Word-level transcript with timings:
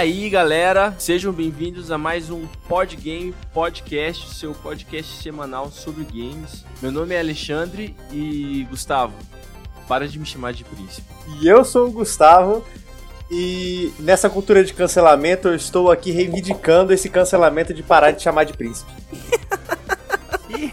aí, 0.00 0.30
galera, 0.30 0.94
sejam 0.98 1.30
bem-vindos 1.30 1.90
a 1.90 1.98
mais 1.98 2.30
um 2.30 2.46
Podgame 2.66 3.34
Podcast, 3.52 4.34
seu 4.34 4.54
podcast 4.54 5.22
semanal 5.22 5.70
sobre 5.70 6.04
games. 6.04 6.64
Meu 6.80 6.90
nome 6.90 7.14
é 7.14 7.20
Alexandre 7.20 7.94
e 8.10 8.66
Gustavo, 8.70 9.12
para 9.86 10.08
de 10.08 10.18
me 10.18 10.24
chamar 10.24 10.54
de 10.54 10.64
príncipe. 10.64 11.06
E 11.38 11.46
eu 11.46 11.62
sou 11.66 11.88
o 11.88 11.92
Gustavo 11.92 12.64
e 13.30 13.92
nessa 13.98 14.30
cultura 14.30 14.64
de 14.64 14.72
cancelamento 14.72 15.48
eu 15.48 15.54
estou 15.54 15.90
aqui 15.90 16.10
reivindicando 16.10 16.94
esse 16.94 17.10
cancelamento 17.10 17.74
de 17.74 17.82
parar 17.82 18.12
de 18.12 18.22
chamar 18.22 18.44
de 18.44 18.54
príncipe. 18.54 18.90
e, 20.48 20.72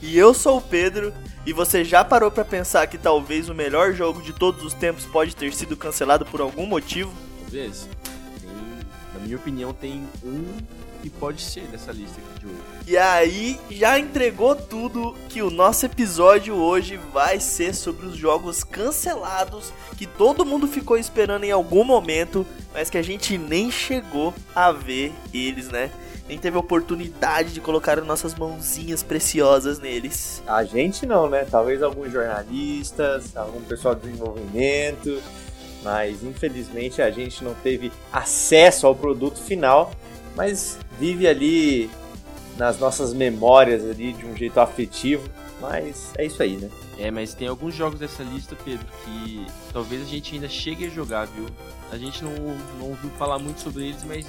e 0.00 0.18
eu 0.18 0.32
sou 0.32 0.56
o 0.56 0.62
Pedro 0.62 1.12
e 1.44 1.52
você 1.52 1.84
já 1.84 2.02
parou 2.02 2.30
para 2.30 2.42
pensar 2.42 2.86
que 2.86 2.96
talvez 2.96 3.50
o 3.50 3.54
melhor 3.54 3.92
jogo 3.92 4.22
de 4.22 4.32
todos 4.32 4.64
os 4.64 4.72
tempos 4.72 5.04
pode 5.04 5.36
ter 5.36 5.52
sido 5.52 5.76
cancelado 5.76 6.24
por 6.24 6.40
algum 6.40 6.64
motivo? 6.64 7.12
Talvez 7.42 7.86
minha 9.22 9.36
opinião, 9.36 9.72
tem 9.72 10.02
um 10.24 10.44
que 11.02 11.10
pode 11.10 11.42
ser 11.42 11.62
dessa 11.62 11.90
lista 11.90 12.20
aqui 12.20 12.40
de 12.40 12.46
hoje. 12.46 12.58
E 12.86 12.96
aí, 12.96 13.58
já 13.70 13.98
entregou 13.98 14.54
tudo 14.54 15.14
que 15.28 15.42
o 15.42 15.50
nosso 15.50 15.84
episódio 15.84 16.54
hoje 16.54 16.96
vai 17.12 17.40
ser 17.40 17.74
sobre 17.74 18.06
os 18.06 18.16
jogos 18.16 18.62
cancelados 18.62 19.72
que 19.96 20.06
todo 20.06 20.44
mundo 20.44 20.68
ficou 20.68 20.96
esperando 20.96 21.44
em 21.44 21.50
algum 21.50 21.82
momento, 21.82 22.46
mas 22.72 22.88
que 22.88 22.98
a 22.98 23.02
gente 23.02 23.36
nem 23.36 23.70
chegou 23.70 24.32
a 24.54 24.70
ver 24.70 25.12
eles, 25.34 25.68
né? 25.68 25.90
Nem 26.28 26.38
teve 26.38 26.56
oportunidade 26.56 27.52
de 27.52 27.60
colocar 27.60 27.98
as 27.98 28.06
nossas 28.06 28.34
mãozinhas 28.34 29.02
preciosas 29.02 29.80
neles. 29.80 30.40
A 30.46 30.62
gente 30.62 31.04
não, 31.04 31.28
né? 31.28 31.44
Talvez 31.44 31.82
alguns 31.82 32.12
jornalistas, 32.12 33.36
algum 33.36 33.60
pessoal 33.62 33.94
de 33.94 34.02
desenvolvimento, 34.02 35.20
mas 35.82 36.22
infelizmente 36.22 37.02
a 37.02 37.10
gente 37.10 37.42
não 37.42 37.54
teve 37.54 37.92
acesso 38.12 38.86
ao 38.86 38.94
produto 38.94 39.38
final, 39.40 39.92
mas 40.36 40.78
vive 40.98 41.26
ali 41.26 41.90
nas 42.56 42.78
nossas 42.78 43.12
memórias 43.12 43.82
ali 43.84 44.12
de 44.12 44.26
um 44.26 44.36
jeito 44.36 44.60
afetivo, 44.60 45.28
mas 45.60 46.12
é 46.16 46.24
isso 46.24 46.42
aí, 46.42 46.56
né? 46.56 46.70
É, 46.98 47.10
mas 47.10 47.34
tem 47.34 47.48
alguns 47.48 47.74
jogos 47.74 47.98
dessa 47.98 48.22
lista, 48.22 48.56
Pedro, 48.64 48.86
que 49.04 49.46
talvez 49.72 50.02
a 50.02 50.04
gente 50.04 50.34
ainda 50.34 50.48
chegue 50.48 50.86
a 50.86 50.88
jogar, 50.88 51.26
viu? 51.26 51.46
A 51.90 51.96
gente 51.96 52.22
não, 52.22 52.32
não 52.78 52.90
ouviu 52.90 53.10
falar 53.18 53.38
muito 53.38 53.60
sobre 53.60 53.88
eles, 53.88 54.04
mas 54.04 54.26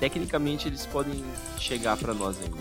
tecnicamente 0.00 0.66
eles 0.66 0.86
podem 0.86 1.24
chegar 1.58 1.96
para 1.96 2.14
nós 2.14 2.36
ainda. 2.42 2.58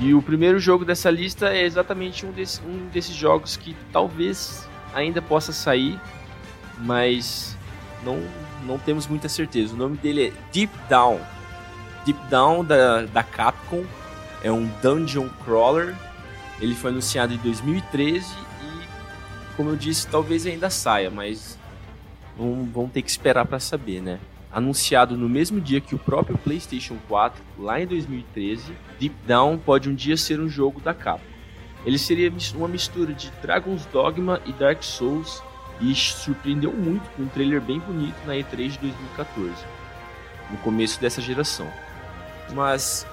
E 0.00 0.14
o 0.14 0.22
primeiro 0.22 0.58
jogo 0.58 0.82
dessa 0.82 1.10
lista 1.10 1.50
é 1.50 1.62
exatamente 1.62 2.24
um, 2.24 2.32
desse, 2.32 2.58
um 2.62 2.88
desses 2.88 3.14
jogos 3.14 3.58
que 3.58 3.76
talvez 3.92 4.66
ainda 4.94 5.20
possa 5.20 5.52
sair, 5.52 6.00
mas 6.78 7.54
não, 8.02 8.18
não 8.64 8.78
temos 8.78 9.06
muita 9.06 9.28
certeza. 9.28 9.74
O 9.74 9.76
nome 9.76 9.98
dele 9.98 10.28
é 10.28 10.32
Deep 10.50 10.72
Down. 10.88 11.20
Deep 12.06 12.18
Down 12.30 12.64
da, 12.64 13.02
da 13.02 13.22
Capcom 13.22 13.84
é 14.42 14.50
um 14.50 14.66
dungeon 14.82 15.28
crawler. 15.44 15.94
Ele 16.62 16.74
foi 16.74 16.90
anunciado 16.90 17.34
em 17.34 17.36
2013 17.36 18.26
e, 18.62 19.54
como 19.54 19.68
eu 19.68 19.76
disse, 19.76 20.06
talvez 20.06 20.46
ainda 20.46 20.70
saia, 20.70 21.10
mas 21.10 21.58
vamos, 22.38 22.90
ter 22.90 23.02
que 23.02 23.10
esperar 23.10 23.44
para 23.44 23.60
saber, 23.60 24.00
né? 24.00 24.18
anunciado 24.52 25.16
no 25.16 25.28
mesmo 25.28 25.60
dia 25.60 25.80
que 25.80 25.94
o 25.94 25.98
próprio 25.98 26.36
PlayStation 26.36 26.96
4, 27.08 27.40
lá 27.58 27.80
em 27.80 27.86
2013, 27.86 28.72
Deep 29.00 29.16
Down 29.26 29.56
pode 29.56 29.88
um 29.88 29.94
dia 29.94 30.14
ser 30.14 30.38
um 30.38 30.48
jogo 30.48 30.78
da 30.78 30.92
Capcom. 30.92 31.24
Ele 31.86 31.98
seria 31.98 32.30
uma 32.54 32.68
mistura 32.68 33.14
de 33.14 33.30
Dragon's 33.42 33.86
Dogma 33.86 34.38
e 34.44 34.52
Dark 34.52 34.82
Souls 34.82 35.42
e 35.80 35.94
surpreendeu 35.94 36.70
muito 36.70 37.08
com 37.16 37.22
um 37.22 37.28
trailer 37.28 37.62
bem 37.62 37.80
bonito 37.80 38.16
na 38.26 38.34
E3 38.34 38.72
de 38.72 38.78
2014, 38.80 39.54
no 40.50 40.58
começo 40.58 41.00
dessa 41.00 41.22
geração. 41.22 41.66
Mas 42.52 43.06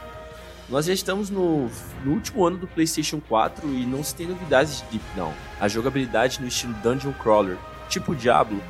nós 0.67 0.85
já 0.85 0.93
estamos 0.93 1.29
no, 1.29 1.69
no, 2.03 2.11
último 2.11 2.45
ano 2.45 2.57
do 2.57 2.67
PlayStation 2.67 3.21
4 3.21 3.65
e 3.69 3.85
não 3.85 4.03
se 4.03 4.13
tem 4.13 4.27
novidades 4.27 4.81
de 4.81 4.97
Deep 4.97 5.05
Down. 5.15 5.33
A 5.61 5.69
jogabilidade 5.69 6.41
no 6.41 6.47
estilo 6.47 6.73
Dungeon 6.83 7.13
Crawler, 7.13 7.57
tipo 7.87 8.13
Diablo, 8.13 8.61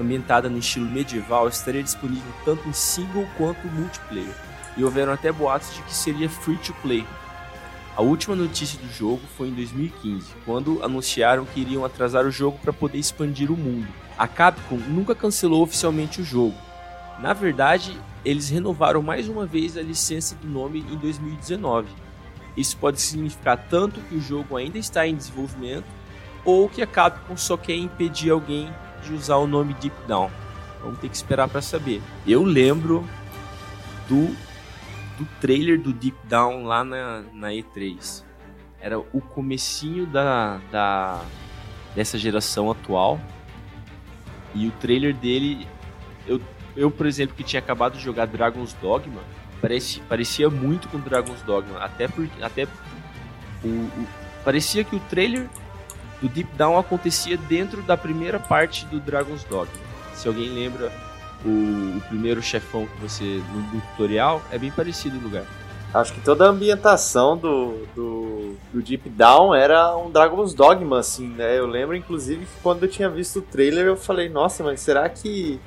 ambientada 0.00 0.48
no 0.48 0.58
estilo 0.58 0.90
medieval, 0.90 1.46
estaria 1.46 1.84
disponível 1.84 2.32
tanto 2.44 2.68
em 2.68 2.72
single 2.72 3.28
quanto 3.38 3.68
multiplayer, 3.68 4.34
e 4.76 4.84
houveram 4.84 5.12
até 5.12 5.30
boatos 5.30 5.74
de 5.74 5.82
que 5.82 5.94
seria 5.94 6.28
free 6.28 6.56
to 6.56 6.74
play. 6.82 7.06
A 7.96 8.02
última 8.02 8.34
notícia 8.34 8.78
do 8.78 8.88
jogo 8.92 9.22
foi 9.36 9.48
em 9.48 9.54
2015, 9.54 10.32
quando 10.44 10.82
anunciaram 10.82 11.44
que 11.44 11.60
iriam 11.60 11.84
atrasar 11.84 12.26
o 12.26 12.30
jogo 12.30 12.58
para 12.58 12.72
poder 12.72 12.98
expandir 12.98 13.52
o 13.52 13.56
mundo. 13.56 13.86
A 14.18 14.26
Capcom 14.26 14.78
nunca 14.88 15.14
cancelou 15.14 15.62
oficialmente 15.62 16.20
o 16.20 16.24
jogo. 16.24 16.56
Na 17.20 17.32
verdade, 17.32 17.96
eles 18.24 18.48
renovaram 18.48 19.00
mais 19.00 19.28
uma 19.28 19.46
vez 19.46 19.76
a 19.76 19.82
licença 19.82 20.34
do 20.34 20.48
nome 20.48 20.80
em 20.90 20.96
2019. 20.96 21.88
Isso 22.56 22.76
pode 22.76 23.00
significar 23.00 23.56
tanto 23.70 24.00
que 24.00 24.16
o 24.16 24.20
jogo 24.20 24.56
ainda 24.56 24.78
está 24.78 25.06
em 25.06 25.14
desenvolvimento 25.14 25.86
ou 26.44 26.68
que 26.68 26.82
a 26.82 26.86
Capcom 26.86 27.36
só 27.36 27.56
quer 27.56 27.76
impedir 27.76 28.30
alguém 28.30 28.72
de 29.04 29.12
usar 29.12 29.36
o 29.36 29.46
nome 29.46 29.74
Deep 29.74 29.96
Down. 30.06 30.30
Vamos 30.82 30.98
ter 30.98 31.08
que 31.08 31.16
esperar 31.16 31.48
para 31.48 31.62
saber. 31.62 32.02
Eu 32.26 32.42
lembro 32.42 33.04
do, 34.08 34.34
do 35.18 35.24
trailer 35.40 35.80
do 35.80 35.92
Deep 35.92 36.16
Down 36.26 36.64
lá 36.64 36.84
na, 36.84 37.22
na 37.32 37.48
E3. 37.48 38.24
Era 38.80 38.98
o 38.98 39.20
comecinho 39.20 40.06
da, 40.06 40.58
da 40.70 41.24
dessa 41.94 42.18
geração 42.18 42.70
atual. 42.70 43.20
E 44.54 44.66
o 44.66 44.70
trailer 44.72 45.14
dele, 45.14 45.66
eu, 46.26 46.40
eu 46.76 46.90
por 46.90 47.06
exemplo, 47.06 47.34
que 47.34 47.42
tinha 47.42 47.60
acabado 47.60 47.96
de 47.96 48.02
jogar 48.02 48.26
Dragon's 48.26 48.74
Dogma, 48.74 49.22
parece, 49.60 50.00
parecia 50.00 50.50
muito 50.50 50.88
com 50.88 50.98
Dragon's 50.98 51.42
Dogma. 51.42 51.78
Até, 51.78 52.06
por, 52.06 52.28
até 52.40 52.64
o, 53.64 53.68
o, 53.68 54.06
parecia 54.44 54.84
que 54.84 54.94
o 54.94 55.00
trailer 55.00 55.48
do 56.20 56.28
Deep 56.28 56.54
Down 56.56 56.78
acontecia 56.78 57.36
dentro 57.36 57.82
da 57.82 57.96
primeira 57.96 58.38
parte 58.38 58.86
do 58.86 59.00
Dragon's 59.00 59.44
Dogma. 59.44 59.74
Se 60.14 60.28
alguém 60.28 60.48
lembra 60.48 60.92
o, 61.44 61.98
o 61.98 62.00
primeiro 62.08 62.42
chefão 62.42 62.86
que 62.86 63.00
você 63.00 63.24
no, 63.24 63.60
no, 63.74 63.80
tutorial, 63.80 64.42
é 64.50 64.58
bem 64.58 64.70
parecido 64.70 65.18
o 65.18 65.20
lugar. 65.20 65.44
Acho 65.92 66.12
que 66.12 66.20
toda 66.20 66.46
a 66.46 66.48
ambientação 66.48 67.36
do, 67.36 67.86
do, 67.94 68.56
do, 68.72 68.82
Deep 68.82 69.08
Down 69.10 69.54
era 69.54 69.96
um 69.96 70.10
Dragon's 70.10 70.52
Dogma, 70.52 70.98
assim, 70.98 71.28
né? 71.28 71.56
Eu 71.56 71.66
lembro, 71.66 71.94
inclusive, 71.94 72.46
que 72.46 72.62
quando 72.62 72.82
eu 72.82 72.88
tinha 72.88 73.08
visto 73.08 73.38
o 73.38 73.42
trailer, 73.42 73.86
eu 73.86 73.96
falei, 73.96 74.28
nossa, 74.28 74.64
mas 74.64 74.80
será 74.80 75.08
que, 75.08 75.60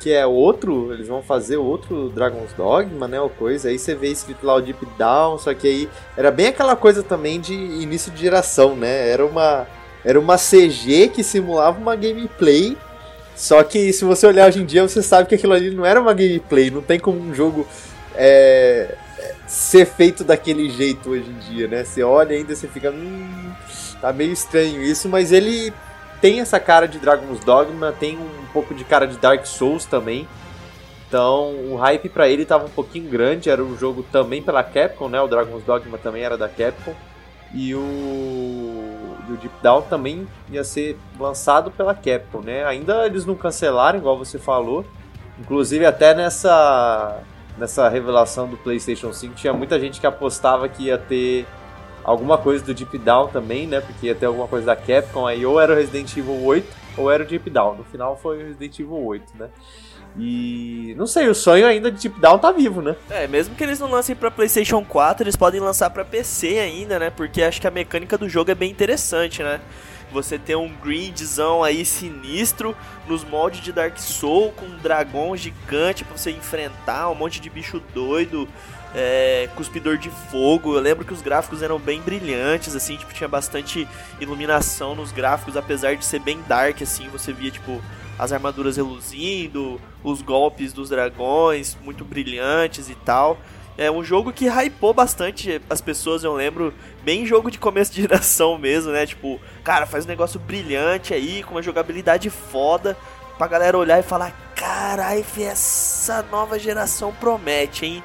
que 0.00 0.10
é 0.10 0.26
outro? 0.26 0.90
Eles 0.94 1.06
vão 1.06 1.22
fazer 1.22 1.58
outro 1.58 2.08
Dragon's 2.08 2.54
Dogma, 2.54 3.06
né? 3.06 3.20
Ou 3.20 3.28
coisa. 3.28 3.68
Aí 3.68 3.78
você 3.78 3.94
vê 3.94 4.08
escrito 4.08 4.46
lá 4.46 4.54
o 4.54 4.62
Deep 4.62 4.86
Down, 4.96 5.36
só 5.36 5.52
que 5.52 5.68
aí 5.68 5.88
era 6.16 6.30
bem 6.30 6.46
aquela 6.46 6.74
coisa 6.74 7.02
também 7.02 7.38
de 7.38 7.52
início 7.52 8.10
de 8.10 8.22
geração, 8.22 8.74
né? 8.74 9.10
Era 9.10 9.26
uma 9.26 9.66
era 10.04 10.18
uma 10.18 10.36
CG 10.36 11.08
que 11.08 11.22
simulava 11.22 11.78
uma 11.78 11.94
gameplay. 11.94 12.76
Só 13.38 13.62
que 13.62 13.92
se 13.92 14.04
você 14.04 14.26
olhar 14.26 14.48
hoje 14.48 14.60
em 14.60 14.66
dia, 14.66 14.82
você 14.82 15.00
sabe 15.00 15.28
que 15.28 15.36
aquilo 15.36 15.52
ali 15.52 15.70
não 15.70 15.86
era 15.86 16.00
uma 16.00 16.12
gameplay. 16.12 16.72
Não 16.72 16.82
tem 16.82 16.98
como 16.98 17.20
um 17.20 17.32
jogo 17.32 17.64
é, 18.16 18.96
ser 19.46 19.86
feito 19.86 20.24
daquele 20.24 20.68
jeito 20.68 21.10
hoje 21.10 21.30
em 21.30 21.38
dia, 21.38 21.68
né? 21.68 21.84
Você 21.84 22.02
olha 22.02 22.34
ainda 22.34 22.56
você 22.56 22.66
fica. 22.66 22.90
Hum, 22.90 23.52
tá 24.00 24.12
meio 24.12 24.32
estranho 24.32 24.82
isso, 24.82 25.08
mas 25.08 25.30
ele 25.30 25.72
tem 26.20 26.40
essa 26.40 26.58
cara 26.58 26.88
de 26.88 26.98
Dragon's 26.98 27.38
Dogma, 27.44 27.92
tem 27.92 28.18
um 28.18 28.46
pouco 28.52 28.74
de 28.74 28.82
cara 28.82 29.06
de 29.06 29.16
Dark 29.16 29.46
Souls 29.46 29.84
também. 29.84 30.26
Então, 31.06 31.54
o 31.70 31.76
hype 31.76 32.08
para 32.08 32.28
ele 32.28 32.44
tava 32.44 32.66
um 32.66 32.70
pouquinho 32.70 33.08
grande, 33.08 33.48
era 33.48 33.62
um 33.62 33.78
jogo 33.78 34.04
também 34.10 34.42
pela 34.42 34.64
Capcom, 34.64 35.08
né? 35.08 35.20
O 35.20 35.28
Dragon's 35.28 35.62
Dogma 35.62 35.96
também 35.96 36.24
era 36.24 36.36
da 36.36 36.48
Capcom. 36.48 36.92
E 37.54 37.72
o 37.72 38.87
e 39.28 39.32
o 39.32 39.36
Deep 39.36 39.54
Down 39.62 39.82
também 39.82 40.26
ia 40.50 40.64
ser 40.64 40.98
lançado 41.18 41.70
pela 41.70 41.94
Capcom, 41.94 42.40
né? 42.40 42.64
Ainda 42.64 43.06
eles 43.06 43.24
não 43.24 43.34
cancelaram, 43.34 43.98
igual 43.98 44.16
você 44.16 44.38
falou. 44.38 44.84
Inclusive 45.38 45.84
até 45.86 46.14
nessa 46.14 47.22
nessa 47.56 47.88
revelação 47.88 48.48
do 48.48 48.56
PlayStation 48.56 49.12
5 49.12 49.34
tinha 49.34 49.52
muita 49.52 49.80
gente 49.80 50.00
que 50.00 50.06
apostava 50.06 50.68
que 50.68 50.84
ia 50.84 50.96
ter 50.96 51.44
alguma 52.04 52.38
coisa 52.38 52.64
do 52.64 52.72
Deep 52.72 52.96
Down 52.98 53.28
também, 53.28 53.66
né? 53.66 53.80
Porque 53.80 54.06
ia 54.06 54.14
ter 54.14 54.26
alguma 54.26 54.46
coisa 54.46 54.66
da 54.66 54.76
Capcom 54.76 55.26
aí 55.26 55.44
ou 55.44 55.60
era 55.60 55.72
o 55.72 55.76
Resident 55.76 56.16
Evil 56.16 56.44
8 56.44 56.76
ou 56.96 57.10
era 57.10 57.22
o 57.22 57.26
Deep 57.26 57.50
Down. 57.50 57.76
No 57.76 57.84
final 57.84 58.16
foi 58.16 58.42
o 58.42 58.46
Resident 58.46 58.78
Evil 58.78 59.04
8, 59.04 59.32
né? 59.36 59.48
E 60.18 60.94
não 60.96 61.06
sei, 61.06 61.28
o 61.28 61.34
sonho 61.34 61.66
ainda 61.66 61.92
de 61.92 62.08
Deep 62.08 62.20
Down 62.20 62.38
tá 62.38 62.50
vivo, 62.50 62.82
né? 62.82 62.96
É, 63.08 63.28
mesmo 63.28 63.54
que 63.54 63.62
eles 63.62 63.78
não 63.78 63.90
lancem 63.90 64.16
para 64.16 64.30
PlayStation 64.30 64.84
4, 64.84 65.22
eles 65.22 65.36
podem 65.36 65.60
lançar 65.60 65.90
para 65.90 66.04
PC 66.04 66.58
ainda, 66.58 66.98
né? 66.98 67.10
Porque 67.10 67.42
acho 67.42 67.60
que 67.60 67.66
a 67.66 67.70
mecânica 67.70 68.18
do 68.18 68.28
jogo 68.28 68.50
é 68.50 68.54
bem 68.54 68.70
interessante, 68.70 69.42
né? 69.42 69.60
Você 70.10 70.38
tem 70.38 70.56
um 70.56 70.72
grindzão 70.82 71.62
aí 71.62 71.84
sinistro 71.84 72.74
nos 73.06 73.22
moldes 73.24 73.60
de 73.60 73.72
Dark 73.72 73.98
Soul 73.98 74.52
com 74.52 74.64
um 74.64 74.78
dragão 74.78 75.36
gigante 75.36 76.04
para 76.04 76.16
você 76.16 76.30
enfrentar, 76.30 77.10
um 77.10 77.14
monte 77.14 77.40
de 77.40 77.50
bicho 77.50 77.80
doido, 77.94 78.48
é, 78.94 79.48
cuspidor 79.54 79.98
de 79.98 80.10
fogo. 80.30 80.74
Eu 80.74 80.80
lembro 80.80 81.04
que 81.04 81.12
os 81.12 81.20
gráficos 81.20 81.62
eram 81.62 81.78
bem 81.78 82.00
brilhantes, 82.00 82.74
assim, 82.74 82.96
tipo, 82.96 83.12
tinha 83.12 83.28
bastante 83.28 83.86
iluminação 84.18 84.94
nos 84.94 85.12
gráficos, 85.12 85.56
apesar 85.56 85.94
de 85.94 86.04
ser 86.04 86.20
bem 86.20 86.40
dark, 86.48 86.80
assim, 86.82 87.08
você 87.08 87.32
via, 87.32 87.50
tipo, 87.50 87.82
as 88.18 88.32
armaduras 88.32 88.76
reluzindo, 88.76 89.80
os 90.02 90.20
golpes 90.22 90.72
dos 90.72 90.88
dragões 90.88 91.76
muito 91.82 92.04
brilhantes 92.04 92.90
e 92.90 92.94
tal. 92.94 93.38
É 93.76 93.88
um 93.88 94.02
jogo 94.02 94.32
que 94.32 94.48
hypou 94.48 94.92
bastante 94.92 95.62
as 95.70 95.80
pessoas, 95.80 96.24
eu 96.24 96.34
lembro, 96.34 96.74
bem 97.04 97.24
jogo 97.24 97.48
de 97.48 97.60
começo 97.60 97.92
de 97.92 98.02
geração 98.02 98.58
mesmo, 98.58 98.90
né? 98.90 99.06
Tipo, 99.06 99.40
cara, 99.62 99.86
faz 99.86 100.04
um 100.04 100.08
negócio 100.08 100.40
brilhante 100.40 101.14
aí, 101.14 101.44
com 101.44 101.52
uma 101.52 101.62
jogabilidade 101.62 102.28
foda, 102.28 102.96
pra 103.38 103.46
galera 103.46 103.78
olhar 103.78 104.00
e 104.00 104.02
falar: 104.02 104.32
carai, 104.56 105.24
essa 105.38 106.24
nova 106.24 106.58
geração 106.58 107.12
promete, 107.12 107.86
hein? 107.86 108.04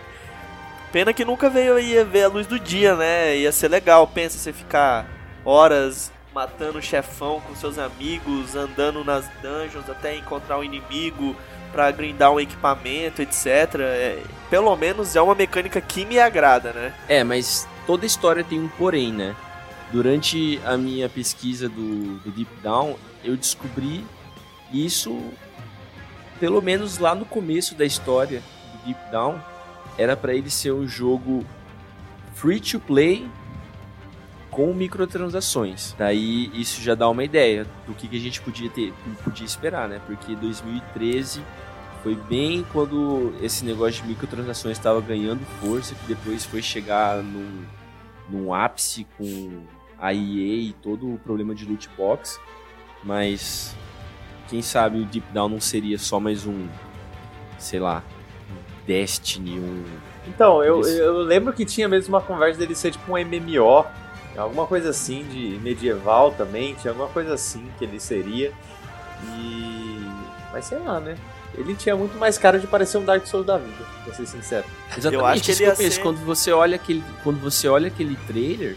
Pena 0.91 1.11
que 1.11 1.25
nunca 1.25 1.49
veio 1.49 1.75
aí 1.75 2.03
ver 2.03 2.25
a 2.25 2.27
luz 2.27 2.45
do 2.45 2.59
dia, 2.59 2.95
né? 2.95 3.35
Ia 3.37 3.51
ser 3.51 3.67
legal, 3.67 4.05
pensa 4.05 4.37
você 4.37 4.53
ficar 4.53 5.07
horas 5.43 6.12
matando 6.33 6.79
o 6.79 6.81
chefão 6.81 7.39
com 7.41 7.55
seus 7.55 7.77
amigos, 7.77 8.55
andando 8.55 9.03
nas 9.03 9.25
dungeons 9.41 9.89
até 9.89 10.17
encontrar 10.17 10.57
um 10.57 10.63
inimigo 10.63 11.35
para 11.71 11.89
grindar 11.91 12.31
um 12.31 12.39
equipamento, 12.39 13.21
etc. 13.21 13.47
É, 13.79 14.23
pelo 14.49 14.75
menos 14.75 15.15
é 15.15 15.21
uma 15.21 15.35
mecânica 15.35 15.79
que 15.81 16.05
me 16.05 16.19
agrada, 16.19 16.71
né? 16.73 16.93
É, 17.07 17.23
mas 17.23 17.67
toda 17.85 18.05
história 18.05 18.43
tem 18.43 18.59
um 18.59 18.67
porém, 18.67 19.11
né? 19.11 19.35
Durante 19.91 20.59
a 20.65 20.75
minha 20.75 21.07
pesquisa 21.07 21.69
do, 21.69 22.17
do 22.19 22.31
Deep 22.31 22.51
Down, 22.61 22.95
eu 23.23 23.37
descobri 23.37 24.05
isso, 24.71 25.19
pelo 26.39 26.61
menos 26.61 26.97
lá 26.97 27.13
no 27.13 27.25
começo 27.25 27.75
da 27.75 27.85
história 27.85 28.41
do 28.71 28.85
Deep 28.85 28.99
Down, 29.11 29.39
era 29.97 30.17
para 30.17 30.33
ele 30.33 30.49
ser 30.49 30.71
um 30.71 30.87
jogo 30.87 31.45
free 32.33 32.59
to 32.59 32.79
play 32.79 33.27
com 34.53 34.73
microtransações. 34.73 35.95
Daí 35.97 36.51
isso 36.53 36.81
já 36.81 36.93
dá 36.93 37.09
uma 37.09 37.23
ideia 37.23 37.65
do 37.87 37.93
que, 37.93 38.07
que 38.07 38.15
a 38.15 38.19
gente 38.19 38.39
podia 38.39 38.69
ter, 38.69 38.93
podia 39.23 39.45
esperar, 39.45 39.89
né? 39.89 39.99
Porque 40.05 40.35
2013 40.35 41.43
foi 42.03 42.15
bem 42.15 42.65
quando 42.71 43.33
esse 43.41 43.65
negócio 43.65 44.03
de 44.03 44.09
microtransações 44.09 44.77
estava 44.77 45.01
ganhando 45.01 45.43
força, 45.59 45.95
que 45.95 46.05
depois 46.05 46.45
foi 46.45 46.61
chegar 46.61 47.23
num, 47.23 47.65
num 48.29 48.53
ápice 48.53 49.07
com 49.17 49.63
a 49.99 50.13
EA 50.13 50.69
e 50.69 50.75
todo 50.81 51.13
o 51.13 51.17
problema 51.17 51.55
de 51.55 51.65
loot 51.65 51.89
box. 51.97 52.39
Mas 53.03 53.75
quem 54.49 54.61
sabe 54.61 54.99
o 54.99 55.05
Deep 55.05 55.25
Down 55.33 55.49
não 55.49 55.59
seria 55.59 55.97
só 55.97 56.19
mais 56.19 56.45
um, 56.45 56.67
sei 57.57 57.79
lá, 57.79 58.03
Destiny, 58.85 59.59
um. 59.59 59.83
Então, 60.27 60.63
eu, 60.63 60.81
eu 60.81 61.21
lembro 61.21 61.51
que 61.53 61.65
tinha 61.65 61.87
mesmo 61.87 62.13
uma 62.13 62.21
conversa 62.21 62.59
dele 62.59 62.75
ser 62.75 62.91
tipo 62.91 63.11
um 63.11 63.17
MMO, 63.17 63.85
alguma 64.37 64.65
coisa 64.65 64.89
assim 64.89 65.23
de 65.25 65.59
medieval 65.59 66.31
também, 66.31 66.73
tinha 66.75 66.91
alguma 66.91 67.09
coisa 67.09 67.33
assim 67.33 67.67
que 67.77 67.85
ele 67.85 67.99
seria. 67.99 68.51
E. 69.35 70.07
Mas 70.51 70.65
sei 70.65 70.79
lá, 70.79 70.99
né? 70.99 71.15
Ele 71.55 71.75
tinha 71.75 71.95
muito 71.95 72.17
mais 72.17 72.37
cara 72.37 72.59
de 72.59 72.65
parecer 72.65 72.97
um 72.97 73.05
Dark 73.05 73.27
Souls 73.27 73.45
da 73.45 73.57
vida, 73.57 73.85
pra 74.03 74.13
ser 74.13 74.25
sincero. 74.25 74.65
Exatamente, 74.89 75.13
eu 75.13 75.25
acho 75.25 75.43
que 75.43 75.51
ele 75.51 75.63
ia 75.63 75.75
ser... 75.75 76.01
quando 76.01 76.17
você 76.25 76.51
olha 76.51 76.75
aquele 76.75 77.03
quando 77.23 77.39
você 77.39 77.67
olha 77.67 77.87
aquele 77.87 78.15
trailer, 78.27 78.75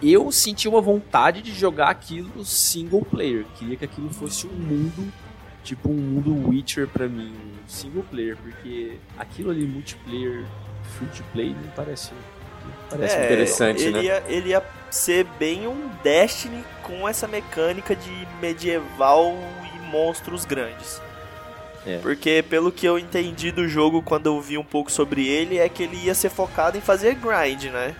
eu 0.00 0.30
senti 0.30 0.68
uma 0.68 0.80
vontade 0.80 1.42
de 1.42 1.52
jogar 1.52 1.88
aquilo 1.88 2.44
single 2.44 3.04
player, 3.04 3.44
queria 3.56 3.76
que 3.76 3.84
aquilo 3.84 4.08
fosse 4.10 4.46
um 4.46 4.52
mundo 4.52 5.12
tipo 5.64 5.90
um 5.90 5.96
mundo 5.96 6.48
Witcher 6.48 6.86
para 6.86 7.08
mim, 7.08 7.32
um 7.32 7.68
single 7.68 8.04
player, 8.04 8.36
porque 8.36 8.98
aquilo 9.18 9.50
ali 9.50 9.66
multiplayer, 9.66 10.44
free 10.96 11.08
to 11.08 11.24
play 11.32 11.54
não 11.54 11.70
parece 11.74 12.12
parece 12.90 13.16
é, 13.16 13.24
interessante, 13.24 13.82
ele 13.82 13.92
né? 13.92 14.04
Ia, 14.04 14.22
ele 14.28 14.48
ia 14.50 14.62
ser 14.90 15.24
bem 15.38 15.66
um 15.66 15.90
Destiny 16.02 16.64
com 16.82 17.08
essa 17.08 17.26
mecânica 17.26 17.96
de 17.96 18.28
medieval 18.40 19.34
e 19.74 19.78
monstros 19.90 20.44
grandes. 20.44 21.00
É. 21.86 21.98
Porque 21.98 22.42
pelo 22.48 22.72
que 22.72 22.86
eu 22.86 22.98
entendi 22.98 23.50
do 23.50 23.68
jogo 23.68 24.02
quando 24.02 24.26
eu 24.26 24.40
vi 24.40 24.56
um 24.56 24.64
pouco 24.64 24.90
sobre 24.90 25.26
ele, 25.26 25.58
é 25.58 25.68
que 25.68 25.82
ele 25.82 25.96
ia 25.96 26.14
ser 26.14 26.30
focado 26.30 26.78
em 26.78 26.80
fazer 26.80 27.14
grind, 27.14 27.64
né? 27.64 27.94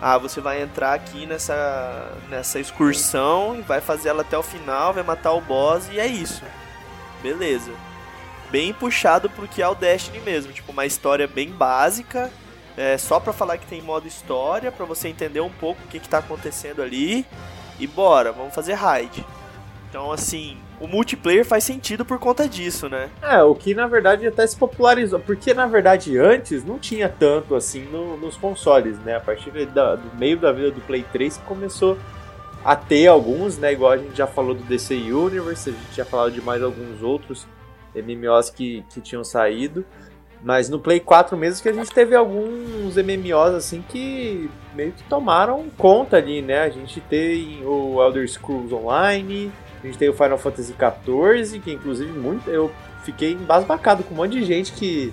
Ah, 0.00 0.18
você 0.18 0.40
vai 0.40 0.62
entrar 0.62 0.92
aqui 0.92 1.24
nessa, 1.26 2.12
nessa 2.28 2.60
excursão 2.60 3.56
e 3.58 3.62
vai 3.62 3.80
fazer 3.80 4.10
ela 4.10 4.20
até 4.20 4.36
o 4.36 4.42
final, 4.42 4.92
vai 4.92 5.02
matar 5.02 5.32
o 5.32 5.40
boss 5.40 5.88
e 5.90 5.98
é 5.98 6.06
isso. 6.06 6.44
Beleza. 7.22 7.72
Bem 8.50 8.72
puxado 8.72 9.28
pro 9.30 9.48
que 9.48 9.62
é 9.62 9.66
o 9.66 9.74
Destiny 9.74 10.20
mesmo, 10.20 10.52
tipo 10.52 10.70
uma 10.70 10.86
história 10.86 11.26
bem 11.26 11.50
básica, 11.50 12.30
é, 12.76 12.98
só 12.98 13.18
pra 13.18 13.32
falar 13.32 13.58
que 13.58 13.66
tem 13.66 13.80
modo 13.80 14.06
história, 14.06 14.70
pra 14.70 14.84
você 14.84 15.08
entender 15.08 15.40
um 15.40 15.50
pouco 15.50 15.82
o 15.82 15.88
que, 15.88 15.98
que 15.98 16.08
tá 16.08 16.18
acontecendo 16.18 16.82
ali. 16.82 17.26
E 17.78 17.86
bora, 17.86 18.32
vamos 18.32 18.54
fazer 18.54 18.74
raid. 18.74 19.24
Então, 19.88 20.10
assim, 20.10 20.58
o 20.80 20.86
multiplayer 20.86 21.44
faz 21.44 21.64
sentido 21.64 22.04
por 22.04 22.18
conta 22.18 22.48
disso, 22.48 22.88
né? 22.88 23.08
É, 23.22 23.42
o 23.42 23.54
que 23.54 23.74
na 23.74 23.86
verdade 23.86 24.26
até 24.26 24.46
se 24.46 24.56
popularizou, 24.56 25.20
porque 25.20 25.54
na 25.54 25.66
verdade 25.66 26.18
antes 26.18 26.64
não 26.64 26.78
tinha 26.78 27.08
tanto 27.08 27.54
assim 27.54 27.84
no, 27.84 28.16
nos 28.16 28.36
consoles, 28.36 28.98
né? 28.98 29.16
A 29.16 29.20
partir 29.20 29.50
da, 29.66 29.96
do 29.96 30.18
meio 30.18 30.38
da 30.38 30.52
vida 30.52 30.70
do 30.70 30.80
Play 30.82 31.04
3 31.12 31.38
começou 31.46 31.96
a 32.64 32.74
ter 32.74 33.06
alguns, 33.06 33.56
né? 33.56 33.72
Igual 33.72 33.92
a 33.92 33.96
gente 33.96 34.16
já 34.16 34.26
falou 34.26 34.54
do 34.54 34.62
DC 34.64 34.94
Universe, 34.94 35.70
a 35.70 35.72
gente 35.72 35.96
já 35.96 36.04
falou 36.04 36.30
de 36.30 36.42
mais 36.42 36.62
alguns 36.62 37.00
outros 37.02 37.46
MMOs 37.94 38.50
que, 38.50 38.84
que 38.90 39.00
tinham 39.00 39.24
saído. 39.24 39.84
Mas 40.42 40.68
no 40.68 40.78
Play 40.78 41.00
4 41.00 41.36
mesmo 41.36 41.62
que 41.62 41.68
a 41.68 41.72
gente 41.72 41.90
teve 41.90 42.14
alguns 42.14 42.96
MMOs 42.96 43.54
assim 43.54 43.82
que 43.88 44.50
meio 44.74 44.92
que 44.92 45.02
tomaram 45.04 45.66
conta 45.76 46.18
ali, 46.18 46.42
né? 46.42 46.60
A 46.60 46.68
gente 46.68 47.00
tem 47.00 47.64
o 47.64 48.02
Elder 48.02 48.28
Scrolls 48.28 48.72
Online, 48.72 49.50
a 49.82 49.86
gente 49.86 49.98
tem 49.98 50.08
o 50.08 50.14
Final 50.14 50.38
Fantasy 50.38 50.74
XIV, 50.74 51.60
que 51.60 51.72
inclusive 51.72 52.12
muito 52.12 52.48
eu 52.50 52.70
fiquei 53.04 53.32
embasbacado 53.32 54.02
com 54.02 54.14
um 54.14 54.16
monte 54.18 54.32
de 54.32 54.44
gente 54.44 54.72
que, 54.72 55.12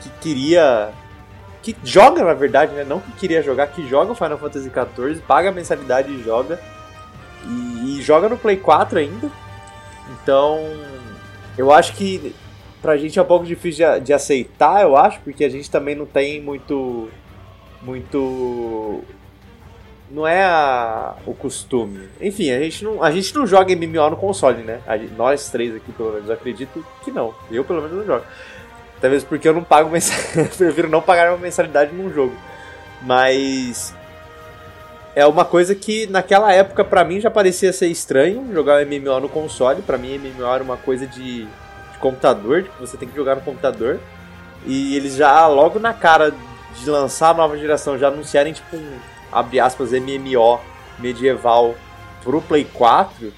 que 0.00 0.08
queria. 0.20 0.90
que 1.62 1.76
joga 1.84 2.24
na 2.24 2.34
verdade, 2.34 2.72
né? 2.72 2.84
Não 2.84 3.00
que 3.00 3.12
queria 3.12 3.42
jogar, 3.42 3.68
que 3.68 3.86
joga 3.88 4.12
o 4.12 4.14
Final 4.14 4.38
Fantasy 4.38 4.70
XIV, 4.70 5.22
paga 5.26 5.50
a 5.50 5.52
mensalidade 5.52 6.12
e 6.12 6.22
joga. 6.22 6.60
E, 7.44 7.98
e 7.98 8.02
joga 8.02 8.28
no 8.28 8.36
Play 8.36 8.56
4 8.56 8.98
ainda. 8.98 9.30
Então, 10.10 10.58
eu 11.56 11.70
acho 11.70 11.94
que 11.94 12.34
pra 12.80 12.96
gente 12.96 13.18
é 13.18 13.22
um 13.22 13.26
pouco 13.26 13.44
difícil 13.44 13.86
de, 13.94 14.00
de 14.06 14.12
aceitar, 14.12 14.82
eu 14.82 14.96
acho, 14.96 15.20
porque 15.20 15.44
a 15.44 15.48
gente 15.48 15.70
também 15.70 15.94
não 15.94 16.06
tem 16.06 16.40
muito. 16.40 17.08
muito 17.82 19.02
não 20.10 20.26
é 20.26 20.42
a, 20.42 21.16
o 21.26 21.34
costume. 21.34 22.08
Enfim, 22.20 22.50
a 22.50 22.58
gente, 22.60 22.84
não, 22.84 23.02
a 23.02 23.10
gente 23.10 23.34
não 23.34 23.46
joga 23.46 23.74
MMO 23.74 24.10
no 24.10 24.16
console, 24.16 24.62
né? 24.62 24.80
Nós 25.16 25.50
três 25.50 25.74
aqui, 25.74 25.92
pelo 25.92 26.12
menos, 26.12 26.30
acredito 26.30 26.84
que 27.04 27.10
não. 27.10 27.34
Eu, 27.50 27.64
pelo 27.64 27.82
menos, 27.82 27.96
não 27.98 28.06
jogo. 28.06 28.24
Talvez 29.00 29.22
porque 29.22 29.48
eu 29.48 29.54
não 29.54 29.62
pago 29.62 29.88
mensalidade. 29.90 30.56
prefiro 30.56 30.88
não 30.88 31.02
pagar 31.02 31.30
uma 31.30 31.38
mensalidade 31.38 31.94
num 31.94 32.12
jogo. 32.12 32.34
Mas. 33.02 33.94
É 35.14 35.26
uma 35.26 35.44
coisa 35.44 35.74
que 35.74 36.06
naquela 36.06 36.52
época 36.52 36.84
para 36.84 37.02
mim 37.02 37.20
já 37.20 37.28
parecia 37.28 37.72
ser 37.72 37.88
estranho 37.88 38.52
jogar 38.52 38.86
MMO 38.86 39.20
no 39.20 39.28
console. 39.28 39.82
para 39.82 39.98
mim, 39.98 40.16
MMO 40.16 40.46
era 40.46 40.62
uma 40.62 40.76
coisa 40.76 41.06
de, 41.08 41.46
de 41.98 42.02
computador, 42.02 42.62
que 42.62 42.80
você 42.80 42.96
tem 42.96 43.08
que 43.08 43.16
jogar 43.16 43.34
no 43.34 43.42
computador. 43.42 44.00
E 44.64 44.96
eles 44.96 45.16
já, 45.16 45.46
logo 45.46 45.78
na 45.78 45.92
cara 45.92 46.32
de 46.74 46.90
lançar 46.90 47.30
a 47.30 47.34
nova 47.34 47.58
geração, 47.58 47.98
já 47.98 48.08
anunciarem 48.08 48.52
tipo 48.52 48.76
um 48.76 48.98
abre 49.30 49.60
aspas, 49.60 49.92
MMO 49.92 50.60
medieval 50.98 51.74
pro 52.22 52.40
Play 52.42 52.64
4, 52.64 53.32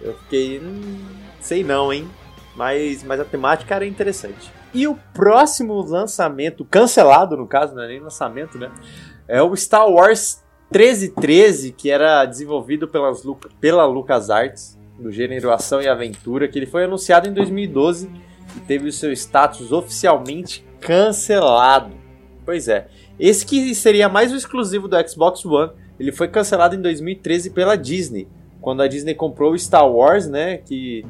eu 0.00 0.14
fiquei, 0.18 0.58
hum, 0.58 1.04
sei 1.40 1.62
não, 1.62 1.92
hein? 1.92 2.08
Mas, 2.56 3.02
mas 3.02 3.20
a 3.20 3.24
temática 3.24 3.74
era 3.74 3.86
interessante. 3.86 4.52
E 4.72 4.88
o 4.88 4.96
próximo 5.12 5.80
lançamento, 5.82 6.64
cancelado 6.64 7.36
no 7.36 7.46
caso, 7.46 7.74
não 7.74 7.82
é 7.82 7.88
nem 7.88 8.00
lançamento, 8.00 8.58
né? 8.58 8.70
É 9.28 9.40
o 9.40 9.54
Star 9.56 9.88
Wars 9.88 10.42
1313, 10.70 11.72
que 11.72 11.90
era 11.90 12.24
desenvolvido 12.24 12.88
pelas, 12.88 13.22
pela 13.60 13.86
LucasArts, 13.86 14.73
do 14.98 15.10
gênero 15.10 15.52
ação 15.52 15.80
e 15.82 15.88
aventura, 15.88 16.48
que 16.48 16.58
ele 16.58 16.66
foi 16.66 16.84
anunciado 16.84 17.28
em 17.28 17.32
2012 17.32 18.10
e 18.56 18.60
teve 18.60 18.88
o 18.88 18.92
seu 18.92 19.12
status 19.12 19.72
oficialmente 19.72 20.64
cancelado. 20.80 21.94
Pois 22.44 22.68
é. 22.68 22.88
Esse 23.18 23.46
que 23.46 23.74
seria 23.74 24.08
mais 24.08 24.32
o 24.32 24.36
exclusivo 24.36 24.88
do 24.88 25.08
Xbox 25.08 25.44
One, 25.44 25.72
ele 25.98 26.12
foi 26.12 26.28
cancelado 26.28 26.74
em 26.74 26.80
2013 26.80 27.50
pela 27.50 27.76
Disney, 27.76 28.28
quando 28.60 28.82
a 28.82 28.88
Disney 28.88 29.14
comprou 29.14 29.52
o 29.52 29.58
Star 29.58 29.88
Wars, 29.88 30.28
né, 30.28 30.58
que 30.58 31.04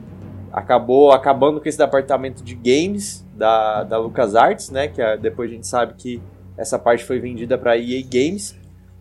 acabou 0.53 1.13
acabando 1.13 1.61
com 1.61 1.69
esse 1.69 1.79
departamento 1.79 2.43
de 2.45 2.55
games 2.55 3.27
da, 3.35 3.85
da 3.85 3.99
LucasArts, 3.99 4.71
né, 4.71 4.89
que 4.89 5.01
depois 5.17 5.51
a 5.51 5.55
gente 5.55 5.67
sabe 5.67 5.95
que 5.95 6.23
essa 6.57 6.79
parte 6.79 7.05
foi 7.05 7.19
vendida 7.19 7.59
para 7.59 7.77
EA 7.77 8.03
Games. 8.03 8.57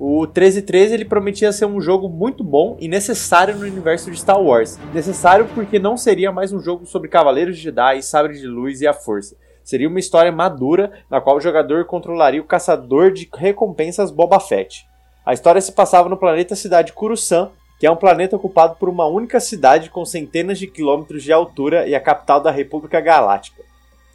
O 0.05 0.23
1313 0.23 0.95
ele 0.95 1.05
prometia 1.05 1.53
ser 1.53 1.65
um 1.65 1.79
jogo 1.79 2.09
muito 2.09 2.43
bom 2.43 2.75
e 2.77 2.89
necessário 2.89 3.55
no 3.55 3.61
universo 3.61 4.11
de 4.11 4.19
Star 4.19 4.37
Wars. 4.37 4.77
Necessário 4.93 5.47
porque 5.55 5.79
não 5.79 5.95
seria 5.95 6.29
mais 6.29 6.51
um 6.51 6.59
jogo 6.59 6.85
sobre 6.85 7.07
Cavaleiros 7.07 7.55
de 7.55 7.63
Jedi, 7.63 8.03
Sabre 8.03 8.37
de 8.37 8.45
Luz 8.45 8.81
e 8.81 8.85
a 8.85 8.91
Força. 8.91 9.37
Seria 9.63 9.87
uma 9.87 10.01
história 10.01 10.29
madura 10.29 10.91
na 11.09 11.21
qual 11.21 11.37
o 11.37 11.39
jogador 11.39 11.85
controlaria 11.85 12.41
o 12.41 12.45
caçador 12.45 13.13
de 13.13 13.29
recompensas 13.33 14.11
Boba 14.11 14.41
Fett. 14.41 14.85
A 15.25 15.31
história 15.31 15.61
se 15.61 15.71
passava 15.71 16.09
no 16.09 16.17
planeta 16.17 16.53
cidade 16.53 16.91
Coruscant, 16.91 17.51
que 17.79 17.87
é 17.87 17.89
um 17.89 17.95
planeta 17.95 18.35
ocupado 18.35 18.75
por 18.75 18.89
uma 18.89 19.07
única 19.07 19.39
cidade 19.39 19.89
com 19.89 20.03
centenas 20.03 20.59
de 20.59 20.67
quilômetros 20.67 21.23
de 21.23 21.31
altura 21.31 21.87
e 21.87 21.95
a 21.95 22.01
capital 22.01 22.41
da 22.41 22.51
República 22.51 22.99
Galáctica. 22.99 23.63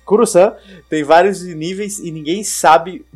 Coruscant 0.05 0.53
tem 0.91 1.03
vários 1.03 1.43
níveis 1.43 1.99
e 1.99 2.11
ninguém 2.11 2.45
sabe 2.45 3.07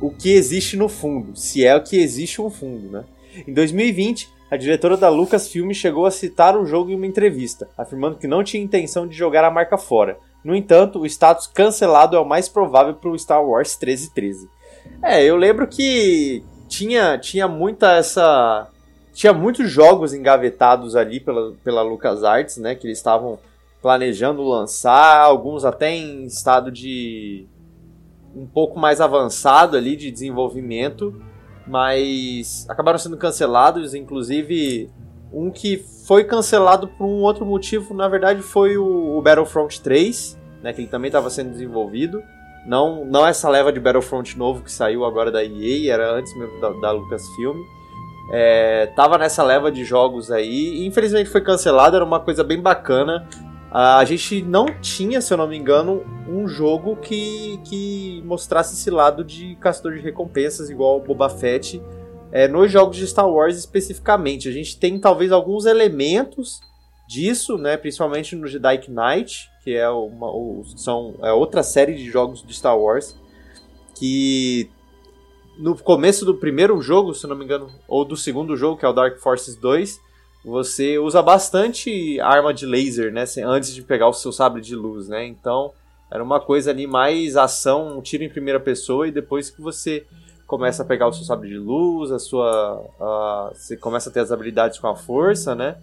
o 0.00 0.10
que 0.10 0.32
existe 0.32 0.76
no 0.76 0.88
fundo, 0.88 1.36
se 1.36 1.64
é 1.64 1.74
o 1.74 1.82
que 1.82 1.96
existe 1.96 2.40
no 2.40 2.50
fundo, 2.50 2.90
né? 2.90 3.04
Em 3.46 3.52
2020, 3.52 4.28
a 4.50 4.56
diretora 4.56 4.96
da 4.96 5.08
Lucasfilm 5.08 5.72
chegou 5.72 6.06
a 6.06 6.10
citar 6.10 6.56
o 6.56 6.64
jogo 6.64 6.90
em 6.90 6.94
uma 6.94 7.06
entrevista, 7.06 7.68
afirmando 7.76 8.16
que 8.16 8.26
não 8.26 8.42
tinha 8.42 8.62
intenção 8.62 9.06
de 9.06 9.16
jogar 9.16 9.44
a 9.44 9.50
marca 9.50 9.76
fora. 9.76 10.18
No 10.42 10.54
entanto, 10.54 11.00
o 11.00 11.06
status 11.06 11.46
cancelado 11.46 12.16
é 12.16 12.20
o 12.20 12.24
mais 12.24 12.48
provável 12.48 12.94
para 12.94 13.10
o 13.10 13.18
Star 13.18 13.44
Wars 13.44 13.76
1313. 13.76 14.48
É, 15.02 15.22
eu 15.22 15.36
lembro 15.36 15.66
que 15.66 16.42
tinha, 16.68 17.18
tinha 17.18 17.46
muita 17.48 17.92
essa. 17.96 18.68
Tinha 19.12 19.32
muitos 19.32 19.68
jogos 19.68 20.14
engavetados 20.14 20.94
ali 20.94 21.18
pela, 21.18 21.52
pela 21.64 21.82
LucasArts, 21.82 22.56
né? 22.56 22.74
Que 22.74 22.86
eles 22.86 22.98
estavam 22.98 23.38
planejando 23.82 24.42
lançar, 24.42 25.20
alguns 25.20 25.64
até 25.64 25.90
em 25.90 26.24
estado 26.24 26.70
de 26.70 27.46
um 28.34 28.46
pouco 28.46 28.78
mais 28.78 29.00
avançado 29.00 29.76
ali 29.76 29.96
de 29.96 30.10
desenvolvimento, 30.10 31.20
mas 31.66 32.66
acabaram 32.68 32.98
sendo 32.98 33.16
cancelados, 33.16 33.94
inclusive 33.94 34.90
um 35.32 35.50
que 35.50 35.76
foi 36.06 36.24
cancelado 36.24 36.88
por 36.88 37.04
um 37.04 37.20
outro 37.22 37.44
motivo, 37.44 37.92
na 37.94 38.08
verdade 38.08 38.40
foi 38.40 38.78
o, 38.78 39.20
Battlefront 39.20 39.80
3, 39.80 40.38
né, 40.62 40.72
que 40.72 40.80
ele 40.80 40.88
também 40.88 41.08
estava 41.08 41.28
sendo 41.30 41.50
desenvolvido. 41.50 42.22
Não, 42.66 43.04
não 43.04 43.26
essa 43.26 43.48
leva 43.48 43.72
de 43.72 43.80
Battlefront 43.80 44.36
novo 44.36 44.62
que 44.62 44.72
saiu 44.72 45.04
agora 45.04 45.30
da 45.30 45.44
EA, 45.44 45.92
era 45.92 46.12
antes 46.12 46.36
mesmo 46.36 46.60
da, 46.60 46.70
da 46.70 46.90
Lucasfilm. 46.90 47.56
É, 48.30 48.86
tava 48.94 49.16
nessa 49.16 49.42
leva 49.42 49.72
de 49.72 49.84
jogos 49.84 50.30
aí, 50.30 50.80
e 50.80 50.86
infelizmente 50.86 51.30
foi 51.30 51.40
cancelado, 51.40 51.96
era 51.96 52.04
uma 52.04 52.20
coisa 52.20 52.44
bem 52.44 52.60
bacana. 52.60 53.26
A 53.80 54.04
gente 54.04 54.42
não 54.42 54.66
tinha, 54.80 55.20
se 55.20 55.32
eu 55.32 55.38
não 55.38 55.46
me 55.46 55.56
engano, 55.56 56.04
um 56.28 56.48
jogo 56.48 56.96
que, 56.96 57.60
que 57.62 58.20
mostrasse 58.26 58.74
esse 58.74 58.90
lado 58.90 59.22
de 59.22 59.54
caçador 59.60 59.94
de 59.94 60.00
recompensas, 60.00 60.68
igual 60.68 60.96
o 60.96 61.00
Boba 61.00 61.28
Fett, 61.28 61.80
é, 62.32 62.48
nos 62.48 62.72
jogos 62.72 62.96
de 62.96 63.06
Star 63.06 63.30
Wars 63.30 63.56
especificamente. 63.56 64.48
A 64.48 64.50
gente 64.50 64.76
tem 64.76 64.98
talvez 64.98 65.30
alguns 65.30 65.64
elementos 65.64 66.60
disso, 67.08 67.56
né, 67.56 67.76
principalmente 67.76 68.34
no 68.34 68.48
Jedi 68.48 68.80
Knight, 68.88 69.48
que 69.62 69.76
é, 69.76 69.88
uma, 69.88 70.28
são, 70.74 71.14
é 71.22 71.30
outra 71.30 71.62
série 71.62 71.94
de 71.94 72.10
jogos 72.10 72.42
de 72.42 72.52
Star 72.52 72.76
Wars, 72.76 73.16
que 73.94 74.68
no 75.56 75.78
começo 75.78 76.24
do 76.24 76.34
primeiro 76.34 76.80
jogo, 76.80 77.14
se 77.14 77.28
não 77.28 77.36
me 77.36 77.44
engano, 77.44 77.70
ou 77.86 78.04
do 78.04 78.16
segundo 78.16 78.56
jogo, 78.56 78.76
que 78.76 78.84
é 78.84 78.88
o 78.88 78.92
Dark 78.92 79.18
Forces 79.18 79.54
2, 79.54 80.00
você 80.44 80.98
usa 80.98 81.22
bastante 81.22 82.20
arma 82.20 82.54
de 82.54 82.64
laser, 82.64 83.12
né? 83.12 83.24
Antes 83.44 83.74
de 83.74 83.82
pegar 83.82 84.08
o 84.08 84.12
seu 84.12 84.32
sabre 84.32 84.60
de 84.60 84.74
luz, 84.74 85.08
né? 85.08 85.26
Então, 85.26 85.72
era 86.10 86.22
uma 86.22 86.40
coisa 86.40 86.70
ali 86.70 86.86
mais 86.86 87.36
ação, 87.36 87.98
um 87.98 88.00
tiro 88.00 88.24
em 88.24 88.28
primeira 88.28 88.58
pessoa 88.58 89.06
e 89.06 89.12
depois 89.12 89.50
que 89.50 89.60
você 89.60 90.06
começa 90.46 90.82
a 90.82 90.86
pegar 90.86 91.06
o 91.06 91.12
seu 91.12 91.24
sabre 91.24 91.50
de 91.50 91.58
luz, 91.58 92.10
a 92.10 92.18
sua. 92.18 92.82
A, 92.98 93.50
você 93.52 93.76
começa 93.76 94.08
a 94.08 94.12
ter 94.12 94.20
as 94.20 94.32
habilidades 94.32 94.78
com 94.78 94.86
a 94.88 94.96
força, 94.96 95.54
né? 95.54 95.76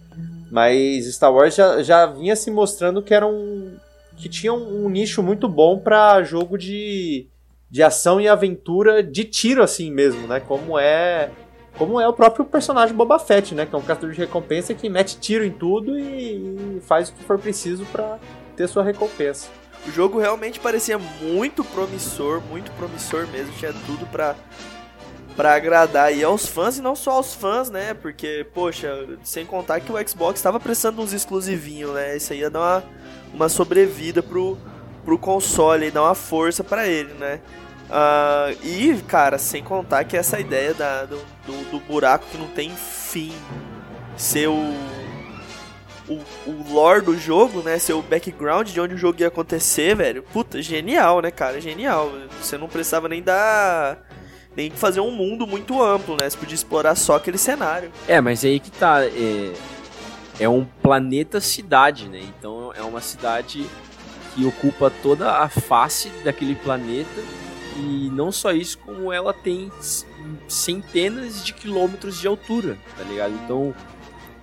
Mas 0.50 1.06
Star 1.14 1.32
Wars 1.32 1.54
já, 1.54 1.82
já 1.82 2.06
vinha 2.06 2.34
se 2.34 2.50
mostrando 2.50 3.00
que 3.00 3.14
era 3.14 3.26
um. 3.26 3.76
que 4.16 4.28
tinha 4.28 4.52
um, 4.52 4.86
um 4.86 4.88
nicho 4.88 5.22
muito 5.22 5.48
bom 5.48 5.78
para 5.78 6.22
jogo 6.24 6.58
de, 6.58 7.28
de 7.70 7.82
ação 7.82 8.20
e 8.20 8.26
aventura 8.26 9.02
de 9.02 9.24
tiro 9.24 9.62
assim 9.62 9.90
mesmo, 9.92 10.26
né? 10.26 10.40
Como 10.40 10.76
é 10.76 11.30
como 11.76 12.00
é 12.00 12.08
o 12.08 12.12
próprio 12.12 12.44
personagem 12.44 12.94
Boba 12.94 13.18
Fett, 13.18 13.54
né? 13.54 13.66
Que 13.66 13.74
é 13.74 13.78
um 13.78 13.82
caçador 13.82 14.10
de 14.10 14.18
recompensa 14.18 14.74
que 14.74 14.88
mete 14.88 15.18
tiro 15.18 15.44
em 15.44 15.50
tudo 15.50 15.98
e, 15.98 16.80
faz 16.86 17.08
o 17.08 17.12
que 17.12 17.24
for 17.24 17.38
preciso 17.38 17.84
para 17.86 18.18
ter 18.56 18.66
sua 18.68 18.82
recompensa. 18.82 19.48
O 19.86 19.90
jogo 19.90 20.18
realmente 20.18 20.58
parecia 20.58 20.98
muito 20.98 21.62
promissor, 21.62 22.40
muito 22.48 22.72
promissor 22.72 23.26
mesmo, 23.28 23.52
tinha 23.52 23.72
tudo 23.84 24.06
pra, 24.06 24.34
pra 25.36 25.54
agradar 25.54 26.12
e 26.14 26.24
aos 26.24 26.46
fãs 26.46 26.78
e 26.78 26.82
não 26.82 26.96
só 26.96 27.12
aos 27.12 27.34
fãs, 27.34 27.70
né? 27.70 27.94
Porque, 27.94 28.46
poxa, 28.52 29.06
sem 29.22 29.44
contar 29.44 29.80
que 29.80 29.92
o 29.92 30.08
Xbox 30.08 30.40
estava 30.40 30.58
prestando 30.58 31.02
uns 31.02 31.12
exclusivinhos, 31.12 31.92
né? 31.92 32.16
Isso 32.16 32.32
aí 32.32 32.40
ia 32.40 32.50
dar 32.50 32.60
uma, 32.60 32.84
uma 33.34 33.48
sobrevida 33.48 34.22
pro, 34.22 34.58
pro 35.04 35.18
console 35.18 35.86
e 35.86 35.90
dar 35.90 36.02
uma 36.02 36.14
força 36.14 36.64
para 36.64 36.88
ele, 36.88 37.12
né? 37.14 37.40
Uh, 37.86 38.66
e, 38.66 39.00
cara, 39.02 39.38
sem 39.38 39.62
contar 39.62 40.04
que 40.04 40.16
essa 40.16 40.40
ideia 40.40 40.74
da, 40.74 41.04
do, 41.04 41.18
do, 41.46 41.70
do, 41.70 41.80
buraco 41.80 42.26
que 42.26 42.36
não 42.36 42.48
tem 42.48 42.70
fim 42.70 43.32
ser 44.16 44.48
o, 44.48 44.74
o, 46.08 46.20
o 46.46 46.72
lore 46.72 47.04
do 47.04 47.16
jogo, 47.16 47.62
né? 47.62 47.78
Ser 47.78 47.92
o 47.92 48.02
background 48.02 48.68
de 48.68 48.80
onde 48.80 48.94
o 48.94 48.98
jogo 48.98 49.20
ia 49.20 49.28
acontecer, 49.28 49.94
velho. 49.94 50.24
Puta, 50.24 50.60
genial, 50.60 51.20
né, 51.20 51.30
cara? 51.30 51.60
Genial. 51.60 52.10
Você 52.40 52.58
não 52.58 52.68
precisava 52.68 53.08
nem 53.08 53.22
dar. 53.22 54.04
Nem 54.56 54.70
fazer 54.70 55.00
um 55.00 55.10
mundo 55.10 55.46
muito 55.46 55.80
amplo, 55.82 56.16
né? 56.18 56.28
Você 56.28 56.36
podia 56.36 56.54
explorar 56.54 56.96
só 56.96 57.16
aquele 57.16 57.38
cenário. 57.38 57.92
É, 58.08 58.20
mas 58.20 58.44
aí 58.44 58.58
que 58.58 58.70
tá. 58.70 59.04
É, 59.04 59.52
é 60.40 60.48
um 60.48 60.64
planeta 60.82 61.40
cidade, 61.40 62.08
né? 62.08 62.20
Então 62.20 62.72
é 62.74 62.82
uma 62.82 63.00
cidade 63.00 63.64
que 64.34 64.44
ocupa 64.44 64.90
toda 65.02 65.30
a 65.38 65.48
face 65.48 66.10
daquele 66.24 66.56
planeta 66.56 67.22
e 67.78 68.10
não 68.10 68.32
só 68.32 68.52
isso, 68.52 68.78
como 68.78 69.12
ela 69.12 69.32
tem 69.32 69.70
centenas 70.48 71.44
de 71.44 71.52
quilômetros 71.52 72.20
de 72.20 72.26
altura, 72.26 72.78
tá 72.96 73.04
ligado? 73.04 73.34
Então, 73.44 73.74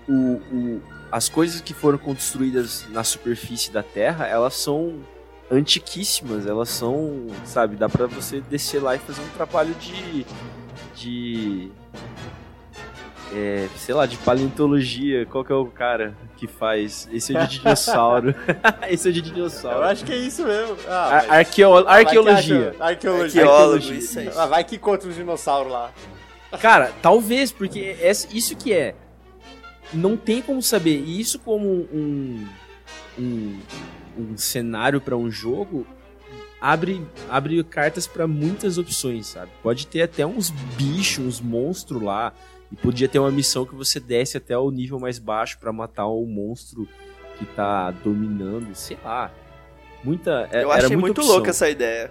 o, 0.08 0.14
o, 0.14 0.82
as 1.12 1.30
coisas 1.30 1.62
que 1.62 1.74
foram 1.74 1.98
construídas 1.98 2.86
na 2.90 3.04
superfície 3.04 3.72
da 3.72 3.84
Terra, 3.84 4.28
elas 4.28 4.56
são 4.56 5.00
antiquíssimas, 5.52 6.48
elas 6.48 6.70
são, 6.70 7.28
sabe, 7.46 7.76
dá 7.76 7.90
para 7.90 8.08
você 8.08 8.42
descer 8.42 8.82
lá 8.82 8.96
e 8.96 9.00
fazer 9.00 9.22
um 9.22 9.30
trabalho 9.30 9.74
de 9.76 10.26
de 10.96 11.72
é, 13.32 13.68
sei 13.78 13.96
lá, 13.96 14.06
de 14.06 14.18
paleontologia, 14.18 15.26
qual 15.26 15.44
que 15.44 15.52
é 15.52 15.56
o 15.56 15.66
cara 15.66 16.16
que 16.36 16.48
faz? 16.48 17.08
Esse 17.12 17.36
é 17.36 17.46
de 17.46 17.60
dinossauro. 17.60 18.36
Esse 18.90 19.10
é 19.10 19.12
de 19.12 19.22
dinossauro. 19.22 19.78
Eu 19.78 19.84
acho 19.84 20.06
que 20.06 20.12
é 20.12 20.18
isso 20.18 20.44
mesmo. 20.44 20.78
Ah, 20.88 21.18
Ar 21.18 21.32
arqueo 21.40 21.88
arqueologia. 21.88 22.76
Arqueologia. 22.80 23.42
Arqueologia. 23.42 23.96
Isso 23.96 24.20
aí. 24.20 24.30
Ah, 24.36 24.46
vai 24.46 24.64
que 24.64 24.76
encontra 24.76 25.10
os 25.10 25.16
dinossauros 25.16 25.72
lá. 25.72 25.92
Cara, 26.60 26.92
talvez, 27.02 27.52
porque 27.52 27.96
é 28.00 28.12
isso 28.12 28.56
que 28.56 28.74
é. 28.74 28.96
Não 29.94 30.18
tem 30.18 30.42
como 30.42 30.62
saber. 30.62 31.00
E 31.00 31.20
isso 31.20 31.40
como 31.40 31.68
um, 31.68 32.48
um, 33.18 33.60
um 34.18 34.38
cenário 34.38 35.00
para 35.02 35.16
um 35.16 35.32
jogo 35.32 35.86
abre, 36.64 37.06
abre 37.30 37.62
cartas 37.66 38.08
para 38.08 38.26
muitas 38.26 38.78
opções, 38.78 39.28
sabe? 39.28 39.52
Pode 39.62 39.86
ter 39.86 40.04
até 40.04 40.26
uns 40.26 40.50
bichos, 40.50 41.26
uns 41.26 41.42
monstros 41.42 42.02
lá 42.02 42.32
e 42.74 42.76
podia 42.76 43.08
ter 43.08 43.20
uma 43.20 43.30
missão 43.30 43.68
que 43.68 43.76
você 43.76 44.00
desce 44.00 44.36
até 44.36 44.58
o 44.58 44.72
nível 44.72 45.00
mais 45.00 45.20
baixo 45.20 45.60
para 45.60 45.72
matar 45.72 46.08
o 46.08 46.26
monstro 46.26 46.88
que 47.38 47.46
tá 47.46 47.92
dominando, 47.92 48.74
sei 48.74 48.98
lá. 49.06 49.32
Muita. 50.04 50.50
É, 50.52 50.64
Eu 50.64 50.72
achei 50.72 50.98
muito 50.98 51.22
louca 51.22 51.52
essa 51.52 51.70
ideia. 51.70 52.10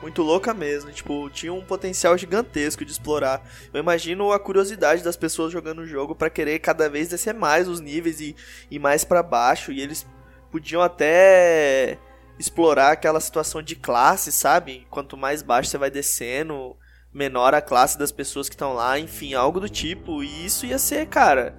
Muito 0.00 0.22
louca 0.22 0.54
mesmo. 0.54 0.90
Tipo, 0.90 1.28
tinha 1.28 1.52
um 1.52 1.62
potencial 1.62 2.16
gigantesco 2.16 2.86
de 2.86 2.90
explorar. 2.90 3.46
Eu 3.72 3.78
imagino 3.78 4.32
a 4.32 4.38
curiosidade 4.38 5.04
das 5.04 5.16
pessoas 5.16 5.52
jogando 5.52 5.80
o 5.80 5.86
jogo 5.86 6.14
para 6.14 6.30
querer 6.30 6.58
cada 6.60 6.88
vez 6.88 7.08
descer 7.08 7.34
mais 7.34 7.68
os 7.68 7.78
níveis 7.78 8.18
e 8.18 8.34
ir 8.70 8.78
mais 8.78 9.04
para 9.04 9.22
baixo. 9.22 9.72
E 9.72 9.80
eles 9.82 10.06
podiam 10.50 10.80
até 10.80 11.98
explorar 12.38 12.92
aquela 12.92 13.20
situação 13.20 13.60
de 13.60 13.76
classe, 13.76 14.32
sabe? 14.32 14.86
Quanto 14.88 15.18
mais 15.18 15.42
baixo 15.42 15.68
você 15.68 15.76
vai 15.76 15.90
descendo, 15.90 16.74
menor 17.16 17.54
a 17.54 17.62
classe 17.62 17.98
das 17.98 18.12
pessoas 18.12 18.48
que 18.48 18.54
estão 18.54 18.74
lá, 18.74 18.98
enfim, 18.98 19.32
algo 19.32 19.58
do 19.58 19.68
tipo. 19.68 20.22
E 20.22 20.44
isso 20.44 20.66
ia 20.66 20.78
ser, 20.78 21.06
cara, 21.06 21.56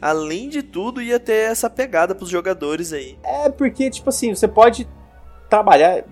além 0.00 0.48
de 0.48 0.62
tudo, 0.62 1.02
ia 1.02 1.20
ter 1.20 1.50
essa 1.50 1.68
pegada 1.68 2.14
pros 2.14 2.30
jogadores 2.30 2.92
aí. 2.92 3.18
É, 3.22 3.50
porque, 3.50 3.90
tipo 3.90 4.08
assim, 4.08 4.34
você 4.34 4.48
pode 4.48 4.88
trabalhar. 5.48 6.04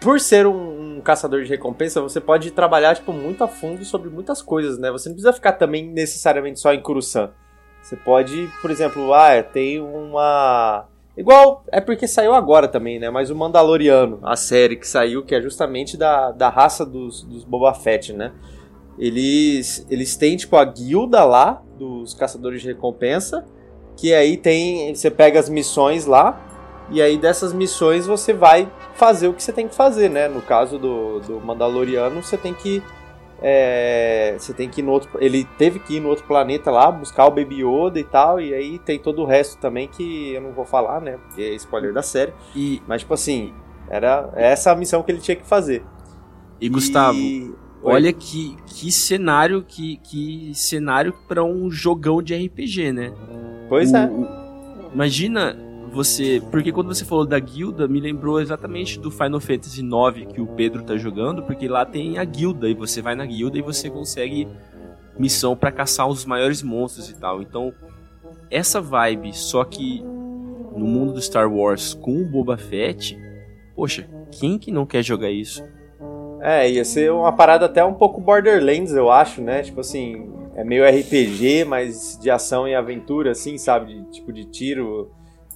Por 0.00 0.18
ser 0.18 0.46
um, 0.46 0.96
um, 0.96 1.00
caçador 1.02 1.42
de 1.42 1.50
recompensa, 1.50 2.00
você 2.00 2.22
pode 2.22 2.50
trabalhar, 2.52 2.96
tipo, 2.96 3.12
muito 3.12 3.44
a 3.44 3.48
fundo 3.48 3.84
sobre 3.84 4.08
muitas 4.08 4.40
coisas, 4.40 4.78
né? 4.78 4.90
Você 4.90 5.10
não 5.10 5.14
precisa 5.14 5.34
ficar 5.34 5.52
também 5.52 5.86
necessariamente 5.86 6.58
só 6.58 6.72
em 6.72 6.80
Kurusan. 6.80 7.30
Você 7.82 7.96
pode, 7.96 8.50
por 8.62 8.70
exemplo, 8.70 9.12
ah, 9.12 9.42
tem 9.42 9.78
uma 9.78 10.86
Igual, 11.20 11.64
é 11.70 11.80
porque 11.80 12.08
saiu 12.08 12.32
agora 12.32 12.66
também, 12.66 12.98
né? 12.98 13.10
Mas 13.10 13.30
o 13.30 13.36
Mandaloriano, 13.36 14.18
a 14.22 14.36
série 14.36 14.76
que 14.76 14.88
saiu, 14.88 15.22
que 15.22 15.34
é 15.34 15.40
justamente 15.40 15.96
da, 15.96 16.32
da 16.32 16.48
raça 16.48 16.84
dos, 16.84 17.22
dos 17.22 17.44
Boba 17.44 17.74
Fett, 17.74 18.12
né? 18.12 18.32
eles, 19.00 19.86
eles 19.90 20.14
têm 20.14 20.36
tipo 20.36 20.56
a 20.56 20.64
guilda 20.64 21.24
lá 21.24 21.62
dos 21.78 22.12
caçadores 22.12 22.60
de 22.60 22.68
recompensa, 22.68 23.46
que 23.96 24.12
aí 24.12 24.36
tem, 24.36 24.94
você 24.94 25.10
pega 25.10 25.40
as 25.40 25.48
missões 25.48 26.04
lá, 26.04 26.38
e 26.90 27.00
aí 27.00 27.16
dessas 27.16 27.52
missões 27.54 28.06
você 28.06 28.34
vai 28.34 28.70
fazer 28.94 29.28
o 29.28 29.32
que 29.32 29.42
você 29.42 29.52
tem 29.52 29.66
que 29.66 29.74
fazer, 29.74 30.10
né? 30.10 30.28
No 30.28 30.42
caso 30.42 30.78
do, 30.78 31.20
do 31.20 31.40
Mandaloriano, 31.40 32.22
você 32.22 32.36
tem 32.36 32.52
que 32.52 32.82
é, 33.42 34.36
você 34.38 34.52
tem 34.52 34.68
que 34.68 34.80
ir 34.80 34.84
no 34.84 34.92
outro. 34.92 35.10
Ele 35.18 35.44
teve 35.56 35.78
que 35.78 35.96
ir 35.96 36.00
no 36.00 36.08
outro 36.08 36.24
planeta 36.24 36.70
lá, 36.70 36.90
buscar 36.90 37.26
o 37.26 37.30
Baby 37.30 37.64
Yoda 37.64 37.98
e 37.98 38.04
tal. 38.04 38.40
E 38.40 38.52
aí 38.52 38.78
tem 38.78 38.98
todo 38.98 39.22
o 39.22 39.24
resto 39.24 39.58
também 39.58 39.88
que 39.88 40.34
eu 40.34 40.40
não 40.40 40.52
vou 40.52 40.64
falar, 40.64 41.00
né? 41.00 41.18
Porque 41.26 41.42
é 41.42 41.54
spoiler 41.54 41.92
da 41.92 42.02
série. 42.02 42.32
E, 42.54 42.82
Mas, 42.86 43.00
tipo 43.00 43.14
assim, 43.14 43.54
era 43.88 44.30
essa 44.34 44.72
a 44.72 44.76
missão 44.76 45.02
que 45.02 45.10
ele 45.10 45.20
tinha 45.20 45.36
que 45.36 45.46
fazer. 45.46 45.82
E, 46.60 46.68
Gustavo, 46.68 47.18
olha 47.82 48.12
que, 48.12 48.56
que 48.66 48.92
cenário, 48.92 49.64
que, 49.66 49.96
que 49.98 50.52
cenário 50.54 51.14
para 51.26 51.42
um 51.42 51.70
jogão 51.70 52.22
de 52.22 52.34
RPG, 52.34 52.92
né? 52.92 53.12
Pois 53.68 53.92
é. 53.94 54.06
o, 54.06 54.24
é. 54.24 54.40
Imagina 54.92 55.69
você. 55.90 56.42
Porque 56.50 56.72
quando 56.72 56.88
você 56.88 57.04
falou 57.04 57.26
da 57.26 57.38
guilda, 57.38 57.86
me 57.88 58.00
lembrou 58.00 58.40
exatamente 58.40 58.98
do 58.98 59.10
Final 59.10 59.40
Fantasy 59.40 59.80
IX 59.80 60.32
que 60.32 60.40
o 60.40 60.46
Pedro 60.46 60.82
tá 60.82 60.96
jogando, 60.96 61.42
porque 61.42 61.68
lá 61.68 61.84
tem 61.84 62.18
a 62.18 62.24
guilda, 62.24 62.68
e 62.68 62.74
você 62.74 63.02
vai 63.02 63.14
na 63.14 63.26
guilda 63.26 63.58
e 63.58 63.62
você 63.62 63.90
consegue 63.90 64.48
missão 65.18 65.56
para 65.56 65.70
caçar 65.70 66.08
os 66.08 66.24
maiores 66.24 66.62
monstros 66.62 67.10
e 67.10 67.14
tal. 67.14 67.42
Então, 67.42 67.72
essa 68.50 68.80
vibe, 68.80 69.32
só 69.34 69.64
que 69.64 70.02
no 70.76 70.86
mundo 70.86 71.12
do 71.12 71.20
Star 71.22 71.52
Wars 71.52 71.94
com 71.94 72.22
o 72.22 72.24
Boba 72.24 72.56
Fett, 72.56 73.18
poxa, 73.74 74.08
quem 74.30 74.58
que 74.58 74.70
não 74.70 74.86
quer 74.86 75.02
jogar 75.02 75.30
isso? 75.30 75.64
É, 76.40 76.70
ia 76.70 76.84
ser 76.84 77.12
uma 77.12 77.32
parada 77.32 77.66
até 77.66 77.84
um 77.84 77.92
pouco 77.92 78.20
Borderlands, 78.20 78.92
eu 78.92 79.10
acho, 79.10 79.42
né? 79.42 79.62
Tipo 79.62 79.80
assim, 79.80 80.30
é 80.54 80.64
meio 80.64 80.84
RPG, 80.88 81.64
mas 81.66 82.18
de 82.20 82.30
ação 82.30 82.66
e 82.66 82.74
aventura, 82.74 83.32
assim, 83.32 83.58
sabe? 83.58 83.94
De, 83.94 84.10
tipo 84.10 84.32
de 84.32 84.46
tiro 84.46 85.10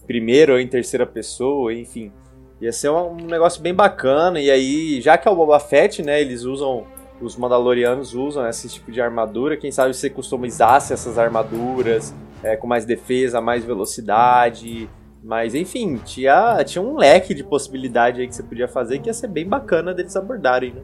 primeiro 0.06 0.54
ou 0.54 0.60
em 0.60 0.66
terceira 0.66 1.06
pessoa, 1.06 1.72
enfim. 1.72 2.12
Ia 2.60 2.72
ser 2.72 2.90
um, 2.90 3.16
negócio 3.16 3.60
bem 3.60 3.74
bacana. 3.74 4.40
E 4.40 4.50
aí, 4.50 5.00
já 5.00 5.18
que 5.18 5.28
é 5.28 5.30
o 5.30 5.36
Boba 5.36 5.58
Fett, 5.60 6.02
né? 6.02 6.20
Eles 6.20 6.42
usam. 6.42 6.86
Os 7.20 7.36
Mandalorianos 7.36 8.12
usam 8.12 8.46
esse 8.48 8.68
tipo 8.68 8.90
de 8.90 9.00
armadura. 9.00 9.56
Quem 9.56 9.70
sabe 9.70 9.94
você 9.94 10.10
customizasse 10.10 10.92
essas 10.92 11.16
armaduras 11.16 12.12
é, 12.42 12.56
com 12.56 12.66
mais 12.66 12.84
defesa, 12.84 13.40
mais 13.40 13.64
velocidade. 13.64 14.88
Mas 15.22 15.54
enfim, 15.54 15.96
tinha, 16.04 16.62
tinha 16.64 16.82
um 16.82 16.96
leque 16.96 17.32
de 17.32 17.42
possibilidade 17.42 18.20
aí 18.20 18.28
que 18.28 18.34
você 18.34 18.42
podia 18.42 18.68
fazer 18.68 18.98
que 18.98 19.08
ia 19.08 19.14
ser 19.14 19.28
bem 19.28 19.48
bacana 19.48 19.94
deles 19.94 20.14
abordarem, 20.16 20.74
né? 20.74 20.82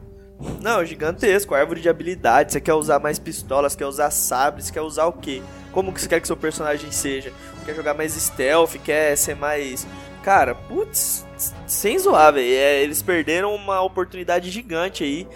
Não, 0.59 0.83
gigantesco, 0.83 1.53
árvore 1.53 1.81
de 1.81 1.89
habilidades. 1.89 2.53
Você 2.53 2.61
quer 2.61 2.73
usar 2.73 2.99
mais 2.99 3.19
pistolas, 3.19 3.75
quer 3.75 3.85
usar 3.85 4.09
sabres, 4.09 4.71
quer 4.71 4.81
usar 4.81 5.05
o 5.05 5.13
quê? 5.13 5.41
Como 5.71 5.93
que 5.93 6.01
você 6.01 6.07
quer 6.07 6.19
que 6.19 6.27
seu 6.27 6.35
personagem 6.35 6.91
seja? 6.91 7.31
Quer 7.65 7.75
jogar 7.75 7.93
mais 7.93 8.13
stealth, 8.13 8.75
quer 8.83 9.15
ser 9.17 9.35
mais. 9.35 9.87
Cara, 10.23 10.53
putz, 10.53 11.25
sem 11.65 11.97
zoar, 11.97 12.33
velho. 12.33 12.53
É, 12.53 12.81
eles 12.81 13.01
perderam 13.01 13.55
uma 13.55 13.81
oportunidade 13.81 14.49
gigante 14.49 15.03
aí 15.03 15.27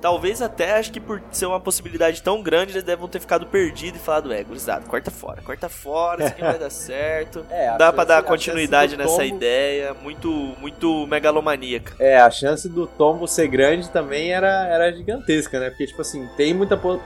Talvez 0.00 0.40
até 0.40 0.78
acho 0.78 0.90
que 0.90 0.98
por 0.98 1.20
ser 1.30 1.46
uma 1.46 1.60
possibilidade 1.60 2.22
tão 2.22 2.42
grande, 2.42 2.72
eles 2.72 2.82
devem 2.82 3.06
ter 3.08 3.20
ficado 3.20 3.46
perdidos 3.46 4.00
e 4.00 4.02
falado, 4.02 4.32
é, 4.32 4.42
gurizada, 4.42 4.86
corta 4.86 5.10
fora, 5.10 5.42
corta 5.42 5.68
fora, 5.68 6.24
isso 6.24 6.32
aqui 6.32 6.42
vai 6.42 6.58
dar 6.58 6.70
certo. 6.70 7.44
É, 7.50 7.76
Dá 7.76 7.92
pra 7.92 8.04
dar 8.04 8.22
continuidade 8.22 8.96
nessa 8.96 9.10
tombo... 9.10 9.24
ideia, 9.24 9.94
muito, 10.02 10.30
muito 10.60 11.06
megalomaníaca. 11.06 11.94
É, 11.98 12.18
a 12.18 12.30
chance 12.30 12.68
do 12.68 12.86
tombo 12.86 13.26
ser 13.26 13.48
grande 13.48 13.90
também 13.90 14.32
era, 14.32 14.66
era 14.68 14.92
gigantesca, 14.92 15.58
né? 15.58 15.68
Porque, 15.68 15.86
tipo 15.86 16.00
assim, 16.00 16.28
tem 16.36 16.54
muita 16.54 16.76
po 16.76 17.00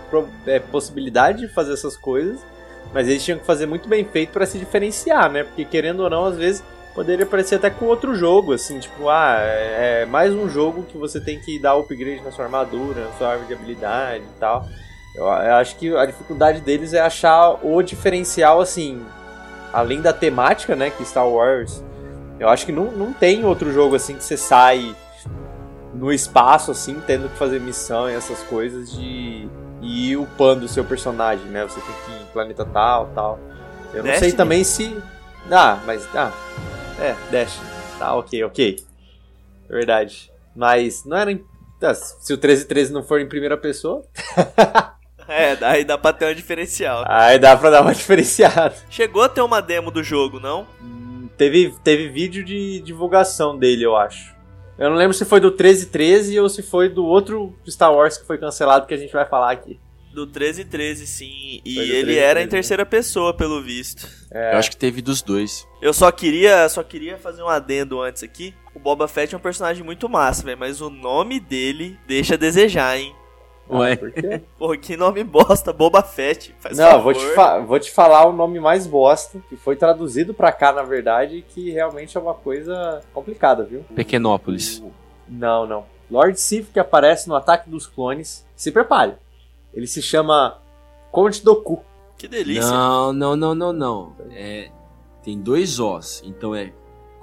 é, 0.46 0.58
possibilidade 0.60 1.46
de 1.46 1.48
fazer 1.48 1.72
essas 1.72 1.96
coisas, 1.96 2.40
mas 2.92 3.08
eles 3.08 3.24
tinham 3.24 3.38
que 3.38 3.46
fazer 3.46 3.66
muito 3.66 3.88
bem 3.88 4.04
feito 4.04 4.30
para 4.30 4.46
se 4.46 4.58
diferenciar, 4.58 5.30
né? 5.30 5.44
Porque, 5.44 5.64
querendo 5.64 6.00
ou 6.00 6.10
não, 6.10 6.26
às 6.26 6.36
vezes 6.36 6.62
poderia 6.94 7.26
parecer 7.26 7.56
até 7.56 7.68
com 7.68 7.86
outro 7.86 8.14
jogo, 8.14 8.52
assim, 8.52 8.78
tipo, 8.78 9.08
ah, 9.08 9.36
é, 9.40 10.02
é 10.02 10.06
mais 10.06 10.32
um 10.32 10.48
jogo 10.48 10.84
que 10.84 10.96
você 10.96 11.20
tem 11.20 11.40
que 11.40 11.58
dar 11.58 11.74
upgrade 11.74 12.22
na 12.22 12.30
sua 12.30 12.44
armadura, 12.44 13.04
na 13.04 13.12
sua 13.12 13.30
árvore 13.30 13.48
de 13.48 13.54
habilidade 13.54 14.24
e 14.24 14.38
tal. 14.38 14.66
Eu, 15.14 15.24
eu, 15.24 15.54
acho 15.54 15.76
que 15.76 15.94
a 15.96 16.06
dificuldade 16.06 16.60
deles 16.60 16.92
é 16.92 17.00
achar 17.00 17.58
o 17.64 17.82
diferencial, 17.82 18.60
assim, 18.60 19.04
além 19.72 20.00
da 20.00 20.12
temática, 20.12 20.76
né, 20.76 20.90
que 20.90 21.04
Star 21.04 21.28
Wars. 21.28 21.82
Eu 22.38 22.48
acho 22.48 22.64
que 22.66 22.72
não, 22.72 22.90
não 22.90 23.12
tem 23.12 23.44
outro 23.44 23.72
jogo 23.72 23.94
assim 23.96 24.16
que 24.16 24.24
você 24.24 24.36
sai 24.36 24.94
no 25.94 26.12
espaço, 26.12 26.70
assim, 26.70 27.00
tendo 27.06 27.28
que 27.28 27.36
fazer 27.36 27.60
missão 27.60 28.10
e 28.10 28.14
essas 28.14 28.40
coisas 28.44 28.92
de 28.92 29.48
ir 29.84 30.16
upando 30.16 30.64
o 30.64 30.68
seu 30.68 30.84
personagem, 30.84 31.46
né? 31.46 31.62
Você 31.64 31.80
tem 31.80 31.94
que 32.04 32.10
ir 32.12 32.22
em 32.22 32.32
planeta 32.32 32.64
tal, 32.64 33.10
tal. 33.14 33.38
Eu 33.92 34.02
não 34.02 34.10
Destiny? 34.10 34.30
sei 34.30 34.32
também 34.32 34.64
se. 34.64 34.96
Ah, 35.50 35.78
mas. 35.84 36.08
Ah, 36.14 36.32
é, 36.98 37.14
Dash. 37.30 37.60
Tá, 37.98 38.14
ok, 38.14 38.42
ok. 38.44 38.76
Verdade. 39.68 40.32
Mas 40.54 41.04
não 41.04 41.16
era. 41.16 41.30
Em... 41.30 41.44
Ah, 41.82 41.94
se 41.94 42.32
o 42.32 42.36
1313 42.36 42.92
não 42.92 43.02
for 43.02 43.20
em 43.20 43.28
primeira 43.28 43.56
pessoa. 43.56 44.02
é, 45.28 45.54
daí 45.56 45.84
dá 45.84 45.98
pra 45.98 46.12
ter 46.12 46.32
um 46.32 46.34
diferencial. 46.34 47.04
Aí 47.06 47.38
dá 47.38 47.56
pra 47.56 47.70
dar 47.70 47.82
uma 47.82 47.92
diferenciada. 47.94 48.74
Chegou 48.88 49.22
a 49.22 49.28
ter 49.28 49.42
uma 49.42 49.60
demo 49.60 49.90
do 49.90 50.02
jogo, 50.02 50.40
não? 50.40 50.66
Hum, 50.82 51.28
teve, 51.36 51.74
teve 51.84 52.08
vídeo 52.08 52.42
de 52.44 52.80
divulgação 52.80 53.56
dele, 53.56 53.84
eu 53.84 53.96
acho. 53.96 54.33
Eu 54.78 54.90
não 54.90 54.96
lembro 54.96 55.14
se 55.14 55.24
foi 55.24 55.40
do 55.40 55.48
1313 55.48 56.38
ou 56.40 56.48
se 56.48 56.62
foi 56.62 56.88
do 56.88 57.04
outro 57.04 57.54
Star 57.68 57.92
Wars 57.92 58.18
que 58.18 58.26
foi 58.26 58.38
cancelado 58.38 58.86
que 58.86 58.94
a 58.94 58.96
gente 58.96 59.12
vai 59.12 59.26
falar 59.26 59.52
aqui. 59.52 59.78
Do 60.12 60.26
1313, 60.26 61.06
sim. 61.06 61.60
E 61.64 61.78
ele 61.78 62.04
13, 62.04 62.18
era 62.18 62.34
13, 62.34 62.46
em 62.46 62.48
terceira 62.48 62.84
né? 62.84 62.88
pessoa, 62.88 63.34
pelo 63.34 63.60
visto. 63.60 64.08
É. 64.30 64.54
Eu 64.54 64.58
acho 64.58 64.70
que 64.70 64.76
teve 64.76 65.02
dos 65.02 65.22
dois. 65.22 65.66
Eu 65.82 65.92
só 65.92 66.10
queria, 66.12 66.68
só 66.68 66.82
queria 66.84 67.18
fazer 67.18 67.42
um 67.42 67.48
adendo 67.48 68.00
antes 68.00 68.22
aqui. 68.22 68.54
O 68.72 68.78
Boba 68.78 69.08
Fett 69.08 69.34
é 69.34 69.38
um 69.38 69.40
personagem 69.40 69.84
muito 69.84 70.08
massa, 70.08 70.44
velho, 70.44 70.58
mas 70.58 70.80
o 70.80 70.88
nome 70.88 71.40
dele 71.40 71.98
deixa 72.06 72.34
a 72.34 72.38
desejar, 72.38 72.96
hein? 72.96 73.14
Ué, 73.68 73.92
ah, 73.92 73.96
por 73.96 74.12
quê? 74.12 74.42
Pô, 74.58 74.76
que 74.76 74.96
nome 74.96 75.24
bosta, 75.24 75.72
Boba 75.72 76.02
Fett. 76.02 76.54
Faz 76.58 76.76
Não, 76.76 77.02
vou 77.02 77.14
te, 77.14 77.24
vou 77.66 77.80
te 77.80 77.90
falar 77.90 78.26
o 78.26 78.32
nome 78.32 78.60
mais 78.60 78.86
bosta, 78.86 79.42
que 79.48 79.56
foi 79.56 79.76
traduzido 79.76 80.34
pra 80.34 80.52
cá, 80.52 80.72
na 80.72 80.82
verdade, 80.82 81.44
que 81.48 81.70
realmente 81.70 82.16
é 82.16 82.20
uma 82.20 82.34
coisa 82.34 83.00
complicada, 83.12 83.64
viu? 83.64 83.84
Pequenópolis. 83.94 84.82
Não, 85.28 85.66
não. 85.66 85.84
Lord 86.10 86.38
Sif, 86.38 86.70
que 86.72 86.78
aparece 86.78 87.28
no 87.28 87.34
Ataque 87.34 87.70
dos 87.70 87.86
Clones. 87.86 88.46
Se 88.54 88.70
prepare. 88.70 89.14
Ele 89.72 89.86
se 89.86 90.02
chama 90.02 90.58
Conde 91.10 91.42
Doku. 91.42 91.82
Que 92.16 92.28
delícia. 92.28 92.70
Não, 92.70 93.12
não, 93.12 93.36
não, 93.36 93.54
não, 93.54 93.72
não. 93.72 94.12
É, 94.30 94.70
tem 95.22 95.40
dois 95.40 95.80
Os. 95.80 96.22
Então 96.24 96.54
é 96.54 96.72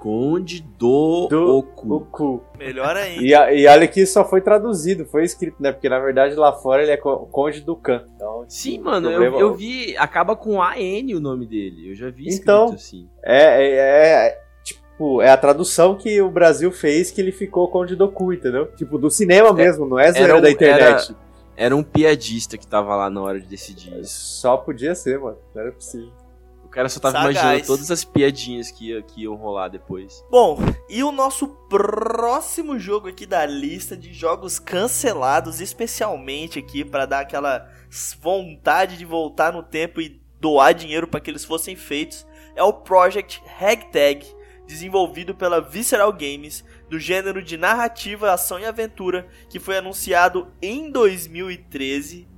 Conde 0.02 0.66
do, 0.76 1.28
do 1.28 1.58
Oku. 1.58 1.94
Oku. 1.94 2.42
Melhor 2.58 2.96
ainda. 2.96 3.52
E, 3.52 3.60
e 3.60 3.68
olha 3.68 3.86
que 3.86 4.00
isso 4.00 4.14
só 4.14 4.24
foi 4.24 4.40
traduzido, 4.40 5.06
foi 5.06 5.22
escrito, 5.22 5.62
né? 5.62 5.70
Porque 5.70 5.88
na 5.88 6.00
verdade 6.00 6.34
lá 6.34 6.52
fora 6.52 6.82
ele 6.82 6.90
é 6.90 6.96
Conde 6.96 7.60
do 7.60 7.76
Khan. 7.76 8.04
Então, 8.16 8.44
Sim, 8.48 8.80
mano, 8.80 9.08
eu, 9.08 9.38
eu, 9.38 9.54
vi. 9.54 9.96
Acaba 9.96 10.34
com 10.34 10.60
AN 10.60 11.16
o 11.16 11.20
nome 11.20 11.46
dele. 11.46 11.90
Eu 11.90 11.94
já 11.94 12.10
vi 12.10 12.26
escrito 12.26 12.42
então, 12.42 12.72
assim. 12.72 13.08
É, 13.22 13.64
é, 13.64 14.26
é, 14.26 14.38
tipo, 14.64 15.22
é 15.22 15.30
a 15.30 15.36
tradução 15.36 15.94
que 15.94 16.20
o 16.20 16.28
Brasil 16.28 16.72
fez 16.72 17.12
que 17.12 17.20
ele 17.20 17.30
ficou 17.30 17.68
Conde 17.68 17.94
do 17.94 18.10
Ku, 18.10 18.32
entendeu? 18.32 18.66
Tipo, 18.74 18.98
do 18.98 19.08
cinema 19.08 19.50
é, 19.50 19.52
mesmo, 19.52 19.86
não 19.86 20.00
é 20.00 20.10
zoeira 20.10 20.36
um, 20.36 20.40
da 20.40 20.50
internet. 20.50 21.12
Era 21.12 21.32
era 21.54 21.76
um 21.76 21.82
piadista 21.84 22.58
que 22.58 22.66
tava 22.66 22.96
lá 22.96 23.08
na 23.08 23.22
hora 23.22 23.40
de 23.40 23.46
decidir 23.46 23.96
isso. 24.00 24.40
Só 24.40 24.56
podia 24.56 24.96
ser, 24.96 25.20
mano. 25.20 25.38
Não 25.54 25.62
era 25.62 25.70
possível. 25.70 26.10
O 26.72 26.74
cara 26.74 26.88
só 26.88 26.98
tava 26.98 27.18
Sagaz. 27.18 27.36
imaginando 27.36 27.66
todas 27.66 27.90
as 27.90 28.02
piadinhas 28.02 28.70
que, 28.70 29.02
que 29.02 29.24
iam 29.24 29.34
rolar 29.34 29.68
depois. 29.68 30.24
Bom, 30.30 30.58
e 30.88 31.04
o 31.04 31.12
nosso 31.12 31.46
próximo 31.68 32.78
jogo 32.78 33.08
aqui 33.08 33.26
da 33.26 33.44
lista 33.44 33.94
de 33.94 34.10
jogos 34.14 34.58
cancelados, 34.58 35.60
especialmente 35.60 36.58
aqui 36.58 36.82
para 36.82 37.04
dar 37.04 37.20
aquela 37.20 37.70
vontade 38.18 38.96
de 38.96 39.04
voltar 39.04 39.52
no 39.52 39.62
tempo 39.62 40.00
e 40.00 40.18
doar 40.40 40.72
dinheiro 40.72 41.06
para 41.06 41.20
que 41.20 41.30
eles 41.30 41.44
fossem 41.44 41.76
feitos, 41.76 42.26
é 42.56 42.62
o 42.62 42.72
Project 42.72 43.42
Ragtag, 43.58 44.26
desenvolvido 44.66 45.34
pela 45.34 45.60
Visceral 45.60 46.10
Games, 46.10 46.64
do 46.88 46.98
gênero 46.98 47.42
de 47.42 47.58
narrativa, 47.58 48.32
ação 48.32 48.58
e 48.58 48.64
aventura, 48.64 49.28
que 49.50 49.60
foi 49.60 49.76
anunciado 49.76 50.50
em 50.62 50.90
2013 50.90 52.31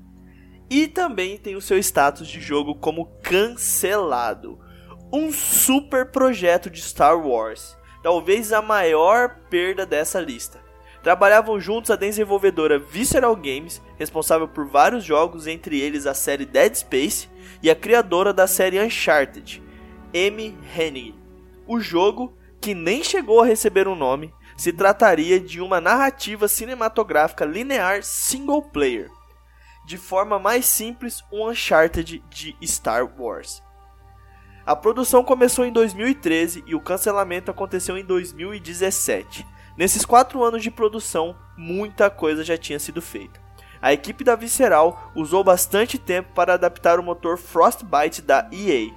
e 0.75 0.89
também 0.89 1.39
tem 1.39 1.55
o 1.55 1.61
seu 1.61 1.79
status 1.79 2.27
de 2.27 2.41
jogo 2.41 2.75
como 2.75 3.07
cancelado. 3.23 4.59
Um 5.13 5.31
super 5.31 6.11
projeto 6.11 6.69
de 6.69 6.83
Star 6.83 7.17
Wars, 7.17 7.77
talvez 8.03 8.53
a 8.53 8.61
maior 8.61 9.37
perda 9.49 9.87
dessa 9.87 10.21
lista. 10.21 10.61
Trabalhavam 11.01 11.61
juntos 11.61 11.93
a 11.93 11.97
desenvolvedora 11.97 12.77
Visceral 12.77 13.37
Games, 13.37 13.81
responsável 13.97 14.49
por 14.49 14.67
vários 14.67 15.05
jogos, 15.05 15.47
entre 15.47 15.79
eles 15.79 16.09
a 16.09 16.15
série 16.15 16.45
Dead 16.45 16.75
Space, 16.75 17.29
e 17.63 17.71
a 17.71 17.77
criadora 17.77 18.33
da 18.33 18.49
série 18.49 18.81
Uncharted, 18.81 19.63
Amy 20.13 20.59
Hennig. 20.77 21.15
O 21.69 21.79
jogo, 21.79 22.37
que 22.61 22.75
nem 22.75 23.05
chegou 23.05 23.41
a 23.41 23.47
receber 23.47 23.87
um 23.87 23.95
nome, 23.95 24.35
se 24.57 24.73
trataria 24.73 25.39
de 25.39 25.61
uma 25.61 25.81
narrativa 25.81 26.49
cinematográfica 26.49 27.45
linear 27.45 28.03
single 28.03 28.63
player. 28.63 29.09
De 29.85 29.99
forma 29.99 30.39
mais 30.39 30.67
simples 30.67 31.23
um 31.33 31.49
Uncharted 31.49 32.23
de 32.31 32.57
Star 32.63 33.07
Wars. 33.19 33.63
A 34.67 34.75
produção 34.75 35.23
começou 35.23 35.67
em 35.67 35.73
2013 35.73 36.65
e 36.67 36.75
o 36.75 36.81
cancelamento 36.81 37.51
aconteceu 37.51 37.99
em 37.99 38.05
2017. 38.05 39.47
Nesses 39.77 40.05
quatro 40.05 40.43
anos 40.43 40.63
de 40.63 40.71
produção, 40.71 41.37
muita 41.57 42.09
coisa 42.09 42.43
já 42.43 42.57
tinha 42.57 42.79
sido 42.79 43.03
feita. 43.03 43.45
A 43.83 43.93
equipe 43.93 44.25
da 44.25 44.35
Visceral 44.35 45.13
usou 45.15 45.45
bastante 45.45 45.99
tempo 45.99 46.33
para 46.35 46.55
adaptar 46.55 46.99
o 46.99 47.03
motor 47.03 47.37
Frostbite 47.37 48.23
da 48.23 48.49
EA. 48.51 48.91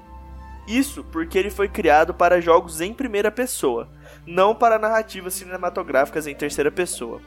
Isso 0.65 1.04
porque 1.04 1.38
ele 1.38 1.50
foi 1.50 1.67
criado 1.67 2.13
para 2.13 2.39
jogos 2.39 2.80
em 2.80 2.93
primeira 2.93 3.30
pessoa, 3.30 3.89
não 4.26 4.56
para 4.56 4.80
narrativas 4.80 5.34
cinematográficas 5.34 6.28
em 6.28 6.36
terceira 6.36 6.71
pessoa. 6.71 7.21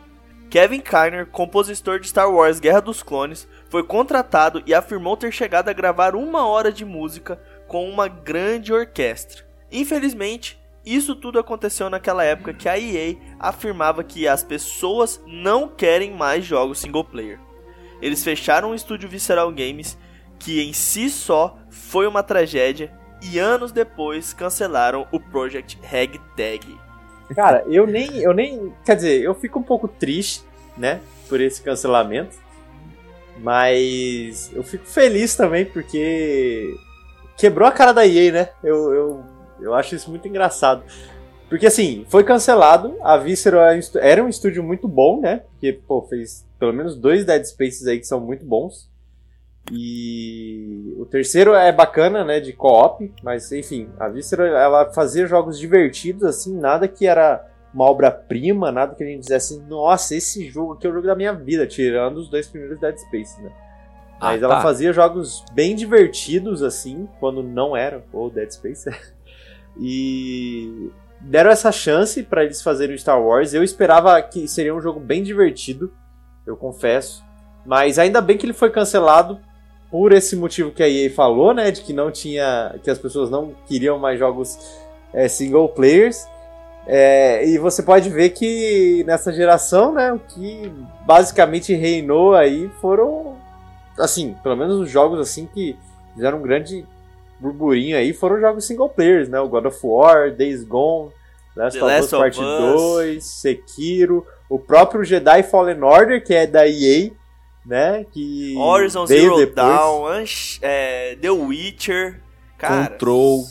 Kevin 0.50 0.80
Kiner, 0.80 1.26
compositor 1.26 2.00
de 2.00 2.08
Star 2.08 2.28
Wars 2.28 2.58
Guerra 2.58 2.80
dos 2.80 3.04
Clones, 3.04 3.46
foi 3.68 3.84
contratado 3.84 4.60
e 4.66 4.74
afirmou 4.74 5.16
ter 5.16 5.30
chegado 5.32 5.68
a 5.68 5.72
gravar 5.72 6.16
uma 6.16 6.44
hora 6.44 6.72
de 6.72 6.84
música 6.84 7.40
com 7.68 7.88
uma 7.88 8.08
grande 8.08 8.72
orquestra. 8.72 9.44
Infelizmente, 9.70 10.60
isso 10.84 11.14
tudo 11.14 11.38
aconteceu 11.38 11.88
naquela 11.88 12.24
época 12.24 12.52
que 12.52 12.68
a 12.68 12.76
EA 12.76 13.14
afirmava 13.38 14.02
que 14.02 14.26
as 14.26 14.42
pessoas 14.42 15.22
não 15.24 15.68
querem 15.68 16.10
mais 16.10 16.44
jogos 16.44 16.80
single 16.80 17.04
player. 17.04 17.38
Eles 18.02 18.24
fecharam 18.24 18.72
o 18.72 18.74
estúdio 18.74 19.08
Visceral 19.08 19.52
Games, 19.52 19.96
que 20.36 20.60
em 20.60 20.72
si 20.72 21.10
só 21.10 21.58
foi 21.70 22.08
uma 22.08 22.24
tragédia, 22.24 22.92
e 23.22 23.38
anos 23.38 23.70
depois 23.70 24.32
cancelaram 24.32 25.06
o 25.12 25.20
Project 25.20 25.78
Ragtag. 25.80 26.89
Cara, 27.34 27.64
eu 27.68 27.86
nem, 27.86 28.18
eu 28.18 28.34
nem. 28.34 28.72
Quer 28.84 28.96
dizer, 28.96 29.22
eu 29.22 29.34
fico 29.34 29.58
um 29.58 29.62
pouco 29.62 29.86
triste, 29.86 30.44
né? 30.76 31.00
Por 31.28 31.40
esse 31.40 31.62
cancelamento. 31.62 32.36
Mas 33.38 34.50
eu 34.52 34.62
fico 34.62 34.84
feliz 34.84 35.34
também 35.34 35.64
porque 35.64 36.74
quebrou 37.38 37.66
a 37.66 37.72
cara 37.72 37.92
da 37.92 38.06
EA, 38.06 38.32
né? 38.32 38.48
Eu, 38.62 38.92
eu, 38.92 39.24
eu 39.60 39.74
acho 39.74 39.94
isso 39.94 40.10
muito 40.10 40.28
engraçado. 40.28 40.82
Porque 41.48 41.66
assim, 41.66 42.04
foi 42.08 42.22
cancelado, 42.22 42.96
a 43.02 43.16
Visceral 43.16 43.62
era 43.96 44.22
um 44.22 44.28
estúdio 44.28 44.62
muito 44.62 44.86
bom, 44.86 45.20
né? 45.20 45.42
Porque, 45.50 45.72
pô, 45.72 46.02
fez 46.02 46.46
pelo 46.58 46.72
menos 46.72 46.94
dois 46.94 47.24
Dead 47.24 47.42
Spaces 47.44 47.86
aí 47.86 47.98
que 47.98 48.06
são 48.06 48.20
muito 48.20 48.44
bons. 48.44 48.89
E 49.73 50.94
o 50.99 51.07
terceiro 51.07 51.55
é 51.55 51.70
bacana, 51.70 52.25
né, 52.25 52.40
de 52.40 52.53
co-op, 52.53 53.12
mas 53.23 53.51
enfim, 53.53 53.88
a 53.99 54.09
Visceral 54.09 54.46
ela 54.46 54.92
fazia 54.92 55.27
jogos 55.27 55.59
divertidos 55.59 56.25
assim, 56.25 56.59
nada 56.59 56.88
que 56.88 57.07
era 57.07 57.46
uma 57.73 57.85
obra-prima, 57.85 58.73
nada 58.73 58.94
que 58.94 59.05
a 59.05 59.07
gente 59.07 59.20
dissesse, 59.20 59.61
nossa, 59.68 60.16
esse 60.16 60.49
jogo 60.49 60.73
aqui 60.73 60.87
é 60.87 60.90
o 60.90 60.94
jogo 60.94 61.07
da 61.07 61.14
minha 61.14 61.33
vida, 61.33 61.66
tirando 61.66 62.16
os 62.16 62.29
dois 62.29 62.49
primeiros 62.49 62.81
Dead 62.81 62.96
Space, 62.99 63.40
né? 63.40 63.53
Ah, 64.20 64.33
mas 64.33 64.42
ah, 64.42 64.46
ela 64.46 64.57
tá. 64.57 64.62
fazia 64.62 64.92
jogos 64.92 65.44
bem 65.53 65.77
divertidos 65.77 66.62
assim, 66.62 67.09
quando 67.20 67.42
não 67.42 67.77
era 67.77 68.05
o 68.12 68.29
Dead 68.29 68.51
Space. 68.51 68.90
e 69.81 70.90
deram 71.20 71.51
essa 71.51 71.70
chance 71.70 72.23
para 72.23 72.44
eles 72.44 72.61
fazerem 72.61 72.94
o 72.94 72.99
Star 72.99 73.23
Wars. 73.23 73.55
Eu 73.55 73.62
esperava 73.62 74.20
que 74.20 74.49
seria 74.49 74.75
um 74.75 74.81
jogo 74.81 74.99
bem 74.99 75.23
divertido, 75.23 75.92
eu 76.46 76.57
confesso. 76.57 77.25
Mas 77.64 77.99
ainda 77.99 78.20
bem 78.20 78.37
que 78.37 78.44
ele 78.44 78.53
foi 78.53 78.70
cancelado 78.70 79.40
por 79.90 80.12
esse 80.12 80.37
motivo 80.37 80.70
que 80.70 80.83
a 80.83 80.88
EA 80.88 81.11
falou, 81.11 81.53
né? 81.53 81.70
De 81.70 81.81
que 81.81 81.92
não 81.92 82.11
tinha. 82.11 82.74
que 82.83 82.90
as 82.90 82.98
pessoas 82.98 83.31
não 83.31 83.55
queriam 83.66 83.98
mais 83.98 84.18
jogos 84.18 84.59
é, 85.12 85.29
single 85.29 85.68
players. 85.68 86.26
É, 86.87 87.46
e 87.46 87.59
você 87.59 87.83
pode 87.83 88.09
ver 88.09 88.31
que 88.31 89.05
nessa 89.07 89.33
geração, 89.33 89.92
né, 89.92 90.12
o 90.12 90.18
que 90.18 90.72
basicamente 91.05 91.74
reinou 91.74 92.35
aí 92.35 92.68
foram, 92.81 93.37
assim, 93.98 94.35
pelo 94.42 94.57
menos 94.57 94.76
os 94.76 94.90
jogos 94.90 95.20
assim 95.20 95.46
que 95.46 95.76
fizeram 96.14 96.38
um 96.38 96.42
grande 96.42 96.87
burburinho 97.38 97.96
aí 97.96 98.12
foram 98.12 98.40
jogos 98.40 98.64
single 98.64 98.88
players, 98.88 99.29
né, 99.29 99.38
o 99.38 99.48
God 99.48 99.66
of 99.66 99.79
War, 99.83 100.35
Days 100.35 100.64
Gone, 100.64 101.11
Last 101.55 101.79
The 101.79 101.85
of 101.85 102.05
Us 102.05 102.11
Part 102.11 102.38
2, 102.40 103.24
Sekiro, 103.24 104.26
o 104.48 104.59
próprio 104.59 105.05
Jedi 105.05 105.42
Fallen 105.42 105.83
Order, 105.83 106.24
que 106.24 106.35
é 106.35 106.46
da 106.46 106.66
EA, 106.66 107.11
né? 107.64 108.05
Que 108.12 108.55
Horizon 108.57 109.07
Zero 109.07 109.37
depois. 109.37 109.55
Dawn, 109.55 110.25
é, 110.62 111.16
The 111.16 111.31
Witcher, 111.31 112.23
cara. 112.59 112.88
Control. 112.88 113.44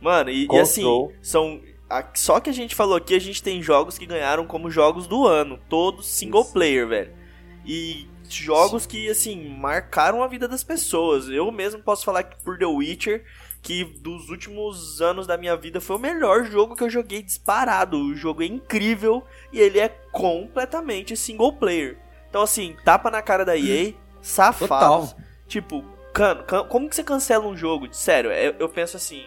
Mano, 0.00 0.30
e, 0.30 0.46
e, 0.50 0.58
assim, 0.58 0.84
são. 1.22 1.60
Só 2.14 2.40
que 2.40 2.50
a 2.50 2.52
gente 2.52 2.74
falou 2.74 2.96
aqui, 2.96 3.14
a 3.14 3.20
gente 3.20 3.42
tem 3.42 3.62
jogos 3.62 3.96
que 3.96 4.06
ganharam 4.06 4.46
como 4.46 4.70
jogos 4.70 5.06
do 5.06 5.26
ano, 5.26 5.58
todos 5.68 6.06
single 6.06 6.42
Isso. 6.42 6.52
player, 6.52 6.88
velho. 6.88 7.12
E 7.64 8.06
jogos 8.28 8.84
que, 8.84 9.08
assim, 9.08 9.48
marcaram 9.48 10.22
a 10.22 10.26
vida 10.26 10.48
das 10.48 10.64
pessoas. 10.64 11.28
Eu 11.28 11.50
mesmo 11.52 11.80
posso 11.82 12.04
falar 12.04 12.24
que 12.24 12.42
por 12.42 12.58
The 12.58 12.66
Witcher, 12.66 13.24
que 13.62 13.84
dos 13.84 14.28
últimos 14.28 15.00
anos 15.00 15.26
da 15.26 15.36
minha 15.36 15.56
vida 15.56 15.80
foi 15.80 15.96
o 15.96 16.00
melhor 16.00 16.44
jogo 16.44 16.74
que 16.74 16.82
eu 16.82 16.90
joguei 16.90 17.22
disparado. 17.22 17.96
O 17.96 18.14
jogo 18.14 18.42
é 18.42 18.46
incrível 18.46 19.22
e 19.52 19.60
ele 19.60 19.78
é 19.78 19.88
completamente 20.10 21.16
single 21.16 21.52
player. 21.52 22.03
Então, 22.34 22.42
assim, 22.42 22.74
tapa 22.84 23.12
na 23.12 23.22
cara 23.22 23.44
da 23.44 23.56
EA, 23.56 23.94
safado. 24.20 24.66
Total. 24.66 25.08
Tipo, 25.46 25.84
can, 26.12 26.42
can, 26.42 26.64
como 26.64 26.88
que 26.88 26.96
você 26.96 27.04
cancela 27.04 27.46
um 27.46 27.56
jogo? 27.56 27.86
Sério, 27.92 28.32
eu, 28.32 28.56
eu 28.58 28.68
penso 28.68 28.96
assim, 28.96 29.22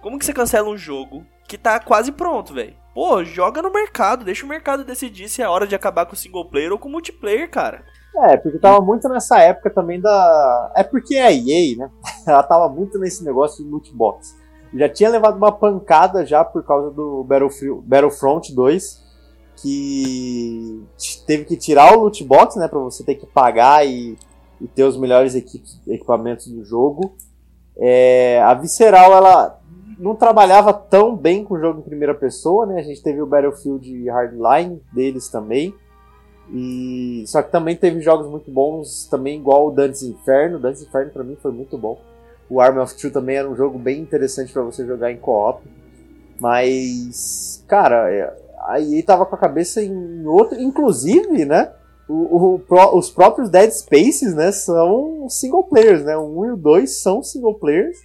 como 0.00 0.18
que 0.18 0.24
você 0.24 0.32
cancela 0.32 0.70
um 0.70 0.76
jogo 0.78 1.22
que 1.46 1.58
tá 1.58 1.78
quase 1.78 2.10
pronto, 2.12 2.54
velho? 2.54 2.74
Pô, 2.94 3.22
joga 3.22 3.60
no 3.60 3.70
mercado, 3.70 4.24
deixa 4.24 4.46
o 4.46 4.48
mercado 4.48 4.86
decidir 4.86 5.28
se 5.28 5.42
é 5.42 5.46
hora 5.46 5.66
de 5.66 5.74
acabar 5.74 6.06
com 6.06 6.14
o 6.14 6.16
single 6.16 6.48
player 6.48 6.72
ou 6.72 6.78
com 6.78 6.88
o 6.88 6.92
multiplayer, 6.92 7.50
cara. 7.50 7.84
É, 8.24 8.38
porque 8.38 8.58
tava 8.58 8.80
muito 8.80 9.06
nessa 9.06 9.38
época 9.40 9.68
também 9.68 10.00
da. 10.00 10.72
É 10.74 10.82
porque 10.82 11.18
a 11.18 11.30
EA, 11.30 11.76
né? 11.76 11.90
Ela 12.26 12.42
tava 12.42 12.70
muito 12.70 12.98
nesse 12.98 13.22
negócio 13.22 13.62
de 13.62 13.70
loot 13.70 13.94
box. 13.94 14.34
Já 14.72 14.88
tinha 14.88 15.10
levado 15.10 15.36
uma 15.36 15.52
pancada 15.52 16.24
já 16.24 16.42
por 16.42 16.64
causa 16.64 16.90
do 16.90 17.22
Battlefront 17.22 18.54
2 18.54 19.05
que 19.56 20.84
teve 21.26 21.44
que 21.44 21.56
tirar 21.56 21.96
o 21.96 22.02
loot 22.02 22.22
box, 22.24 22.58
né, 22.58 22.68
para 22.68 22.78
você 22.78 23.02
ter 23.02 23.14
que 23.14 23.26
pagar 23.26 23.86
e, 23.86 24.16
e 24.60 24.66
ter 24.66 24.84
os 24.84 24.96
melhores 24.96 25.34
equipamentos 25.34 26.46
do 26.48 26.64
jogo. 26.64 27.16
É, 27.78 28.40
a 28.42 28.54
Visceral 28.54 29.12
ela 29.12 29.60
não 29.98 30.14
trabalhava 30.14 30.72
tão 30.72 31.16
bem 31.16 31.44
com 31.44 31.54
o 31.54 31.60
jogo 31.60 31.80
em 31.80 31.82
primeira 31.82 32.14
pessoa, 32.14 32.66
né? 32.66 32.78
A 32.78 32.82
gente 32.82 33.02
teve 33.02 33.20
o 33.20 33.26
Battlefield 33.26 34.08
Hardline 34.08 34.80
deles 34.92 35.28
também. 35.28 35.74
E 36.52 37.24
só 37.26 37.42
que 37.42 37.50
também 37.50 37.74
teve 37.74 38.00
jogos 38.00 38.28
muito 38.28 38.50
bons, 38.50 39.06
também 39.10 39.38
igual 39.38 39.68
o 39.68 39.70
Dantes 39.70 40.02
Inferno. 40.02 40.58
Dantes 40.58 40.82
Inferno 40.82 41.10
para 41.10 41.24
mim 41.24 41.36
foi 41.40 41.50
muito 41.50 41.76
bom. 41.76 41.98
O 42.48 42.60
Army 42.60 42.78
of 42.78 42.94
Two 42.94 43.10
também 43.10 43.36
era 43.36 43.48
um 43.48 43.56
jogo 43.56 43.78
bem 43.78 44.00
interessante 44.00 44.52
para 44.52 44.62
você 44.62 44.86
jogar 44.86 45.10
em 45.10 45.16
co-op. 45.16 45.62
Mas, 46.38 47.64
cara, 47.66 48.10
é, 48.68 48.72
aí 48.72 49.02
tava 49.02 49.26
com 49.26 49.34
a 49.34 49.38
cabeça 49.38 49.82
em 49.82 50.26
outro. 50.26 50.60
Inclusive, 50.60 51.44
né? 51.44 51.72
O, 52.08 52.54
o, 52.54 52.58
pro, 52.58 52.96
os 52.96 53.10
próprios 53.10 53.50
Dead 53.50 53.70
Spaces, 53.70 54.34
né? 54.34 54.52
São 54.52 55.28
single 55.28 55.64
players, 55.64 56.04
né? 56.04 56.16
O 56.16 56.40
1 56.40 56.46
e 56.46 56.50
o 56.52 56.56
2 56.56 57.02
são 57.02 57.22
single 57.22 57.54
players. 57.54 57.98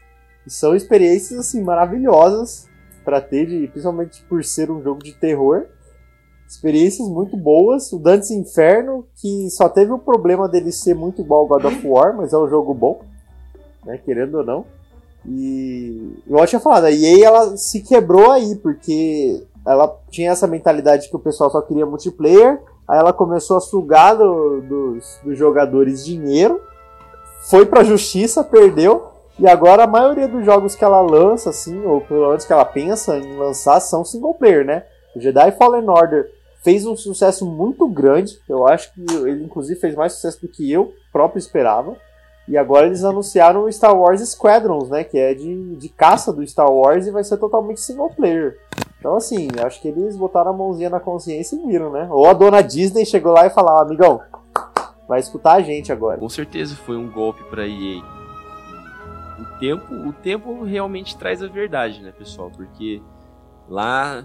E 0.45 0.52
são 0.52 0.76
experiências, 0.76 1.39
assim, 1.39 1.62
maravilhosas 1.63 2.67
para 3.04 3.21
ter, 3.21 3.45
de, 3.45 3.67
principalmente 3.67 4.24
por 4.24 4.43
ser 4.43 4.71
um 4.71 4.82
jogo 4.82 5.04
de 5.04 5.13
terror. 5.13 5.65
Experiências 6.47 7.08
muito 7.08 7.38
boas. 7.38 7.91
O 7.93 8.00
Dantes 8.00 8.32
Inferno, 8.32 9.08
que 9.15 9.50
só 9.50 9.69
teve 9.69 9.91
o 9.91 10.00
problema 10.00 10.50
dele 10.50 10.71
ser 10.71 10.95
muito 10.95 11.21
igual 11.21 11.41
ao 11.41 11.47
God 11.47 11.65
of 11.65 11.88
War, 11.88 12.15
mas 12.15 12.34
é 12.34 12.38
um 12.38 12.50
jogo 12.50 12.74
bom, 12.74 13.02
né? 13.86 13.97
Querendo 13.97 14.39
ou 14.39 14.45
não. 14.45 14.65
E 15.26 16.17
eu 16.28 16.45
tinha 16.47 16.60
falado, 16.60 16.86
a 16.86 16.91
EA 16.91 17.28
ela 17.28 17.58
se 17.58 17.82
quebrou 17.82 18.32
aí, 18.32 18.56
porque 18.56 19.43
ela 19.65 20.00
tinha 20.10 20.32
essa 20.32 20.47
mentalidade 20.47 21.10
que 21.10 21.15
o 21.15 21.19
pessoal 21.19 21.50
só 21.50 21.62
queria 21.62 21.86
multiplayer, 21.86 22.62
aí 22.88 23.00
ela 23.00 23.13
começou 23.13 23.58
a 23.58 23.62
sugar 23.62 24.15
do, 24.15 24.62
dos, 24.62 25.19
dos 25.24 25.38
jogadores 25.38 26.04
dinheiro, 26.06 26.62
foi 27.50 27.65
pra 27.65 27.84
justiça, 27.84 28.43
perdeu, 28.43 29.08
e 29.39 29.47
agora 29.47 29.84
a 29.84 29.88
maioria 29.88 30.28
dos 30.28 30.45
jogos 30.45 30.76
que 30.76 30.84
ela 30.84 31.02
lança, 31.02 31.50
assim, 31.50 31.84
ou 31.86 32.02
pelo 32.02 32.30
menos 32.30 32.45
que 32.45 32.54
ela 32.54 32.65
pensa 32.65 33.17
em 33.17 33.38
lançar, 33.38 33.80
são 33.80 34.06
single 34.06 34.36
player, 34.36 34.65
né? 34.65 34.84
O 35.15 35.19
Jedi 35.19 35.52
Fallen 35.54 35.89
Order 35.89 36.30
fez 36.63 36.86
um 36.86 36.95
sucesso 36.95 37.45
muito 37.45 37.88
grande, 37.88 38.39
eu 38.47 38.67
acho 38.67 38.93
que 38.93 39.02
ele 39.26 39.43
inclusive 39.43 39.80
fez 39.80 39.95
mais 39.95 40.13
sucesso 40.13 40.41
do 40.41 40.47
que 40.47 40.71
eu 40.71 40.93
próprio 41.12 41.39
esperava. 41.39 41.95
E 42.47 42.58
agora 42.58 42.88
eles 42.88 43.04
anunciaram 43.04 43.63
o 43.63 43.71
Star 43.71 43.97
Wars 43.97 44.21
Squadrons, 44.30 44.89
né? 44.89 45.04
Que 45.04 45.17
é 45.17 45.34
de, 45.34 45.76
de 45.76 45.89
caça 45.89 46.34
do 46.34 46.45
Star 46.45 46.71
Wars 46.71 47.08
e 47.08 47.12
vai 47.12 47.24
ser 47.24 47.38
totalmente 47.38 47.80
single 47.80 48.10
player. 48.10 48.58
Então, 49.02 49.16
assim, 49.16 49.48
acho 49.66 49.82
que 49.82 49.88
eles 49.88 50.16
botaram 50.16 50.52
a 50.52 50.54
mãozinha 50.54 50.88
na 50.88 51.00
consciência 51.00 51.56
e 51.56 51.66
viram, 51.66 51.92
né? 51.92 52.08
Ou 52.12 52.28
a 52.28 52.34
dona 52.34 52.62
Disney 52.62 53.04
chegou 53.04 53.34
lá 53.34 53.48
e 53.48 53.50
falou: 53.50 53.80
amigão, 53.80 54.22
vai 55.08 55.20
escutar 55.20 55.54
a 55.54 55.62
gente 55.62 55.92
agora. 55.92 56.20
Com 56.20 56.30
certeza 56.30 56.76
foi 56.76 56.96
um 56.96 57.12
golpe 57.12 57.44
pra 57.46 57.68
EA. 57.68 58.04
O 59.40 59.60
tempo, 59.60 59.96
o 59.96 60.14
tempo 60.14 60.64
realmente 60.64 61.18
traz 61.18 61.42
a 61.42 61.48
verdade, 61.48 62.00
né, 62.00 62.12
pessoal? 62.12 62.52
Porque 62.52 63.02
lá, 63.68 64.24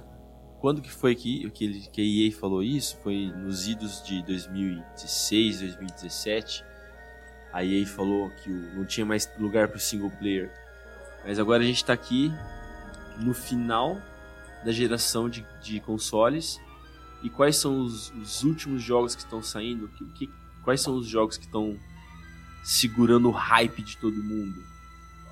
quando 0.61 0.83
que 0.83 0.93
foi 0.93 1.15
que, 1.15 1.49
que, 1.53 1.89
que 1.89 2.01
a 2.03 2.27
EA 2.27 2.39
falou 2.39 2.63
isso? 2.63 2.99
Foi 3.03 3.33
nos 3.35 3.67
idos 3.67 4.03
de 4.05 4.23
2016, 4.25 5.61
2017. 5.61 6.63
a 7.51 7.65
EA 7.65 7.87
falou 7.87 8.29
que 8.45 8.51
não 8.51 8.85
tinha 8.85 9.07
mais 9.07 9.27
lugar 9.39 9.69
para 9.69 9.79
o 9.79 9.81
single 9.81 10.11
player. 10.19 10.53
Mas 11.25 11.39
agora 11.39 11.63
a 11.63 11.67
gente 11.67 11.77
está 11.77 11.95
aqui 11.95 12.31
no 13.19 13.33
final 13.33 13.97
da 14.67 14.73
geração 14.73 15.29
de, 15.29 15.47
de 15.63 15.79
consoles. 15.81 16.61
E 17.23 17.31
quais 17.31 17.57
são 17.57 17.81
os, 17.81 18.13
os 18.21 18.43
últimos 18.43 18.83
jogos 18.83 19.15
que 19.15 19.23
estão 19.23 19.41
saindo? 19.41 19.89
Que, 19.89 20.05
que, 20.07 20.31
quais 20.65 20.81
são 20.81 20.97
os 20.97 21.07
jogos 21.07 21.39
que 21.39 21.45
estão 21.47 21.79
segurando 22.65 23.29
o 23.29 23.31
hype 23.31 23.81
de 23.81 23.97
todo 23.97 24.17
mundo? 24.17 24.61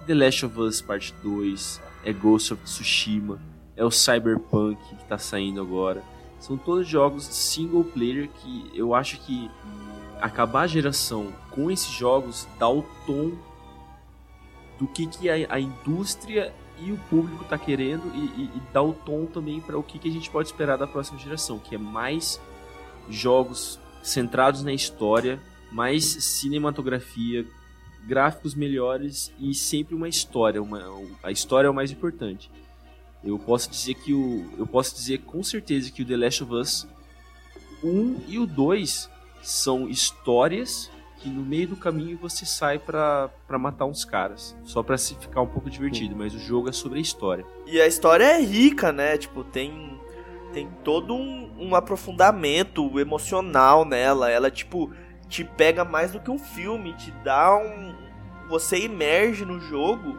The 0.07 0.15
Last 0.15 0.47
of 0.47 0.61
Us 0.61 0.81
Part 0.81 1.13
2, 1.23 1.83
é 2.05 2.13
Ghost 2.13 2.55
of 2.55 2.63
Tsushima, 2.63 3.41
é 3.75 3.85
o 3.85 3.91
Cyberpunk 3.91 4.81
que 4.89 5.03
está 5.03 5.19
saindo 5.19 5.61
agora. 5.61 6.03
São 6.39 6.57
todos 6.57 6.87
jogos 6.87 7.25
single 7.25 7.85
player 7.85 8.29
que 8.29 8.71
eu 8.73 8.95
acho 8.95 9.19
que 9.21 9.51
acabar 10.21 10.63
a 10.63 10.67
geração 10.67 11.33
com 11.51 11.71
esses 11.71 11.91
jogos 11.91 12.47
dá 12.59 12.69
o 12.69 12.83
tom 13.05 13.33
do 14.79 14.87
que, 14.87 15.07
que 15.07 15.29
a, 15.29 15.55
a 15.55 15.59
indústria 15.59 16.55
e 16.85 16.93
o 16.93 16.99
público 17.09 17.45
está 17.45 17.57
querendo 17.57 18.05
e, 18.15 18.43
e, 18.43 18.45
e, 18.57 18.63
dá 18.73 18.83
o 18.83 18.93
tom 18.93 19.27
também 19.27 19.61
para 19.61 19.79
o 19.79 19.83
que, 19.83 19.99
que 19.99 20.09
a 20.09 20.13
gente 20.13 20.31
pode 20.31 20.49
esperar 20.49 20.77
da 20.77 20.87
próxima 20.87 21.19
geração, 21.19 21.59
que 21.59 21.75
é 21.75 21.79
mais 21.79 22.41
jogos 23.09 23.81
centrados 24.03 24.63
na 24.63 24.73
história, 24.73 25.41
mais 25.73 26.05
cinematografia, 26.05 27.47
gráficos 28.07 28.55
melhores 28.55 29.33
e 29.39 29.55
sempre 29.55 29.95
uma 29.95 30.09
história. 30.09 30.63
Uma, 30.63 30.83
a 31.23 31.31
história 31.31 31.67
é 31.67 31.71
o 31.71 31.75
mais 31.75 31.91
importante. 31.91 32.51
Eu 33.23 33.39
posso 33.39 33.71
dizer 33.71 33.95
que 33.95 34.13
o. 34.13 34.53
Eu 34.59 34.67
posso 34.67 34.95
dizer 34.95 35.19
com 35.23 35.43
certeza 35.43 35.91
que 35.91 36.03
o 36.03 36.07
The 36.07 36.17
Last 36.17 36.45
of 36.45 36.53
Us 36.53 36.87
1 37.83 38.25
e 38.29 38.39
o 38.39 38.47
2 38.47 39.09
são 39.43 39.89
histórias 39.89 40.91
que 41.25 41.31
no 41.31 41.43
meio 41.43 41.69
do 41.69 41.77
caminho 41.77 42.19
você 42.19 42.45
sai 42.45 42.79
para 42.79 43.31
matar 43.59 43.87
uns 43.87 44.05
caras. 44.05 44.55
Só 44.63 44.83
para 44.83 44.99
se 44.99 45.15
ficar 45.15 45.41
um 45.41 45.47
pouco 45.47 45.71
divertido, 45.71 46.15
mas 46.15 46.35
o 46.35 46.39
jogo 46.39 46.69
é 46.69 46.73
sobre 46.73 46.99
a 46.99 47.03
história. 47.03 47.47
E 47.67 47.81
a 47.81 47.87
história 47.87 48.25
é 48.25 48.41
rica, 48.41 48.93
né? 48.93 49.17
Tipo, 49.17 49.43
tem 49.43 49.99
tem 50.53 50.69
todo 50.85 51.15
um, 51.15 51.51
um 51.59 51.75
aprofundamento 51.75 53.01
emocional 53.01 53.87
nela. 53.87 54.31
Ela, 54.31 54.51
tipo, 54.51 54.93
te 55.27 55.43
pega 55.43 55.83
mais 55.83 56.13
do 56.13 56.21
que 56.21 56.31
um 56.31 56.39
filme, 56.39 56.93
te 56.93 57.11
dá 57.25 57.57
um. 57.57 57.95
Você 58.51 58.77
emerge 58.77 59.47
no 59.47 59.59
jogo 59.59 60.19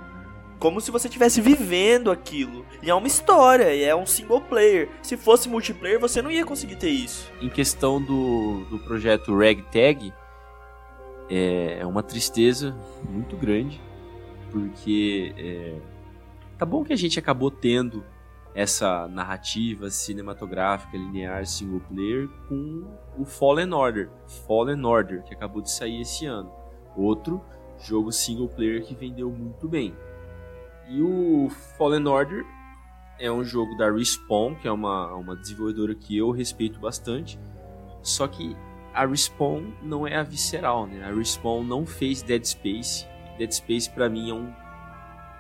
como 0.58 0.82
se 0.82 0.90
você 0.90 1.08
estivesse 1.08 1.40
vivendo 1.40 2.10
aquilo. 2.10 2.66
E 2.82 2.90
é 2.90 2.96
uma 2.96 3.06
história, 3.06 3.76
e 3.76 3.84
é 3.84 3.96
um 3.96 4.08
single 4.08 4.42
player. 4.42 4.90
Se 5.04 5.16
fosse 5.16 5.48
multiplayer, 5.48 6.00
você 6.00 6.22
não 6.22 6.32
ia 6.32 6.44
conseguir 6.44 6.78
ter 6.78 6.90
isso. 6.90 7.32
Em 7.40 7.50
questão 7.50 8.02
do, 8.02 8.66
do 8.72 8.80
projeto 8.80 9.38
Ragtag, 9.38 10.12
é, 11.30 11.80
é 11.80 11.86
uma 11.86 12.04
tristeza 12.04 12.76
muito 13.10 13.36
grande, 13.36 13.82
porque 14.52 15.34
é, 15.38 15.80
tá 16.58 16.66
bom 16.66 16.84
que 16.84 16.94
a 16.94 16.96
gente 16.96 17.20
acabou 17.20 17.50
tendo 17.50 18.04
essa 18.54 19.08
narrativa 19.10 19.90
cinematográfica 19.90 20.96
linear 20.96 21.46
single 21.46 21.82
player 21.82 22.30
com 22.48 22.86
o 23.18 23.26
Fallen 23.26 23.74
Order, 23.74 24.10
Fallen 24.48 24.86
Order 24.86 25.24
que 25.24 25.34
acabou 25.34 25.62
de 25.62 25.70
sair 25.70 26.02
esse 26.02 26.26
ano, 26.26 26.50
outro 26.96 27.42
jogo 27.82 28.14
single 28.14 28.48
player 28.48 28.84
que 28.84 28.96
vendeu 28.96 29.30
muito 29.30 29.68
bem. 29.68 29.94
E 30.88 31.02
o 31.02 31.50
Fallen 31.78 32.08
Order 32.08 32.46
é 33.20 33.30
um 33.30 33.44
jogo 33.44 33.76
da 33.76 33.92
Respawn, 33.92 34.56
que 34.56 34.68
é 34.68 34.72
uma, 34.72 35.14
uma 35.16 35.36
desenvolvedora 35.36 35.94
que 35.94 36.18
eu 36.18 36.32
respeito 36.32 36.80
bastante, 36.80 37.38
só 38.02 38.28
que 38.28 38.56
a 38.96 39.06
Respawn 39.06 39.74
não 39.84 40.08
é 40.08 40.16
a 40.16 40.24
visceral, 40.24 40.88
né? 40.88 41.04
A 41.04 41.14
Respawn 41.14 41.64
não 41.64 41.86
fez 41.86 42.22
Dead 42.22 42.44
Space. 42.46 43.06
Dead 43.38 43.52
Space 43.52 43.90
para 43.90 44.10
mim 44.10 44.30
é 44.30 44.34
um 44.34 44.54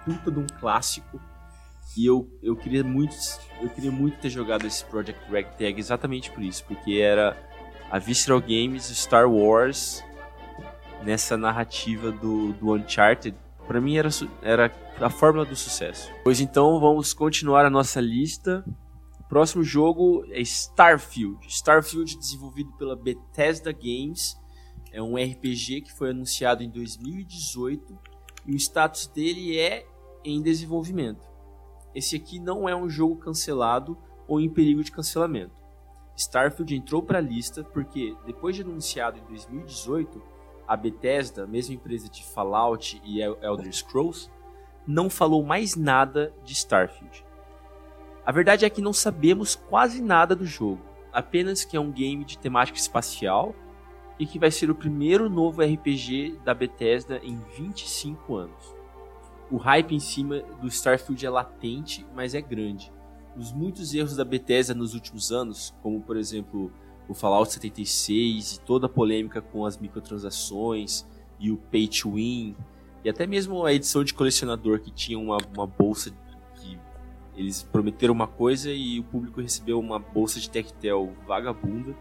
puta 0.03 0.29
de 0.29 0.39
um 0.39 0.47
clássico 0.59 1.19
e 1.97 2.05
eu, 2.05 2.29
eu 2.43 2.55
queria 2.55 2.83
muito 2.83 3.15
eu 3.61 3.69
queria 3.69 3.91
muito 3.91 4.19
ter 4.19 4.29
jogado 4.29 4.67
esse 4.67 4.83
Project 4.85 5.31
Ragtag 5.31 5.79
exatamente 5.79 6.29
por 6.29 6.43
isso, 6.43 6.63
porque 6.65 6.95
era 6.95 7.37
a 7.89 7.97
Visceral 7.97 8.41
Games 8.41 8.83
Star 8.83 9.29
Wars 9.29 10.03
nessa 11.01 11.37
narrativa 11.37 12.11
do, 12.11 12.51
do 12.53 12.73
Uncharted. 12.73 13.37
Para 13.65 13.79
mim 13.79 13.97
era, 13.97 14.09
era 14.41 14.71
a 14.99 15.09
fórmula 15.09 15.45
do 15.45 15.55
sucesso. 15.55 16.11
Pois 16.23 16.41
então 16.41 16.79
vamos 16.79 17.13
continuar 17.13 17.65
a 17.65 17.69
nossa 17.69 18.01
lista. 18.01 18.65
Próximo 19.35 19.65
jogo 19.65 20.23
é 20.29 20.39
Starfield. 20.39 21.45
Starfield 21.47 22.17
desenvolvido 22.17 22.71
pela 22.77 22.95
Bethesda 22.95 23.73
Games. 23.73 24.39
É 24.93 25.01
um 25.01 25.17
RPG 25.17 25.81
que 25.81 25.91
foi 25.91 26.11
anunciado 26.11 26.63
em 26.63 26.69
2018 26.69 27.99
e 28.45 28.53
o 28.53 28.55
status 28.55 29.07
dele 29.07 29.59
é 29.59 29.85
em 30.23 30.41
desenvolvimento 30.41 31.35
esse 31.93 32.15
aqui 32.15 32.39
não 32.39 32.67
é 32.67 32.73
um 32.73 32.89
jogo 32.89 33.17
cancelado 33.17 33.97
ou 34.25 34.39
em 34.39 34.49
perigo 34.49 34.81
de 34.81 34.91
cancelamento. 34.91 35.63
Starfield 36.15 36.73
entrou 36.73 37.03
para 37.03 37.17
a 37.17 37.21
lista 37.21 37.61
porque, 37.61 38.15
depois 38.25 38.55
de 38.55 38.61
anunciado 38.61 39.17
em 39.17 39.23
2018, 39.23 40.21
a 40.65 40.77
Bethesda, 40.77 41.45
mesma 41.45 41.75
empresa 41.75 42.07
de 42.09 42.23
Fallout 42.23 43.01
e 43.03 43.21
Elder 43.21 43.73
Scrolls, 43.73 44.29
não 44.87 45.09
falou 45.09 45.43
mais 45.43 45.75
nada 45.75 46.33
de 46.43 46.53
Starfield. 46.53 47.24
A 48.25 48.31
verdade 48.31 48.65
é 48.65 48.69
que 48.69 48.81
não 48.81 48.91
sabemos 48.91 49.55
quase 49.55 50.01
nada 50.01 50.35
do 50.35 50.47
jogo, 50.47 50.81
apenas 51.13 51.63
que 51.63 51.77
é 51.77 51.79
um 51.79 51.91
game 51.91 52.25
de 52.25 52.39
temática 52.39 52.77
espacial 52.77 53.53
e 54.17 54.25
que 54.25 54.39
vai 54.39 54.49
ser 54.49 54.71
o 54.71 54.75
primeiro 54.75 55.29
novo 55.29 55.61
RPG 55.61 56.39
da 56.43 56.51
Bethesda 56.51 57.21
em 57.23 57.39
25 57.55 58.35
anos. 58.35 58.75
O 59.51 59.57
hype 59.57 59.93
em 59.93 59.99
cima 59.99 60.39
do 60.59 60.67
Starfield 60.67 61.23
é 61.23 61.29
latente, 61.29 62.03
mas 62.15 62.33
é 62.33 62.41
grande. 62.41 62.91
Os 63.37 63.53
muitos 63.53 63.93
erros 63.93 64.15
da 64.15 64.25
Bethesda 64.25 64.73
nos 64.73 64.95
últimos 64.95 65.31
anos, 65.31 65.75
como 65.83 66.01
por 66.01 66.17
exemplo 66.17 66.71
o 67.07 67.13
Fallout 67.13 67.53
76 67.53 68.53
e 68.53 68.59
toda 68.61 68.87
a 68.87 68.89
polêmica 68.89 69.39
com 69.39 69.67
as 69.67 69.77
microtransações 69.77 71.05
e 71.39 71.51
o 71.51 71.57
pay 71.57 71.87
to 71.87 72.13
win, 72.13 72.55
e 73.03 73.09
até 73.09 73.27
mesmo 73.27 73.63
a 73.63 73.71
edição 73.71 74.03
de 74.03 74.15
colecionador 74.15 74.79
que 74.79 74.89
tinha 74.89 75.19
uma, 75.19 75.37
uma 75.55 75.67
bolsa 75.67 76.09
eles 77.37 77.63
prometeram 77.63 78.13
uma 78.13 78.27
coisa 78.27 78.71
e 78.71 78.99
o 78.99 79.03
público 79.03 79.41
recebeu 79.41 79.79
uma 79.79 79.99
bolsa 79.99 80.39
de 80.39 80.49
Tectel 80.49 81.13
vagabunda. 81.27 81.95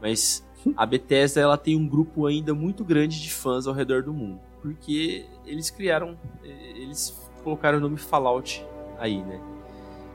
Mas 0.00 0.46
a 0.76 0.84
Bethesda 0.84 1.40
ela 1.40 1.56
tem 1.56 1.76
um 1.76 1.86
grupo 1.86 2.26
ainda 2.26 2.54
muito 2.54 2.84
grande 2.84 3.20
de 3.20 3.30
fãs 3.30 3.66
ao 3.66 3.74
redor 3.74 4.02
do 4.02 4.12
mundo 4.12 4.40
porque 4.60 5.26
eles 5.46 5.70
criaram, 5.70 6.18
eles 6.42 7.18
colocaram 7.42 7.78
o 7.78 7.80
nome 7.80 7.96
Fallout 7.96 8.64
aí, 8.98 9.22
né? 9.22 9.40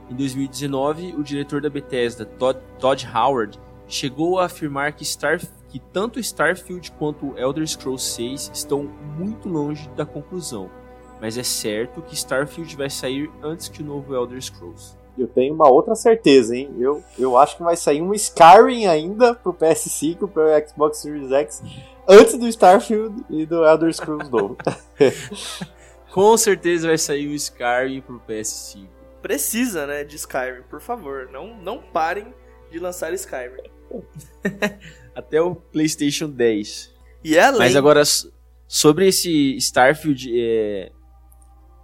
Em 0.09 0.15
2019, 0.15 1.15
o 1.15 1.23
diretor 1.23 1.61
da 1.61 1.69
Bethesda, 1.69 2.25
Todd, 2.25 2.59
Todd 2.79 3.07
Howard, 3.07 3.59
chegou 3.87 4.39
a 4.39 4.45
afirmar 4.45 4.93
que, 4.93 5.03
Star, 5.03 5.39
que 5.67 5.79
tanto 5.79 6.19
Starfield 6.19 6.91
quanto 6.91 7.35
Elder 7.37 7.67
Scrolls 7.67 8.05
6 8.13 8.51
estão 8.53 8.83
muito 9.17 9.49
longe 9.49 9.89
da 9.95 10.05
conclusão, 10.05 10.69
mas 11.19 11.37
é 11.37 11.43
certo 11.43 12.01
que 12.01 12.13
Starfield 12.13 12.75
vai 12.75 12.89
sair 12.89 13.29
antes 13.41 13.69
que 13.69 13.81
o 13.81 13.85
novo 13.85 14.13
Elder 14.13 14.41
Scrolls. 14.41 14.97
Eu 15.17 15.27
tenho 15.27 15.53
uma 15.53 15.69
outra 15.69 15.95
certeza, 15.95 16.55
hein? 16.55 16.69
Eu, 16.77 17.01
eu 17.17 17.37
acho 17.37 17.55
que 17.55 17.63
vai 17.63 17.77
sair 17.77 18.01
um 18.01 18.13
Skyrim 18.13 18.85
ainda 18.85 19.33
pro 19.33 19.53
PS5, 19.53 20.29
pro 20.29 20.67
Xbox 20.67 20.97
Series 20.97 21.31
X 21.31 21.63
antes 22.07 22.37
do 22.37 22.47
Starfield 22.47 23.23
e 23.29 23.45
do 23.45 23.65
Elder 23.65 23.93
Scrolls 23.93 24.29
novo. 24.29 24.57
Com 26.11 26.37
certeza 26.37 26.87
vai 26.87 26.97
sair 26.97 27.27
o 27.27 27.33
Skyrim 27.33 28.01
pro 28.01 28.21
PS5. 28.27 28.87
Precisa, 29.21 29.87
né, 29.87 30.03
de 30.03 30.15
Skyrim, 30.17 30.63
por 30.69 30.81
favor. 30.81 31.29
Não, 31.31 31.55
não 31.57 31.81
parem 31.81 32.33
de 32.71 32.79
lançar 32.79 33.13
Skyrim. 33.13 33.63
Até 35.15 35.41
o 35.41 35.55
PlayStation 35.55 36.29
10. 36.29 36.93
E 37.23 37.35
é 37.35 37.43
além... 37.43 37.59
Mas 37.59 37.75
agora, 37.75 38.03
sobre 38.67 39.07
esse 39.07 39.55
Starfield, 39.57 40.29
é... 40.33 40.91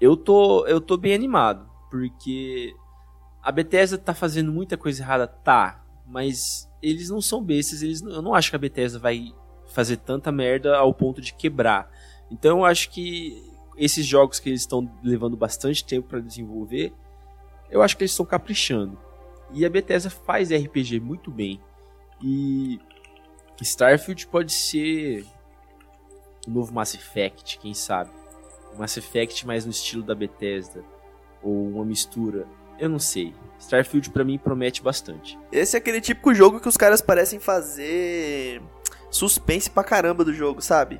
eu, 0.02 0.18
tô, 0.18 0.66
eu 0.66 0.82
tô 0.82 0.98
bem 0.98 1.14
animado. 1.14 1.70
Porque 1.90 2.76
a 3.42 3.52
Bethesda 3.52 3.98
tá 3.98 4.14
fazendo 4.14 4.52
muita 4.52 4.76
coisa 4.76 5.04
errada, 5.04 5.28
tá. 5.28 5.86
Mas 6.08 6.70
eles 6.82 7.10
não 7.10 7.22
são 7.22 7.42
bestas. 7.42 7.84
Eles, 7.84 8.02
eu 8.02 8.22
não 8.22 8.34
acho 8.34 8.50
que 8.50 8.56
a 8.56 8.60
Bethesda 8.60 8.98
vai 8.98 9.34
fazer 9.68 9.98
tanta 9.98 10.32
merda 10.32 10.76
ao 10.76 10.94
ponto 10.94 11.22
de 11.22 11.34
quebrar. 11.34 11.90
Então 12.30 12.60
eu 12.60 12.66
acho 12.66 12.90
que 12.90 13.50
esses 13.78 14.06
jogos 14.06 14.40
que 14.40 14.50
eles 14.50 14.62
estão 14.62 14.92
levando 15.04 15.38
bastante 15.38 15.86
tempo 15.86 16.10
para 16.10 16.20
desenvolver, 16.20 16.94
eu 17.70 17.82
acho 17.82 17.96
que 17.96 18.04
eles 18.04 18.12
estão 18.12 18.26
caprichando. 18.26 18.98
E 19.54 19.66
a 19.66 19.70
Bethesda 19.70 20.10
faz 20.10 20.52
RPG 20.52 21.00
muito 21.00 21.30
bem. 21.30 21.62
E 22.22 22.80
Starfield 23.62 24.28
pode 24.28 24.52
ser 24.52 25.26
o 26.48 26.52
novo 26.52 26.74
Mass 26.74 26.96
Effect, 26.96 27.60
quem 27.60 27.74
sabe? 27.74 28.21
Mass 28.78 28.98
Effect 28.98 29.46
mais 29.46 29.66
no 29.66 29.72
estilo 29.72 30.04
da 30.04 30.16
Bethesda 30.16 30.84
ou 31.42 31.70
uma 31.70 31.86
mistura, 31.86 32.48
eu 32.80 32.90
não 32.90 33.00
sei. 33.00 33.34
Starfield 33.60 34.10
para 34.10 34.24
mim 34.24 34.38
promete 34.38 34.82
bastante. 34.82 35.38
Esse 35.52 35.76
é 35.76 35.80
aquele 35.80 36.02
típico 36.02 36.34
jogo 36.34 36.60
que 36.60 36.68
os 36.68 36.78
caras 36.78 37.02
parecem 37.02 37.40
fazer 37.40 38.62
suspense 39.10 39.70
pra 39.70 39.84
caramba 39.84 40.24
do 40.24 40.34
jogo, 40.34 40.62
sabe? 40.62 41.00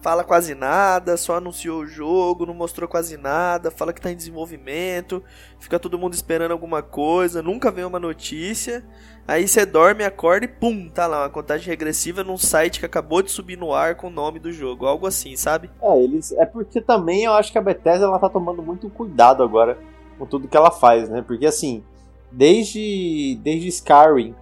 Fala 0.00 0.22
quase 0.22 0.54
nada, 0.54 1.16
só 1.16 1.36
anunciou 1.36 1.80
o 1.80 1.86
jogo, 1.86 2.46
não 2.46 2.54
mostrou 2.54 2.88
quase 2.88 3.16
nada, 3.16 3.70
fala 3.70 3.92
que 3.92 4.00
tá 4.00 4.10
em 4.10 4.16
desenvolvimento, 4.16 5.22
fica 5.58 5.78
todo 5.78 5.98
mundo 5.98 6.14
esperando 6.14 6.52
alguma 6.52 6.82
coisa, 6.82 7.42
nunca 7.42 7.70
vem 7.70 7.84
uma 7.84 7.98
notícia. 7.98 8.84
Aí 9.26 9.46
você 9.46 9.66
dorme, 9.66 10.04
acorda 10.04 10.46
e 10.46 10.48
pum, 10.48 10.88
tá 10.88 11.06
lá 11.06 11.22
uma 11.22 11.28
contagem 11.28 11.68
regressiva 11.68 12.24
num 12.24 12.38
site 12.38 12.80
que 12.80 12.86
acabou 12.86 13.22
de 13.22 13.30
subir 13.30 13.58
no 13.58 13.74
ar 13.74 13.94
com 13.94 14.06
o 14.06 14.10
nome 14.10 14.38
do 14.38 14.50
jogo, 14.50 14.86
algo 14.86 15.06
assim, 15.06 15.36
sabe? 15.36 15.70
É, 15.82 16.02
eles 16.02 16.32
é 16.32 16.46
porque 16.46 16.80
também 16.80 17.24
eu 17.24 17.32
acho 17.34 17.52
que 17.52 17.58
a 17.58 17.62
Bethesda 17.62 18.06
ela 18.06 18.18
tá 18.18 18.28
tomando 18.28 18.62
muito 18.62 18.88
cuidado 18.88 19.42
agora 19.42 19.78
com 20.18 20.24
tudo 20.24 20.48
que 20.48 20.56
ela 20.56 20.70
faz, 20.70 21.08
né? 21.10 21.22
Porque 21.26 21.44
assim, 21.44 21.84
desde 22.32 23.38
desde 23.42 23.68
Skyrim, 23.68 24.34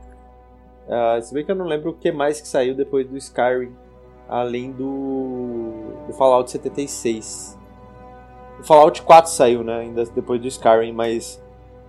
uh, 0.86 1.20
se 1.20 1.34
bem 1.34 1.44
que 1.44 1.50
eu 1.50 1.56
não 1.56 1.66
lembro 1.66 1.90
o 1.90 1.94
que 1.94 2.12
mais 2.12 2.40
que 2.40 2.46
saiu 2.46 2.74
depois 2.74 3.08
do 3.08 3.16
Skyrim, 3.16 3.74
além 4.28 4.72
do, 4.72 5.72
do 6.06 6.12
Fallout 6.12 6.50
76. 6.50 7.58
O 8.60 8.64
Fallout 8.64 9.02
4 9.02 9.30
saiu, 9.30 9.62
né? 9.62 9.80
Ainda 9.80 10.04
depois 10.06 10.40
do 10.40 10.48
Skyrim, 10.48 10.92
mas 10.92 11.42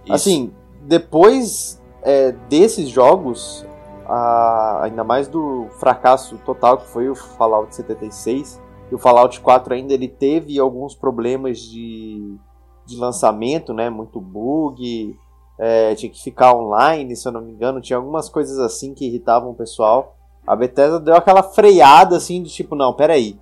Isso. 0.05 0.13
assim, 0.13 0.53
depois 0.81 1.81
é, 2.03 2.31
desses 2.49 2.89
jogos, 2.89 3.65
a, 4.05 4.83
ainda 4.83 5.03
mais 5.03 5.27
do 5.27 5.67
fracasso 5.79 6.37
total 6.45 6.77
que 6.77 6.87
foi 6.87 7.09
o 7.09 7.15
Fallout 7.15 7.75
76, 7.75 8.61
e 8.91 8.95
o 8.95 8.97
Fallout 8.97 9.39
4 9.39 9.73
ainda 9.73 9.93
ele 9.93 10.07
teve 10.07 10.59
alguns 10.59 10.95
problemas 10.95 11.59
de, 11.59 12.37
de 12.85 12.97
lançamento, 12.97 13.73
né? 13.73 13.89
Muito 13.89 14.21
bug, 14.21 15.17
é, 15.59 15.95
tinha 15.95 16.11
que 16.11 16.21
ficar 16.21 16.53
online, 16.53 17.15
se 17.15 17.27
eu 17.27 17.31
não 17.31 17.41
me 17.41 17.51
engano, 17.51 17.81
tinha 17.81 17.97
algumas 17.97 18.29
coisas 18.29 18.59
assim 18.59 18.93
que 18.93 19.05
irritavam 19.05 19.51
o 19.51 19.55
pessoal. 19.55 20.16
A 20.47 20.55
Bethesda 20.55 20.97
deu 20.97 21.13
aquela 21.13 21.43
freada 21.43 22.15
assim 22.15 22.41
de 22.41 22.49
tipo, 22.49 22.73
não, 22.73 22.93
peraí, 22.93 23.37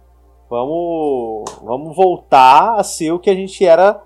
vamos, 0.49 1.45
vamos 1.63 1.95
voltar 1.95 2.79
a 2.79 2.83
ser 2.83 3.11
o 3.11 3.19
que 3.19 3.29
a 3.29 3.35
gente 3.35 3.63
era 3.63 4.01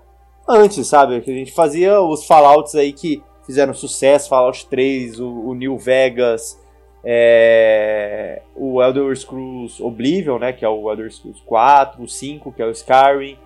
antes, 0.46 0.86
sabe? 0.86 1.20
Que 1.22 1.30
a 1.30 1.34
gente 1.34 1.52
fazia 1.52 1.98
os 2.00 2.26
Fallouts 2.26 2.74
aí 2.74 2.92
que 2.92 3.22
fizeram 3.46 3.72
sucesso, 3.72 4.28
Fallout 4.28 4.66
3, 4.66 5.18
o, 5.18 5.28
o 5.28 5.54
New 5.54 5.78
Vegas, 5.78 6.60
é, 7.02 8.42
o 8.54 8.82
Elder 8.82 9.16
Scrolls 9.16 9.82
Oblivion, 9.82 10.38
né, 10.38 10.52
que 10.52 10.64
é 10.64 10.68
o 10.68 10.90
Elder 10.90 11.10
Scrolls 11.10 11.42
4, 11.46 12.02
o 12.02 12.08
5, 12.08 12.52
que 12.52 12.62
é 12.62 12.66
o 12.66 12.70
Skyrim. 12.70 13.38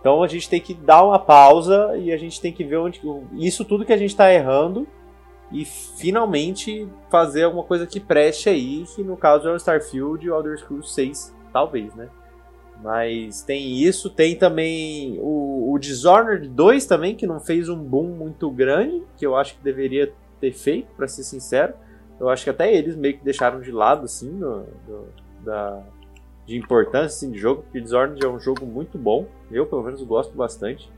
Então 0.00 0.22
a 0.22 0.26
gente 0.26 0.48
tem 0.48 0.60
que 0.60 0.74
dar 0.74 1.04
uma 1.04 1.18
pausa 1.18 1.96
e 1.96 2.12
a 2.12 2.16
gente 2.16 2.40
tem 2.40 2.52
que 2.52 2.64
ver 2.64 2.76
onde 2.76 3.00
isso 3.34 3.64
tudo 3.64 3.84
que 3.84 3.92
a 3.92 3.96
gente 3.96 4.10
está 4.10 4.32
errando 4.32 4.86
e 5.50 5.64
finalmente 5.64 6.88
fazer 7.10 7.44
alguma 7.44 7.64
coisa 7.64 7.86
que 7.86 7.98
preste 7.98 8.48
aí, 8.48 8.84
que 8.94 9.02
no 9.02 9.16
caso 9.16 9.48
é 9.48 9.52
o 9.52 9.56
Starfield 9.56 10.24
e 10.24 10.30
o 10.30 10.34
Elder 10.34 10.58
Scrolls 10.58 10.92
6, 10.92 11.34
talvez, 11.52 11.94
né? 11.94 12.08
Mas 12.82 13.42
tem 13.42 13.72
isso, 13.82 14.08
tem 14.08 14.36
também 14.36 15.18
o, 15.20 15.72
o 15.72 15.78
Dishonored 15.78 16.48
2 16.48 16.86
também, 16.86 17.16
que 17.16 17.26
não 17.26 17.40
fez 17.40 17.68
um 17.68 17.76
boom 17.76 18.08
muito 18.14 18.50
grande, 18.50 19.02
que 19.16 19.26
eu 19.26 19.36
acho 19.36 19.56
que 19.56 19.64
deveria 19.64 20.12
ter 20.40 20.52
feito, 20.52 20.88
para 20.96 21.08
ser 21.08 21.24
sincero. 21.24 21.74
Eu 22.20 22.28
acho 22.28 22.44
que 22.44 22.50
até 22.50 22.72
eles 22.72 22.94
meio 22.94 23.18
que 23.18 23.24
deixaram 23.24 23.60
de 23.60 23.72
lado, 23.72 24.04
assim, 24.04 24.30
no, 24.30 24.64
da, 25.44 25.82
de 26.46 26.56
importância 26.56 27.06
assim, 27.16 27.30
de 27.30 27.38
jogo, 27.38 27.62
porque 27.62 27.80
Dishonored 27.80 28.24
é 28.24 28.28
um 28.28 28.38
jogo 28.38 28.64
muito 28.64 28.96
bom, 28.96 29.26
eu 29.50 29.66
pelo 29.66 29.82
menos 29.82 30.02
gosto 30.02 30.36
bastante. 30.36 30.90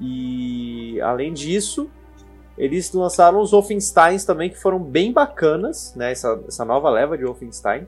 E 0.00 1.00
além 1.00 1.32
disso, 1.32 1.88
eles 2.56 2.92
lançaram 2.92 3.40
os 3.40 3.50
Wolfensteins 3.50 4.24
também, 4.24 4.48
que 4.48 4.56
foram 4.56 4.78
bem 4.78 5.12
bacanas, 5.12 5.92
né? 5.96 6.12
Essa, 6.12 6.40
essa 6.46 6.64
nova 6.64 6.88
leva 6.88 7.18
de 7.18 7.24
Wolfenstein 7.24 7.86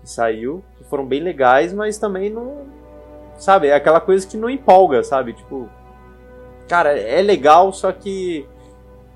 que 0.00 0.10
saiu, 0.10 0.64
que 0.76 0.84
foram 0.84 1.04
bem 1.04 1.20
legais, 1.20 1.72
mas 1.72 1.98
também 1.98 2.30
não. 2.30 2.66
Sabe, 3.36 3.68
é 3.68 3.74
aquela 3.74 4.00
coisa 4.00 4.26
que 4.26 4.36
não 4.36 4.48
empolga, 4.48 5.02
sabe? 5.02 5.32
Tipo. 5.32 5.68
Cara, 6.68 6.98
é 6.98 7.20
legal, 7.22 7.72
só 7.72 7.90
que. 7.92 8.46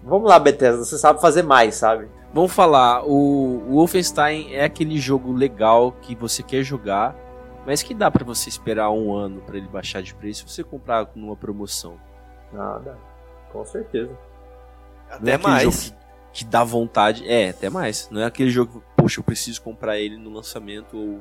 Vamos 0.02 0.28
lá, 0.28 0.38
Bethesda, 0.38 0.84
você 0.84 0.98
sabe 0.98 1.20
fazer 1.20 1.42
mais, 1.42 1.76
sabe? 1.76 2.08
Vamos 2.34 2.52
falar, 2.52 3.04
o, 3.04 3.62
o 3.68 3.74
Wolfenstein 3.74 4.54
é 4.54 4.64
aquele 4.64 4.98
jogo 4.98 5.32
legal 5.32 5.92
que 6.00 6.14
você 6.14 6.42
quer 6.42 6.62
jogar, 6.62 7.14
mas 7.66 7.82
que 7.82 7.94
dá 7.94 8.10
para 8.10 8.24
você 8.24 8.48
esperar 8.48 8.90
um 8.90 9.14
ano 9.14 9.42
para 9.42 9.58
ele 9.58 9.68
baixar 9.68 10.02
de 10.02 10.14
preço 10.14 10.48
se 10.48 10.54
você 10.54 10.64
comprar 10.64 11.08
numa 11.14 11.36
promoção. 11.36 11.98
Nada, 12.50 12.98
com 13.52 13.64
certeza. 13.64 14.10
Até 15.12 15.32
é 15.32 15.38
mais 15.38 15.94
que 16.32 16.44
dá 16.44 16.64
vontade. 16.64 17.28
É, 17.28 17.50
até 17.50 17.68
mais. 17.68 18.08
Não 18.10 18.20
é 18.20 18.24
aquele 18.24 18.50
jogo 18.50 18.80
que, 18.80 19.02
poxa, 19.02 19.20
eu 19.20 19.24
preciso 19.24 19.60
comprar 19.62 19.98
ele 19.98 20.16
no 20.16 20.30
lançamento 20.30 20.96
ou 20.96 21.20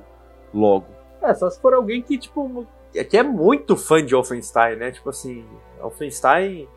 logo. 0.54 0.88
É, 1.22 1.34
só 1.34 1.50
se 1.50 1.60
for 1.62 1.74
alguém 1.74 2.02
que, 2.02 2.18
tipo, 2.18 2.66
é 2.96 3.04
que 3.04 3.18
é 3.18 3.24
muito 3.24 3.76
fã 3.76 4.04
de 4.04 4.14
Wolfenstein, 4.14 4.78
né? 4.78 4.92
Tipo 4.92 5.10
assim, 5.10 5.46
Wolfenstein 5.80 6.68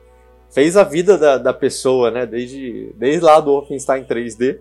fez 0.51 0.77
a 0.77 0.85
vida 0.85 1.17
da, 1.17 1.39
da 1.39 1.53
pessoa, 1.53 2.11
né? 2.11 2.27
Desde, 2.27 2.93
desde 2.97 3.25
lá 3.25 3.41
do 3.41 3.53
Wolfenstein 3.53 4.05
3D 4.05 4.61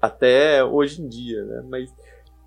até 0.00 0.64
hoje 0.64 1.02
em 1.02 1.08
dia, 1.08 1.44
né? 1.44 1.64
Mas, 1.68 1.94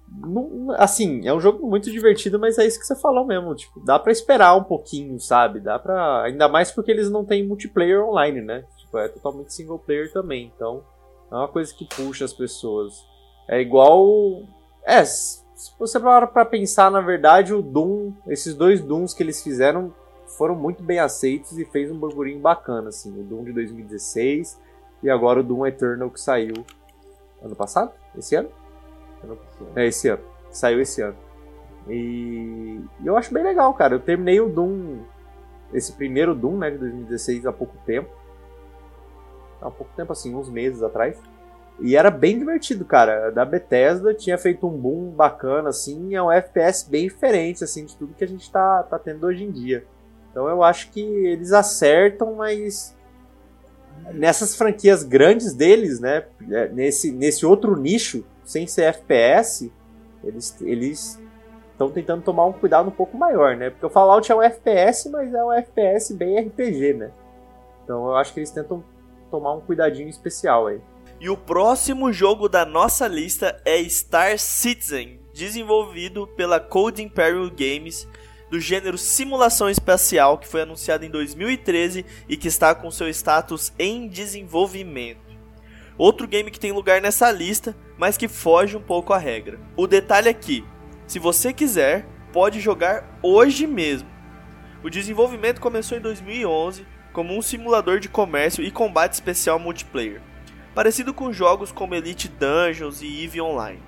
não, 0.08 0.72
assim, 0.78 1.28
é 1.28 1.34
um 1.34 1.40
jogo 1.40 1.68
muito 1.68 1.92
divertido, 1.92 2.40
mas 2.40 2.58
é 2.58 2.66
isso 2.66 2.80
que 2.80 2.86
você 2.86 2.96
falou 2.96 3.26
mesmo. 3.26 3.56
Tipo, 3.56 3.80
dá 3.80 3.98
pra 3.98 4.12
esperar 4.12 4.56
um 4.56 4.64
pouquinho, 4.64 5.20
sabe? 5.20 5.60
Dá 5.60 5.78
pra. 5.78 6.24
Ainda 6.24 6.48
mais 6.48 6.72
porque 6.72 6.92
eles 6.92 7.10
não 7.10 7.24
têm 7.24 7.48
multiplayer 7.48 8.04
online, 8.04 8.42
né? 8.42 8.66
Tipo, 8.90 8.98
é 8.98 9.08
totalmente 9.08 9.54
single 9.54 9.78
player 9.78 10.12
também. 10.12 10.52
Então, 10.56 10.84
é 11.32 11.36
uma 11.36 11.48
coisa 11.48 11.74
que 11.74 11.86
puxa 11.86 12.26
as 12.26 12.34
pessoas. 12.34 13.06
É 13.48 13.62
igual. 13.62 14.44
É, 14.84 15.06
se 15.06 15.44
você 15.78 16.00
parar 16.00 16.28
pra 16.28 16.44
pensar, 16.44 16.90
na 16.90 17.00
verdade, 17.00 17.54
o 17.54 17.62
Doom, 17.62 18.14
esses 18.28 18.56
dois 18.56 18.82
Dooms 18.82 19.14
que 19.14 19.22
eles 19.22 19.44
fizeram 19.44 19.94
foram 20.38 20.56
muito 20.56 20.82
bem 20.82 21.00
aceitos 21.00 21.58
e 21.58 21.66
fez 21.66 21.92
um 21.92 21.98
burburinho 21.98 22.40
bacana, 22.40 22.90
assim. 22.90 23.12
O 23.20 23.24
Doom 23.24 23.44
de 23.44 23.54
2016 23.54 24.60
e 25.04 25.10
agora 25.10 25.40
o 25.40 25.44
Doom 25.44 25.68
Eternal 25.68 26.10
que 26.10 26.20
saiu 26.20 26.66
ano 27.42 27.56
passado? 27.56 27.92
Esse 28.18 28.36
ano? 28.36 28.50
É, 29.76 29.86
esse 29.86 30.08
ano. 30.08 30.24
Saiu 30.52 30.82
esse 30.82 31.02
ano. 31.02 31.18
E 31.88 32.82
eu 33.06 33.16
acho 33.18 33.34
bem 33.34 33.44
legal, 33.44 33.74
cara. 33.76 33.96
Eu 33.96 34.00
terminei 34.00 34.40
o 34.40 34.50
Doom, 34.50 35.00
esse 35.74 35.94
primeiro 35.94 36.34
Doom, 36.34 36.58
né, 36.58 36.72
de 36.72 36.78
2016 36.78 37.46
há 37.46 37.54
pouco 37.54 37.76
tempo 37.86 38.19
há 39.62 39.70
pouco 39.70 39.92
tempo, 39.96 40.12
assim, 40.12 40.36
uns 40.36 40.50
meses 40.50 40.82
atrás. 40.84 41.18
E 41.82 41.96
era 41.96 42.12
bem 42.12 42.38
divertido, 42.38 42.84
cara. 42.84 43.30
Da 43.32 43.46
Bethesda 43.46 44.14
tinha 44.14 44.38
feito 44.38 44.68
um 44.68 44.78
boom 44.78 45.12
bacana, 45.12 45.70
assim, 45.70 46.16
é 46.16 46.22
um 46.22 46.32
FPS 46.32 46.90
bem 46.90 47.08
diferente, 47.08 47.64
assim, 47.64 47.86
de 47.86 47.96
tudo 47.96 48.14
que 48.14 48.24
a 48.24 48.28
gente 48.28 48.52
tá, 48.52 48.84
tá 48.84 49.00
tendo 49.00 49.26
hoje 49.26 49.44
em 49.44 49.52
dia. 49.52 49.86
Então 50.32 50.48
eu 50.48 50.62
acho 50.62 50.92
que 50.92 51.02
eles 51.02 51.54
acertam, 51.54 52.36
mas 52.36 52.96
nessas 54.14 54.56
franquias 54.56 55.04
grandes 55.04 55.54
deles, 55.54 56.00
né, 56.00 56.26
é, 56.52 56.68
nesse, 56.70 57.12
nesse 57.12 57.46
outro 57.46 57.76
nicho, 57.76 58.26
sem 58.44 58.68
ser 58.68 58.84
FPS, 58.84 59.72
eles 60.24 60.56
eles 60.62 61.20
estão 61.72 61.90
tentando 61.90 62.22
tomar 62.24 62.46
um 62.46 62.52
cuidado 62.52 62.90
um 62.90 62.92
pouco 62.92 63.18
maior, 63.18 63.56
né? 63.56 63.70
Porque 63.70 63.86
o 63.86 63.90
Fallout 63.90 64.30
é 64.30 64.36
um 64.36 64.42
FPS, 64.42 65.10
mas 65.10 65.34
é 65.34 65.44
um 65.44 65.54
FPS 65.54 66.14
bem 66.14 66.38
RPG, 66.38 66.94
né? 66.94 67.12
Então 67.84 68.08
eu 68.08 68.16
acho 68.16 68.34
que 68.34 68.40
eles 68.42 68.52
tentam 68.52 68.84
tomar 69.30 69.54
um 69.54 69.62
cuidadinho 69.62 70.10
especial 70.10 70.68
aí. 70.68 70.82
E 71.20 71.30
o 71.30 71.36
próximo 71.36 72.14
jogo 72.14 72.48
da 72.48 72.66
nossa 72.66 73.08
lista 73.08 73.62
é 73.66 73.84
Star 73.90 74.40
Citizen, 74.40 75.20
desenvolvido 75.34 76.28
pela 76.28 76.60
Cold 76.60 77.02
Imperial 77.02 77.50
Games, 77.50 78.08
do 78.50 78.60
gênero 78.60 78.98
simulação 78.98 79.70
espacial, 79.70 80.38
que 80.38 80.48
foi 80.48 80.62
anunciado 80.62 81.06
em 81.06 81.10
2013 81.10 82.06
e 82.28 82.38
que 82.38 82.48
está 82.48 82.74
com 82.74 82.90
seu 82.90 83.10
status 83.10 83.74
em 83.78 84.08
desenvolvimento. 84.08 85.30
Outro 85.98 86.26
game 86.26 86.50
que 86.50 86.60
tem 86.60 86.72
lugar 86.72 87.02
nessa 87.02 87.30
lista, 87.30 87.76
mas 87.98 88.16
que 88.16 88.30
foge 88.30 88.78
um 88.78 88.82
pouco 88.82 89.12
à 89.12 89.18
regra. 89.18 89.60
O 89.76 89.86
detalhe 89.86 90.30
aqui, 90.30 90.64
se 91.06 91.20
você 91.20 91.52
quiser, 91.52 92.08
pode 92.32 92.62
jogar 92.62 93.20
hoje 93.22 93.68
mesmo. 93.68 94.08
O 94.82 94.90
desenvolvimento 94.90 95.60
começou 95.60 95.98
em 95.98 96.02
2011 96.02 96.88
como 97.20 97.38
um 97.38 97.42
simulador 97.42 98.00
de 98.00 98.08
comércio 98.08 98.64
e 98.64 98.72
combate 98.72 99.12
especial 99.12 99.60
multiplayer, 99.60 100.22
parecido 100.74 101.14
com 101.14 101.34
jogos 101.34 101.70
como 101.70 101.94
Elite 101.94 102.30
Dungeons 102.30 103.02
e 103.02 103.26
EVE 103.26 103.42
Online. 103.42 103.82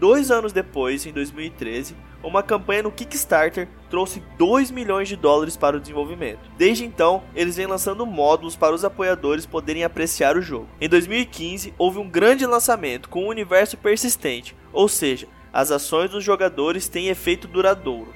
Dois 0.00 0.32
anos 0.32 0.52
depois, 0.52 1.06
em 1.06 1.12
2013, 1.12 1.94
uma 2.24 2.42
campanha 2.42 2.82
no 2.82 2.90
Kickstarter 2.90 3.68
trouxe 3.88 4.20
2 4.36 4.72
milhões 4.72 5.06
de 5.06 5.14
dólares 5.14 5.56
para 5.56 5.76
o 5.76 5.80
desenvolvimento. 5.80 6.50
Desde 6.58 6.84
então, 6.84 7.22
eles 7.36 7.56
vêm 7.56 7.68
lançando 7.68 8.04
módulos 8.04 8.56
para 8.56 8.74
os 8.74 8.84
apoiadores 8.84 9.46
poderem 9.46 9.84
apreciar 9.84 10.36
o 10.36 10.42
jogo. 10.42 10.66
Em 10.80 10.88
2015, 10.88 11.72
houve 11.78 12.00
um 12.00 12.10
grande 12.10 12.44
lançamento 12.46 13.08
com 13.08 13.26
um 13.26 13.28
universo 13.28 13.76
persistente, 13.76 14.56
ou 14.72 14.88
seja, 14.88 15.28
as 15.52 15.70
ações 15.70 16.10
dos 16.10 16.24
jogadores 16.24 16.88
têm 16.88 17.10
efeito 17.10 17.46
duradouro. 17.46 18.12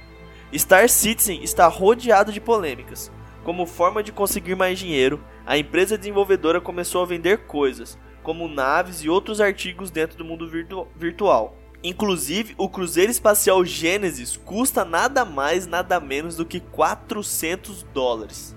Star 0.53 0.89
Citizen 0.89 1.41
está 1.45 1.68
rodeado 1.68 2.32
de 2.32 2.41
polêmicas. 2.41 3.12
Como 3.45 3.67
forma 3.67 4.03
de 4.03 4.11
conseguir 4.11 4.55
mais 4.55 4.79
dinheiro, 4.79 5.23
a 5.45 5.59
empresa 5.59 5.99
desenvolvedora 5.99 6.63
começou 6.63 7.03
a 7.03 7.07
vender 7.07 7.45
coisas, 7.47 7.99
como 8.23 8.49
naves 8.49 9.05
e 9.05 9.11
outros 9.11 9.39
artigos 9.39 9.91
dentro 9.91 10.17
do 10.17 10.25
mundo 10.25 10.49
virtu 10.49 10.89
virtual. 10.97 11.55
Inclusive, 11.83 12.55
o 12.57 12.71
Cruzeiro 12.71 13.13
Espacial 13.13 13.63
Genesis 13.63 14.39
custa 14.39 14.83
nada 14.83 15.27
mais, 15.27 15.67
nada 15.67 16.01
menos 16.01 16.37
do 16.37 16.47
que 16.47 16.59
400 16.59 17.83
dólares. 17.93 18.57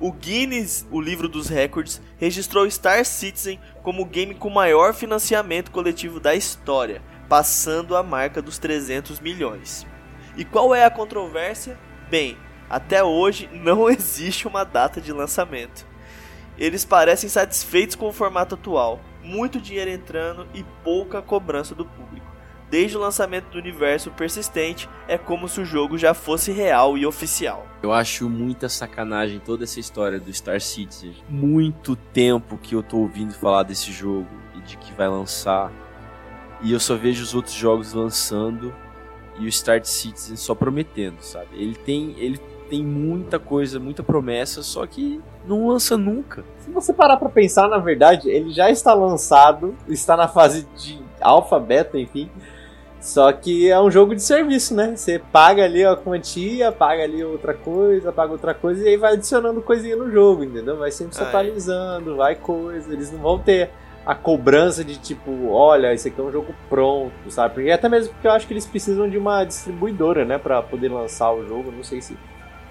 O 0.00 0.12
Guinness, 0.12 0.84
o 0.90 1.00
livro 1.00 1.28
dos 1.28 1.48
recordes, 1.48 2.02
registrou 2.16 2.68
Star 2.68 3.04
Citizen 3.04 3.60
como 3.84 4.02
o 4.02 4.06
game 4.06 4.34
com 4.34 4.50
maior 4.50 4.94
financiamento 4.94 5.70
coletivo 5.70 6.18
da 6.18 6.34
história, 6.34 7.00
passando 7.28 7.96
a 7.96 8.02
marca 8.02 8.42
dos 8.42 8.58
300 8.58 9.20
milhões. 9.20 9.86
E 10.36 10.44
qual 10.44 10.74
é 10.74 10.84
a 10.84 10.90
controvérsia? 10.90 11.78
Bem, 12.10 12.36
até 12.68 13.02
hoje 13.02 13.48
não 13.52 13.88
existe 13.90 14.46
uma 14.46 14.64
data 14.64 15.00
de 15.00 15.12
lançamento. 15.12 15.86
Eles 16.58 16.84
parecem 16.84 17.28
satisfeitos 17.28 17.94
com 17.94 18.08
o 18.08 18.12
formato 18.12 18.56
atual, 18.56 19.00
muito 19.22 19.60
dinheiro 19.60 19.90
entrando 19.90 20.46
e 20.52 20.64
pouca 20.82 21.22
cobrança 21.22 21.74
do 21.74 21.84
público. 21.84 22.26
Desde 22.70 22.98
o 22.98 23.00
lançamento 23.00 23.46
do 23.46 23.58
universo 23.58 24.10
persistente, 24.10 24.88
é 25.06 25.16
como 25.16 25.48
se 25.48 25.60
o 25.60 25.64
jogo 25.64 25.96
já 25.96 26.12
fosse 26.12 26.52
real 26.52 26.98
e 26.98 27.06
oficial. 27.06 27.66
Eu 27.82 27.92
acho 27.92 28.28
muita 28.28 28.68
sacanagem 28.68 29.38
toda 29.38 29.64
essa 29.64 29.80
história 29.80 30.20
do 30.20 30.30
Star 30.34 30.60
Citizen. 30.60 31.14
Muito 31.30 31.96
tempo 31.96 32.58
que 32.58 32.74
eu 32.74 32.82
tô 32.82 32.98
ouvindo 32.98 33.32
falar 33.32 33.62
desse 33.62 33.90
jogo 33.90 34.28
e 34.54 34.60
de 34.60 34.76
que 34.76 34.92
vai 34.92 35.08
lançar. 35.08 35.72
E 36.60 36.72
eu 36.72 36.80
só 36.80 36.94
vejo 36.94 37.22
os 37.22 37.34
outros 37.34 37.54
jogos 37.54 37.94
lançando 37.94 38.74
e 39.38 39.46
o 39.46 39.52
Star 39.52 39.82
Citizen 39.84 40.36
só 40.36 40.54
prometendo, 40.54 41.22
sabe? 41.22 41.48
Ele 41.52 41.74
tem, 41.74 42.14
ele 42.18 42.38
tem 42.68 42.84
muita 42.84 43.38
coisa, 43.38 43.80
muita 43.80 44.02
promessa, 44.02 44.62
só 44.62 44.86
que 44.86 45.20
não 45.46 45.68
lança 45.68 45.96
nunca. 45.96 46.44
Se 46.60 46.70
você 46.70 46.92
parar 46.92 47.16
para 47.16 47.28
pensar, 47.28 47.68
na 47.68 47.78
verdade, 47.78 48.28
ele 48.28 48.50
já 48.50 48.70
está 48.70 48.94
lançado, 48.94 49.74
está 49.88 50.16
na 50.16 50.28
fase 50.28 50.66
de 50.76 51.00
alfa, 51.20 51.58
beta, 51.58 51.98
enfim. 51.98 52.30
Só 53.00 53.32
que 53.32 53.70
é 53.70 53.80
um 53.80 53.90
jogo 53.90 54.14
de 54.14 54.22
serviço, 54.22 54.74
né? 54.74 54.96
Você 54.96 55.18
paga 55.18 55.64
ali 55.64 55.84
a 55.84 55.94
quantia, 55.96 56.72
paga 56.72 57.04
ali 57.04 57.22
outra 57.22 57.54
coisa, 57.54 58.12
paga 58.12 58.32
outra 58.32 58.52
coisa 58.52 58.84
e 58.84 58.88
aí 58.88 58.96
vai 58.96 59.14
adicionando 59.14 59.62
coisinha 59.62 59.96
no 59.96 60.10
jogo, 60.10 60.42
entendeu? 60.44 60.76
Vai 60.76 60.90
sempre 60.90 61.14
se 61.14 61.22
atualizando, 61.22 62.16
vai 62.16 62.34
coisa. 62.34 62.92
Eles 62.92 63.12
não 63.12 63.20
vão 63.20 63.38
ter 63.38 63.70
a 64.04 64.14
cobrança 64.14 64.82
de 64.82 64.96
tipo, 64.96 65.48
olha, 65.50 65.92
esse 65.94 66.08
aqui 66.08 66.20
é 66.20 66.24
um 66.24 66.32
jogo 66.32 66.54
pronto, 66.68 67.30
sabe? 67.30 67.54
Porque 67.54 67.70
até 67.70 67.88
mesmo 67.88 68.12
porque 68.14 68.26
eu 68.26 68.32
acho 68.32 68.46
que 68.46 68.52
eles 68.52 68.66
precisam 68.66 69.08
de 69.08 69.16
uma 69.16 69.44
distribuidora, 69.44 70.24
né, 70.24 70.38
para 70.38 70.62
poder 70.62 70.90
lançar 70.90 71.30
o 71.32 71.46
jogo. 71.46 71.70
Não 71.70 71.84
sei 71.84 72.00
se 72.00 72.16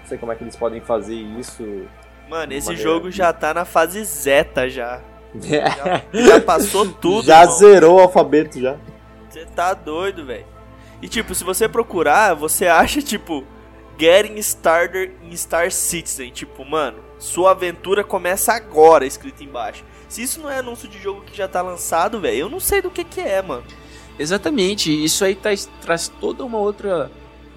sei 0.08 0.18
como 0.18 0.32
é 0.32 0.34
que 0.34 0.44
eles 0.44 0.56
podem 0.56 0.80
fazer 0.80 1.14
isso. 1.14 1.86
Mano, 2.28 2.52
esse 2.52 2.76
jogo 2.76 3.10
já 3.10 3.32
tá 3.32 3.54
na 3.54 3.64
fase 3.64 4.04
zeta 4.04 4.68
já. 4.68 5.00
Já, 5.34 6.02
já 6.12 6.40
passou 6.40 6.86
tudo. 6.92 7.26
Já 7.26 7.42
irmão. 7.42 7.56
zerou 7.56 7.96
o 7.96 8.00
alfabeto 8.00 8.60
já. 8.60 8.76
Você 9.28 9.44
tá 9.46 9.74
doido, 9.74 10.24
velho. 10.24 10.46
E 11.00 11.08
tipo, 11.08 11.34
se 11.34 11.44
você 11.44 11.68
procurar, 11.68 12.34
você 12.34 12.66
acha 12.66 13.00
tipo 13.00 13.44
Getting 13.98 14.36
Started 14.36 15.12
in 15.22 15.36
Star 15.36 15.70
Citizen, 15.70 16.30
tipo, 16.30 16.64
mano, 16.64 16.98
sua 17.18 17.50
aventura 17.50 18.04
começa 18.04 18.52
agora, 18.52 19.04
escrito 19.06 19.42
embaixo. 19.42 19.84
Se 20.08 20.22
isso 20.22 20.40
não 20.40 20.50
é 20.50 20.58
anúncio 20.58 20.88
de 20.88 20.98
jogo 20.98 21.20
que 21.22 21.36
já 21.36 21.46
tá 21.46 21.60
lançado, 21.60 22.20
velho, 22.20 22.38
eu 22.38 22.48
não 22.48 22.60
sei 22.60 22.80
do 22.80 22.90
que 22.90 23.04
que 23.04 23.20
é, 23.20 23.42
mano. 23.42 23.64
Exatamente, 24.18 24.90
isso 25.04 25.24
aí 25.24 25.34
tá, 25.34 25.50
traz 25.80 26.08
toda 26.08 26.44
uma 26.44 26.58
outra 26.58 27.10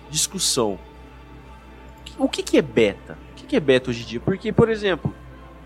discussão. 0.09 0.77
O 2.21 2.29
que 2.29 2.43
que 2.43 2.57
é 2.57 2.61
beta? 2.61 3.17
O 3.31 3.35
que 3.35 3.45
que 3.47 3.55
é 3.55 3.59
beta 3.59 3.89
hoje 3.89 4.03
em 4.03 4.05
dia? 4.05 4.19
Porque, 4.19 4.51
por 4.51 4.69
exemplo, 4.69 5.13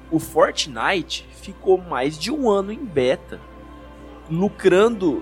o 0.09 0.19
Fortnite 0.19 1.27
ficou 1.41 1.77
mais 1.77 2.17
de 2.17 2.31
um 2.31 2.49
ano 2.49 2.71
em 2.71 2.83
beta, 2.83 3.39
lucrando 4.29 5.21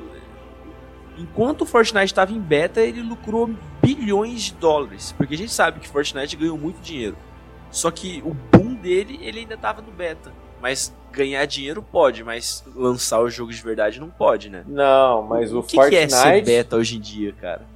enquanto 1.18 1.62
o 1.62 1.66
Fortnite 1.66 2.06
estava 2.06 2.32
em 2.32 2.40
beta, 2.40 2.82
ele 2.82 3.02
lucrou 3.02 3.50
bilhões 3.82 4.44
de 4.44 4.54
dólares. 4.54 5.14
Porque 5.18 5.34
a 5.34 5.38
gente 5.38 5.52
sabe 5.52 5.80
que 5.80 5.88
Fortnite 5.88 6.36
ganhou 6.36 6.58
muito 6.58 6.80
dinheiro. 6.82 7.18
Só 7.72 7.90
que 7.90 8.22
o 8.24 8.34
boom 8.34 8.76
dele, 8.76 9.20
ele 9.22 9.40
ainda 9.40 9.56
estava 9.56 9.82
no 9.82 9.92
beta. 9.92 10.32
Mas 10.62 10.96
ganhar 11.12 11.46
dinheiro 11.46 11.82
pode, 11.82 12.24
mas 12.24 12.64
lançar 12.76 13.20
o 13.20 13.30
jogo 13.30 13.52
de 13.52 13.62
verdade 13.62 14.00
não 14.00 14.10
pode, 14.10 14.50
né? 14.50 14.64
Não, 14.68 15.24
mas 15.24 15.52
o, 15.52 15.60
o 15.60 15.64
que 15.64 15.76
Fortnite. 15.76 16.08
Que 16.08 16.14
é 16.14 16.18
ser 16.18 16.44
beta 16.44 16.76
hoje 16.78 16.98
em 16.98 17.00
dia, 17.00 17.34
cara? 17.34 17.73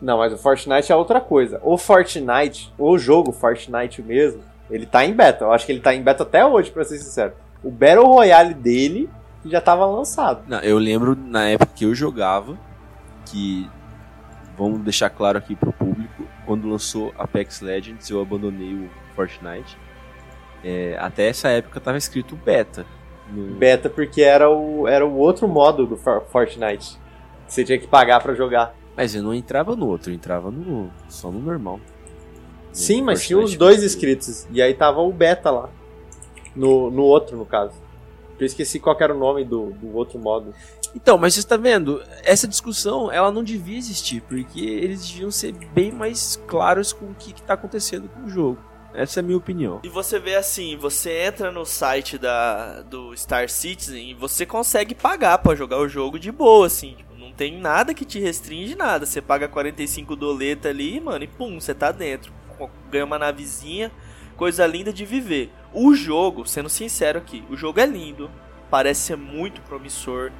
Não, 0.00 0.18
mas 0.18 0.32
o 0.32 0.38
Fortnite 0.38 0.90
é 0.92 0.96
outra 0.96 1.20
coisa. 1.20 1.60
O 1.62 1.76
Fortnite, 1.76 2.72
o 2.78 2.98
jogo 2.98 3.32
Fortnite 3.32 4.02
mesmo, 4.02 4.42
ele 4.70 4.86
tá 4.86 5.04
em 5.04 5.12
beta. 5.12 5.44
Eu 5.44 5.52
acho 5.52 5.66
que 5.66 5.72
ele 5.72 5.80
tá 5.80 5.94
em 5.94 6.02
beta 6.02 6.22
até 6.22 6.44
hoje, 6.44 6.70
pra 6.70 6.84
ser 6.84 6.98
sincero. 6.98 7.32
O 7.62 7.70
Battle 7.70 8.06
Royale 8.06 8.54
dele 8.54 9.10
já 9.44 9.58
estava 9.58 9.84
lançado. 9.86 10.42
Não, 10.46 10.60
eu 10.60 10.78
lembro 10.78 11.16
na 11.16 11.48
época 11.48 11.72
que 11.74 11.84
eu 11.84 11.94
jogava, 11.94 12.58
que 13.26 13.68
vamos 14.56 14.80
deixar 14.80 15.10
claro 15.10 15.38
aqui 15.38 15.56
pro 15.56 15.72
público, 15.72 16.24
quando 16.44 16.68
lançou 16.68 17.12
Apex 17.18 17.60
Legends 17.60 18.08
eu 18.10 18.20
abandonei 18.20 18.74
o 18.74 18.90
Fortnite. 19.14 19.78
É, 20.62 20.96
até 21.00 21.28
essa 21.28 21.48
época 21.48 21.80
tava 21.80 21.96
escrito 21.96 22.36
beta. 22.36 22.84
No... 23.30 23.54
Beta 23.54 23.88
porque 23.88 24.22
era 24.22 24.50
o, 24.50 24.86
era 24.86 25.06
o 25.06 25.16
outro 25.16 25.48
modo 25.48 25.86
do 25.86 25.96
Fortnite. 25.96 26.98
Você 27.46 27.64
tinha 27.64 27.78
que 27.78 27.86
pagar 27.86 28.20
para 28.20 28.34
jogar. 28.34 28.74
Mas 29.00 29.14
eu 29.14 29.22
não 29.22 29.32
entrava 29.32 29.74
no 29.74 29.88
outro, 29.88 30.10
eu 30.10 30.14
entrava 30.14 30.50
no, 30.50 30.90
só 31.08 31.30
no 31.30 31.40
normal. 31.40 31.80
Sim, 32.70 33.00
mas 33.00 33.26
tinha 33.26 33.38
os 33.38 33.56
dois 33.56 33.82
escritos. 33.82 34.46
E 34.52 34.60
aí 34.60 34.74
tava 34.74 35.00
o 35.00 35.10
beta 35.10 35.50
lá. 35.50 35.70
No, 36.54 36.90
no 36.90 37.04
outro, 37.04 37.34
no 37.34 37.46
caso. 37.46 37.72
Eu 38.38 38.44
esqueci 38.44 38.78
qual 38.78 38.94
era 39.00 39.14
o 39.14 39.18
nome 39.18 39.42
do, 39.42 39.70
do 39.70 39.96
outro 39.96 40.18
modo. 40.18 40.52
Então, 40.94 41.16
mas 41.16 41.32
você 41.32 41.40
está 41.40 41.56
vendo, 41.56 42.02
essa 42.22 42.46
discussão 42.46 43.10
ela 43.10 43.32
não 43.32 43.42
devia 43.42 43.78
existir, 43.78 44.20
porque 44.28 44.60
eles 44.60 45.08
deviam 45.08 45.30
ser 45.30 45.52
bem 45.72 45.90
mais 45.90 46.38
claros 46.46 46.92
com 46.92 47.06
o 47.06 47.14
que 47.14 47.30
está 47.30 47.54
acontecendo 47.54 48.06
com 48.06 48.26
o 48.26 48.28
jogo. 48.28 48.58
Essa 48.94 49.20
é 49.20 49.22
a 49.22 49.24
minha 49.24 49.38
opinião. 49.38 49.80
E 49.84 49.88
você 49.88 50.18
vê 50.18 50.34
assim, 50.34 50.76
você 50.76 51.26
entra 51.26 51.50
no 51.50 51.64
site 51.64 52.18
da, 52.18 52.82
do 52.82 53.16
Star 53.16 53.48
Citizen 53.48 54.10
e 54.10 54.14
você 54.14 54.44
consegue 54.44 54.94
pagar 54.94 55.38
para 55.38 55.56
jogar 55.56 55.78
o 55.78 55.88
jogo 55.88 56.18
de 56.18 56.32
boa, 56.32 56.66
assim. 56.66 56.94
Tipo, 56.94 57.14
não 57.16 57.32
tem 57.32 57.58
nada 57.60 57.94
que 57.94 58.04
te 58.04 58.18
restringe 58.18 58.74
nada. 58.74 59.06
Você 59.06 59.20
paga 59.20 59.48
45 59.48 60.16
doleta 60.16 60.68
ali, 60.68 61.00
mano, 61.00 61.24
e 61.24 61.28
pum, 61.28 61.60
você 61.60 61.74
tá 61.74 61.92
dentro. 61.92 62.32
Ganha 62.90 63.04
uma 63.04 63.18
navezinha, 63.18 63.90
coisa 64.36 64.66
linda 64.66 64.92
de 64.92 65.04
viver. 65.04 65.50
O 65.72 65.94
jogo, 65.94 66.46
sendo 66.46 66.68
sincero 66.68 67.18
aqui, 67.18 67.44
o 67.48 67.56
jogo 67.56 67.80
é 67.80 67.86
lindo, 67.86 68.30
parece 68.68 69.02
ser 69.02 69.16
muito 69.16 69.60
promissor 69.62 70.30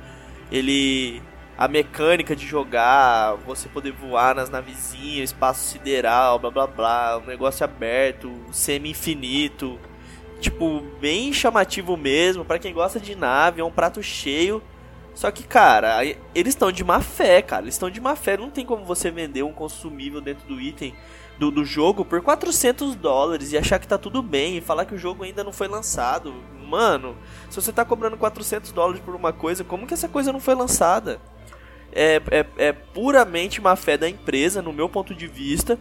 ele 0.50 1.22
a 1.60 1.68
mecânica 1.68 2.34
de 2.34 2.46
jogar, 2.46 3.34
você 3.44 3.68
poder 3.68 3.92
voar 3.92 4.34
nas 4.34 4.48
navezinhas, 4.48 5.28
espaço 5.28 5.68
sideral, 5.68 6.38
blá 6.38 6.50
blá 6.50 6.66
blá, 6.66 7.18
um 7.18 7.26
negócio 7.26 7.62
aberto, 7.62 8.32
semi-infinito. 8.50 9.78
Tipo, 10.40 10.80
bem 10.98 11.34
chamativo 11.34 11.98
mesmo, 11.98 12.46
para 12.46 12.58
quem 12.58 12.72
gosta 12.72 12.98
de 12.98 13.14
nave, 13.14 13.60
é 13.60 13.64
um 13.64 13.70
prato 13.70 14.02
cheio. 14.02 14.62
Só 15.14 15.30
que, 15.30 15.42
cara, 15.42 16.02
eles 16.34 16.54
estão 16.54 16.72
de 16.72 16.82
má 16.82 17.02
fé, 17.02 17.42
cara. 17.42 17.64
Eles 17.64 17.74
estão 17.74 17.90
de 17.90 18.00
má 18.00 18.16
fé. 18.16 18.38
Não 18.38 18.48
tem 18.48 18.64
como 18.64 18.86
você 18.86 19.10
vender 19.10 19.42
um 19.42 19.52
consumível 19.52 20.22
dentro 20.22 20.48
do 20.48 20.58
item 20.58 20.94
do, 21.38 21.50
do 21.50 21.62
jogo 21.62 22.06
por 22.06 22.22
400 22.22 22.94
dólares 22.94 23.52
e 23.52 23.58
achar 23.58 23.78
que 23.78 23.86
tá 23.86 23.98
tudo 23.98 24.22
bem 24.22 24.56
e 24.56 24.62
falar 24.62 24.86
que 24.86 24.94
o 24.94 24.98
jogo 24.98 25.24
ainda 25.24 25.44
não 25.44 25.52
foi 25.52 25.68
lançado. 25.68 26.32
Mano, 26.66 27.18
se 27.50 27.60
você 27.60 27.70
tá 27.70 27.84
cobrando 27.84 28.16
400 28.16 28.72
dólares 28.72 29.02
por 29.02 29.14
uma 29.14 29.32
coisa, 29.32 29.62
como 29.62 29.86
que 29.86 29.92
essa 29.92 30.08
coisa 30.08 30.32
não 30.32 30.40
foi 30.40 30.54
lançada? 30.54 31.20
É, 31.92 32.20
é, 32.30 32.46
é 32.58 32.72
puramente 32.72 33.60
má 33.60 33.74
fé 33.76 33.96
da 33.96 34.08
empresa, 34.08 34.62
no 34.62 34.72
meu 34.72 34.88
ponto 34.88 35.14
de 35.14 35.26
vista, 35.26 35.78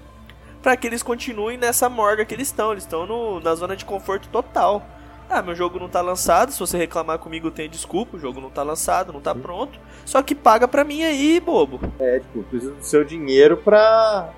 para 0.62 0.76
que 0.76 0.88
eles 0.88 1.04
continuem 1.04 1.58
nessa 1.58 1.90
morga 1.90 2.26
que 2.26 2.34
eles 2.34 2.48
estão. 2.48 2.72
Eles 2.72 2.84
estão 2.84 3.40
na 3.40 3.56
zona 3.56 3.76
de 3.76 3.86
conforto 3.86 4.28
total. 4.30 4.86
Ah, 5.30 5.44
meu 5.44 5.54
jogo 5.54 5.78
não 5.78 5.88
tá 5.88 6.02
lançado, 6.02 6.52
se 6.52 6.60
você 6.60 6.76
reclamar 6.76 7.20
comigo 7.20 7.52
tem 7.52 7.70
desculpa, 7.70 8.18
o 8.18 8.20
jogo 8.20 8.42
não 8.42 8.50
tá 8.50 8.64
lançado, 8.64 9.14
não 9.14 9.22
tá 9.22 9.36
pronto. 9.36 9.80
Só 10.04 10.24
que 10.24 10.34
paga 10.34 10.68
pra 10.68 10.84
mim 10.84 11.04
aí, 11.04 11.40
bobo. 11.40 11.80
É, 12.00 12.20
tipo, 12.20 12.42
precisa 12.44 12.72
do 12.72 12.84
seu 12.84 13.04
dinheiro 13.04 13.56
pra 13.58 14.34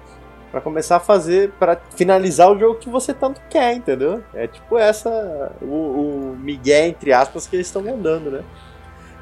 para 0.52 0.60
começar 0.60 0.98
a 0.98 1.00
fazer, 1.00 1.52
para 1.54 1.80
finalizar 1.96 2.52
o 2.52 2.60
jogo 2.60 2.78
que 2.78 2.90
você 2.90 3.14
tanto 3.14 3.40
quer, 3.50 3.74
entendeu? 3.74 4.22
É 4.34 4.48
tipo 4.48 4.78
essa, 4.78 5.56
o, 5.62 5.66
o 6.34 6.38
Miguel, 6.38 6.88
entre 6.88 7.14
aspas, 7.14 7.48
que 7.48 7.56
eles 7.56 7.68
estão 7.68 7.82
mandando, 7.82 8.30
né? 8.30 8.44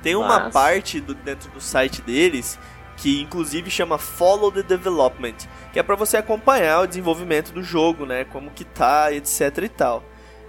Tem 0.01 0.15
uma 0.15 0.39
Mas... 0.39 0.53
parte 0.53 0.99
do, 0.99 1.13
dentro 1.13 1.49
do 1.51 1.61
site 1.61 2.01
deles 2.01 2.59
que 2.97 3.21
inclusive 3.21 3.71
chama 3.71 3.97
Follow 3.97 4.51
the 4.51 4.61
Development, 4.61 5.35
que 5.71 5.79
é 5.79 5.83
para 5.83 5.95
você 5.95 6.17
acompanhar 6.17 6.81
o 6.81 6.87
desenvolvimento 6.87 7.53
do 7.53 7.63
jogo, 7.63 8.05
né? 8.05 8.25
Como 8.25 8.51
que 8.51 8.65
tá, 8.65 9.11
etc 9.13 9.57
e 9.63 9.69
tal. 9.69 10.03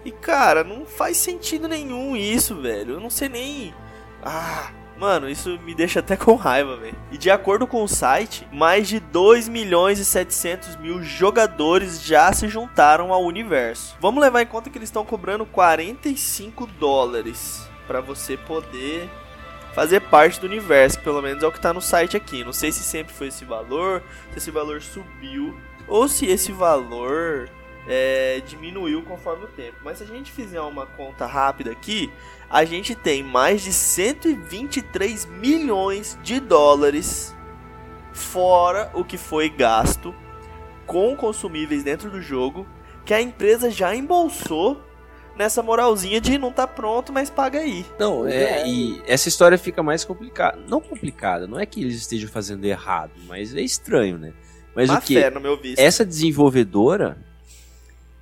E 0.05 0.11
cara, 0.11 0.65
não 0.65 0.85
faz 0.85 1.17
sentido 1.17 1.69
nenhum 1.69 2.17
isso, 2.17 2.61
velho. 2.61 2.95
Eu 2.95 3.01
não 3.01 3.11
sei 3.11 3.29
nem. 3.29 3.75
Ah, 4.23 4.73
Mano, 5.01 5.31
isso 5.31 5.59
me 5.65 5.75
deixa 5.75 6.01
até 6.01 6.15
com 6.15 6.35
raiva, 6.35 6.77
velho. 6.77 6.95
E 7.11 7.17
de 7.17 7.31
acordo 7.31 7.67
com 7.67 7.83
o 7.83 7.89
site, 7.89 8.47
mais 8.53 8.87
de 8.87 9.01
2 9.01 9.49
milhões 9.49 9.99
e 9.99 10.05
700 10.05 10.77
mil 10.77 11.03
jogadores 11.03 12.03
já 12.03 12.31
se 12.35 12.49
juntaram 12.49 13.11
ao 13.11 13.25
universo. 13.25 13.97
Vamos 13.99 14.21
levar 14.21 14.43
em 14.43 14.47
conta 14.47 14.69
que 14.69 14.77
eles 14.77 14.91
estão 14.91 15.03
cobrando 15.03 15.47
45 15.47 16.67
dólares 16.79 17.67
para 17.87 18.03
você 18.03 18.37
poder 18.37 19.09
fazer 19.75 20.01
parte 20.01 20.41
do 20.41 20.47
universo, 20.47 21.01
pelo 21.01 21.23
menos 21.23 21.43
é 21.43 21.47
o 21.47 21.53
que 21.53 21.61
tá 21.61 21.73
no 21.73 21.81
site 21.81 22.17
aqui. 22.17 22.45
Não 22.45 22.53
sei 22.53 22.73
se 22.73 22.83
sempre 22.83 23.13
foi 23.13 23.29
esse 23.29 23.45
valor, 23.45 24.03
se 24.33 24.39
esse 24.39 24.51
valor 24.51 24.83
subiu, 24.83 25.57
ou 25.87 26.09
se 26.09 26.27
esse 26.27 26.53
valor 26.53 27.49
é, 27.87 28.43
diminuiu 28.47 29.03
conforme 29.03 29.45
o 29.45 29.49
tempo. 29.49 29.79
Mas 29.83 29.99
se 29.99 30.05
a 30.05 30.07
gente 30.07 30.31
fizer 30.33 30.61
uma 30.61 30.87
conta 30.87 31.27
rápida 31.27 31.71
aqui, 31.71 32.13
a 32.49 32.65
gente 32.65 32.95
tem 32.95 33.23
mais 33.23 33.63
de 33.63 33.73
123 33.73 35.27
milhões 35.27 36.19
de 36.23 36.41
dólares 36.41 37.35
fora 38.13 38.91
o 38.93 39.05
que 39.05 39.17
foi 39.17 39.49
gasto 39.49 40.15
com 40.87 41.17
consumíveis 41.17 41.85
dentro 41.85 42.11
do 42.11 42.21
jogo 42.21 42.67
que 43.05 43.15
a 43.15 43.21
empresa 43.21 43.71
já 43.71 43.95
embolsou 43.95 44.81
nessa 45.41 45.63
moralzinha 45.63 46.21
de 46.21 46.37
não 46.37 46.53
tá 46.53 46.67
pronto, 46.67 47.13
mas 47.13 47.31
paga 47.31 47.61
aí. 47.61 47.85
Não, 47.99 48.29
é, 48.29 48.69
e 48.69 49.03
essa 49.07 49.29
história 49.29 49.57
fica 49.57 49.83
mais 49.83 50.05
complicada. 50.05 50.59
Não 50.69 50.81
complicada, 50.81 51.47
não 51.47 51.59
é 51.59 51.65
que 51.65 51.81
eles 51.81 51.97
estejam 51.97 52.29
fazendo 52.29 52.65
errado, 52.65 53.13
mas 53.27 53.55
é 53.55 53.63
estranho, 53.63 54.19
né? 54.19 54.35
Mas 54.75 54.89
Má 54.89 54.99
o 54.99 55.03
que? 55.03 55.15
Fé, 55.15 55.31
no 55.31 55.41
meu 55.41 55.59
visto. 55.59 55.79
Essa 55.81 56.05
desenvolvedora, 56.05 57.17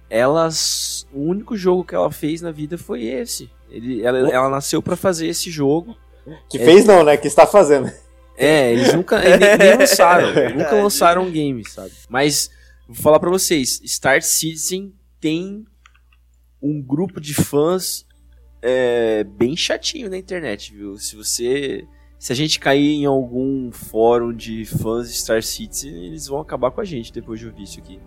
elas, 0.08 1.06
o 1.12 1.20
único 1.20 1.56
jogo 1.56 1.84
que 1.84 1.94
ela 1.94 2.10
fez 2.10 2.40
na 2.40 2.52
vida 2.52 2.78
foi 2.78 3.04
esse. 3.04 3.50
Ele, 3.68 4.02
ela, 4.02 4.18
ela 4.30 4.48
nasceu 4.48 4.80
para 4.80 4.96
fazer 4.96 5.26
esse 5.26 5.50
jogo. 5.50 5.96
Que 6.48 6.58
é, 6.58 6.64
fez 6.64 6.84
não, 6.84 7.02
né? 7.02 7.16
Que 7.16 7.26
está 7.26 7.46
fazendo. 7.46 7.90
É, 8.36 8.72
eles 8.72 8.94
nunca 8.94 9.18
nem, 9.18 9.58
nem 9.58 9.76
lançaram, 9.76 10.28
é 10.28 10.52
nunca 10.54 10.72
lançaram 10.76 11.22
um 11.24 11.30
game, 11.32 11.68
sabe? 11.68 11.90
Mas 12.08 12.48
vou 12.86 12.94
falar 13.02 13.18
para 13.18 13.28
vocês, 13.28 13.82
Star 13.84 14.22
Citizen 14.22 14.94
tem 15.20 15.66
um 16.62 16.82
grupo 16.82 17.20
de 17.20 17.34
fãs 17.34 18.06
é, 18.62 19.24
bem 19.24 19.56
chatinho 19.56 20.10
na 20.10 20.18
internet, 20.18 20.74
viu? 20.74 20.96
Se 20.96 21.16
você 21.16 21.86
se 22.18 22.32
a 22.32 22.36
gente 22.36 22.58
cair 22.58 22.94
em 22.94 23.06
algum 23.06 23.70
fórum 23.70 24.32
de 24.32 24.64
fãs 24.64 25.08
de 25.08 25.14
Star 25.14 25.42
Citizen, 25.42 26.06
eles 26.06 26.26
vão 26.26 26.40
acabar 26.40 26.72
com 26.72 26.80
a 26.80 26.84
gente 26.84 27.12
depois 27.12 27.38
de 27.38 27.46
ouvir 27.46 27.62
isso 27.62 27.78
aqui. 27.78 28.00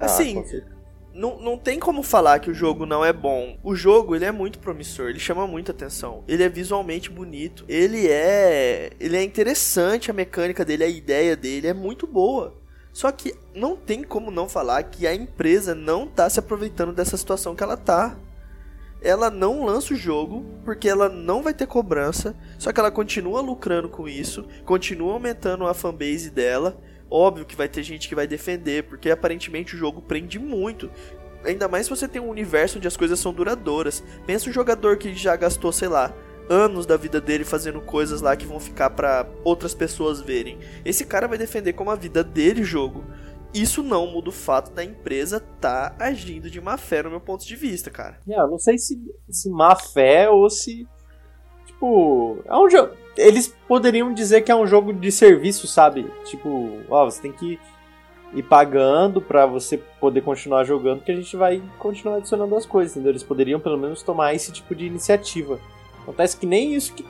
Assim, 0.00 0.40
ah, 0.40 0.74
não, 1.14 1.40
não 1.40 1.56
tem 1.56 1.78
como 1.78 2.02
falar 2.02 2.40
que 2.40 2.50
o 2.50 2.54
jogo 2.54 2.84
não 2.84 3.04
é 3.04 3.12
bom. 3.12 3.56
O 3.62 3.76
jogo, 3.76 4.16
ele 4.16 4.24
é 4.24 4.32
muito 4.32 4.58
promissor, 4.58 5.08
ele 5.08 5.20
chama 5.20 5.46
muita 5.46 5.70
atenção. 5.70 6.24
Ele 6.26 6.42
é 6.42 6.48
visualmente 6.48 7.08
bonito, 7.08 7.64
ele 7.68 8.08
é 8.08 8.90
ele 8.98 9.16
é 9.16 9.22
interessante 9.22 10.10
a 10.10 10.14
mecânica 10.14 10.64
dele, 10.64 10.82
a 10.82 10.88
ideia 10.88 11.36
dele 11.36 11.68
é 11.68 11.74
muito 11.74 12.08
boa. 12.08 12.60
Só 12.94 13.12
que 13.12 13.34
não 13.54 13.76
tem 13.76 14.02
como 14.02 14.30
não 14.30 14.48
falar 14.48 14.82
que 14.84 15.06
a 15.06 15.14
empresa 15.14 15.74
não 15.74 16.06
tá 16.06 16.30
se 16.30 16.38
aproveitando 16.38 16.94
dessa 16.94 17.18
situação 17.18 17.54
que 17.54 17.62
ela 17.62 17.76
tá. 17.76 18.16
Ela 19.02 19.28
não 19.28 19.66
lança 19.66 19.92
o 19.92 19.96
jogo 19.96 20.46
porque 20.64 20.88
ela 20.88 21.10
não 21.10 21.42
vai 21.42 21.52
ter 21.52 21.66
cobrança, 21.66 22.34
só 22.58 22.72
que 22.72 22.80
ela 22.80 22.90
continua 22.90 23.42
lucrando 23.42 23.90
com 23.90 24.08
isso, 24.08 24.46
continua 24.64 25.12
aumentando 25.12 25.66
a 25.66 25.74
fanbase 25.74 26.30
dela 26.30 26.80
Óbvio 27.10 27.44
que 27.44 27.54
vai 27.54 27.68
ter 27.68 27.82
gente 27.84 28.08
que 28.08 28.14
vai 28.14 28.26
defender, 28.26 28.82
porque 28.84 29.08
aparentemente 29.08 29.76
o 29.76 29.78
jogo 29.78 30.02
prende 30.02 30.36
muito. 30.36 30.90
Ainda 31.44 31.68
mais 31.68 31.86
se 31.86 31.90
você 31.90 32.08
tem 32.08 32.20
um 32.20 32.28
universo 32.28 32.78
onde 32.78 32.88
as 32.88 32.96
coisas 32.96 33.20
são 33.20 33.32
duradouras. 33.32 34.02
Pensa 34.26 34.50
um 34.50 34.52
jogador 34.52 34.96
que 34.96 35.14
já 35.14 35.36
gastou, 35.36 35.70
sei 35.70 35.86
lá, 35.86 36.12
anos 36.48 36.86
da 36.86 36.96
vida 36.96 37.20
dele 37.20 37.44
fazendo 37.44 37.80
coisas 37.80 38.20
lá 38.20 38.36
que 38.36 38.46
vão 38.46 38.60
ficar 38.60 38.90
para 38.90 39.26
outras 39.44 39.74
pessoas 39.74 40.20
verem. 40.20 40.58
Esse 40.84 41.04
cara 41.04 41.28
vai 41.28 41.38
defender 41.38 41.72
como 41.72 41.90
a 41.90 41.96
vida 41.96 42.22
dele 42.22 42.64
jogo. 42.64 43.04
Isso 43.52 43.82
não 43.82 44.06
muda 44.06 44.30
o 44.30 44.32
fato 44.32 44.72
da 44.72 44.82
empresa 44.82 45.40
tá 45.60 45.94
agindo 45.98 46.50
de 46.50 46.60
má 46.60 46.76
fé 46.76 47.02
no 47.02 47.10
meu 47.10 47.20
ponto 47.20 47.46
de 47.46 47.54
vista, 47.54 47.90
cara. 47.90 48.18
É, 48.28 48.36
não 48.36 48.58
sei 48.58 48.78
se, 48.78 49.00
se 49.30 49.48
má 49.48 49.76
fé 49.76 50.28
ou 50.28 50.50
se. 50.50 50.88
Tipo. 51.66 52.38
É 52.46 52.56
um 52.56 52.68
jogo 52.68 53.04
eles 53.16 53.54
poderiam 53.68 54.12
dizer 54.12 54.42
que 54.42 54.50
é 54.50 54.56
um 54.56 54.66
jogo 54.66 54.92
de 54.92 55.10
serviço, 55.10 55.66
sabe? 55.66 56.10
Tipo, 56.24 56.80
ó, 56.88 57.04
você 57.04 57.22
tem 57.22 57.32
que 57.32 57.58
ir 58.32 58.42
pagando 58.42 59.20
para 59.20 59.46
você 59.46 59.78
poder 60.00 60.20
continuar 60.22 60.64
jogando, 60.64 61.02
que 61.02 61.12
a 61.12 61.14
gente 61.14 61.36
vai 61.36 61.62
continuar 61.78 62.16
adicionando 62.16 62.56
as 62.56 62.66
coisas, 62.66 62.92
entendeu? 62.92 63.12
Eles 63.12 63.22
poderiam 63.22 63.60
pelo 63.60 63.78
menos 63.78 64.02
tomar 64.02 64.34
esse 64.34 64.50
tipo 64.50 64.74
de 64.74 64.86
iniciativa. 64.86 65.60
Acontece 66.04 66.36
que 66.36 66.46
nem 66.46 66.74
isso 66.74 66.94
que, 66.94 67.04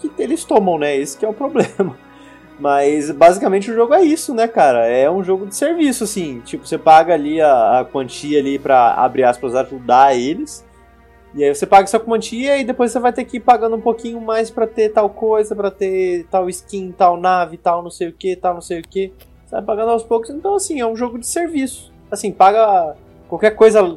que 0.00 0.22
eles 0.22 0.44
tomam, 0.44 0.78
né? 0.78 0.96
Esse 0.96 1.16
que 1.18 1.24
é 1.24 1.28
o 1.28 1.34
problema. 1.34 1.96
Mas 2.60 3.10
basicamente 3.10 3.70
o 3.70 3.74
jogo 3.74 3.94
é 3.94 4.02
isso, 4.02 4.32
né, 4.32 4.46
cara? 4.46 4.86
É 4.86 5.10
um 5.10 5.24
jogo 5.24 5.46
de 5.46 5.56
serviço, 5.56 6.04
assim. 6.04 6.40
Tipo, 6.40 6.66
você 6.66 6.78
paga 6.78 7.14
ali 7.14 7.40
a, 7.40 7.80
a 7.80 7.84
quantia 7.84 8.38
ali 8.38 8.58
pra, 8.58 8.94
abre 8.94 9.24
aspas, 9.24 9.54
ajudar 9.56 10.16
eles. 10.16 10.64
E 11.34 11.42
aí 11.42 11.52
você 11.52 11.66
paga 11.66 11.84
essa 11.84 11.98
quantia 11.98 12.58
e 12.58 12.64
depois 12.64 12.92
você 12.92 13.00
vai 13.00 13.12
ter 13.12 13.24
que 13.24 13.38
ir 13.38 13.40
pagando 13.40 13.74
um 13.74 13.80
pouquinho 13.80 14.20
mais 14.20 14.50
para 14.50 14.68
ter 14.68 14.90
tal 14.90 15.10
coisa, 15.10 15.56
para 15.56 15.68
ter 15.68 16.26
tal 16.30 16.48
skin, 16.48 16.92
tal 16.92 17.16
nave, 17.16 17.56
tal 17.56 17.82
não 17.82 17.90
sei 17.90 18.08
o 18.08 18.12
que, 18.12 18.36
tal 18.36 18.54
não 18.54 18.60
sei 18.60 18.78
o 18.78 18.82
que. 18.82 19.12
Você 19.44 19.56
vai 19.56 19.62
pagando 19.62 19.90
aos 19.90 20.04
poucos. 20.04 20.30
Então, 20.30 20.54
assim, 20.54 20.78
é 20.78 20.86
um 20.86 20.94
jogo 20.94 21.18
de 21.18 21.26
serviço. 21.26 21.92
Assim, 22.08 22.30
paga 22.30 22.94
qualquer 23.28 23.50
coisa, 23.50 23.96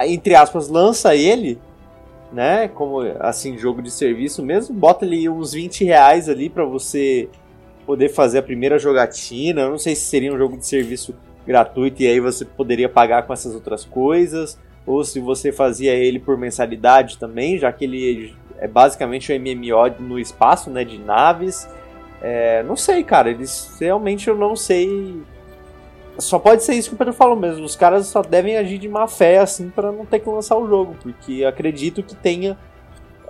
entre 0.00 0.34
aspas, 0.34 0.68
lança 0.68 1.14
ele, 1.14 1.60
né? 2.32 2.68
Como, 2.68 3.00
assim, 3.20 3.58
jogo 3.58 3.82
de 3.82 3.90
serviço 3.90 4.42
mesmo. 4.42 4.74
Bota 4.74 5.04
ali 5.04 5.28
uns 5.28 5.52
20 5.52 5.84
reais 5.84 6.28
ali 6.28 6.48
para 6.48 6.64
você 6.64 7.28
poder 7.86 8.08
fazer 8.08 8.38
a 8.38 8.42
primeira 8.42 8.78
jogatina. 8.78 9.62
Eu 9.62 9.70
não 9.70 9.78
sei 9.78 9.94
se 9.94 10.02
seria 10.02 10.32
um 10.32 10.38
jogo 10.38 10.56
de 10.56 10.66
serviço 10.66 11.14
gratuito 11.46 12.02
e 12.02 12.06
aí 12.06 12.20
você 12.20 12.44
poderia 12.44 12.88
pagar 12.88 13.24
com 13.24 13.32
essas 13.32 13.54
outras 13.54 13.84
coisas 13.84 14.58
ou 14.86 15.04
se 15.04 15.20
você 15.20 15.52
fazia 15.52 15.94
ele 15.94 16.18
por 16.18 16.36
mensalidade 16.36 17.18
também, 17.18 17.58
já 17.58 17.72
que 17.72 17.84
ele 17.84 18.34
é 18.58 18.66
basicamente 18.66 19.32
um 19.32 19.36
MMO 19.36 19.94
no 20.00 20.18
espaço, 20.18 20.70
né, 20.70 20.84
de 20.84 20.98
naves. 20.98 21.68
É, 22.20 22.62
não 22.62 22.76
sei, 22.76 23.02
cara, 23.02 23.30
eles 23.30 23.76
realmente 23.80 24.28
eu 24.28 24.36
não 24.36 24.54
sei. 24.54 25.20
Só 26.18 26.38
pode 26.38 26.62
ser 26.62 26.74
isso 26.74 26.90
que 26.90 26.94
o 26.94 26.98
Pedro 26.98 27.14
falou 27.14 27.36
mesmo. 27.36 27.64
Os 27.64 27.74
caras 27.74 28.06
só 28.06 28.22
devem 28.22 28.56
agir 28.56 28.78
de 28.78 28.88
má 28.88 29.06
fé 29.06 29.38
assim 29.38 29.70
para 29.70 29.90
não 29.90 30.04
ter 30.04 30.20
que 30.20 30.28
lançar 30.28 30.56
o 30.56 30.68
jogo, 30.68 30.94
porque 31.02 31.44
acredito 31.44 32.02
que 32.02 32.14
tenha, 32.14 32.56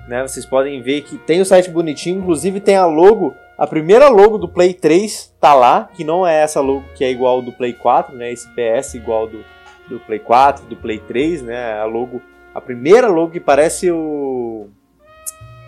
né? 0.08 0.22
Vocês 0.22 0.46
podem 0.46 0.82
ver 0.82 1.02
que 1.02 1.18
tem 1.18 1.42
o 1.42 1.46
site 1.46 1.70
bonitinho, 1.70 2.20
inclusive 2.20 2.60
tem 2.60 2.76
a 2.76 2.86
logo, 2.86 3.36
a 3.58 3.66
primeira 3.66 4.10
logo 4.10 4.38
do 4.38 4.48
Play 4.48 4.74
3 4.74 5.34
tá 5.40 5.54
lá, 5.54 5.90
que 5.94 6.04
não 6.04 6.28
é 6.28 6.42
essa 6.42 6.62
logo 6.62 6.84
que 6.96 7.04
é 7.04 7.12
igual 7.12 7.42
do 7.42 7.52
Play 7.52 7.74
4, 7.74 8.16
né? 8.16 8.32
Esse 8.32 8.48
PS 8.50 8.96
igual 8.96 9.28
do, 9.28 9.44
do 9.88 10.00
Play 10.00 10.20
4, 10.20 10.66
do 10.66 10.76
Play 10.76 11.00
3, 11.00 11.42
né? 11.42 11.80
A 11.80 11.86
logo, 11.86 12.22
a 12.54 12.62
primeira 12.62 13.08
logo 13.08 13.32
que 13.32 13.40
parece 13.40 13.92
o 13.92 14.70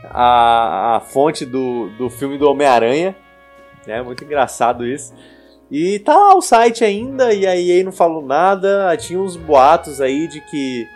a, 0.10 0.98
a 0.98 1.00
fonte 1.00 1.46
do, 1.46 1.90
do 1.98 2.10
filme 2.10 2.38
do 2.38 2.50
Homem-Aranha, 2.50 3.16
né? 3.88 4.02
Muito 4.02 4.24
engraçado 4.24 4.86
isso. 4.86 5.14
E 5.70 6.00
tá 6.00 6.16
lá 6.16 6.36
o 6.36 6.42
site 6.42 6.84
ainda, 6.84 7.34
e 7.34 7.46
a 7.46 7.56
EA 7.56 7.84
não 7.84 7.92
falou 7.92 8.26
nada. 8.26 8.96
Tinha 8.98 9.20
uns 9.20 9.36
boatos 9.36 10.00
aí 10.00 10.28
de 10.28 10.42
que 10.42 10.88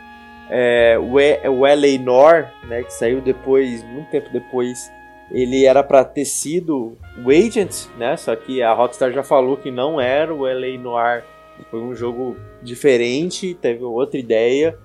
é, 0.50 0.98
o, 1.00 1.20
e, 1.20 1.48
o 1.48 1.66
Eleanor, 1.66 2.48
né, 2.68 2.84
que 2.84 2.94
saiu 2.94 3.22
depois, 3.22 3.84
muito 3.84 4.10
tempo 4.10 4.30
depois, 4.32 4.92
ele 5.32 5.66
era 5.66 5.84
para 5.84 6.04
ter 6.04 6.26
sido 6.26 6.98
o 7.24 7.30
Agent, 7.30 7.88
né? 7.98 8.18
Só 8.18 8.36
que 8.36 8.62
a 8.62 8.74
Rockstar 8.74 9.12
já 9.12 9.24
falou 9.24 9.58
que 9.58 9.70
não 9.70 10.02
era 10.02 10.34
o 10.34 10.46
LA 10.46 10.78
Noir. 10.80 11.24
Foi 11.70 11.80
um 11.82 11.94
jogo 11.94 12.36
diferente, 12.64 13.54
teve 13.54 13.84
outra 13.84 14.20
ideia. 14.20 14.78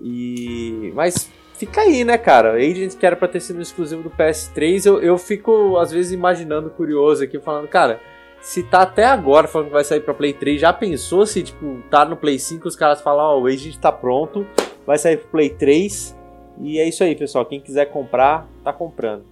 E 0.00 0.90
mas 0.94 1.30
fica 1.66 1.82
aí, 1.82 2.04
né, 2.04 2.18
cara? 2.18 2.54
Agent 2.54 2.96
que 2.96 3.06
era 3.06 3.14
para 3.14 3.28
ter 3.28 3.38
sido 3.38 3.62
exclusivo 3.62 4.02
do 4.02 4.10
PS3, 4.10 4.84
eu, 4.84 5.00
eu 5.00 5.16
fico 5.16 5.78
às 5.78 5.92
vezes 5.92 6.10
imaginando 6.10 6.70
curioso 6.70 7.22
aqui 7.22 7.38
falando, 7.38 7.68
cara, 7.68 8.00
se 8.40 8.64
tá 8.64 8.82
até 8.82 9.04
agora 9.04 9.46
falando 9.46 9.68
que 9.68 9.72
vai 9.72 9.84
sair 9.84 10.00
para 10.00 10.12
Play 10.12 10.32
3, 10.32 10.60
já 10.60 10.72
pensou 10.72 11.24
se 11.24 11.40
tipo 11.40 11.80
tá 11.88 12.04
no 12.04 12.16
Play 12.16 12.36
5 12.36 12.66
os 12.66 12.74
caras 12.74 13.00
falam, 13.00 13.24
ó, 13.24 13.36
oh, 13.36 13.42
o 13.42 13.46
Agent 13.46 13.76
tá 13.76 13.92
pronto, 13.92 14.44
vai 14.84 14.98
sair 14.98 15.18
pro 15.18 15.28
Play 15.28 15.50
3. 15.50 16.20
E 16.60 16.78
é 16.78 16.88
isso 16.88 17.02
aí, 17.02 17.14
pessoal. 17.14 17.46
Quem 17.46 17.60
quiser 17.60 17.86
comprar, 17.86 18.46
tá 18.62 18.72
comprando. 18.72 19.24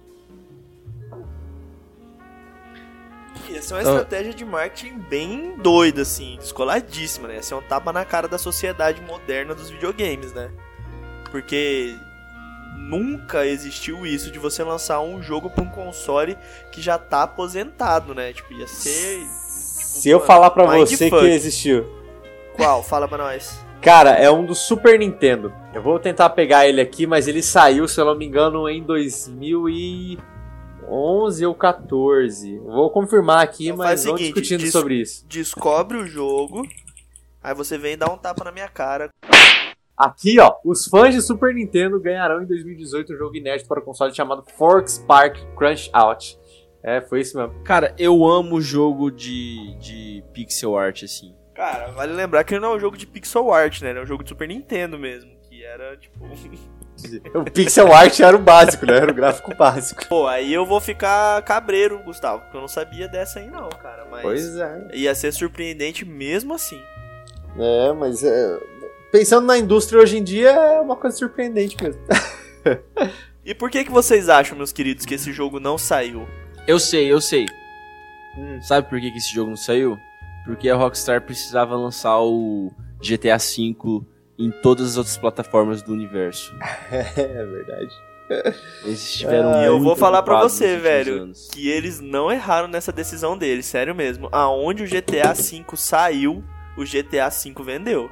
Essa 3.53 3.75
é 3.75 3.77
uma 3.77 3.83
estratégia 3.83 4.33
de 4.33 4.45
marketing 4.45 4.97
bem 4.97 5.55
doida, 5.57 6.01
assim, 6.01 6.37
descoladíssima, 6.37 7.27
né? 7.27 7.37
Essa 7.37 7.53
é 7.53 7.57
um 7.57 7.61
tapa 7.61 7.91
na 7.91 8.03
cara 8.05 8.27
da 8.27 8.37
sociedade 8.37 9.01
moderna 9.01 9.53
dos 9.53 9.69
videogames, 9.69 10.33
né? 10.33 10.49
Porque 11.29 11.95
nunca 12.77 13.45
existiu 13.45 14.05
isso 14.05 14.31
de 14.31 14.39
você 14.39 14.63
lançar 14.63 15.01
um 15.01 15.21
jogo 15.21 15.49
para 15.49 15.63
um 15.63 15.69
console 15.69 16.37
que 16.71 16.81
já 16.81 16.97
tá 16.97 17.23
aposentado, 17.23 18.13
né? 18.13 18.33
Tipo, 18.33 18.53
ia 18.53 18.67
ser. 18.67 19.19
Tipo, 19.19 19.29
Se 19.29 20.09
eu 20.09 20.19
falar 20.19 20.49
pra 20.51 20.65
você 20.65 21.09
que 21.09 21.25
existiu. 21.27 21.85
Qual? 22.55 22.83
Fala 22.83 23.07
pra 23.07 23.17
nós. 23.17 23.59
Cara, 23.81 24.11
é 24.11 24.29
um 24.29 24.45
do 24.45 24.53
Super 24.53 24.99
Nintendo. 24.99 25.51
Eu 25.73 25.81
vou 25.81 25.97
tentar 25.99 26.29
pegar 26.29 26.67
ele 26.67 26.79
aqui, 26.79 27.07
mas 27.07 27.27
ele 27.27 27.41
saiu, 27.41 27.87
se 27.87 27.99
eu 27.99 28.05
não 28.05 28.15
me 28.15 28.27
engano, 28.27 28.69
em 28.69 28.83
2011 28.83 31.45
ou 31.45 31.55
14. 31.55 32.59
Vou 32.59 32.91
confirmar 32.91 33.43
aqui, 33.43 33.69
então 33.69 33.77
mas 33.77 34.05
vamos 34.05 34.21
seguinte, 34.21 34.39
discutindo 34.39 34.71
sobre 34.71 35.01
isso. 35.01 35.25
Descobre 35.27 35.97
o 35.97 36.05
jogo, 36.05 36.61
aí 37.43 37.55
você 37.55 37.75
vem 37.77 37.97
dar 37.97 38.11
um 38.11 38.17
tapa 38.17 38.43
na 38.43 38.51
minha 38.51 38.67
cara. 38.67 39.09
Aqui, 40.01 40.39
ó, 40.39 40.55
os 40.65 40.87
fãs 40.87 41.13
de 41.13 41.21
Super 41.21 41.53
Nintendo 41.53 41.99
ganharão 41.99 42.41
em 42.41 42.47
2018 42.47 43.13
um 43.13 43.17
jogo 43.17 43.35
inédito 43.35 43.67
para 43.67 43.79
o 43.79 43.83
console 43.83 44.11
chamado 44.11 44.43
Fork 44.57 44.89
Spark 44.89 45.37
Crunch 45.55 45.91
Out. 45.93 46.39
É, 46.81 46.99
foi 47.01 47.21
isso 47.21 47.37
mesmo. 47.37 47.53
Cara, 47.63 47.93
eu 47.99 48.25
amo 48.25 48.59
jogo 48.59 49.11
de, 49.11 49.75
de 49.75 50.23
pixel 50.33 50.75
art, 50.75 51.03
assim. 51.03 51.35
Cara, 51.53 51.91
vale 51.91 52.13
lembrar 52.13 52.43
que 52.43 52.55
ele 52.55 52.61
não 52.61 52.71
é 52.71 52.75
um 52.77 52.79
jogo 52.79 52.97
de 52.97 53.05
pixel 53.05 53.53
art, 53.53 53.79
né? 53.83 53.91
Ele 53.91 53.99
é 53.99 54.01
um 54.01 54.05
jogo 54.07 54.23
de 54.23 54.29
Super 54.29 54.47
Nintendo 54.47 54.97
mesmo. 54.97 55.29
Que 55.47 55.63
era, 55.63 55.95
tipo. 55.95 56.17
o 57.37 57.43
pixel 57.51 57.93
art 57.93 58.19
era 58.19 58.35
o 58.35 58.39
básico, 58.39 58.87
né? 58.87 58.97
Era 58.97 59.11
o 59.11 59.13
gráfico 59.13 59.55
básico. 59.55 60.07
Pô, 60.07 60.25
aí 60.25 60.51
eu 60.51 60.65
vou 60.65 60.81
ficar 60.81 61.39
cabreiro, 61.43 61.99
Gustavo, 61.99 62.41
porque 62.41 62.57
eu 62.57 62.61
não 62.61 62.67
sabia 62.67 63.07
dessa 63.07 63.39
aí 63.39 63.51
não, 63.51 63.69
cara. 63.69 64.07
Mas 64.09 64.23
pois 64.23 64.55
é. 64.57 64.87
Ia 64.95 65.13
ser 65.13 65.31
surpreendente 65.31 66.03
mesmo 66.03 66.55
assim. 66.55 66.81
É, 67.59 67.93
mas 67.93 68.23
é... 68.23 68.70
pensando 69.11 69.45
na 69.45 69.57
indústria 69.57 70.01
hoje 70.01 70.17
em 70.17 70.23
dia 70.23 70.49
é 70.51 70.81
uma 70.81 70.95
coisa 70.95 71.17
surpreendente 71.17 71.75
mesmo. 71.81 72.01
e 73.45 73.53
por 73.53 73.69
que 73.69 73.83
que 73.83 73.91
vocês 73.91 74.29
acham, 74.29 74.57
meus 74.57 74.71
queridos, 74.71 75.05
que 75.05 75.15
esse 75.15 75.31
jogo 75.31 75.59
não 75.59 75.77
saiu? 75.77 76.27
Eu 76.67 76.79
sei, 76.79 77.11
eu 77.11 77.19
sei. 77.19 77.45
Hum. 78.37 78.61
Sabe 78.61 78.89
por 78.89 78.99
que, 78.99 79.11
que 79.11 79.17
esse 79.17 79.33
jogo 79.33 79.49
não 79.49 79.57
saiu? 79.57 79.97
porque 80.45 80.69
a 80.69 80.75
Rockstar 80.75 81.21
precisava 81.21 81.75
lançar 81.75 82.19
o 82.19 82.71
GTA 82.99 83.37
V 83.37 84.05
em 84.37 84.51
todas 84.61 84.91
as 84.91 84.97
outras 84.97 85.17
plataformas 85.17 85.81
do 85.81 85.93
universo. 85.93 86.53
é 86.91 87.45
verdade. 87.45 87.91
Eles 88.83 89.11
tiveram. 89.13 89.61
E 89.61 89.65
eu 89.65 89.79
vou 89.79 89.95
falar 89.95 90.23
para 90.23 90.41
você, 90.41 90.77
velho, 90.77 91.23
anos. 91.23 91.49
que 91.51 91.69
eles 91.69 91.99
não 91.99 92.31
erraram 92.31 92.67
nessa 92.67 92.91
decisão 92.91 93.37
deles, 93.37 93.65
sério 93.65 93.93
mesmo. 93.93 94.29
Aonde 94.31 94.83
o 94.83 94.87
GTA 94.87 95.33
V 95.33 95.65
saiu, 95.75 96.43
o 96.77 96.83
GTA 96.83 97.29
V 97.29 97.53
vendeu. 97.63 98.09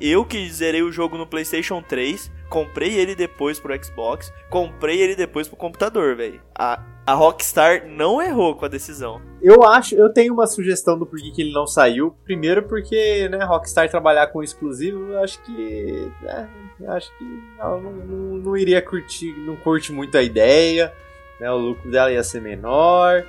Eu 0.00 0.24
que 0.24 0.48
zerei 0.50 0.82
o 0.82 0.92
jogo 0.92 1.16
no 1.16 1.26
PlayStation 1.26 1.82
3, 1.82 2.30
comprei 2.48 2.94
ele 2.94 3.14
depois 3.14 3.58
pro 3.58 3.74
Xbox, 3.82 4.32
comprei 4.50 5.00
ele 5.00 5.16
depois 5.16 5.48
pro 5.48 5.56
computador, 5.56 6.16
velho. 6.16 6.40
A 6.54 6.82
a 7.06 7.14
Rockstar 7.14 7.86
não 7.86 8.20
errou 8.20 8.56
com 8.56 8.64
a 8.64 8.68
decisão. 8.68 9.22
Eu 9.40 9.62
acho, 9.62 9.94
eu 9.94 10.12
tenho 10.12 10.34
uma 10.34 10.46
sugestão 10.46 10.98
do 10.98 11.06
porquê 11.06 11.30
que 11.30 11.40
ele 11.40 11.52
não 11.52 11.64
saiu. 11.64 12.16
Primeiro 12.24 12.64
porque, 12.64 13.28
né, 13.28 13.44
Rockstar 13.44 13.88
trabalhar 13.88 14.26
com 14.26 14.42
exclusivo, 14.42 15.12
eu 15.12 15.22
acho 15.22 15.40
que, 15.42 16.10
né, 16.20 16.48
acho 16.88 17.16
que 17.16 17.24
ela 17.60 17.80
não, 17.80 17.92
não, 17.92 18.38
não, 18.38 18.56
iria 18.56 18.82
curtir, 18.82 19.32
não 19.46 19.54
curte 19.54 19.92
muito 19.92 20.18
a 20.18 20.22
ideia, 20.22 20.92
né, 21.38 21.48
o 21.48 21.56
lucro 21.56 21.88
dela 21.88 22.10
ia 22.10 22.24
ser 22.24 22.40
menor. 22.40 23.24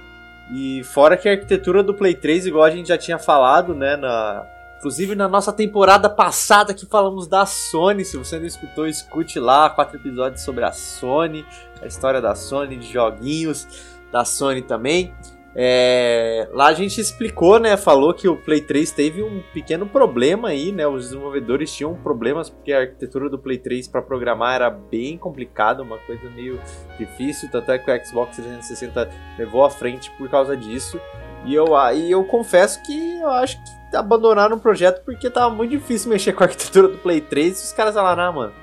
E 0.56 0.82
fora 0.86 1.16
que 1.16 1.30
a 1.30 1.34
arquitetura 1.34 1.84
do 1.84 1.94
Play 1.94 2.16
3, 2.16 2.48
igual 2.48 2.64
a 2.64 2.72
gente 2.72 2.88
já 2.88 2.98
tinha 2.98 3.20
falado, 3.20 3.76
né, 3.76 3.96
na 3.96 4.44
Inclusive 4.78 5.16
na 5.16 5.28
nossa 5.28 5.52
temporada 5.52 6.10
passada 6.10 6.74
que 6.74 6.86
falamos 6.86 7.28
da 7.28 7.46
Sony, 7.46 8.06
se 8.06 8.16
você 8.16 8.38
não 8.38 8.46
escutou, 8.46 8.88
escute 8.88 9.40
lá, 9.40 9.70
quatro 9.70 9.98
episódios 9.98 10.42
sobre 10.42 10.64
a 10.64 10.72
Sony, 10.72 11.46
a 11.82 11.88
história 11.88 12.22
da 12.22 12.36
Sony, 12.36 12.78
de 12.78 12.92
joguinhos 12.92 13.68
da 14.12 14.24
Sony 14.24 14.62
também. 14.62 15.14
É, 15.60 16.48
lá 16.54 16.68
a 16.68 16.74
gente 16.74 17.02
explicou, 17.02 17.60
né? 17.60 17.76
Falou 17.76 18.14
que 18.14 18.28
o 18.28 18.38
Play 18.38 18.62
3 18.62 18.92
teve 18.92 19.24
um 19.24 19.42
pequeno 19.52 19.88
problema 19.88 20.50
aí, 20.50 20.72
né? 20.72 20.86
Os 20.86 21.06
desenvolvedores 21.06 21.74
tinham 21.74 21.96
problemas 21.96 22.48
porque 22.48 22.72
a 22.72 22.82
arquitetura 22.82 23.28
do 23.28 23.40
Play 23.40 23.58
3 23.58 23.88
para 23.88 24.04
programar 24.04 24.54
era 24.54 24.70
bem 24.70 25.18
complicada, 25.18 25.82
uma 25.82 25.98
coisa 25.98 26.30
meio 26.30 26.60
difícil. 27.00 27.50
Tanto 27.50 27.72
é 27.72 27.80
que 27.80 27.90
o 27.90 28.06
Xbox 28.06 28.36
360 28.36 29.10
levou 29.40 29.66
à 29.66 29.70
frente 29.72 30.12
por 30.12 30.30
causa 30.30 30.56
disso. 30.56 31.02
E 31.44 31.56
eu, 31.56 31.70
e 31.96 32.12
eu 32.12 32.24
confesso 32.26 32.84
que 32.84 33.20
eu 33.20 33.30
acho 33.30 33.58
que 33.58 33.77
abandonaram 33.94 34.58
o 34.58 34.60
projeto 34.60 35.04
porque 35.04 35.30
tava 35.30 35.54
muito 35.54 35.72
difícil 35.72 36.10
mexer 36.10 36.34
com 36.34 36.44
a 36.44 36.48
arquitetura 36.48 36.88
do 36.88 36.98
Play 36.98 37.22
3 37.22 37.60
e 37.60 37.64
os 37.66 37.74
caras 37.74 37.94
falaram, 37.94 38.24
ah, 38.24 38.32
mano, 38.32 38.54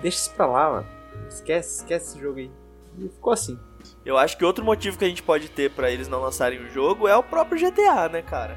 deixa 0.00 0.18
isso 0.18 0.30
pra 0.32 0.46
lá, 0.46 0.70
mano. 0.70 0.86
Esquece, 1.28 1.78
esquece 1.78 2.10
esse 2.10 2.20
jogo 2.20 2.38
aí. 2.38 2.50
E 2.98 3.08
ficou 3.08 3.32
assim. 3.32 3.58
Eu 4.04 4.16
acho 4.16 4.36
que 4.36 4.44
outro 4.44 4.64
motivo 4.64 4.98
que 4.98 5.04
a 5.04 5.08
gente 5.08 5.22
pode 5.22 5.48
ter 5.48 5.70
para 5.70 5.90
eles 5.90 6.08
não 6.08 6.20
lançarem 6.20 6.60
o 6.60 6.70
jogo 6.70 7.08
é 7.08 7.16
o 7.16 7.22
próprio 7.22 7.58
GTA, 7.58 8.08
né, 8.08 8.22
cara? 8.22 8.56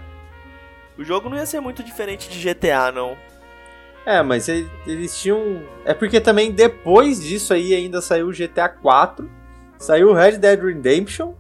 O 0.98 1.04
jogo 1.04 1.30
não 1.30 1.38
ia 1.38 1.46
ser 1.46 1.60
muito 1.60 1.84
diferente 1.84 2.30
de 2.30 2.54
GTA, 2.54 2.92
não. 2.92 3.18
É, 4.06 4.22
mas 4.22 4.48
eles 4.48 5.20
tinham. 5.20 5.64
É 5.84 5.94
porque 5.94 6.22
também 6.22 6.52
depois 6.52 7.22
disso 7.22 7.54
aí 7.54 7.74
ainda 7.74 8.02
saiu 8.02 8.28
o 8.28 8.32
GTA 8.32 8.70
4, 8.70 9.30
saiu 9.78 10.10
o 10.10 10.14
Red 10.14 10.38
Dead 10.38 10.60
Redemption 10.62 11.34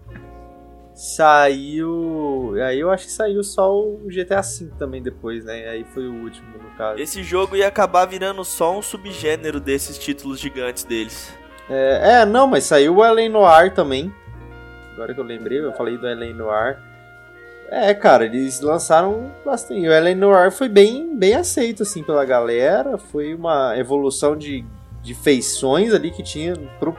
Saiu. 0.97 2.55
Aí 2.65 2.79
eu 2.79 2.89
acho 2.89 3.05
que 3.05 3.11
saiu 3.11 3.43
só 3.43 3.71
o 3.71 4.07
GTA 4.07 4.41
V 4.41 4.71
também 4.79 4.99
depois, 4.99 5.45
né? 5.45 5.69
Aí 5.69 5.85
foi 5.93 6.07
o 6.07 6.23
último, 6.23 6.57
no 6.57 6.71
caso. 6.75 6.99
Esse 6.99 7.21
jogo 7.21 7.55
ia 7.55 7.67
acabar 7.67 8.05
virando 8.05 8.43
só 8.43 8.75
um 8.75 8.81
subgênero 8.81 9.59
desses 9.59 9.95
títulos 9.95 10.39
gigantes 10.39 10.83
deles. 10.83 11.31
É, 11.69 12.21
é 12.21 12.25
não, 12.25 12.47
mas 12.47 12.63
saiu 12.63 12.95
o 12.95 13.05
Ellen 13.05 13.29
Noir 13.29 13.75
também. 13.75 14.11
Agora 14.93 15.13
que 15.13 15.19
eu 15.19 15.23
lembrei, 15.23 15.59
eu 15.59 15.71
falei 15.73 15.99
do 15.99 16.07
Ellen 16.07 16.33
Noir. 16.33 16.79
É, 17.69 17.93
cara, 17.93 18.25
eles 18.25 18.59
lançaram 18.61 19.31
bastante. 19.45 19.87
O 19.87 19.93
Ellen 19.93 20.15
Noir 20.15 20.51
foi 20.51 20.67
bem, 20.67 21.15
bem 21.15 21.35
aceito, 21.35 21.83
assim, 21.83 22.01
pela 22.01 22.25
galera. 22.25 22.97
Foi 22.97 23.35
uma 23.35 23.77
evolução 23.77 24.35
de, 24.35 24.65
de 25.03 25.13
feições 25.13 25.93
ali 25.93 26.09
que 26.09 26.23
tinha 26.23 26.55
pro 26.79 26.97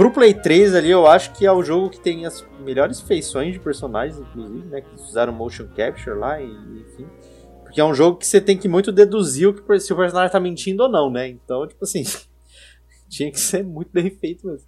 Pro 0.00 0.10
Play 0.10 0.32
3 0.32 0.74
ali, 0.74 0.90
eu 0.90 1.06
acho 1.06 1.30
que 1.34 1.44
é 1.44 1.52
o 1.52 1.62
jogo 1.62 1.90
que 1.90 2.00
tem 2.00 2.24
as 2.24 2.42
melhores 2.64 3.02
feições 3.02 3.52
de 3.52 3.60
personagens, 3.60 4.18
inclusive, 4.18 4.66
né? 4.66 4.80
Que 4.80 4.94
usaram 4.94 5.30
motion 5.30 5.68
capture 5.76 6.18
lá, 6.18 6.40
e, 6.40 6.46
enfim. 6.46 7.06
Porque 7.62 7.82
é 7.82 7.84
um 7.84 7.92
jogo 7.92 8.16
que 8.16 8.26
você 8.26 8.40
tem 8.40 8.56
que 8.56 8.66
muito 8.66 8.90
deduzir 8.90 9.48
o 9.48 9.52
que, 9.52 9.78
se 9.78 9.92
o 9.92 9.96
personagem 9.96 10.32
tá 10.32 10.40
mentindo 10.40 10.84
ou 10.84 10.88
não, 10.88 11.10
né? 11.10 11.28
Então, 11.28 11.68
tipo 11.68 11.84
assim, 11.84 12.02
tinha 13.10 13.30
que 13.30 13.38
ser 13.38 13.62
muito 13.62 13.90
bem 13.92 14.08
feito 14.08 14.46
mesmo. 14.46 14.66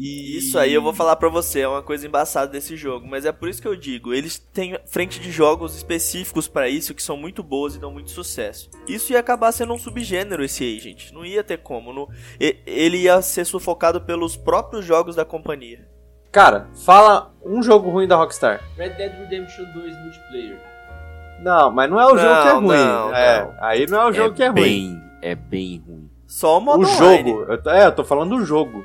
E... 0.00 0.38
Isso 0.38 0.58
aí 0.58 0.72
eu 0.72 0.80
vou 0.80 0.94
falar 0.94 1.16
pra 1.16 1.28
você, 1.28 1.60
é 1.60 1.68
uma 1.68 1.82
coisa 1.82 2.06
embaçada 2.06 2.50
desse 2.50 2.74
jogo, 2.74 3.06
mas 3.06 3.26
é 3.26 3.32
por 3.32 3.50
isso 3.50 3.60
que 3.60 3.68
eu 3.68 3.76
digo, 3.76 4.14
eles 4.14 4.38
têm 4.38 4.78
frente 4.86 5.20
de 5.20 5.30
jogos 5.30 5.76
específicos 5.76 6.48
pra 6.48 6.70
isso 6.70 6.94
que 6.94 7.02
são 7.02 7.18
muito 7.18 7.42
boas 7.42 7.74
e 7.74 7.78
dão 7.78 7.92
muito 7.92 8.10
sucesso. 8.10 8.70
Isso 8.88 9.12
ia 9.12 9.20
acabar 9.20 9.52
sendo 9.52 9.74
um 9.74 9.78
subgênero 9.78 10.42
esse 10.42 10.64
Agent, 10.64 11.12
não 11.12 11.24
ia 11.24 11.44
ter 11.44 11.58
como, 11.58 11.92
não... 11.92 12.08
E- 12.40 12.56
ele 12.64 12.96
ia 12.96 13.20
ser 13.20 13.44
sufocado 13.44 14.00
pelos 14.00 14.36
próprios 14.36 14.86
jogos 14.86 15.16
da 15.16 15.24
companhia. 15.24 15.86
Cara, 16.32 16.68
fala 16.84 17.34
um 17.44 17.62
jogo 17.62 17.90
ruim 17.90 18.08
da 18.08 18.16
Rockstar. 18.16 18.62
Red 18.78 18.90
Dead 18.90 19.12
Redemption 19.18 19.64
2 19.74 19.96
multiplayer. 19.98 20.60
Não, 21.42 21.70
mas 21.70 21.90
não 21.90 22.00
é 22.00 22.06
o 22.06 22.16
jogo 22.16 22.34
Não, 22.34 22.42
que 22.42 22.48
é 22.48 22.52
ruim. 22.52 22.66
não, 22.68 23.14
é, 23.14 23.42
não. 23.42 23.54
aí 23.60 23.86
não 23.86 24.00
é 24.00 24.06
o 24.06 24.12
jogo 24.12 24.34
que 24.34 24.42
é 24.42 24.48
ruim. 24.48 24.62
bem, 24.62 25.02
é 25.20 25.34
bem 25.34 25.82
ruim. 25.86 26.10
Só 26.26 26.58
o 26.58 26.60
modo 26.60 26.82
O 26.82 26.84
jogo, 26.84 27.44
eu 27.48 27.70
é, 27.72 27.86
eu 27.86 27.92
tô 27.92 28.04
falando 28.04 28.36
do 28.36 28.44
jogo. 28.44 28.84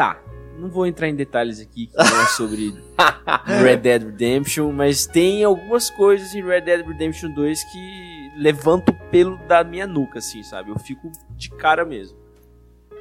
Tá, 0.00 0.16
não 0.58 0.70
vou 0.70 0.86
entrar 0.86 1.08
em 1.08 1.14
detalhes 1.14 1.60
aqui 1.60 1.88
que 1.88 1.94
não 1.94 2.22
é 2.22 2.26
sobre 2.28 2.74
Red 3.62 3.76
Dead 3.76 4.02
Redemption, 4.02 4.72
mas 4.72 5.04
tem 5.04 5.44
algumas 5.44 5.90
coisas 5.90 6.34
em 6.34 6.42
Red 6.42 6.62
Dead 6.62 6.86
Redemption 6.86 7.30
2 7.34 7.64
que 7.64 8.32
levantam 8.38 8.94
o 8.94 9.10
pelo 9.10 9.36
da 9.46 9.62
minha 9.62 9.86
nuca, 9.86 10.20
assim, 10.20 10.42
sabe? 10.42 10.70
Eu 10.70 10.78
fico 10.78 11.12
de 11.36 11.50
cara 11.50 11.84
mesmo. 11.84 12.16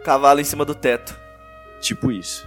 Cavalo 0.03 0.41
em 0.41 0.43
cima 0.43 0.65
do 0.65 0.75
teto. 0.75 1.17
Tipo 1.79 2.11
isso. 2.11 2.45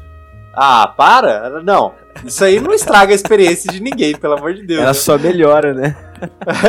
Ah, 0.52 0.86
para? 0.86 1.62
Não. 1.62 1.94
Isso 2.22 2.44
aí 2.44 2.60
não 2.60 2.74
estraga 2.74 3.12
a 3.12 3.14
experiência 3.14 3.72
de 3.72 3.80
ninguém, 3.80 4.14
pelo 4.14 4.34
amor 4.34 4.52
de 4.52 4.66
Deus. 4.66 4.82
Ela 4.82 4.92
só 4.92 5.16
melhora, 5.16 5.72
né? 5.72 5.96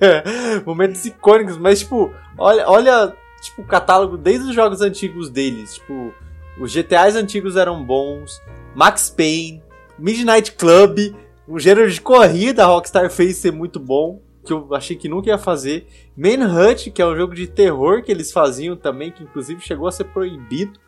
É. 0.00 0.60
Momentos 0.64 1.04
icônicos, 1.04 1.58
mas 1.58 1.80
tipo, 1.80 2.10
olha, 2.38 2.66
olha, 2.66 3.14
tipo, 3.42 3.60
o 3.60 3.66
catálogo 3.66 4.16
desde 4.16 4.48
os 4.48 4.54
jogos 4.54 4.80
antigos 4.80 5.28
deles, 5.28 5.74
tipo, 5.74 6.14
os 6.60 6.72
GTAs 6.72 7.16
antigos 7.16 7.56
eram 7.56 7.82
bons, 7.82 8.40
Max 8.74 9.10
Payne, 9.10 9.62
Midnight 9.98 10.52
Club, 10.52 11.14
um 11.48 11.58
gênero 11.58 11.90
de 11.90 12.00
corrida 12.00 12.64
Rockstar 12.64 13.10
fez 13.10 13.36
ser 13.38 13.50
muito 13.50 13.80
bom, 13.80 14.22
que 14.44 14.52
eu 14.52 14.74
achei 14.74 14.96
que 14.96 15.08
nunca 15.08 15.28
ia 15.28 15.38
fazer. 15.38 15.86
Manhunt, 16.16 16.90
que 16.90 17.02
é 17.02 17.06
um 17.06 17.16
jogo 17.16 17.34
de 17.34 17.46
terror 17.46 18.02
que 18.02 18.12
eles 18.12 18.32
faziam 18.32 18.76
também, 18.76 19.10
que 19.10 19.22
inclusive 19.22 19.60
chegou 19.60 19.88
a 19.88 19.92
ser 19.92 20.04
proibido. 20.04 20.78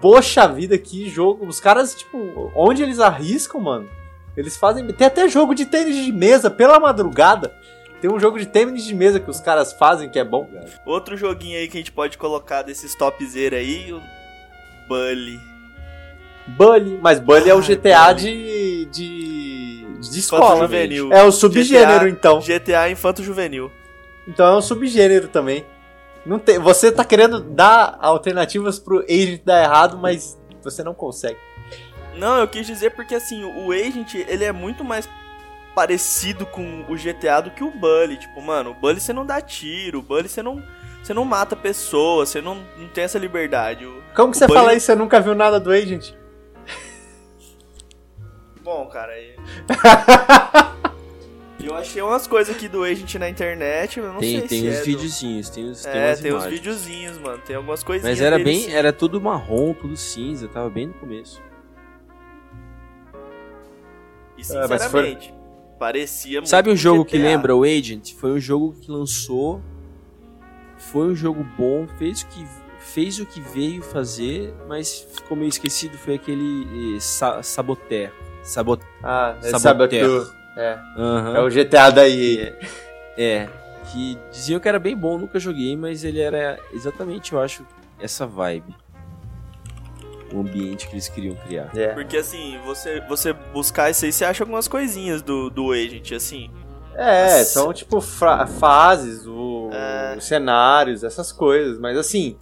Poxa 0.00 0.46
vida, 0.46 0.78
que 0.78 1.08
jogo. 1.08 1.46
Os 1.46 1.60
caras, 1.60 1.94
tipo, 1.94 2.18
onde 2.54 2.82
eles 2.82 3.00
arriscam, 3.00 3.60
mano? 3.60 3.88
Eles 4.36 4.56
fazem. 4.56 4.86
Tem 4.86 5.06
até 5.06 5.28
jogo 5.28 5.54
de 5.54 5.66
tênis 5.66 6.04
de 6.04 6.12
mesa 6.12 6.48
pela 6.50 6.78
madrugada. 6.78 7.54
Tem 8.00 8.10
um 8.10 8.20
jogo 8.20 8.38
de 8.38 8.46
tênis 8.46 8.84
de 8.84 8.94
mesa 8.94 9.18
que 9.18 9.30
os 9.30 9.40
caras 9.40 9.72
fazem 9.72 10.08
que 10.08 10.18
é 10.18 10.24
bom. 10.24 10.48
Outro 10.86 11.16
joguinho 11.16 11.58
aí 11.58 11.66
que 11.66 11.76
a 11.76 11.80
gente 11.80 11.90
pode 11.90 12.16
colocar 12.16 12.62
desses 12.62 12.94
topzera 12.94 13.56
aí, 13.56 13.92
Bully. 14.88 15.40
Bully, 16.46 16.98
mas 17.02 17.20
Bully 17.20 17.50
é 17.50 17.54
o 17.54 17.60
GTA 17.60 18.12
de, 18.14 18.86
de. 18.86 19.86
de 20.00 20.18
escola. 20.18 20.62
juvenil. 20.62 21.12
É 21.12 21.22
o 21.22 21.30
subgênero, 21.30 22.06
GTA. 22.06 22.08
então. 22.08 22.40
GTA 22.40 22.90
Infanto 22.90 23.22
Juvenil. 23.22 23.70
Então 24.26 24.46
é 24.46 24.56
um 24.56 24.62
subgênero 24.62 25.28
também. 25.28 25.64
Não 26.26 26.38
tem, 26.38 26.58
você 26.58 26.90
tá 26.90 27.04
querendo 27.04 27.40
dar 27.40 27.96
alternativas 28.00 28.78
pro 28.78 29.04
agent 29.08 29.42
dar 29.44 29.62
errado, 29.62 29.96
mas 29.96 30.38
você 30.62 30.82
não 30.82 30.92
consegue. 30.92 31.38
Não, 32.18 32.38
eu 32.38 32.48
quis 32.48 32.66
dizer 32.66 32.90
porque 32.90 33.14
assim, 33.14 33.44
o 33.44 33.70
Agent, 33.70 34.14
ele 34.14 34.44
é 34.44 34.50
muito 34.50 34.84
mais 34.84 35.08
parecido 35.74 36.44
com 36.44 36.84
o 36.88 36.96
GTA 36.96 37.40
do 37.40 37.52
que 37.52 37.62
o 37.62 37.70
Bully. 37.70 38.16
Tipo, 38.16 38.42
mano, 38.42 38.70
o 38.70 38.74
Bully 38.74 39.00
você 39.00 39.12
não 39.12 39.24
dá 39.24 39.40
tiro, 39.40 40.00
o 40.00 40.02
Bully 40.02 40.28
você 40.28 40.42
não, 40.42 40.62
você 41.02 41.14
não 41.14 41.24
mata 41.24 41.54
pessoas, 41.56 42.28
você 42.30 42.40
não, 42.40 42.56
não 42.76 42.88
tem 42.88 43.04
essa 43.04 43.18
liberdade. 43.18 43.86
O- 43.86 44.02
Como 44.14 44.30
que 44.32 44.38
você 44.38 44.46
fala 44.48 44.74
isso? 44.74 44.86
Você 44.86 44.94
nunca 44.94 45.20
viu 45.20 45.34
nada 45.34 45.58
do 45.60 45.70
agent? 45.70 46.12
Bom, 48.62 48.86
cara, 48.88 49.12
aí... 49.12 49.34
eu 51.64 51.74
achei 51.74 52.00
umas 52.02 52.26
coisas 52.26 52.54
aqui 52.54 52.68
do 52.68 52.82
Agent 52.82 53.14
na 53.16 53.28
internet, 53.28 53.98
eu 53.98 54.12
não 54.12 54.20
Tem, 54.20 54.40
sei 54.40 54.48
tem 54.48 54.60
se 54.62 54.68
uns 54.68 54.74
é 54.74 54.78
do- 54.80 54.84
videozinhos, 54.84 55.48
tem 55.50 55.64
uns 55.70 55.82
tem 55.82 55.92
É, 55.92 56.06
umas 56.08 56.20
tem 56.20 56.32
uns 56.34 56.44
videozinhos, 56.46 57.18
mano. 57.18 57.38
Tem 57.46 57.56
algumas 57.56 57.82
coisinhas. 57.82 58.18
Mas 58.18 58.26
era 58.26 58.36
deles. 58.38 58.66
bem, 58.66 58.74
era 58.74 58.92
tudo 58.92 59.20
marrom, 59.20 59.72
tudo 59.74 59.96
cinza, 59.96 60.48
tava 60.48 60.68
bem 60.70 60.86
no 60.88 60.94
começo. 60.94 61.42
E 64.36 64.42
É, 64.42 64.66
mas 64.68 64.84
foi- 64.86 65.04
sinceramente, 65.04 65.34
parecia 65.78 66.40
muito 66.40 66.48
Sabe 66.50 66.70
um 66.70 66.76
jogo 66.76 67.04
que 67.04 67.18
lembra 67.18 67.54
o 67.56 67.64
Agent? 67.64 68.14
Foi 68.14 68.30
um 68.32 68.38
jogo 68.40 68.72
que 68.80 68.90
lançou, 68.90 69.60
foi 70.78 71.08
um 71.08 71.14
jogo 71.14 71.44
bom, 71.56 71.86
fez 71.98 72.22
o 72.22 72.26
que 72.26 72.46
fez 72.78 73.18
o 73.18 73.26
que 73.26 73.40
veio 73.40 73.82
fazer, 73.82 74.54
mas 74.66 75.06
ficou 75.14 75.36
meio 75.36 75.48
esquecido. 75.48 75.98
Foi 75.98 76.14
aquele 76.14 76.96
eh, 76.96 77.00
sa 77.00 77.42
Saboteur. 77.42 78.10
Sabot 78.42 78.82
Ah, 79.02 79.36
é 79.42 79.58
Saboteur. 79.58 80.32
É, 80.56 80.78
Aham. 80.96 81.36
é 81.36 81.40
o 81.40 81.48
GTA 81.50 81.90
daí. 81.90 82.52
É, 83.16 83.48
que 83.92 84.18
diziam 84.30 84.58
que 84.60 84.68
era 84.68 84.78
bem 84.78 84.96
bom, 84.96 85.18
nunca 85.18 85.38
joguei, 85.38 85.76
mas 85.76 86.02
ele 86.04 86.20
era 86.20 86.58
exatamente, 86.72 87.32
eu 87.32 87.40
acho, 87.40 87.64
essa 88.00 88.26
vibe. 88.26 88.74
O 90.32 90.40
ambiente 90.40 90.86
que 90.86 90.94
eles 90.94 91.08
queriam 91.08 91.34
criar. 91.36 91.70
É. 91.74 91.88
Porque 91.88 92.16
assim, 92.16 92.58
você, 92.64 93.00
você 93.08 93.32
buscar 93.32 93.90
isso 93.90 94.04
aí, 94.04 94.12
você 94.12 94.24
acha 94.24 94.42
algumas 94.42 94.68
coisinhas 94.68 95.22
do, 95.22 95.48
do 95.48 95.72
Agent, 95.72 96.12
assim. 96.12 96.50
É, 97.00 97.38
Nossa. 97.38 97.44
são 97.44 97.72
tipo 97.72 98.00
fases, 98.00 99.24
o- 99.26 99.70
É. 99.72 100.16
os 100.18 100.24
cenários, 100.24 101.04
essas 101.04 101.30
coisas. 101.30 101.78
Mas 101.78 101.96
assim, 101.96 102.36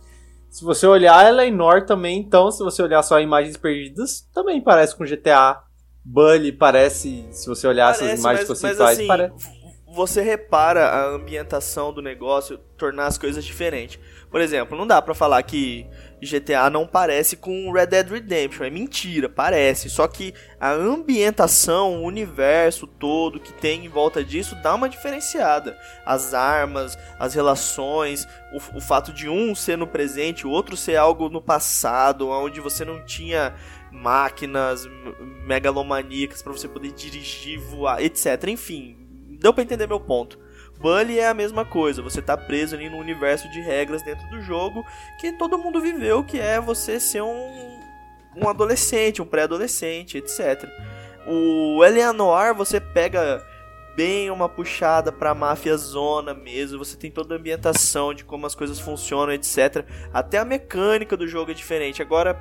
se 0.48 0.64
você 0.64 0.86
olhar 0.86 1.28
Eleanor 1.28 1.84
também, 1.84 2.18
então, 2.18 2.50
se 2.50 2.62
você 2.64 2.82
olhar 2.82 3.02
só 3.02 3.20
imagens 3.20 3.56
perdidas, 3.56 4.26
também 4.34 4.60
parece 4.60 4.96
com 4.96 5.04
GTA. 5.04 5.60
Bully 6.04 6.52
parece, 6.52 7.26
se 7.32 7.46
você 7.48 7.66
olhar 7.66 7.90
essas 7.90 8.02
Parece, 8.06 8.20
imagens 8.22 8.48
mas, 8.48 8.60
faz, 8.60 8.80
assim, 8.80 9.06
parece. 9.08 9.32
você 9.94 10.22
repara 10.22 10.86
a 10.88 11.08
ambientação 11.14 11.92
do 11.92 12.00
negócio 12.00 12.56
tornar 12.78 13.06
as 13.06 13.18
coisas 13.18 13.44
diferentes. 13.44 13.98
Por 14.30 14.40
exemplo, 14.40 14.78
não 14.78 14.86
dá 14.86 15.02
pra 15.02 15.14
falar 15.14 15.42
que 15.42 15.86
GTA 16.22 16.70
não 16.70 16.86
parece 16.86 17.36
com 17.36 17.70
Red 17.70 17.86
Dead 17.86 18.08
Redemption. 18.08 18.64
É 18.64 18.70
mentira, 18.70 19.28
parece. 19.28 19.90
Só 19.90 20.08
que 20.08 20.32
a 20.58 20.72
ambientação, 20.72 21.96
o 21.96 22.06
universo 22.06 22.86
todo 22.86 23.40
que 23.40 23.52
tem 23.52 23.84
em 23.84 23.88
volta 23.88 24.24
disso 24.24 24.56
dá 24.62 24.74
uma 24.74 24.88
diferenciada. 24.88 25.78
As 26.04 26.32
armas, 26.32 26.98
as 27.18 27.34
relações, 27.34 28.26
o, 28.52 28.78
o 28.78 28.80
fato 28.80 29.12
de 29.12 29.28
um 29.28 29.54
ser 29.54 29.76
no 29.76 29.86
presente, 29.86 30.46
o 30.46 30.50
outro 30.50 30.76
ser 30.76 30.96
algo 30.96 31.28
no 31.28 31.42
passado, 31.42 32.28
onde 32.28 32.60
você 32.60 32.84
não 32.84 33.04
tinha 33.04 33.54
máquinas 33.90 34.88
megalomaníacas 35.44 36.42
pra 36.42 36.52
você 36.52 36.68
poder 36.68 36.92
dirigir, 36.92 37.58
voar, 37.58 38.02
etc. 38.02 38.48
Enfim, 38.48 38.96
deu 39.40 39.52
pra 39.52 39.62
entender 39.62 39.86
meu 39.86 40.00
ponto. 40.00 40.45
Bully 40.86 41.18
é 41.18 41.26
a 41.26 41.34
mesma 41.34 41.64
coisa, 41.64 42.00
você 42.00 42.22
tá 42.22 42.36
preso 42.36 42.76
ali 42.76 42.88
no 42.88 42.98
universo 42.98 43.50
de 43.50 43.60
regras 43.60 44.04
dentro 44.04 44.24
do 44.28 44.40
jogo 44.40 44.86
que 45.18 45.32
todo 45.32 45.58
mundo 45.58 45.80
viveu, 45.80 46.22
que 46.22 46.38
é 46.38 46.60
você 46.60 47.00
ser 47.00 47.22
um, 47.22 47.80
um 48.36 48.48
adolescente, 48.48 49.20
um 49.20 49.26
pré-adolescente, 49.26 50.16
etc. 50.16 50.70
O 51.26 51.84
Eleanor, 51.84 52.54
você 52.54 52.78
pega 52.78 53.44
bem 53.96 54.30
uma 54.30 54.48
puxada 54.48 55.10
pra 55.10 55.34
máfia 55.34 55.76
zona 55.76 56.32
mesmo, 56.32 56.78
você 56.78 56.96
tem 56.96 57.10
toda 57.10 57.34
a 57.34 57.38
ambientação 57.38 58.14
de 58.14 58.24
como 58.24 58.46
as 58.46 58.54
coisas 58.54 58.78
funcionam, 58.78 59.32
etc. 59.32 59.84
Até 60.14 60.38
a 60.38 60.44
mecânica 60.44 61.16
do 61.16 61.26
jogo 61.26 61.50
é 61.50 61.54
diferente. 61.54 62.00
Agora, 62.00 62.40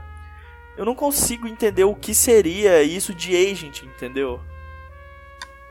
eu 0.78 0.86
não 0.86 0.93
consigo 0.93 1.48
entender 1.48 1.84
o 1.84 1.96
que 1.96 2.14
seria 2.14 2.84
isso 2.84 3.12
de 3.12 3.36
Agent, 3.36 3.82
entendeu? 3.82 4.39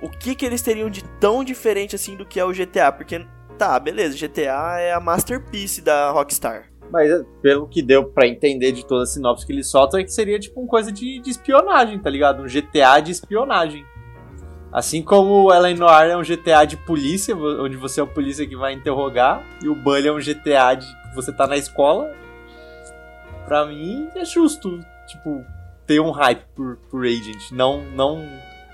O 0.03 0.09
que 0.09 0.35
que 0.35 0.45
eles 0.45 0.63
teriam 0.63 0.91
de 0.91 1.03
tão 1.21 1.45
diferente 1.45 1.95
assim 1.95 2.17
do 2.17 2.27
que 2.27 2.39
é 2.39 2.45
o 2.45 2.53
GTA? 2.53 2.93
Porque, 2.93 3.27
tá, 3.59 3.79
beleza, 3.79 4.17
GTA 4.17 4.79
é 4.79 4.93
a 4.93 5.01
masterpiece 5.01 5.81
da 5.81 6.11
Rockstar. 6.11 6.71
Mas 6.91 7.11
é, 7.11 7.23
pelo 7.41 7.67
que 7.67 7.83
deu 7.83 8.05
pra 8.05 8.27
entender 8.27 8.73
de 8.73 8.87
toda 8.87 9.05
a 9.05 9.07
sinopse 9.07 9.47
que 9.47 9.53
eles 9.53 9.69
soltam, 9.69 9.99
é 9.99 10.05
que 10.05 10.13
seria 10.13 10.39
tipo 10.39 10.61
uma 10.61 10.69
coisa 10.69 10.93
de, 10.93 11.19
de 11.21 11.31
espionagem, 11.31 11.99
tá 11.99 12.11
ligado? 12.11 12.43
Um 12.43 12.47
GTA 12.47 13.01
de 13.01 13.13
espionagem. 13.13 13.85
Assim 14.73 15.03
como 15.03 15.45
o 15.45 15.55
Eleanor 15.55 16.03
é 16.03 16.17
um 16.17 16.23
GTA 16.23 16.65
de 16.65 16.77
polícia, 16.77 17.37
onde 17.37 17.77
você 17.77 18.01
é 18.01 18.03
o 18.03 18.09
polícia 18.09 18.47
que 18.47 18.57
vai 18.57 18.73
interrogar, 18.73 19.47
e 19.63 19.69
o 19.69 19.75
Bully 19.75 20.09
é 20.09 20.13
um 20.13 20.19
GTA 20.19 20.75
de 20.75 20.87
você 21.15 21.33
tá 21.33 21.47
na 21.47 21.57
escola. 21.57 22.13
Pra 23.47 23.65
mim 23.67 24.09
é 24.17 24.25
justo, 24.25 24.81
tipo, 25.07 25.45
ter 25.87 26.01
um 26.01 26.11
hype 26.11 26.45
por, 26.57 26.77
por 26.91 27.05
Agent, 27.05 27.53
não, 27.53 27.85
não 27.85 28.27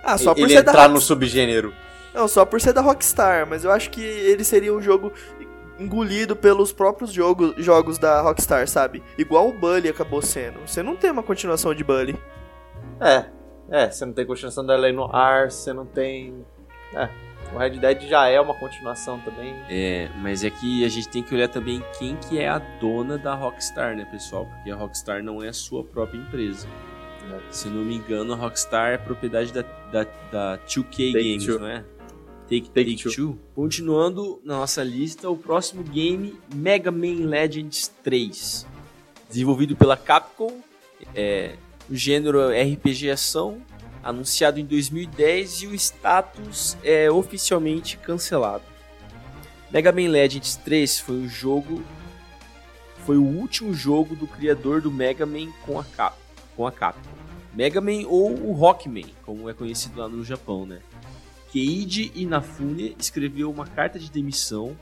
Ah, 0.02 0.16
só 0.18 0.34
por 0.34 0.40
ele 0.42 0.54
ser 0.54 0.62
da 0.62 0.72
entrar 0.72 0.88
no 0.88 0.94
Rockstar. 0.94 1.08
subgênero. 1.16 1.74
Não, 2.14 2.26
só 2.26 2.44
por 2.44 2.60
ser 2.60 2.72
da 2.72 2.80
Rockstar, 2.80 3.46
mas 3.46 3.64
eu 3.64 3.70
acho 3.70 3.90
que 3.90 4.02
ele 4.02 4.42
seria 4.44 4.74
um 4.74 4.82
jogo 4.82 5.12
engolido 5.78 6.36
pelos 6.36 6.72
próprios 6.72 7.12
jogo, 7.12 7.54
jogos 7.56 7.98
da 7.98 8.20
Rockstar, 8.20 8.66
sabe? 8.68 9.02
Igual 9.16 9.48
o 9.48 9.52
Bully 9.52 9.88
acabou 9.88 10.20
sendo. 10.20 10.60
Você 10.66 10.82
não 10.82 10.96
tem 10.96 11.10
uma 11.10 11.22
continuação 11.22 11.74
de 11.74 11.82
Bully. 11.82 12.18
É, 13.00 13.24
é, 13.70 13.90
você 13.90 14.04
não 14.04 14.12
tem 14.12 14.26
continuação 14.26 14.64
da 14.66 14.74
Eleanor, 14.74 15.50
você 15.50 15.72
não 15.72 15.86
tem. 15.86 16.44
É. 16.94 17.08
O 17.52 17.58
Red 17.58 17.78
Dead 17.78 18.02
já 18.02 18.28
é 18.28 18.40
uma 18.40 18.54
continuação 18.54 19.18
também. 19.20 19.54
É, 19.68 20.08
mas 20.18 20.44
é 20.44 20.50
que 20.50 20.84
a 20.84 20.88
gente 20.88 21.08
tem 21.08 21.22
que 21.22 21.34
olhar 21.34 21.48
também 21.48 21.82
quem 21.98 22.16
que 22.16 22.38
é 22.38 22.48
a 22.48 22.58
dona 22.58 23.18
da 23.18 23.34
Rockstar, 23.34 23.96
né, 23.96 24.04
pessoal? 24.04 24.46
Porque 24.46 24.70
a 24.70 24.76
Rockstar 24.76 25.22
não 25.22 25.42
é 25.42 25.48
a 25.48 25.52
sua 25.52 25.82
própria 25.82 26.18
empresa. 26.18 26.68
É. 27.32 27.38
Se 27.50 27.68
não 27.68 27.84
me 27.84 27.96
engano, 27.96 28.32
a 28.34 28.36
Rockstar 28.36 28.92
é 28.92 28.98
propriedade 28.98 29.52
da, 29.52 29.64
da, 29.92 30.04
da 30.30 30.58
2K 30.66 30.84
Take 30.84 31.12
Games, 31.12 31.44
two. 31.44 31.58
não 31.58 31.66
é? 31.66 31.84
Take, 32.48 32.68
Take, 32.70 32.96
Take 32.96 32.96
two. 32.96 33.12
two. 33.12 33.38
Continuando 33.54 34.40
na 34.44 34.58
nossa 34.58 34.82
lista, 34.82 35.30
o 35.30 35.36
próximo 35.36 35.82
game, 35.82 36.38
Mega 36.54 36.90
Man 36.90 37.26
Legends 37.26 37.88
3. 38.02 38.66
Desenvolvido 39.28 39.76
pela 39.76 39.96
Capcom, 39.96 40.60
é, 41.14 41.54
o 41.88 41.94
gênero 41.94 42.48
RPG 42.48 43.10
ação, 43.10 43.62
anunciado 44.02 44.58
em 44.58 44.64
2010 44.64 45.62
e 45.62 45.66
o 45.68 45.74
status 45.74 46.76
é 46.82 47.10
oficialmente 47.10 47.96
cancelado. 47.96 48.64
Mega 49.70 49.92
Man 49.92 50.08
Legends 50.08 50.56
3 50.56 50.98
foi 51.00 51.16
o 51.16 51.28
jogo 51.28 51.82
foi 53.06 53.16
o 53.16 53.24
último 53.24 53.72
jogo 53.72 54.14
do 54.14 54.26
criador 54.26 54.80
do 54.80 54.90
Mega 54.90 55.24
Man 55.24 55.50
com 55.64 55.80
a 55.80 55.84
Cap, 55.84 56.16
com 56.56 56.66
a 56.66 56.72
Capcom. 56.72 57.19
Mega 57.54 57.80
Man 57.80 58.06
ou 58.06 58.32
o 58.32 58.52
Rockman, 58.52 59.06
como 59.24 59.48
é 59.48 59.54
conhecido 59.54 59.98
lá 59.98 60.08
no 60.08 60.24
Japão, 60.24 60.64
né? 60.66 60.80
Keiji 61.52 62.12
Inafune 62.14 62.94
escreveu 62.98 63.50
uma 63.50 63.66
carta 63.66 63.98
de 63.98 64.10
demissão 64.10 64.76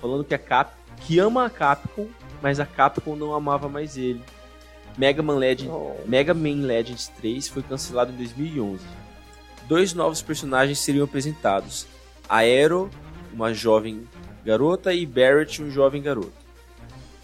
falando 0.00 0.24
que 0.24 0.34
a 0.34 0.38
Cap 0.38 0.72
que 1.02 1.18
ama 1.18 1.44
a 1.44 1.50
Capcom, 1.50 2.08
mas 2.42 2.58
a 2.58 2.64
Capcom 2.64 3.14
não 3.14 3.34
amava 3.34 3.68
mais 3.68 3.96
ele 3.98 4.22
Mega 4.96 5.22
Man, 5.22 5.36
Legend, 5.36 5.70
oh. 5.70 5.94
Mega 6.06 6.32
Man 6.32 6.62
Legends 6.62 7.08
3 7.08 7.48
foi 7.48 7.62
cancelado 7.62 8.12
em 8.12 8.16
2011. 8.16 8.82
Dois 9.68 9.92
novos 9.92 10.22
personagens 10.22 10.78
seriam 10.78 11.04
apresentados: 11.04 11.86
Aero, 12.28 12.90
uma 13.32 13.52
jovem 13.52 14.08
garota, 14.44 14.94
e 14.94 15.04
Barrett, 15.04 15.62
um 15.62 15.70
jovem 15.70 16.00
garoto. 16.00 16.32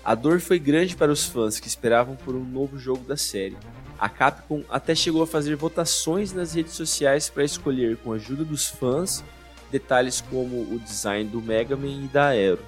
A 0.05 0.15
dor 0.15 0.41
foi 0.41 0.59
grande 0.59 0.97
para 0.97 1.13
os 1.13 1.25
fãs 1.25 1.61
que 1.61 1.69
esperavam 1.69 2.17
por 2.17 2.35
um 2.35 2.45
novo 2.45 2.77
jogo 2.77 3.05
da 3.05 3.17
série. 3.17 3.57
A 4.03 4.09
Capcom 4.09 4.65
até 4.69 4.97
chegou 4.97 5.23
a 5.23 5.27
fazer 5.29 5.55
votações 5.55 6.33
nas 6.33 6.55
redes 6.55 6.73
sociais 6.73 7.31
para 7.31 7.45
escolher, 7.45 7.97
com 7.99 8.11
a 8.11 8.17
ajuda 8.17 8.45
dos 8.45 8.67
fãs, 8.67 9.23
detalhes 9.71 10.21
como 10.21 10.57
o 10.57 10.81
design 10.81 11.31
do 11.31 11.41
Mega 11.41 11.77
Man 11.77 12.03
e 12.07 12.09
da 12.09 12.31
Aero. 12.31 12.59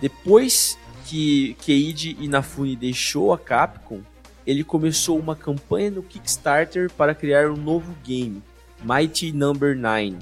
Depois 0.00 0.78
que 1.06 1.56
Keiji 1.60 2.16
Inafune 2.20 2.76
deixou 2.76 3.32
a 3.32 3.38
Capcom, 3.38 4.00
ele 4.46 4.62
começou 4.62 5.18
uma 5.18 5.34
campanha 5.34 5.90
no 5.90 6.04
Kickstarter 6.04 6.88
para 6.92 7.12
criar 7.12 7.50
um 7.50 7.56
novo 7.56 7.96
game, 8.04 8.40
Mighty 8.84 9.32
Number 9.32 9.74
no. 9.74 9.82
9. 9.82 10.18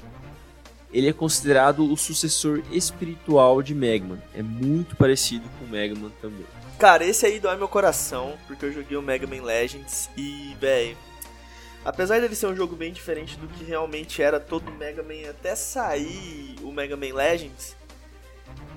Ele 0.91 1.09
é 1.09 1.13
considerado 1.13 1.85
o 1.85 1.95
sucessor 1.95 2.63
espiritual 2.71 3.61
de 3.61 3.75
Mega 3.75 4.03
Man. 4.03 4.19
É 4.33 4.41
muito 4.41 4.95
parecido 4.95 5.47
com 5.59 5.67
Mega 5.67 5.93
Man 5.93 6.09
também. 6.19 6.60
Cara, 6.81 7.05
esse 7.05 7.27
aí 7.27 7.39
dói 7.39 7.55
meu 7.57 7.67
coração, 7.67 8.33
porque 8.47 8.65
eu 8.65 8.73
joguei 8.73 8.97
o 8.97 9.03
Mega 9.03 9.27
Man 9.27 9.43
Legends 9.43 10.09
e, 10.17 10.57
velho, 10.59 10.97
apesar 11.85 12.19
dele 12.19 12.33
ser 12.33 12.47
um 12.47 12.55
jogo 12.55 12.75
bem 12.75 12.91
diferente 12.91 13.37
do 13.37 13.47
que 13.47 13.63
realmente 13.63 14.19
era 14.19 14.39
todo 14.39 14.67
o 14.69 14.73
Mega 14.73 15.03
Man 15.03 15.29
até 15.29 15.53
sair 15.53 16.55
o 16.63 16.71
Mega 16.71 16.97
Man 16.97 17.13
Legends, 17.13 17.77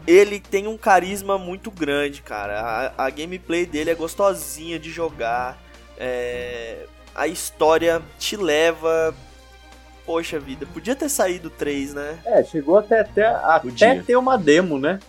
ele 0.07 0.39
tem 0.39 0.67
um 0.67 0.77
carisma 0.77 1.39
muito 1.39 1.71
grande, 1.71 2.21
cara. 2.21 2.93
A, 2.95 3.07
a 3.07 3.09
gameplay 3.09 3.65
dele 3.65 3.89
é 3.89 3.95
gostosinha 3.95 4.79
de 4.79 4.91
jogar. 4.91 5.59
É, 5.97 6.85
a 7.15 7.27
história 7.27 8.03
te 8.19 8.37
leva. 8.37 9.15
Poxa 10.05 10.39
vida, 10.39 10.67
podia 10.67 10.95
ter 10.95 11.09
saído 11.09 11.49
3, 11.49 11.95
né? 11.95 12.19
É, 12.27 12.45
chegou 12.45 12.77
até, 12.77 13.01
até, 13.01 13.25
até 13.25 14.03
ter 14.03 14.17
uma 14.17 14.37
demo, 14.37 14.79
né? 14.79 15.01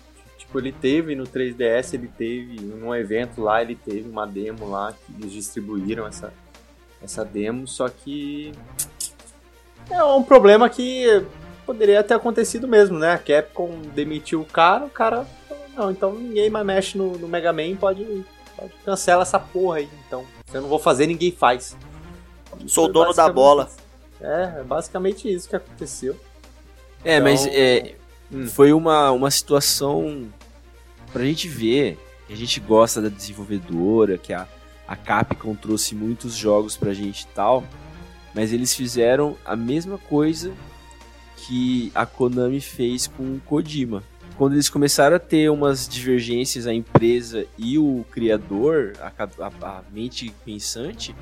Tipo, 0.45 0.59
ele 0.59 0.71
teve 0.71 1.15
no 1.15 1.25
3DS, 1.25 1.93
ele 1.93 2.07
teve 2.07 2.61
num 2.61 2.93
evento 2.95 3.41
lá, 3.41 3.61
ele 3.61 3.75
teve 3.75 4.07
uma 4.07 4.25
demo 4.25 4.69
lá 4.69 4.93
que 4.93 5.13
eles 5.19 5.31
distribuíram 5.31 6.07
essa, 6.07 6.33
essa 7.01 7.25
demo, 7.25 7.67
só 7.67 7.89
que 7.89 8.53
é 9.89 10.03
um 10.03 10.23
problema 10.23 10.69
que 10.69 11.25
poderia 11.65 12.03
ter 12.03 12.13
acontecido 12.13 12.67
mesmo, 12.67 12.97
né? 12.97 13.13
A 13.13 13.17
Capcom 13.17 13.81
demitiu 13.93 14.41
o 14.41 14.45
cara, 14.45 14.85
o 14.85 14.89
cara 14.89 15.25
falou, 15.47 15.65
não, 15.75 15.91
então 15.91 16.13
ninguém 16.13 16.49
mais 16.49 16.65
mexe 16.65 16.97
no, 16.97 17.17
no 17.17 17.27
Mega 17.27 17.51
Man, 17.51 17.75
pode, 17.75 18.25
pode 18.55 18.71
cancela 18.83 19.23
essa 19.23 19.39
porra 19.39 19.77
aí, 19.77 19.89
então. 20.07 20.25
Se 20.45 20.57
eu 20.57 20.61
não 20.61 20.69
vou 20.69 20.79
fazer, 20.79 21.07
ninguém 21.07 21.31
faz. 21.31 21.75
Sou 22.67 22.85
o 22.85 22.87
dono 22.87 23.13
da 23.13 23.27
bola. 23.29 23.69
É, 24.21 24.59
é 24.59 24.63
basicamente 24.63 25.31
isso 25.31 25.49
que 25.49 25.55
aconteceu. 25.55 26.15
É, 27.03 27.15
então, 27.15 27.23
mas 27.23 27.45
é, 27.47 27.95
hum. 28.35 28.47
foi 28.47 28.73
uma, 28.73 29.11
uma 29.11 29.31
situação 29.31 30.27
pra 31.11 31.23
gente 31.23 31.47
ver 31.47 31.97
que 32.27 32.33
a 32.33 32.37
gente 32.37 32.59
gosta 32.59 33.01
da 33.01 33.09
desenvolvedora, 33.09 34.17
que 34.17 34.33
a, 34.33 34.47
a 34.87 34.95
Capcom 34.95 35.55
trouxe 35.55 35.95
muitos 35.95 36.35
jogos 36.35 36.75
pra 36.75 36.93
gente 36.93 37.21
e 37.21 37.27
tal, 37.27 37.63
mas 38.33 38.51
eles 38.51 38.73
fizeram 38.73 39.37
a 39.45 39.55
mesma 39.55 39.97
coisa 39.97 40.51
que 41.37 41.91
a 41.93 42.05
Konami 42.05 42.59
fez 42.59 43.07
com 43.07 43.23
o 43.23 43.41
Kojima. 43.45 44.03
Quando 44.37 44.53
eles 44.53 44.67
começaram 44.67 45.15
a 45.15 45.19
ter 45.19 45.49
umas 45.49 45.87
divergências, 45.87 46.67
a 46.67 46.73
empresa 46.73 47.45
e 47.57 47.77
o 47.77 48.03
criador, 48.11 48.93
a, 48.99 49.11
a, 49.45 49.77
a 49.77 49.83
mente 49.91 50.33
pensante, 50.43 51.15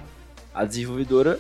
a 0.54 0.66
desenvolvedora 0.66 1.40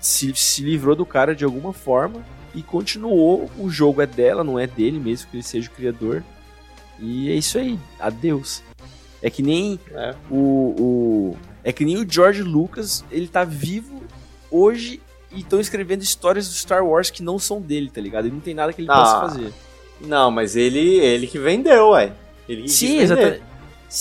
se, 0.00 0.34
se 0.34 0.62
livrou 0.62 0.96
do 0.96 1.06
cara 1.06 1.34
de 1.34 1.44
alguma 1.44 1.72
forma 1.72 2.24
e 2.56 2.62
continuou. 2.62 3.50
O 3.58 3.68
jogo 3.68 4.00
é 4.00 4.06
dela, 4.06 4.42
não 4.42 4.58
é 4.58 4.66
dele 4.66 4.98
mesmo 4.98 5.30
que 5.30 5.36
ele 5.36 5.42
seja 5.44 5.68
o 5.68 5.72
criador. 5.72 6.24
E 6.98 7.30
é 7.30 7.34
isso 7.34 7.58
aí, 7.58 7.78
adeus. 8.00 8.62
É 9.22 9.28
que 9.28 9.42
nem 9.42 9.78
é. 9.92 10.14
O, 10.30 10.74
o. 10.78 11.36
É 11.62 11.72
que 11.72 11.84
nem 11.84 11.98
o 11.98 12.10
George 12.10 12.42
Lucas, 12.42 13.04
ele 13.10 13.28
tá 13.28 13.44
vivo 13.44 14.02
hoje 14.50 15.00
e 15.30 15.40
estão 15.40 15.60
escrevendo 15.60 16.02
histórias 16.02 16.48
do 16.48 16.54
Star 16.54 16.84
Wars 16.84 17.10
que 17.10 17.22
não 17.22 17.38
são 17.38 17.60
dele, 17.60 17.90
tá 17.90 18.00
ligado? 18.00 18.28
E 18.28 18.30
não 18.30 18.40
tem 18.40 18.54
nada 18.54 18.72
que 18.72 18.80
ele 18.80 18.90
ah, 18.90 18.94
possa 18.94 19.20
fazer. 19.20 19.52
Não, 20.00 20.30
mas 20.30 20.56
ele, 20.56 20.98
ele 20.98 21.26
que 21.26 21.38
vendeu, 21.38 21.90
ué. 21.90 22.12
Ele 22.48 22.68
Sim, 22.68 23.00
exatamente. 23.00 23.42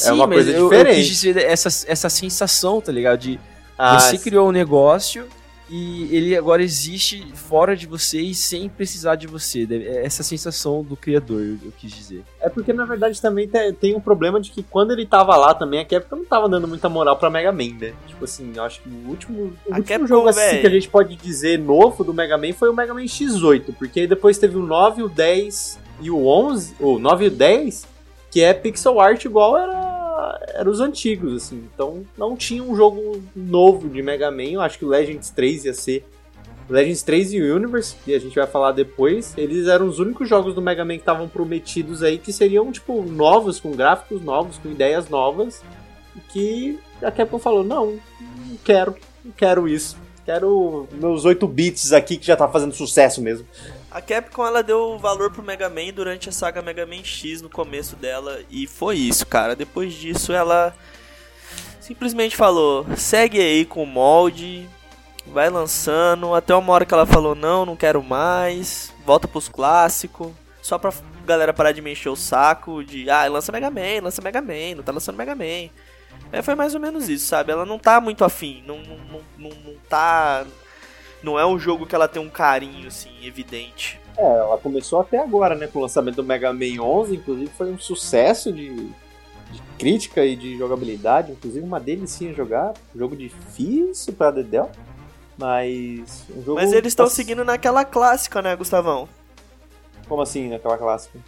É 0.04 0.12
uma 0.12 0.28
coisa 0.28 0.52
eu, 0.52 0.70
diferente. 0.70 1.00
Eu 1.00 1.06
dizer 1.06 1.38
essa, 1.38 1.70
essa 1.88 2.10
sensação, 2.10 2.80
tá 2.80 2.92
ligado? 2.92 3.20
De 3.20 3.40
ah, 3.78 4.00
você 4.00 4.18
criou 4.18 4.48
um 4.48 4.52
negócio 4.52 5.28
e 5.70 6.16
ele 6.16 6.38
agora 6.38 6.62
existe 6.62 7.26
fora 7.34 7.76
de 7.76 7.88
você 7.88 8.22
e 8.22 8.36
sem 8.36 8.70
precisar 8.70 9.16
de 9.16 9.26
você. 9.26 9.68
É 9.70 10.06
essa 10.06 10.22
sensação 10.22 10.84
do 10.84 10.96
criador, 10.96 11.42
eu 11.42 11.72
quis 11.78 11.92
dizer. 11.92 12.24
É 12.40 12.50
porque 12.50 12.72
na 12.72 12.86
verdade 12.86 13.20
também 13.22 13.50
tem 13.80 13.96
um 13.96 14.00
problema 14.00 14.40
de 14.40 14.52
que 14.52 14.62
quando 14.62 14.92
ele 14.92 15.06
tava 15.06 15.36
lá 15.36 15.54
também, 15.54 15.80
a 15.80 15.86
Capcom 15.86 16.18
não 16.18 16.26
tava 16.26 16.48
dando 16.48 16.68
muita 16.68 16.88
moral 16.88 17.18
pra 17.18 17.30
Mega 17.30 17.52
Man, 17.52 17.74
né? 17.80 17.94
Tipo 18.08 18.26
assim, 18.26 18.54
eu 18.56 18.64
acho 18.64 18.82
que 18.82 18.90
o 18.90 19.10
último, 19.10 19.40
o 19.40 19.46
último 19.70 19.84
Capcom, 19.84 20.08
jogo 20.08 20.30
assim, 20.30 20.62
que 20.62 20.68
a 20.68 20.70
gente 20.70 20.88
pode 20.88 21.16
dizer 21.16 21.58
novo 21.58 22.04
do 22.04 22.14
Mega 22.14 22.38
Man 22.38 22.54
foi 22.54 22.70
o 22.70 22.74
Mega 22.74 22.94
Man 22.94 23.06
X8, 23.06 23.74
porque 23.78 24.06
depois 24.06 24.38
teve 24.38 24.58
o 24.58 24.64
9, 24.64 25.04
o 25.04 25.10
10 25.10 25.80
e 26.02 26.12
o 26.12 26.28
11, 26.28 26.76
ou 26.80 27.00
9 27.00 27.26
e 27.26 27.28
o 27.28 27.32
10, 27.32 27.88
que 28.30 28.42
é 28.42 28.54
pixel 28.54 29.00
art 29.00 29.26
igual 29.26 29.58
era 29.58 30.05
eram 30.54 30.72
os 30.72 30.80
antigos, 30.80 31.44
assim. 31.44 31.68
Então 31.74 32.04
não 32.18 32.36
tinha 32.36 32.64
um 32.64 32.76
jogo 32.76 33.22
novo 33.36 33.90
de 33.90 34.02
Mega 34.02 34.32
Man. 34.32 34.44
Eu 34.44 34.62
acho 34.62 34.78
que 34.78 34.86
o 34.86 34.90
Legends 34.90 35.30
3 35.30 35.66
ia 35.66 35.74
ser. 35.74 36.06
Legends 36.70 37.04
3 37.04 37.34
e 37.34 37.42
o 37.42 37.56
Universe, 37.56 37.96
que 38.04 38.14
a 38.14 38.20
gente 38.20 38.36
vai 38.36 38.48
falar 38.48 38.72
depois, 38.72 39.36
eles 39.38 39.68
eram 39.68 39.88
os 39.88 40.00
únicos 40.00 40.28
jogos 40.28 40.56
do 40.56 40.62
Mega 40.62 40.84
Man 40.84 40.96
que 40.96 41.02
estavam 41.02 41.28
prometidos 41.30 42.02
aí 42.02 42.18
que 42.18 42.34
seriam, 42.34 42.72
tipo, 42.72 43.04
novos, 43.04 43.60
com 43.60 43.72
gráficos 43.72 44.22
novos, 44.24 44.58
com 44.58 44.70
ideias 44.70 45.08
novas. 45.08 45.62
Que 46.30 46.80
a 47.02 47.12
Capcom 47.12 47.38
falou: 47.38 47.64
não, 47.64 48.00
não 48.22 48.58
quero, 48.64 48.96
não 49.24 49.32
quero 49.32 49.68
isso. 49.68 49.98
Quero 50.26 50.88
meus 50.94 51.24
8 51.24 51.48
bits 51.48 51.94
aqui 51.94 52.18
que 52.18 52.26
já 52.26 52.36
tá 52.36 52.48
fazendo 52.48 52.74
sucesso 52.74 53.22
mesmo. 53.22 53.46
A 53.96 54.02
Capcom 54.02 54.46
ela 54.46 54.62
deu 54.62 54.98
valor 54.98 55.32
pro 55.32 55.42
Mega 55.42 55.70
Man 55.70 55.94
durante 55.96 56.28
a 56.28 56.32
saga 56.34 56.62
Mega 56.62 56.86
Man 56.86 57.02
X 57.02 57.42
no 57.42 57.50
começo 57.50 57.96
dela 57.96 58.42
e 58.50 58.68
foi 58.68 58.98
isso, 58.98 59.26
cara. 59.26 59.56
Depois 59.56 59.94
disso 59.94 60.34
ela 60.34 60.76
simplesmente 61.80 62.36
falou: 62.36 62.86
"Segue 62.98 63.40
aí 63.40 63.64
com 63.64 63.84
o 63.84 63.88
molde, 63.88 64.68
vai 65.28 65.50
lançando", 65.50 66.36
até 66.36 66.54
uma 66.54 66.74
hora 66.74 66.86
que 66.86 66.94
ela 66.94 67.06
falou: 67.06 67.36
"Não, 67.36 67.66
não 67.66 67.78
quero 67.78 68.04
mais, 68.04 68.94
volta 69.06 69.30
pros 69.30 69.48
clássicos", 69.48 70.30
só 70.62 70.78
pra 70.78 70.92
galera 71.26 71.54
parar 71.54 71.72
de 71.72 71.82
me 71.82 71.94
encher 71.94 72.10
o 72.10 72.18
saco 72.18 72.84
de: 72.84 73.10
"Ah, 73.10 73.26
lança 73.28 73.50
Mega 73.50 73.72
Man, 73.72 74.04
lança 74.04 74.22
Mega 74.22 74.42
Man, 74.42 74.76
não 74.76 74.84
tá 74.84 74.92
lançando 74.92 75.16
Mega 75.16 75.36
Man". 75.36 75.70
É, 76.34 76.42
foi 76.42 76.54
mais 76.54 76.76
ou 76.76 76.82
menos 76.82 77.08
isso, 77.08 77.28
sabe? 77.28 77.54
Ela 77.54 77.66
não 77.66 77.80
tá 77.80 78.02
muito 78.02 78.26
afim, 78.26 78.62
não, 78.68 78.80
não, 78.80 78.98
não, 78.98 79.22
não, 79.38 79.50
não 79.52 79.76
tá 79.88 80.46
não 81.26 81.38
é 81.40 81.46
um 81.46 81.58
jogo 81.60 81.86
que 81.86 81.96
ela 81.96 82.08
tem 82.08 82.22
um 82.22 82.30
carinho, 82.30 82.88
assim, 82.88 83.10
evidente. 83.26 84.00
É, 84.18 84.24
ela 84.24 84.58
começou 84.58 85.02
até 85.02 85.18
agora, 85.18 85.56
né? 85.56 85.68
Com 85.68 85.80
o 85.80 85.82
lançamento 85.82 86.16
do 86.18 86.24
Mega 86.24 86.54
Man 86.54 86.80
11, 86.82 87.16
inclusive 87.16 87.52
foi 87.58 87.70
um 87.72 87.78
sucesso 87.80 88.54
de, 88.54 88.70
de 88.76 89.62
crítica 89.78 90.24
e 90.24 90.36
de 90.36 90.58
jogabilidade. 90.58 91.34
Inclusive 91.34 91.66
uma 91.66 91.80
delicinha 91.80 92.34
jogar. 92.34 92.74
Jogo 92.96 93.16
difícil 93.16 94.14
pra 94.14 94.32
Dedel. 94.32 94.72
Mas. 95.38 96.26
Um 96.30 96.44
jogo 96.44 96.56
Mas 96.62 96.72
eles 96.72 96.92
estão 96.92 97.08
assim- 97.08 97.16
seguindo 97.16 97.44
naquela 97.44 97.84
clássica, 97.84 98.42
né, 98.42 98.56
Gustavão? 98.56 99.10
Como 100.08 100.22
assim, 100.22 100.50
naquela 100.50 100.78
clássica? 100.78 101.20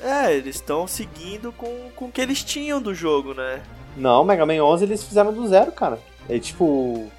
É, 0.00 0.32
eles 0.34 0.56
estão 0.56 0.86
seguindo 0.86 1.50
com, 1.52 1.90
com 1.96 2.04
o 2.04 2.12
que 2.12 2.20
eles 2.20 2.44
tinham 2.44 2.80
do 2.80 2.94
jogo, 2.94 3.32
né? 3.34 3.62
Não, 3.96 4.22
Mega 4.22 4.44
Man 4.46 4.62
11 4.62 4.84
eles 4.84 5.02
fizeram 5.02 5.32
do 5.32 5.48
zero, 5.48 5.72
cara. 5.72 5.98
É 6.28 6.38
tipo. 6.38 7.10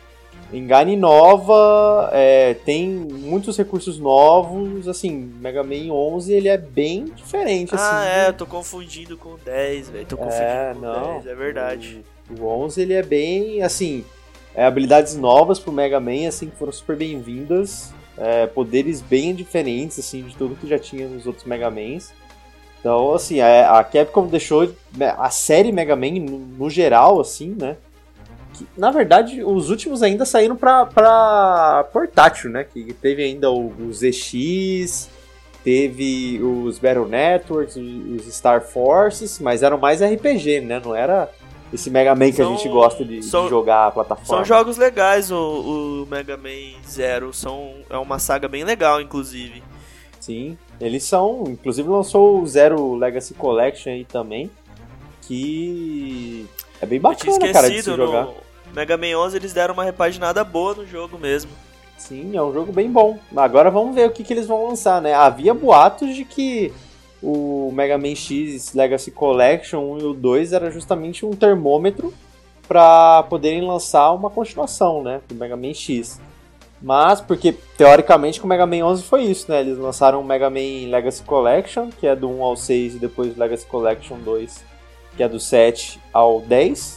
Engane 0.54 0.96
nova, 0.96 2.10
é, 2.14 2.54
tem 2.54 2.88
muitos 2.88 3.58
recursos 3.58 4.00
novos, 4.00 4.88
assim, 4.88 5.12
Mega 5.42 5.62
Man 5.64 5.92
11 5.92 6.32
ele 6.34 6.48
é 6.48 6.58
bem 6.58 7.06
diferente, 7.06 7.76
assim. 7.76 7.84
ah, 7.86 8.06
é, 8.08 8.30
eu 8.30 8.34
tô 8.34 8.46
confundindo 8.46 9.18
com 9.18 9.30
o 9.30 9.38
10, 9.38 9.90
velho. 9.90 10.06
Tô 10.06 10.16
confundindo 10.16 10.44
É, 10.44 10.74
com 10.74 10.80
não. 10.80 11.10
o 11.10 11.14
10, 11.22 11.28
é 11.28 11.36
verdade. 11.36 12.02
O, 12.30 12.44
o 12.44 12.48
11 12.64 12.82
ele 12.82 12.94
é 12.94 13.04
bem, 13.04 13.62
assim, 13.62 14.06
é, 14.56 14.66
habilidades 14.66 15.16
novas 15.16 15.60
pro 15.60 15.72
Mega 15.72 16.00
Man, 16.00 16.28
assim, 16.28 16.48
que 16.50 16.56
foram 16.56 16.72
super 16.72 16.96
bem-vindas, 16.96 17.92
é, 18.18 18.48
poderes 18.48 19.02
bem 19.02 19.36
diferentes, 19.36 20.00
assim, 20.00 20.24
de 20.24 20.36
tudo 20.36 20.56
que 20.56 20.68
já 20.68 20.80
tinha 20.80 21.08
nos 21.10 21.28
outros 21.28 21.46
Mega 21.46 21.70
Mans. 21.70 22.14
Então, 22.80 23.14
assim, 23.14 23.42
a, 23.42 23.80
a 23.80 23.84
Capcom 23.84 24.28
deixou 24.28 24.72
né, 24.96 25.14
a 25.18 25.30
série 25.30 25.74
Mega 25.74 25.96
Man, 25.96 26.12
no, 26.22 26.38
no 26.40 26.70
geral, 26.70 27.20
assim, 27.20 27.54
né, 27.60 27.76
que, 28.58 28.68
na 28.78 28.92
verdade, 28.92 29.44
os 29.44 29.70
últimos 29.70 30.02
ainda 30.04 30.26
saíram 30.26 30.56
pra, 30.56 30.86
pra 30.86 31.86
portátil, 31.94 32.50
né, 32.50 32.64
que 32.64 32.94
teve 32.94 33.24
ainda 33.24 33.52
o, 33.52 33.68
o 33.68 33.94
ZX, 33.94 35.10
teve 35.64 36.42
os 36.42 36.80
Battle 36.80 37.08
Networks, 37.08 37.76
os 37.76 38.34
Star 38.34 38.62
Forces, 38.62 39.40
mas 39.40 39.64
eram 39.64 39.78
mais 39.78 40.02
RPG, 40.02 40.62
né, 40.62 40.82
não 40.84 40.96
era 40.96 41.30
esse 41.74 41.90
Mega 41.90 42.16
Man 42.16 42.28
que 42.32 42.38
São- 42.38 42.54
a 42.54 42.56
gente 42.56 42.70
gosta 42.70 43.04
de, 43.04 43.20
de 43.20 43.26
são- 43.26 43.50
jogar 43.50 43.88
a 43.88 43.92
plataforma. 43.92 44.38
São 44.38 44.46
jogos 44.46 44.78
legais, 44.78 45.30
o, 45.32 46.04
o 46.04 46.08
Mega 46.10 46.38
Man 46.38 46.80
Zero. 46.88 47.34
São, 47.34 47.74
é 47.90 47.98
uma 47.98 48.20
saga 48.20 48.48
bem 48.48 48.64
legal, 48.64 49.02
inclusive. 49.02 49.62
Sim, 50.20 50.58
eles 50.80 51.04
são. 51.04 51.44
Inclusive 51.48 51.88
lançou 51.90 52.42
o 52.42 52.48
Zero 52.48 52.96
Legacy 52.96 53.34
Collection 53.34 53.92
aí 53.92 54.06
também. 54.06 54.50
Que 55.22 56.46
é 56.82 56.86
bem 56.86 57.00
bacana, 57.00 57.52
cara, 57.52 57.70
de 57.70 57.82
se 57.84 57.90
jogar. 57.96 58.26
no 58.26 58.34
Mega 58.74 58.98
Man 58.98 59.18
11 59.18 59.38
eles 59.38 59.54
deram 59.54 59.74
uma 59.74 59.84
repaginada 59.84 60.44
boa 60.44 60.76
no 60.76 60.86
jogo 60.86 61.18
mesmo. 61.18 61.52
Sim, 61.98 62.38
é 62.38 62.42
um 62.42 62.54
jogo 62.54 62.72
bem 62.72 62.92
bom. 62.92 63.18
Agora 63.36 63.72
vamos 63.72 63.96
ver 63.96 64.08
o 64.08 64.12
que, 64.12 64.24
que 64.24 64.34
eles 64.34 64.48
vão 64.48 64.68
lançar, 64.68 65.02
né? 65.02 65.14
Havia 65.14 65.54
boatos 65.54 66.16
de 66.16 66.24
que 66.24 66.72
o 67.22 67.72
Mega 67.74 67.98
Man 67.98 68.16
X 68.16 68.74
Legacy 68.74 69.12
Collection 69.12 69.80
1 69.94 70.00
e 70.00 70.04
o 70.04 70.14
2 70.14 70.54
era 70.54 70.70
justamente 70.70 71.26
um 71.26 71.32
termômetro 71.32 72.14
para 72.68 73.24
poderem 73.24 73.62
lançar 73.62 74.12
uma 74.12 74.30
continuação, 74.30 75.02
né? 75.02 75.22
Do 75.28 75.36
Mega 75.36 75.56
Man 75.56 75.74
X. 75.74 76.20
Mas, 76.82 77.20
porque 77.20 77.56
teoricamente 77.76 78.40
com 78.40 78.46
o 78.46 78.50
Mega 78.50 78.66
Man 78.66 78.86
11 78.86 79.04
foi 79.04 79.24
isso, 79.24 79.50
né? 79.50 79.62
Eles 79.62 79.78
lançaram 79.78 80.22
o 80.22 80.24
Mega 80.24 80.50
Man 80.50 80.90
Legacy 80.90 81.24
Collection, 81.24 81.90
que 81.90 82.06
é 82.06 82.16
do 82.16 82.30
1 82.30 82.44
ao 82.44 82.56
6, 82.56 82.96
e 82.96 83.00
depois 83.00 83.36
o 83.36 83.40
Legacy 83.40 83.66
Collection 83.66 84.18
2, 84.20 84.64
que 85.16 85.24
é 85.24 85.28
do 85.28 85.40
7 85.40 86.00
ao 86.14 86.42
10. 86.42 86.97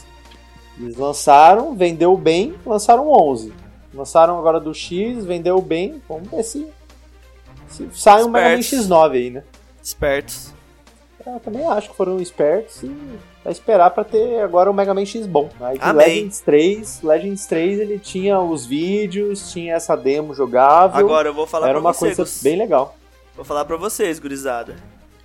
Eles 0.81 0.97
lançaram, 0.97 1.75
vendeu 1.75 2.17
bem, 2.17 2.55
lançaram 2.65 3.07
o 3.07 3.31
11. 3.31 3.53
Lançaram 3.93 4.39
agora 4.39 4.59
do 4.59 4.73
X, 4.73 5.25
vendeu 5.25 5.61
bem. 5.61 6.01
Vamos 6.09 6.29
ver 6.29 6.43
se, 6.43 6.67
se 7.67 7.87
sai 7.93 8.23
um 8.23 8.29
Mega 8.29 8.49
Man 8.49 8.59
Espertos. 8.59 8.87
X9 8.87 9.11
aí, 9.11 9.29
né? 9.29 9.43
Espertos. 9.83 10.53
Eu 11.25 11.39
também 11.39 11.63
acho 11.67 11.89
que 11.89 11.95
foram 11.95 12.19
espertos 12.19 12.81
e 12.81 12.91
vai 13.43 13.53
esperar 13.53 13.91
pra 13.91 14.03
ter 14.03 14.41
agora 14.41 14.71
o 14.71 14.73
Mega 14.73 14.91
Man 14.93 15.05
X 15.05 15.27
bom. 15.27 15.49
Aí 15.59 15.77
Amém. 15.79 16.07
Legends 16.07 16.39
3, 16.39 17.01
Legends 17.03 17.45
3 17.45 17.79
ele 17.79 17.99
tinha 17.99 18.39
os 18.39 18.65
vídeos, 18.65 19.51
tinha 19.51 19.75
essa 19.75 19.95
demo 19.95 20.33
jogável. 20.33 20.99
Agora 20.99 21.29
eu 21.29 21.33
vou 21.33 21.45
falar 21.45 21.67
era 21.67 21.73
pra 21.75 21.81
uma 21.81 21.93
vocês. 21.93 22.15
coisa 22.15 22.39
bem 22.41 22.57
legal. 22.57 22.95
Vou 23.35 23.45
falar 23.45 23.65
pra 23.65 23.77
vocês, 23.77 24.17
gurizada. 24.17 24.75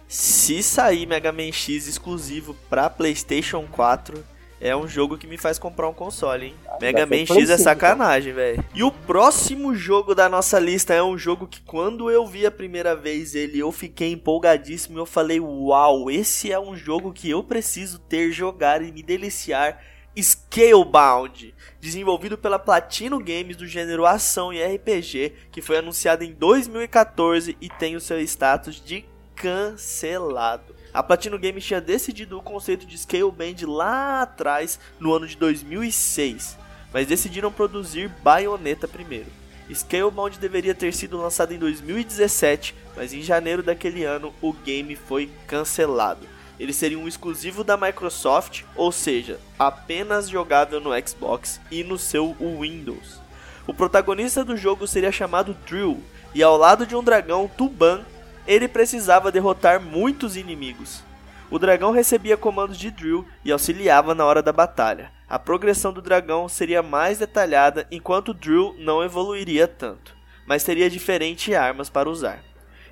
Se 0.06 0.62
sair 0.62 1.06
Mega 1.06 1.32
Man 1.32 1.50
X 1.50 1.88
exclusivo 1.88 2.54
pra 2.68 2.90
PlayStation 2.90 3.64
4, 3.72 4.22
é 4.60 4.74
um 4.74 4.88
jogo 4.88 5.18
que 5.18 5.26
me 5.26 5.36
faz 5.36 5.58
comprar 5.58 5.88
um 5.88 5.92
console, 5.92 6.46
hein? 6.46 6.54
Mega 6.80 7.06
vai 7.06 7.18
ter 7.18 7.32
Man 7.32 7.40
X 7.40 7.50
é 7.50 7.56
5, 7.56 7.64
sacanagem, 7.64 8.32
velho. 8.32 8.64
E 8.74 8.82
o 8.82 8.90
próximo 8.90 9.74
jogo 9.74 10.14
da 10.14 10.28
nossa 10.28 10.58
lista 10.58 10.94
é 10.94 11.02
um 11.02 11.18
jogo 11.18 11.46
que 11.46 11.60
quando 11.60 12.10
eu 12.10 12.26
vi 12.26 12.46
a 12.46 12.50
primeira 12.50 12.96
vez 12.96 13.34
ele, 13.34 13.58
eu 13.58 13.70
fiquei 13.70 14.12
empolgadíssimo 14.12 14.98
e 14.98 15.00
eu 15.00 15.06
falei: 15.06 15.40
"Uau, 15.40 16.10
esse 16.10 16.50
é 16.50 16.58
um 16.58 16.76
jogo 16.76 17.12
que 17.12 17.28
eu 17.28 17.42
preciso 17.42 17.98
ter, 17.98 18.32
jogar 18.32 18.82
e 18.82 18.90
me 18.90 19.02
deliciar." 19.02 19.78
Scalebound, 20.18 21.54
desenvolvido 21.78 22.38
pela 22.38 22.58
Platino 22.58 23.18
Games 23.18 23.54
do 23.54 23.66
gênero 23.66 24.06
ação 24.06 24.50
e 24.50 24.64
RPG, 24.64 25.34
que 25.52 25.60
foi 25.60 25.76
anunciado 25.76 26.24
em 26.24 26.32
2014 26.32 27.54
e 27.60 27.68
tem 27.68 27.96
o 27.96 28.00
seu 28.00 28.18
status 28.20 28.82
de 28.82 29.04
cancelado. 29.34 30.75
A 30.96 31.02
Platino 31.02 31.38
Games 31.38 31.62
tinha 31.62 31.78
decidido 31.78 32.38
o 32.38 32.42
conceito 32.42 32.86
de 32.86 32.96
Scalebound 32.96 33.66
lá 33.66 34.22
atrás, 34.22 34.80
no 34.98 35.12
ano 35.12 35.26
de 35.26 35.36
2006, 35.36 36.56
mas 36.90 37.06
decidiram 37.06 37.52
produzir 37.52 38.08
Bayonetta 38.24 38.88
primeiro. 38.88 39.26
Scalebound 39.70 40.38
deveria 40.38 40.74
ter 40.74 40.94
sido 40.94 41.18
lançado 41.18 41.52
em 41.52 41.58
2017, 41.58 42.74
mas 42.96 43.12
em 43.12 43.20
janeiro 43.20 43.62
daquele 43.62 44.04
ano 44.04 44.32
o 44.40 44.54
game 44.54 44.96
foi 44.96 45.30
cancelado. 45.46 46.26
Ele 46.58 46.72
seria 46.72 46.98
um 46.98 47.06
exclusivo 47.06 47.62
da 47.62 47.76
Microsoft, 47.76 48.62
ou 48.74 48.90
seja, 48.90 49.38
apenas 49.58 50.30
jogável 50.30 50.80
no 50.80 50.92
Xbox 51.06 51.60
e 51.70 51.84
no 51.84 51.98
seu 51.98 52.34
Windows. 52.40 53.20
O 53.66 53.74
protagonista 53.74 54.42
do 54.42 54.56
jogo 54.56 54.86
seria 54.86 55.12
chamado 55.12 55.54
Drill, 55.66 56.02
e 56.34 56.42
ao 56.42 56.56
lado 56.56 56.86
de 56.86 56.96
um 56.96 57.04
dragão 57.04 57.50
Tuban, 57.54 58.02
ele 58.46 58.68
precisava 58.68 59.32
derrotar 59.32 59.80
muitos 59.80 60.36
inimigos. 60.36 61.02
O 61.50 61.58
dragão 61.58 61.92
recebia 61.92 62.36
comandos 62.36 62.76
de 62.76 62.90
Drill 62.90 63.26
e 63.44 63.52
auxiliava 63.52 64.14
na 64.14 64.24
hora 64.24 64.42
da 64.42 64.52
batalha. 64.52 65.12
A 65.28 65.38
progressão 65.38 65.92
do 65.92 66.02
dragão 66.02 66.48
seria 66.48 66.82
mais 66.82 67.18
detalhada, 67.18 67.86
enquanto 67.90 68.34
Drill 68.34 68.74
não 68.78 69.02
evoluiria 69.02 69.66
tanto, 69.68 70.16
mas 70.46 70.64
teria 70.64 70.90
diferentes 70.90 71.54
armas 71.54 71.88
para 71.88 72.08
usar. 72.08 72.42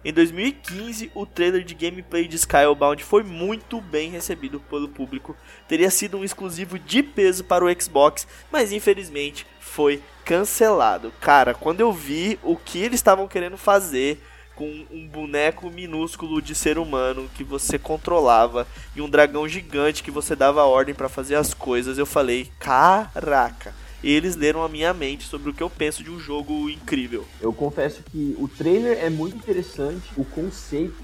Em 0.05 0.13
2015, 0.13 1.11
o 1.15 1.25
trailer 1.25 1.65
de 1.65 1.75
gameplay 1.75 2.29
de 2.29 2.37
Skybound 2.37 3.03
foi 3.03 3.23
muito 3.23 3.81
bem 3.81 4.11
recebido 4.11 4.61
pelo 4.61 4.87
público. 4.87 5.35
Teria 5.67 5.91
sido 5.91 6.19
um 6.19 6.25
exclusivo 6.25 6.79
de 6.79 7.03
peso 7.03 7.43
para 7.43 7.65
o 7.65 7.83
Xbox, 7.83 8.27
mas 8.53 8.71
infelizmente 8.71 9.47
foi 9.59 10.03
cancelado. 10.25 11.11
Cara, 11.23 11.55
quando 11.55 11.81
eu 11.81 11.91
vi 11.91 12.39
o 12.43 12.55
que 12.55 12.81
eles 12.81 12.97
estavam 12.97 13.27
querendo 13.27 13.57
fazer 13.57 14.23
com 14.55 14.87
um 14.91 15.07
boneco 15.07 15.71
minúsculo 15.71 16.41
de 16.41 16.55
ser 16.55 16.79
humano 16.79 17.29
que 17.35 17.45
você 17.45 17.79
controlava 17.79 18.67
e 18.95 19.01
um 19.01 19.09
dragão 19.09 19.49
gigante 19.49 20.03
que 20.03 20.11
você 20.11 20.37
dava 20.37 20.65
ordem 20.65 20.95
para 20.95 21.09
fazer 21.09 21.35
as 21.35 21.53
coisas, 21.53 21.99
eu 21.99 22.07
falei: 22.07 22.51
"Caraca!" 22.59 23.75
Eles 24.03 24.37
leram 24.37 24.63
a 24.63 24.69
minha 24.69 24.93
mente 24.93 25.25
sobre 25.25 25.51
o 25.51 25.55
que 25.55 25.63
eu 25.63 25.71
penso 25.71 26.05
de 26.05 26.11
um 26.11 26.21
jogo 26.21 26.69
incrível. 26.69 27.27
Eu 27.41 27.53
confesso 27.55 28.03
que 28.03 28.37
o 28.39 28.47
trailer 28.47 28.99
é 29.03 29.09
muito 29.09 29.35
interessante, 29.37 30.11
o 30.17 30.25
conceito 30.27 31.03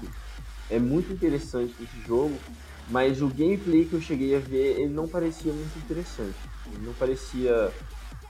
é 0.69 0.77
muito 0.77 1.11
interessante 1.11 1.73
desse 1.79 1.99
jogo, 2.07 2.37
mas 2.89 3.21
o 3.21 3.27
gameplay 3.27 3.85
que 3.85 3.93
eu 3.93 4.01
cheguei 4.01 4.35
a 4.35 4.39
ver, 4.39 4.79
ele 4.79 4.93
não 4.93 5.07
parecia 5.07 5.51
muito 5.51 5.77
interessante. 5.79 6.35
Ele 6.67 6.85
não 6.85 6.93
parecia 6.93 7.71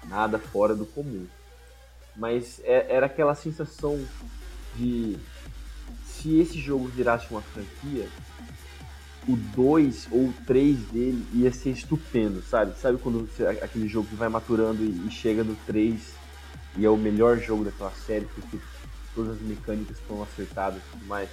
nada 0.08 0.40
fora 0.40 0.74
do 0.74 0.86
comum. 0.86 1.28
Mas 2.16 2.62
é- 2.64 2.88
era 2.90 3.06
aquela 3.06 3.36
sensação 3.36 4.00
de 4.76 5.18
se 6.06 6.40
esse 6.40 6.60
jogo 6.60 6.88
virasse 6.88 7.28
uma 7.32 7.42
franquia, 7.42 8.08
o 9.28 9.36
2 9.36 10.08
ou 10.12 10.20
o 10.30 10.34
3 10.48 10.78
dele 10.92 11.26
ia 11.34 11.52
ser 11.52 11.72
estupendo, 11.72 12.42
sabe? 12.50 12.74
Sabe 12.80 12.98
quando 12.98 13.28
você- 13.28 13.46
aquele 13.46 13.88
jogo 13.88 14.08
que 14.08 14.16
vai 14.16 14.30
maturando 14.30 14.84
e, 14.84 15.08
e 15.08 15.12
chega 15.12 15.44
no 15.44 15.56
3 15.68 16.00
e 16.78 16.86
é 16.86 16.90
o 16.90 16.98
melhor 16.98 17.38
jogo 17.40 17.64
daquela 17.66 17.92
série 18.06 18.26
porque 18.26 18.58
todas 19.14 19.36
as 19.36 19.42
mecânicas 19.42 19.98
estão 19.98 20.24
acertadas 20.24 20.80
e 20.82 20.92
tudo 20.92 21.06
mais? 21.06 21.30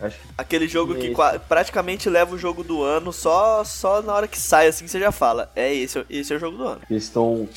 Acho 0.00 0.18
que 0.18 0.24
Aquele 0.36 0.68
jogo 0.68 0.94
que 0.94 1.06
Esse. 1.06 1.14
qua- 1.14 1.38
praticamente 1.38 2.08
leva 2.10 2.34
o 2.34 2.38
jogo 2.38 2.62
do 2.64 2.82
ano 2.82 3.12
só 3.12 3.62
só 3.64 4.02
na 4.02 4.12
hora 4.14 4.28
que 4.28 4.38
sai 4.38 4.66
assim 4.68 4.86
você 4.86 4.98
já 5.00 5.12
fala, 5.12 5.50
é 5.56 5.72
esse, 5.74 6.04
esse 6.10 6.32
é 6.32 6.36
o 6.36 6.40
jogo 6.40 6.56
do 6.58 6.64
ano. 6.66 6.82
eles 6.90 7.04
estão. 7.04 7.48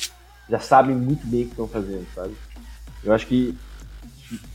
já 0.48 0.58
sabem 0.60 0.94
muito 0.96 1.26
bem 1.26 1.42
o 1.42 1.44
que 1.46 1.50
estão 1.50 1.68
fazendo, 1.68 2.06
sabe? 2.14 2.34
Eu 3.04 3.12
acho 3.12 3.26
que 3.26 3.56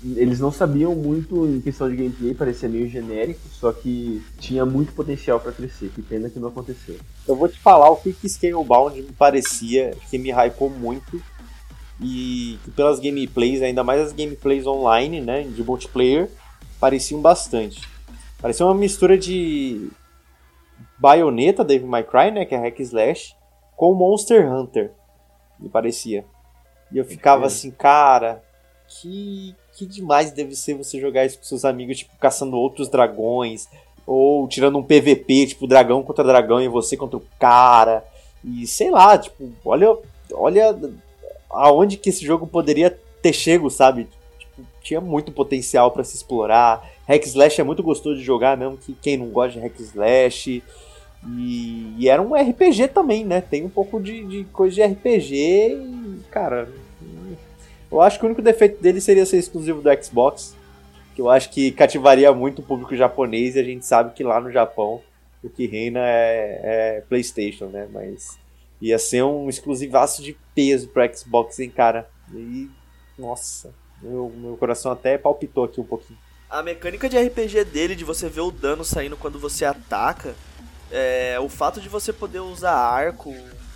eles 0.03 0.39
não 0.39 0.51
sabiam 0.51 0.93
muito 0.93 1.45
em 1.45 1.61
questão 1.61 1.89
de 1.89 1.95
gameplay, 1.95 2.33
parecia 2.33 2.67
meio 2.67 2.89
genérico, 2.89 3.39
só 3.49 3.71
que 3.71 4.21
tinha 4.39 4.65
muito 4.65 4.93
potencial 4.93 5.39
pra 5.39 5.51
crescer. 5.51 5.89
Que 5.89 6.01
pena 6.01 6.29
que 6.29 6.39
não 6.39 6.49
aconteceu. 6.49 6.97
Eu 7.27 7.35
vou 7.35 7.47
te 7.47 7.57
falar 7.59 7.89
o 7.89 7.95
que, 7.95 8.11
que 8.11 8.27
Scalebound 8.27 9.01
me 9.01 9.13
parecia, 9.13 9.95
que 10.09 10.17
me 10.17 10.31
hypou 10.31 10.69
muito. 10.69 11.21
E 12.03 12.57
que 12.63 12.71
pelas 12.71 12.99
gameplays, 12.99 13.61
ainda 13.61 13.83
mais 13.83 14.01
as 14.01 14.11
gameplays 14.11 14.65
online, 14.65 15.21
né, 15.21 15.43
de 15.43 15.63
multiplayer, 15.63 16.29
pareciam 16.79 17.21
bastante. 17.21 17.87
Parecia 18.41 18.65
uma 18.65 18.73
mistura 18.73 19.17
de 19.17 19.89
Bayonetta, 20.97 21.63
Devil 21.63 21.87
May 21.87 22.03
Cry, 22.03 22.31
né, 22.31 22.43
que 22.43 22.55
é 22.55 22.57
hack 22.57 22.79
slash, 22.79 23.35
com 23.77 23.93
Monster 23.93 24.51
Hunter, 24.51 24.91
me 25.59 25.69
parecia. 25.69 26.25
E 26.91 26.97
eu 26.97 27.05
ficava 27.05 27.45
assim, 27.45 27.69
cara, 27.69 28.43
que, 28.87 29.55
que 29.81 29.85
demais 29.87 30.31
deve 30.31 30.55
ser 30.55 30.75
você 30.75 30.99
jogar 30.99 31.25
isso 31.25 31.39
com 31.39 31.43
seus 31.43 31.65
amigos, 31.65 31.97
tipo, 31.97 32.15
caçando 32.19 32.55
outros 32.55 32.87
dragões, 32.87 33.67
ou 34.05 34.47
tirando 34.47 34.77
um 34.77 34.83
PVP, 34.83 35.47
tipo, 35.47 35.65
dragão 35.65 36.03
contra 36.03 36.23
dragão 36.23 36.61
e 36.61 36.67
você 36.67 36.95
contra 36.95 37.17
o 37.17 37.23
cara. 37.39 38.05
E 38.43 38.67
sei 38.67 38.91
lá, 38.91 39.17
tipo, 39.17 39.51
olha, 39.65 39.97
olha 40.33 40.77
aonde 41.49 41.97
que 41.97 42.09
esse 42.09 42.23
jogo 42.23 42.45
poderia 42.45 42.95
ter 43.23 43.33
chego, 43.33 43.71
sabe? 43.71 44.07
Tipo, 44.37 44.61
tinha 44.83 45.01
muito 45.01 45.31
potencial 45.31 45.89
para 45.89 46.03
se 46.03 46.15
explorar. 46.15 46.87
Hack 47.07 47.25
Slash 47.25 47.59
é 47.59 47.63
muito 47.63 47.81
gostoso 47.81 48.19
de 48.19 48.23
jogar, 48.23 48.55
mesmo 48.55 48.77
que 48.77 48.93
quem 48.93 49.17
não 49.17 49.29
gosta 49.29 49.59
de 49.59 49.65
Hack 49.65 49.79
Slash. 49.79 50.63
E, 51.27 51.95
e, 51.97 52.07
era 52.07 52.21
um 52.21 52.35
RPG 52.35 52.89
também, 52.89 53.25
né? 53.25 53.41
Tem 53.41 53.65
um 53.65 53.69
pouco 53.69 53.99
de, 53.99 54.23
de 54.25 54.43
coisa 54.45 54.75
de 54.75 54.83
RPG 54.83 55.35
e, 55.35 56.19
cara, 56.29 56.69
eu 57.91 58.01
acho 58.01 58.17
que 58.17 58.25
o 58.25 58.27
único 58.27 58.41
defeito 58.41 58.81
dele 58.81 59.01
seria 59.01 59.25
ser 59.25 59.37
exclusivo 59.37 59.81
do 59.81 60.03
Xbox. 60.03 60.55
Que 61.13 61.21
eu 61.21 61.29
acho 61.29 61.49
que 61.49 61.71
cativaria 61.71 62.31
muito 62.31 62.59
o 62.59 62.63
público 62.63 62.95
japonês 62.95 63.55
e 63.55 63.59
a 63.59 63.63
gente 63.63 63.85
sabe 63.85 64.13
que 64.13 64.23
lá 64.23 64.39
no 64.39 64.49
Japão 64.49 65.01
o 65.43 65.49
que 65.49 65.65
reina 65.65 65.99
é, 65.99 66.59
é 66.63 67.03
PlayStation, 67.09 67.65
né? 67.65 67.87
Mas 67.91 68.39
ia 68.81 68.97
ser 68.97 69.23
um 69.23 69.49
exclusivaço 69.49 70.23
de 70.23 70.37
peso 70.55 70.87
pro 70.87 71.03
Xbox, 71.15 71.59
hein, 71.59 71.69
cara? 71.69 72.09
E, 72.33 72.69
nossa, 73.17 73.73
meu, 74.01 74.31
meu 74.35 74.55
coração 74.57 74.91
até 74.91 75.17
palpitou 75.17 75.65
aqui 75.65 75.81
um 75.81 75.85
pouquinho. 75.85 76.17
A 76.49 76.61
mecânica 76.63 77.07
de 77.07 77.17
RPG 77.17 77.65
dele, 77.65 77.95
de 77.95 78.03
você 78.03 78.27
ver 78.27 78.41
o 78.41 78.51
dano 78.51 78.83
saindo 78.83 79.15
quando 79.15 79.39
você 79.39 79.63
ataca, 79.63 80.35
é, 80.91 81.37
o 81.39 81.47
fato 81.47 81.79
de 81.79 81.87
você 81.87 82.11
poder 82.11 82.39
usar 82.39 82.73
arco, 82.73 83.33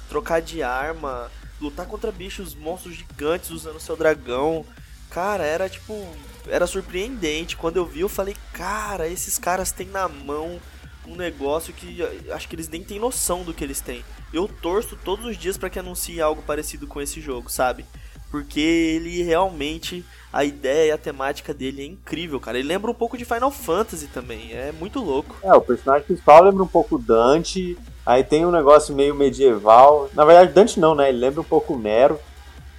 trocar 0.09 0.41
de 0.41 0.61
arma, 0.61 1.31
lutar 1.65 1.85
contra 1.85 2.11
bichos, 2.11 2.55
monstros 2.55 2.95
gigantes 2.95 3.49
usando 3.49 3.79
seu 3.79 3.95
dragão. 3.95 4.65
Cara, 5.09 5.43
era 5.43 5.69
tipo. 5.69 6.07
Era 6.47 6.67
surpreendente. 6.67 7.55
Quando 7.55 7.77
eu 7.77 7.85
vi, 7.85 8.01
eu 8.01 8.09
falei, 8.09 8.35
cara, 8.53 9.07
esses 9.07 9.37
caras 9.37 9.71
têm 9.71 9.87
na 9.87 10.07
mão 10.07 10.59
um 11.07 11.15
negócio 11.15 11.73
que 11.73 11.99
acho 12.31 12.47
que 12.47 12.55
eles 12.55 12.69
nem 12.69 12.83
têm 12.83 12.99
noção 12.99 13.43
do 13.43 13.53
que 13.53 13.63
eles 13.63 13.81
têm. 13.81 14.03
Eu 14.33 14.47
torço 14.47 14.95
todos 14.95 15.25
os 15.25 15.37
dias 15.37 15.57
para 15.57 15.69
que 15.69 15.79
anuncie 15.79 16.21
algo 16.21 16.41
parecido 16.41 16.87
com 16.87 17.01
esse 17.01 17.21
jogo, 17.21 17.49
sabe? 17.49 17.85
Porque 18.31 18.59
ele 18.59 19.23
realmente 19.23 20.03
a 20.35 20.43
ideia 20.43 20.89
e 20.89 20.91
a 20.91 20.97
temática 20.97 21.53
dele 21.53 21.81
é 21.81 21.85
incrível, 21.85 22.39
cara. 22.39 22.59
Ele 22.59 22.67
lembra 22.67 22.91
um 22.91 22.95
pouco 22.95 23.17
de 23.17 23.25
Final 23.25 23.51
Fantasy 23.51 24.07
também, 24.07 24.51
é 24.51 24.71
muito 24.71 24.99
louco. 24.99 25.35
É, 25.41 25.53
o 25.53 25.61
personagem 25.61 26.05
principal 26.05 26.43
lembra 26.43 26.63
um 26.63 26.67
pouco 26.67 26.97
Dante, 26.97 27.77
Aí 28.05 28.23
tem 28.23 28.45
um 28.45 28.51
negócio 28.51 28.95
meio 28.95 29.15
medieval. 29.15 30.09
Na 30.13 30.23
verdade, 30.23 30.53
Dante 30.53 30.79
não, 30.79 30.93
né? 30.93 31.09
Ele 31.09 31.17
lembra 31.17 31.41
um 31.41 31.45
pouco 31.45 31.75
Nero. 31.75 32.19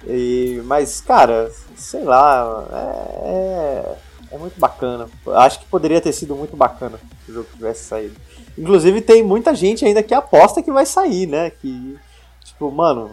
E, 0.05 0.61
mas, 0.63 1.01
cara, 1.01 1.51
sei 1.75 2.03
lá, 2.03 2.65
é, 2.71 3.27
é, 3.27 4.35
é, 4.35 4.37
muito 4.37 4.57
bacana. 4.57 5.09
Acho 5.35 5.59
que 5.59 5.65
poderia 5.65 5.99
ter 5.99 6.13
sido 6.13 6.33
muito 6.33 6.55
bacana 6.55 6.97
se 7.25 7.31
o 7.31 7.33
jogo 7.33 7.49
tivesse 7.53 7.83
saído. 7.83 8.15
Inclusive, 8.57 9.01
tem 9.01 9.21
muita 9.21 9.53
gente 9.53 9.83
ainda 9.83 10.01
que 10.01 10.13
aposta 10.13 10.63
que 10.63 10.71
vai 10.71 10.85
sair, 10.85 11.27
né? 11.27 11.49
Que, 11.49 11.97
tipo, 12.45 12.71
mano, 12.71 13.11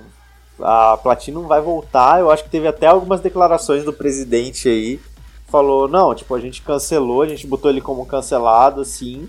a 0.60 0.96
Platinum 0.96 1.46
vai 1.46 1.60
voltar. 1.60 2.20
Eu 2.20 2.30
acho 2.30 2.44
que 2.44 2.50
teve 2.50 2.66
até 2.66 2.86
algumas 2.86 3.20
declarações 3.20 3.84
do 3.84 3.92
presidente 3.92 4.68
aí. 4.68 5.00
Falou, 5.48 5.86
não, 5.86 6.14
tipo, 6.14 6.34
a 6.34 6.40
gente 6.40 6.62
cancelou, 6.62 7.22
a 7.22 7.28
gente 7.28 7.46
botou 7.46 7.70
ele 7.70 7.80
como 7.80 8.06
cancelado, 8.06 8.80
assim, 8.80 9.28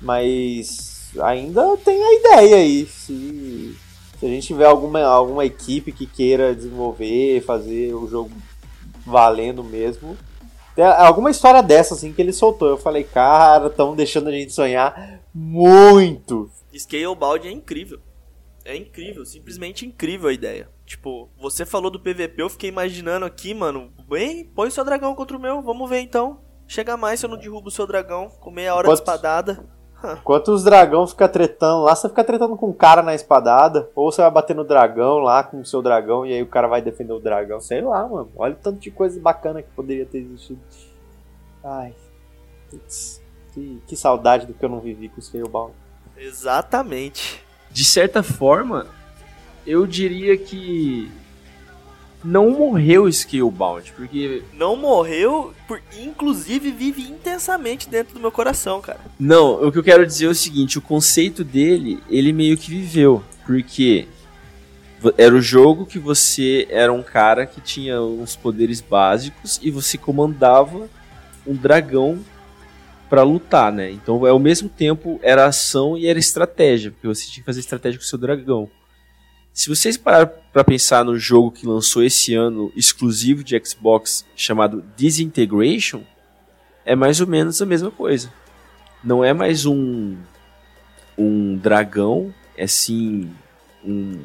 mas 0.00 1.10
ainda 1.20 1.76
tem 1.76 2.02
a 2.02 2.14
ideia 2.14 2.56
aí. 2.56 2.86
Se, 2.86 3.76
se 4.18 4.26
a 4.26 4.28
gente 4.28 4.46
tiver 4.46 4.66
alguma, 4.66 5.02
alguma 5.02 5.44
equipe 5.44 5.92
que 5.92 6.06
queira 6.06 6.54
desenvolver, 6.54 7.42
fazer 7.42 7.94
o 7.94 8.08
jogo 8.08 8.30
valendo 9.06 9.62
mesmo. 9.62 10.16
Tem 10.74 10.84
alguma 10.84 11.30
história 11.30 11.62
dessa, 11.62 11.94
assim, 11.94 12.12
que 12.12 12.22
ele 12.22 12.32
soltou. 12.32 12.68
Eu 12.68 12.78
falei, 12.78 13.04
cara, 13.04 13.66
estão 13.66 13.94
deixando 13.94 14.28
a 14.28 14.32
gente 14.32 14.52
sonhar 14.52 15.20
muito. 15.34 16.50
Scalebound 16.74 17.46
é 17.46 17.52
incrível. 17.52 18.00
É 18.64 18.76
incrível, 18.76 19.24
simplesmente 19.24 19.86
incrível 19.86 20.28
a 20.28 20.32
ideia. 20.32 20.68
Tipo, 20.86 21.28
você 21.36 21.64
falou 21.66 21.90
do 21.90 22.00
PVP, 22.00 22.34
eu 22.42 22.50
fiquei 22.50 22.68
imaginando 22.68 23.26
aqui, 23.26 23.54
mano. 23.54 23.92
Bem, 24.08 24.44
põe 24.44 24.70
seu 24.70 24.84
dragão 24.84 25.14
contra 25.14 25.36
o 25.36 25.40
meu, 25.40 25.62
vamos 25.62 25.88
ver 25.88 26.00
então. 26.00 26.40
Chega 26.66 26.96
mais 26.96 27.20
se 27.20 27.26
eu 27.26 27.30
não 27.30 27.36
derrubo 27.36 27.68
o 27.68 27.70
seu 27.70 27.86
dragão 27.86 28.28
com 28.28 28.50
meia 28.50 28.74
hora 28.74 28.88
de 28.88 28.94
espadada. 28.94 29.64
Enquanto 30.20 30.48
os 30.48 30.64
dragão 30.64 31.06
fica 31.06 31.28
tretando 31.28 31.82
lá, 31.82 31.94
você 31.94 32.08
fica 32.08 32.24
tretando 32.24 32.56
com 32.56 32.68
o 32.68 32.74
cara 32.74 33.02
na 33.02 33.14
espadada, 33.14 33.88
ou 33.94 34.10
você 34.10 34.20
vai 34.20 34.30
bater 34.30 34.54
no 34.54 34.64
dragão 34.64 35.18
lá 35.18 35.44
com 35.44 35.60
o 35.60 35.64
seu 35.64 35.80
dragão 35.80 36.26
e 36.26 36.32
aí 36.32 36.42
o 36.42 36.46
cara 36.46 36.66
vai 36.66 36.82
defender 36.82 37.12
o 37.12 37.20
dragão, 37.20 37.60
sei 37.60 37.80
lá, 37.80 38.06
mano. 38.06 38.30
Olha 38.36 38.54
o 38.54 38.56
tanto 38.56 38.80
de 38.80 38.90
coisa 38.90 39.20
bacana 39.20 39.62
que 39.62 39.70
poderia 39.70 40.06
ter 40.06 40.18
existido. 40.18 40.60
Ai. 41.62 41.94
que, 43.54 43.82
que 43.86 43.96
saudade 43.96 44.46
do 44.46 44.54
que 44.54 44.64
eu 44.64 44.68
não 44.68 44.80
vivi 44.80 45.08
com 45.08 45.20
o 45.20 45.22
Scalebound. 45.22 45.72
Exatamente. 46.16 47.41
De 47.72 47.84
certa 47.84 48.22
forma, 48.22 48.86
eu 49.66 49.86
diria 49.86 50.36
que 50.36 51.10
não 52.24 52.50
morreu 52.50 53.10
Scalebound, 53.10 53.92
porque... 53.96 54.42
Não 54.52 54.76
morreu, 54.76 55.52
por, 55.66 55.80
inclusive 55.98 56.70
vive 56.70 57.02
intensamente 57.02 57.88
dentro 57.88 58.14
do 58.14 58.20
meu 58.20 58.30
coração, 58.30 58.80
cara. 58.80 59.00
Não, 59.18 59.66
o 59.66 59.72
que 59.72 59.78
eu 59.78 59.82
quero 59.82 60.06
dizer 60.06 60.26
é 60.26 60.28
o 60.28 60.34
seguinte, 60.34 60.78
o 60.78 60.82
conceito 60.82 61.42
dele, 61.42 62.02
ele 62.08 62.32
meio 62.32 62.56
que 62.56 62.70
viveu, 62.70 63.24
porque 63.44 64.06
era 65.18 65.34
o 65.34 65.40
jogo 65.40 65.86
que 65.86 65.98
você 65.98 66.66
era 66.70 66.92
um 66.92 67.02
cara 67.02 67.44
que 67.44 67.60
tinha 67.60 68.00
uns 68.00 68.36
poderes 68.36 68.80
básicos 68.80 69.58
e 69.62 69.70
você 69.70 69.98
comandava 69.98 70.88
um 71.44 71.54
dragão 71.54 72.20
para 73.12 73.24
lutar, 73.24 73.70
né? 73.70 73.90
Então, 73.90 74.24
ao 74.24 74.38
mesmo 74.38 74.70
tempo, 74.70 75.20
era 75.22 75.44
ação 75.44 75.98
e 75.98 76.06
era 76.06 76.18
estratégia, 76.18 76.90
porque 76.90 77.06
você 77.06 77.26
tinha 77.26 77.42
que 77.42 77.44
fazer 77.44 77.60
estratégia 77.60 77.98
com 77.98 78.04
o 78.06 78.08
seu 78.08 78.16
dragão. 78.16 78.70
Se 79.52 79.68
vocês 79.68 79.98
parar 79.98 80.24
para 80.24 80.64
pensar 80.64 81.04
no 81.04 81.18
jogo 81.18 81.50
que 81.50 81.66
lançou 81.66 82.02
esse 82.02 82.34
ano, 82.34 82.72
exclusivo 82.74 83.44
de 83.44 83.60
Xbox, 83.62 84.24
chamado 84.34 84.82
Disintegration, 84.96 86.04
é 86.86 86.96
mais 86.96 87.20
ou 87.20 87.26
menos 87.26 87.60
a 87.60 87.66
mesma 87.66 87.90
coisa. 87.90 88.32
Não 89.04 89.22
é 89.22 89.34
mais 89.34 89.66
um 89.66 90.16
um 91.18 91.54
dragão, 91.58 92.32
é 92.56 92.66
sim 92.66 93.30
um, 93.84 94.24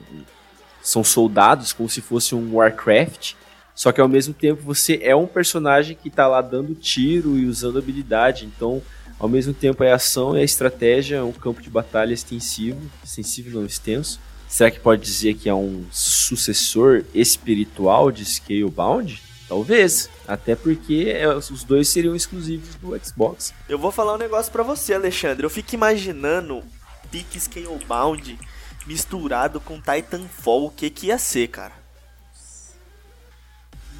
são 0.82 1.04
soldados 1.04 1.74
como 1.74 1.90
se 1.90 2.00
fosse 2.00 2.34
um 2.34 2.56
Warcraft, 2.56 3.34
só 3.78 3.92
que 3.92 4.02
ao 4.02 4.08
mesmo 4.08 4.34
tempo 4.34 4.64
você 4.64 5.00
é 5.04 5.16
um 5.16 5.28
personagem 5.28 5.96
que 5.96 6.08
está 6.08 6.28
lá 6.28 6.42
dando 6.42 6.74
tiro 6.74 7.38
e 7.38 7.46
usando 7.46 7.78
habilidade, 7.78 8.44
então 8.44 8.82
ao 9.20 9.30
mesmo 9.30 9.54
tempo 9.54 9.84
é 9.84 9.94
ação 9.94 10.36
e 10.36 10.42
é 10.42 10.44
estratégia, 10.44 11.18
é 11.18 11.24
um 11.24 11.32
campo 11.32 11.62
de 11.62 11.70
batalha 11.70 12.12
extensivo, 12.12 12.82
extensivo 13.04 13.52
não 13.52 13.64
extenso. 13.64 14.20
Será 14.50 14.72
que 14.72 14.80
pode 14.80 15.04
dizer 15.04 15.36
que 15.36 15.48
é 15.48 15.54
um 15.54 15.86
sucessor 15.92 17.04
espiritual 17.14 18.12
de 18.12 18.26
Scalebound? 18.26 19.22
Talvez, 19.48 20.10
até 20.28 20.56
porque 20.56 21.14
é, 21.16 21.28
os 21.28 21.64
dois 21.64 21.88
seriam 21.88 22.16
exclusivos 22.16 22.74
do 22.78 23.00
Xbox. 23.00 23.54
Eu 23.70 23.78
vou 23.78 23.92
falar 23.92 24.16
um 24.16 24.18
negócio 24.18 24.52
para 24.52 24.64
você, 24.64 24.96
Alexandre. 24.96 25.46
Eu 25.46 25.52
fico 25.52 25.76
imaginando 25.76 26.64
Peak 27.12 27.40
Scalebound 27.40 28.40
misturado 28.88 29.62
com 29.62 29.80
Titanfall, 29.80 30.66
o 30.66 30.72
que 30.72 30.90
que 30.90 31.08
ia 31.08 31.20
ser, 31.20 31.50
cara? 31.50 31.87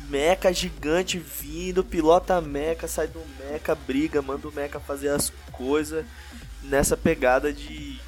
Mecha 0.10 0.54
gigante 0.54 1.18
vindo, 1.18 1.84
pilota 1.84 2.40
mecha, 2.40 2.88
sai 2.88 3.08
do 3.08 3.22
mecha, 3.40 3.76
briga, 3.76 4.22
manda 4.22 4.48
o 4.48 4.52
mecha 4.52 4.80
fazer 4.80 5.10
as 5.10 5.32
coisas 5.52 6.06
nessa 6.64 6.96
pegada 6.96 7.52
de 7.52 8.00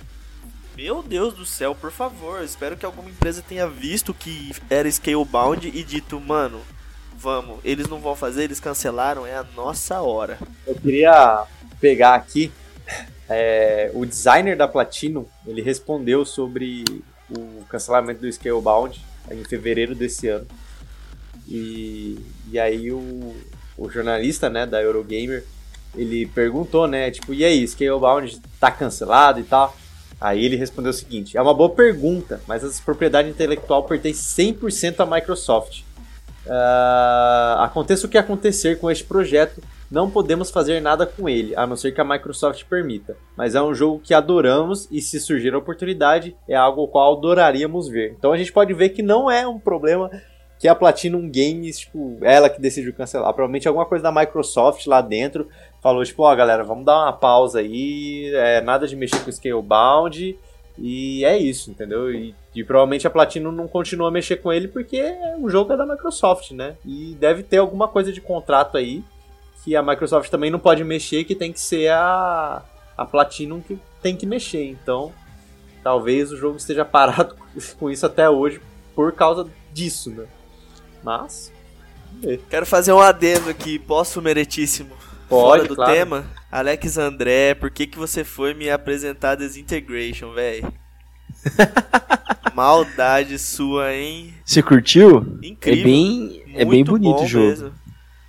meu 0.75 1.03
Deus 1.03 1.33
do 1.33 1.45
céu, 1.45 1.75
por 1.75 1.91
favor, 1.91 2.41
espero 2.41 2.77
que 2.77 2.85
alguma 2.85 3.09
empresa 3.09 3.43
tenha 3.45 3.67
visto 3.67 4.13
que 4.13 4.53
era 4.69 4.89
Scalebound 4.89 5.67
e 5.67 5.83
dito, 5.83 6.17
mano, 6.21 6.61
vamos, 7.17 7.59
eles 7.65 7.89
não 7.89 7.99
vão 7.99 8.15
fazer, 8.15 8.45
eles 8.45 8.61
cancelaram, 8.61 9.27
é 9.27 9.35
a 9.35 9.45
nossa 9.57 10.01
hora. 10.01 10.39
Eu 10.65 10.75
queria 10.75 11.43
pegar 11.81 12.15
aqui 12.15 12.49
é, 13.27 13.91
o 13.93 14.05
designer 14.05 14.55
da 14.55 14.69
Platinum, 14.69 15.25
ele 15.45 15.61
respondeu 15.61 16.25
sobre 16.25 16.85
o 17.29 17.65
cancelamento 17.65 18.21
do 18.21 18.31
Scalebound 18.31 19.03
em 19.29 19.43
fevereiro 19.43 19.93
desse 19.93 20.29
ano. 20.29 20.47
E, 21.49 22.19
e 22.51 22.59
aí 22.59 22.91
o, 22.91 23.35
o 23.75 23.89
jornalista 23.89 24.49
né, 24.49 24.67
da 24.67 24.81
Eurogamer, 24.81 25.43
ele 25.95 26.27
perguntou, 26.27 26.87
né, 26.87 27.09
tipo, 27.09 27.33
e 27.33 27.43
aí, 27.43 27.67
Scalebound 27.67 28.39
tá 28.59 28.69
cancelado 28.69 29.39
e 29.39 29.43
tal? 29.43 29.75
Aí 30.21 30.45
ele 30.45 30.55
respondeu 30.55 30.91
o 30.91 30.93
seguinte: 30.93 31.37
é 31.37 31.41
uma 31.41 31.53
boa 31.53 31.69
pergunta, 31.69 32.41
mas 32.47 32.63
a 32.63 32.83
propriedade 32.83 33.29
intelectual 33.29 33.83
pertence 33.83 34.21
100% 34.41 34.99
à 34.99 35.05
Microsoft. 35.05 35.81
Uh, 36.45 37.59
aconteça 37.59 38.07
o 38.07 38.09
que 38.09 38.17
acontecer 38.17 38.79
com 38.79 38.89
este 38.89 39.03
projeto, 39.03 39.61
não 39.89 40.09
podemos 40.09 40.49
fazer 40.49 40.81
nada 40.81 41.05
com 41.05 41.29
ele, 41.29 41.55
a 41.55 41.65
não 41.67 41.75
ser 41.75 41.91
que 41.91 42.01
a 42.01 42.03
Microsoft 42.03 42.63
permita. 42.65 43.15
Mas 43.35 43.55
é 43.55 43.61
um 43.61 43.73
jogo 43.73 44.01
que 44.03 44.13
adoramos 44.13 44.87
e, 44.91 45.01
se 45.01 45.19
surgir 45.19 45.53
a 45.53 45.57
oportunidade, 45.57 46.35
é 46.47 46.55
algo 46.55 46.81
ao 46.81 46.87
qual 46.87 47.17
adoraríamos 47.17 47.87
ver. 47.87 48.15
Então 48.17 48.31
a 48.31 48.37
gente 48.37 48.51
pode 48.51 48.73
ver 48.73 48.89
que 48.89 49.03
não 49.03 49.29
é 49.29 49.47
um 49.47 49.59
problema 49.59 50.09
que 50.59 50.67
a 50.67 50.75
Platinum 50.75 51.31
Games, 51.31 51.79
tipo, 51.79 52.17
ela 52.21 52.49
que 52.49 52.59
decidiu 52.59 52.93
cancelar. 52.93 53.33
Provavelmente 53.33 53.67
alguma 53.67 53.85
coisa 53.85 54.03
da 54.03 54.11
Microsoft 54.11 54.85
lá 54.85 54.99
dentro 54.99 55.47
falou, 55.81 56.03
tipo, 56.03 56.21
ó, 56.21 56.33
oh, 56.33 56.35
galera, 56.35 56.65
vamos 56.65 56.85
dar 56.85 56.97
uma 57.03 57.13
pausa 57.13 57.59
aí, 57.59 58.29
é, 58.35 58.59
nada 58.59 58.85
de 58.85 58.95
mexer 58.97 59.23
com 59.23 59.31
Scalebound, 59.31 60.37
e 60.77 61.23
é 61.23 61.37
isso, 61.37 61.71
entendeu? 61.71 62.13
E, 62.13 62.35
e, 62.53 62.63
provavelmente 62.63 63.07
a 63.07 63.09
Platinum 63.09 63.53
não 63.53 63.67
continua 63.69 64.09
a 64.09 64.11
mexer 64.11 64.37
com 64.37 64.51
ele 64.51 64.67
porque 64.67 65.01
o 65.39 65.49
jogo 65.49 65.71
é 65.71 65.77
da 65.77 65.85
Microsoft, 65.85 66.51
né? 66.51 66.75
E 66.85 67.15
deve 67.19 67.41
ter 67.41 67.57
alguma 67.57 67.87
coisa 67.87 68.11
de 68.11 68.19
contrato 68.19 68.77
aí 68.77 69.01
que 69.63 69.75
a 69.75 69.83
Microsoft 69.83 70.29
também 70.29 70.51
não 70.51 70.59
pode 70.59 70.83
mexer, 70.83 71.23
que 71.23 71.35
tem 71.35 71.53
que 71.53 71.59
ser 71.59 71.91
a, 71.91 72.63
a 72.97 73.05
Platinum 73.05 73.61
que 73.61 73.79
tem 74.01 74.15
que 74.15 74.25
mexer. 74.25 74.65
Então, 74.65 75.13
talvez 75.83 76.31
o 76.31 76.37
jogo 76.37 76.57
esteja 76.57 76.83
parado 76.85 77.35
com 77.77 77.89
isso 77.89 78.05
até 78.05 78.29
hoje 78.29 78.61
por 78.93 79.13
causa 79.13 79.47
disso, 79.73 80.09
né? 80.11 80.25
Mas. 81.03 81.51
Quero 82.49 82.65
fazer 82.65 82.91
um 82.91 82.99
adendo 82.99 83.49
aqui, 83.49 83.79
posso, 83.79 84.21
meritíssimo? 84.21 84.89
Pode, 85.29 85.59
Fora 85.59 85.67
do 85.67 85.75
claro. 85.75 85.93
tema. 85.93 86.25
Alex 86.51 86.97
André, 86.97 87.53
por 87.53 87.69
que, 87.69 87.85
que 87.85 87.97
você 87.97 88.23
foi 88.23 88.53
me 88.53 88.69
apresentar 88.69 89.35
Desintegration, 89.35 90.33
velho? 90.33 90.73
Maldade 92.55 93.37
sua, 93.37 93.93
hein? 93.93 94.33
Você 94.43 94.63
curtiu? 94.63 95.39
Incrível. 95.43 95.81
É 95.81 95.85
bem, 95.85 96.43
é 96.55 96.65
bem 96.65 96.83
bonito 96.83 97.23
o 97.23 97.27
jogo. 97.27 97.47
Mesmo. 97.47 97.71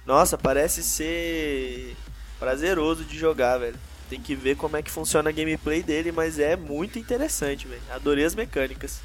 Nossa, 0.07 0.37
parece 0.37 0.83
ser 0.83 1.97
prazeroso 2.39 3.05
de 3.05 3.19
jogar, 3.19 3.59
velho. 3.59 3.77
Tem 4.09 4.21
que 4.21 4.35
ver 4.35 4.57
como 4.57 4.77
é 4.77 4.83
que 4.83 4.91
funciona 4.91 5.31
a 5.31 5.33
gameplay 5.33 5.83
dele, 5.83 6.13
mas 6.13 6.39
é 6.39 6.57
muito 6.57 6.99
interessante, 6.99 7.67
velho. 7.67 7.81
Adorei 7.91 8.25
as 8.25 8.35
mecânicas. 8.35 9.01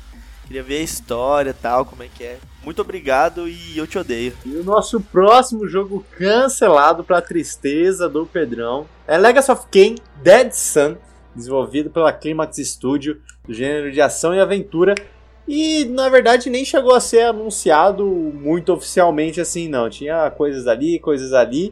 Queria 0.48 0.64
ver 0.64 0.78
a 0.78 0.84
história 0.84 1.52
e 1.52 1.54
tal, 1.54 1.86
como 1.86 2.04
é 2.04 2.08
que 2.08 2.24
é. 2.24 2.40
Muito 2.66 2.82
obrigado 2.82 3.48
e 3.48 3.78
eu 3.78 3.86
te 3.86 4.00
odeio. 4.00 4.34
E 4.44 4.56
o 4.56 4.64
nosso 4.64 5.00
próximo 5.00 5.68
jogo 5.68 6.04
cancelado 6.18 7.04
pra 7.04 7.22
tristeza 7.22 8.10
do 8.10 8.26
Pedrão 8.26 8.88
é 9.08 9.20
Legacy 9.20 9.52
of 9.52 9.68
Kain 9.72 9.94
Dead 10.24 10.52
Sun, 10.52 10.96
desenvolvido 11.36 11.92
pela 11.92 12.12
Climax 12.12 12.58
Studio, 12.58 13.22
do 13.48 13.54
gênero 13.54 13.92
de 13.92 14.02
ação 14.02 14.34
e 14.34 14.40
aventura. 14.40 14.96
E 15.48 15.86
na 15.86 16.10
verdade 16.10 16.50
nem 16.50 16.66
chegou 16.66 16.96
a 16.96 17.00
ser 17.00 17.22
anunciado 17.28 18.04
muito 18.04 18.74
oficialmente 18.74 19.40
assim, 19.40 19.70
não. 19.70 19.88
Tinha 19.88 20.32
coisas 20.32 20.66
ali, 20.66 20.98
coisas 20.98 21.34
ali 21.34 21.72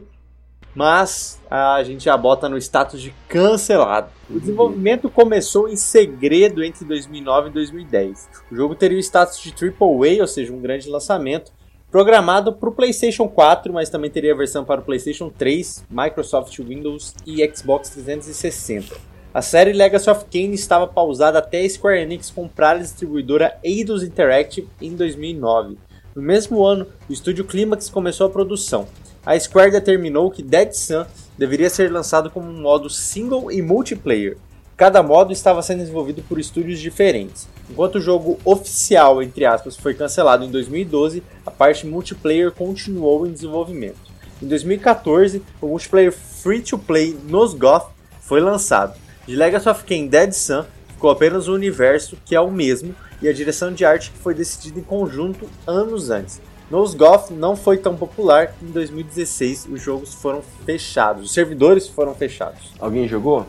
mas 0.74 1.40
a 1.50 1.82
gente 1.84 2.04
já 2.04 2.16
bota 2.16 2.48
no 2.48 2.58
status 2.58 3.00
de 3.00 3.14
cancelado. 3.28 4.08
O 4.28 4.40
desenvolvimento 4.40 5.08
começou 5.08 5.68
em 5.68 5.76
segredo 5.76 6.64
entre 6.64 6.84
2009 6.84 7.48
e 7.48 7.52
2010. 7.52 8.28
O 8.50 8.56
jogo 8.56 8.74
teria 8.74 8.96
o 8.96 9.00
status 9.00 9.38
de 9.38 9.50
AAA, 9.52 10.20
ou 10.20 10.26
seja, 10.26 10.52
um 10.52 10.60
grande 10.60 10.88
lançamento, 10.88 11.52
programado 11.90 12.52
para 12.52 12.68
o 12.68 12.72
PlayStation 12.72 13.28
4, 13.28 13.72
mas 13.72 13.88
também 13.88 14.10
teria 14.10 14.32
a 14.32 14.36
versão 14.36 14.64
para 14.64 14.80
o 14.80 14.84
PlayStation 14.84 15.30
3, 15.30 15.84
Microsoft 15.88 16.58
Windows 16.58 17.14
e 17.24 17.46
Xbox 17.54 17.90
360. 17.90 18.96
A 19.32 19.42
série 19.42 19.72
Legacy 19.72 20.10
of 20.10 20.24
Kain 20.30 20.52
estava 20.52 20.86
pausada 20.86 21.38
até 21.38 21.60
a 21.60 21.68
Square 21.68 22.00
Enix 22.00 22.30
comprar 22.30 22.76
a 22.76 22.80
distribuidora 22.80 23.56
Eidos 23.62 24.02
Interactive 24.02 24.68
em 24.80 24.94
2009. 24.94 25.76
No 26.14 26.22
mesmo 26.22 26.64
ano, 26.64 26.86
o 27.08 27.12
estúdio 27.12 27.44
Climax 27.44 27.90
começou 27.90 28.26
a 28.26 28.30
produção 28.30 28.86
a 29.26 29.38
Square 29.38 29.70
determinou 29.70 30.30
que 30.30 30.42
Dead 30.42 30.72
Sun 30.72 31.04
deveria 31.38 31.70
ser 31.70 31.90
lançado 31.90 32.30
como 32.30 32.48
um 32.48 32.60
modo 32.60 32.90
single 32.90 33.50
e 33.50 33.62
multiplayer. 33.62 34.36
Cada 34.76 35.02
modo 35.02 35.32
estava 35.32 35.62
sendo 35.62 35.80
desenvolvido 35.80 36.22
por 36.22 36.38
estúdios 36.38 36.80
diferentes. 36.80 37.48
Enquanto 37.70 37.96
o 37.96 38.00
jogo 38.00 38.38
oficial, 38.44 39.22
entre 39.22 39.44
aspas, 39.44 39.76
foi 39.76 39.94
cancelado 39.94 40.44
em 40.44 40.50
2012, 40.50 41.22
a 41.46 41.50
parte 41.50 41.86
multiplayer 41.86 42.50
continuou 42.50 43.26
em 43.26 43.32
desenvolvimento. 43.32 44.12
Em 44.42 44.46
2014, 44.46 45.42
o 45.60 45.68
multiplayer 45.68 46.12
free-to-play 46.12 47.16
Nosgoth 47.28 47.92
foi 48.20 48.40
lançado. 48.40 48.98
De 49.26 49.36
Legacy 49.36 49.68
of 49.68 49.84
Kain 49.84 50.08
Dead 50.08 50.32
Sun 50.32 50.64
ficou 50.88 51.10
apenas 51.10 51.48
o 51.48 51.54
universo, 51.54 52.18
que 52.24 52.34
é 52.34 52.40
o 52.40 52.50
mesmo, 52.50 52.94
e 53.22 53.28
a 53.28 53.32
direção 53.32 53.72
de 53.72 53.84
arte 53.84 54.10
que 54.10 54.18
foi 54.18 54.34
decidida 54.34 54.80
em 54.80 54.82
conjunto 54.82 55.48
anos 55.66 56.10
antes. 56.10 56.40
Nosgoth 56.70 57.30
não 57.30 57.54
foi 57.54 57.76
tão 57.76 57.96
popular 57.96 58.54
em 58.62 58.66
2016 58.66 59.68
os 59.70 59.80
jogos 59.80 60.14
foram 60.14 60.42
fechados, 60.64 61.24
os 61.24 61.32
servidores 61.32 61.86
foram 61.86 62.14
fechados. 62.14 62.72
Alguém 62.78 63.06
jogou? 63.06 63.46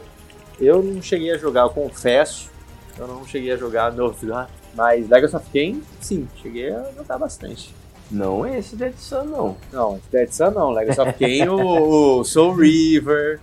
Eu 0.59 0.81
não 0.81 1.01
cheguei 1.01 1.31
a 1.31 1.37
jogar, 1.37 1.61
eu 1.61 1.69
confesso. 1.69 2.49
Eu 2.97 3.07
não 3.07 3.25
cheguei 3.25 3.51
a 3.51 3.57
jogar 3.57 3.91
Nosgoth, 3.91 4.47
mas 4.73 5.09
Legacy 5.09 5.35
of 5.35 5.45
Kain, 5.51 5.81
sim, 5.99 6.27
cheguei 6.41 6.71
a 6.71 6.91
jogar 6.95 7.17
bastante. 7.17 7.73
Não 8.09 8.45
é 8.45 8.59
esse 8.59 8.75
Dead 8.75 8.93
Sun, 8.97 9.23
não. 9.25 9.57
Não, 9.71 9.99
Dead 10.11 10.31
Sun 10.31 10.51
não. 10.51 10.71
Legacy 10.71 11.01
of 11.01 11.13
Kain, 11.13 11.47
o, 11.49 12.19
o 12.19 12.23
Soul 12.23 12.53
River, 12.53 13.39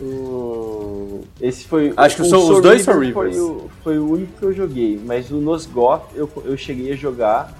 o... 0.00 1.22
Esse 1.40 1.64
foi. 1.64 1.92
Acho 1.96 2.16
que 2.16 2.22
o 2.22 2.24
Soul, 2.26 2.42
Soul 2.42 2.56
os 2.56 2.62
dois 2.62 2.86
River 2.86 2.92
Soul 2.92 3.00
Rivers. 3.00 3.36
Foi 3.36 3.40
o, 3.40 3.70
foi 3.82 3.98
o 3.98 4.10
único 4.10 4.38
que 4.38 4.42
eu 4.44 4.52
joguei, 4.52 5.00
mas 5.02 5.30
o 5.30 5.36
Nosgoth 5.36 6.02
eu, 6.14 6.30
eu 6.44 6.56
cheguei 6.56 6.92
a 6.92 6.96
jogar 6.96 7.52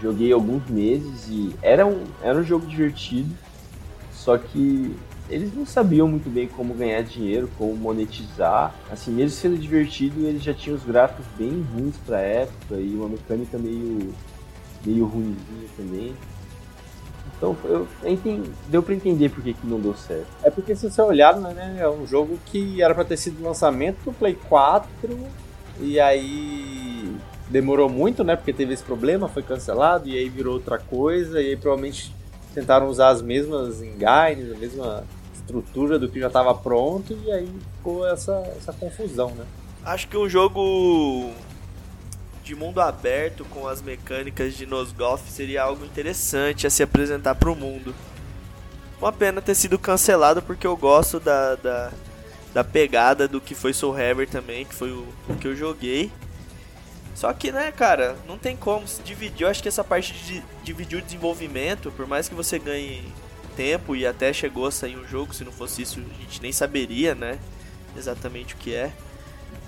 joguei 0.00 0.32
alguns 0.32 0.68
meses 0.68 1.28
e 1.28 1.54
era 1.62 1.86
um, 1.86 2.04
era 2.22 2.38
um 2.38 2.42
jogo 2.42 2.66
divertido, 2.66 3.34
só 4.12 4.36
que 4.38 4.96
eles 5.28 5.54
não 5.54 5.66
sabiam 5.66 6.06
muito 6.06 6.30
bem 6.30 6.46
como 6.48 6.74
ganhar 6.74 7.02
dinheiro, 7.02 7.50
como 7.58 7.76
monetizar. 7.76 8.74
Assim, 8.90 9.10
mesmo 9.10 9.36
sendo 9.36 9.58
divertido, 9.58 10.26
eles 10.26 10.42
já 10.42 10.54
tinham 10.54 10.76
os 10.76 10.84
gráficos 10.84 11.26
bem 11.36 11.66
ruins 11.74 11.96
pra 12.06 12.20
época 12.20 12.76
e 12.76 12.94
uma 12.94 13.08
mecânica 13.08 13.58
meio, 13.58 14.14
meio 14.84 15.04
ruimzinha 15.04 15.68
também. 15.76 16.14
Então 17.36 17.56
eu, 17.64 17.86
entendi, 18.04 18.50
deu 18.68 18.82
pra 18.82 18.94
entender 18.94 19.28
por 19.28 19.42
que, 19.42 19.54
não 19.64 19.80
deu 19.80 19.94
certo. 19.94 20.26
É 20.42 20.50
porque 20.50 20.74
se 20.74 20.88
você 20.88 21.02
olhar, 21.02 21.36
né, 21.36 21.76
é 21.78 21.88
um 21.88 22.06
jogo 22.06 22.38
que 22.46 22.80
era 22.80 22.94
pra 22.94 23.04
ter 23.04 23.16
sido 23.16 23.42
lançamento 23.42 23.98
do 24.04 24.12
Play 24.12 24.38
4 24.48 24.88
e 25.80 26.00
aí 26.00 27.14
demorou 27.48 27.88
muito, 27.88 28.24
né? 28.24 28.36
Porque 28.36 28.52
teve 28.52 28.74
esse 28.74 28.82
problema, 28.82 29.28
foi 29.28 29.42
cancelado 29.42 30.08
e 30.08 30.16
aí 30.16 30.28
virou 30.28 30.54
outra 30.54 30.78
coisa 30.78 31.40
e 31.40 31.50
aí 31.50 31.56
provavelmente 31.56 32.14
tentaram 32.54 32.88
usar 32.88 33.10
as 33.10 33.22
mesmas 33.22 33.82
engines, 33.82 34.52
a 34.52 34.58
mesma 34.58 35.04
estrutura 35.34 35.98
do 35.98 36.08
que 36.08 36.18
já 36.18 36.26
estava 36.26 36.54
pronto 36.54 37.16
e 37.24 37.30
aí 37.30 37.48
ficou 37.76 38.06
essa, 38.06 38.32
essa 38.56 38.72
confusão, 38.72 39.30
né? 39.30 39.44
Acho 39.84 40.08
que 40.08 40.16
um 40.16 40.28
jogo 40.28 41.30
de 42.42 42.54
mundo 42.54 42.80
aberto 42.80 43.44
com 43.46 43.68
as 43.68 43.82
mecânicas 43.82 44.54
de 44.54 44.66
Nosgoth 44.66 45.20
seria 45.28 45.62
algo 45.62 45.84
interessante 45.84 46.66
a 46.66 46.70
se 46.70 46.82
apresentar 46.82 47.34
para 47.34 47.50
o 47.50 47.56
mundo. 47.56 47.94
Uma 49.00 49.12
pena 49.12 49.42
ter 49.42 49.54
sido 49.54 49.78
cancelado 49.78 50.40
porque 50.40 50.66
eu 50.66 50.76
gosto 50.76 51.20
da, 51.20 51.54
da, 51.56 51.92
da 52.54 52.64
pegada 52.64 53.28
do 53.28 53.40
que 53.40 53.54
foi 53.54 53.72
Soul 53.72 53.98
Heaver 53.98 54.28
também, 54.28 54.64
que 54.64 54.74
foi 54.74 54.90
o, 54.90 55.06
o 55.28 55.36
que 55.36 55.46
eu 55.46 55.54
joguei. 55.54 56.10
Só 57.16 57.32
que, 57.32 57.50
né, 57.50 57.72
cara, 57.72 58.14
não 58.28 58.36
tem 58.36 58.54
como 58.54 58.86
se 58.86 59.02
dividir. 59.02 59.44
Eu 59.44 59.48
acho 59.48 59.62
que 59.62 59.68
essa 59.68 59.82
parte 59.82 60.12
de 60.12 60.44
dividir 60.62 60.98
o 60.98 61.02
desenvolvimento, 61.02 61.90
por 61.90 62.06
mais 62.06 62.28
que 62.28 62.34
você 62.34 62.58
ganhe 62.58 63.10
tempo 63.56 63.96
e 63.96 64.06
até 64.06 64.34
chegou 64.34 64.66
a 64.66 64.70
sair 64.70 64.98
um 64.98 65.08
jogo, 65.08 65.32
se 65.32 65.42
não 65.42 65.50
fosse 65.50 65.80
isso 65.80 65.98
a 65.98 66.22
gente 66.22 66.42
nem 66.42 66.52
saberia, 66.52 67.14
né, 67.14 67.38
exatamente 67.96 68.52
o 68.52 68.58
que 68.58 68.74
é. 68.74 68.92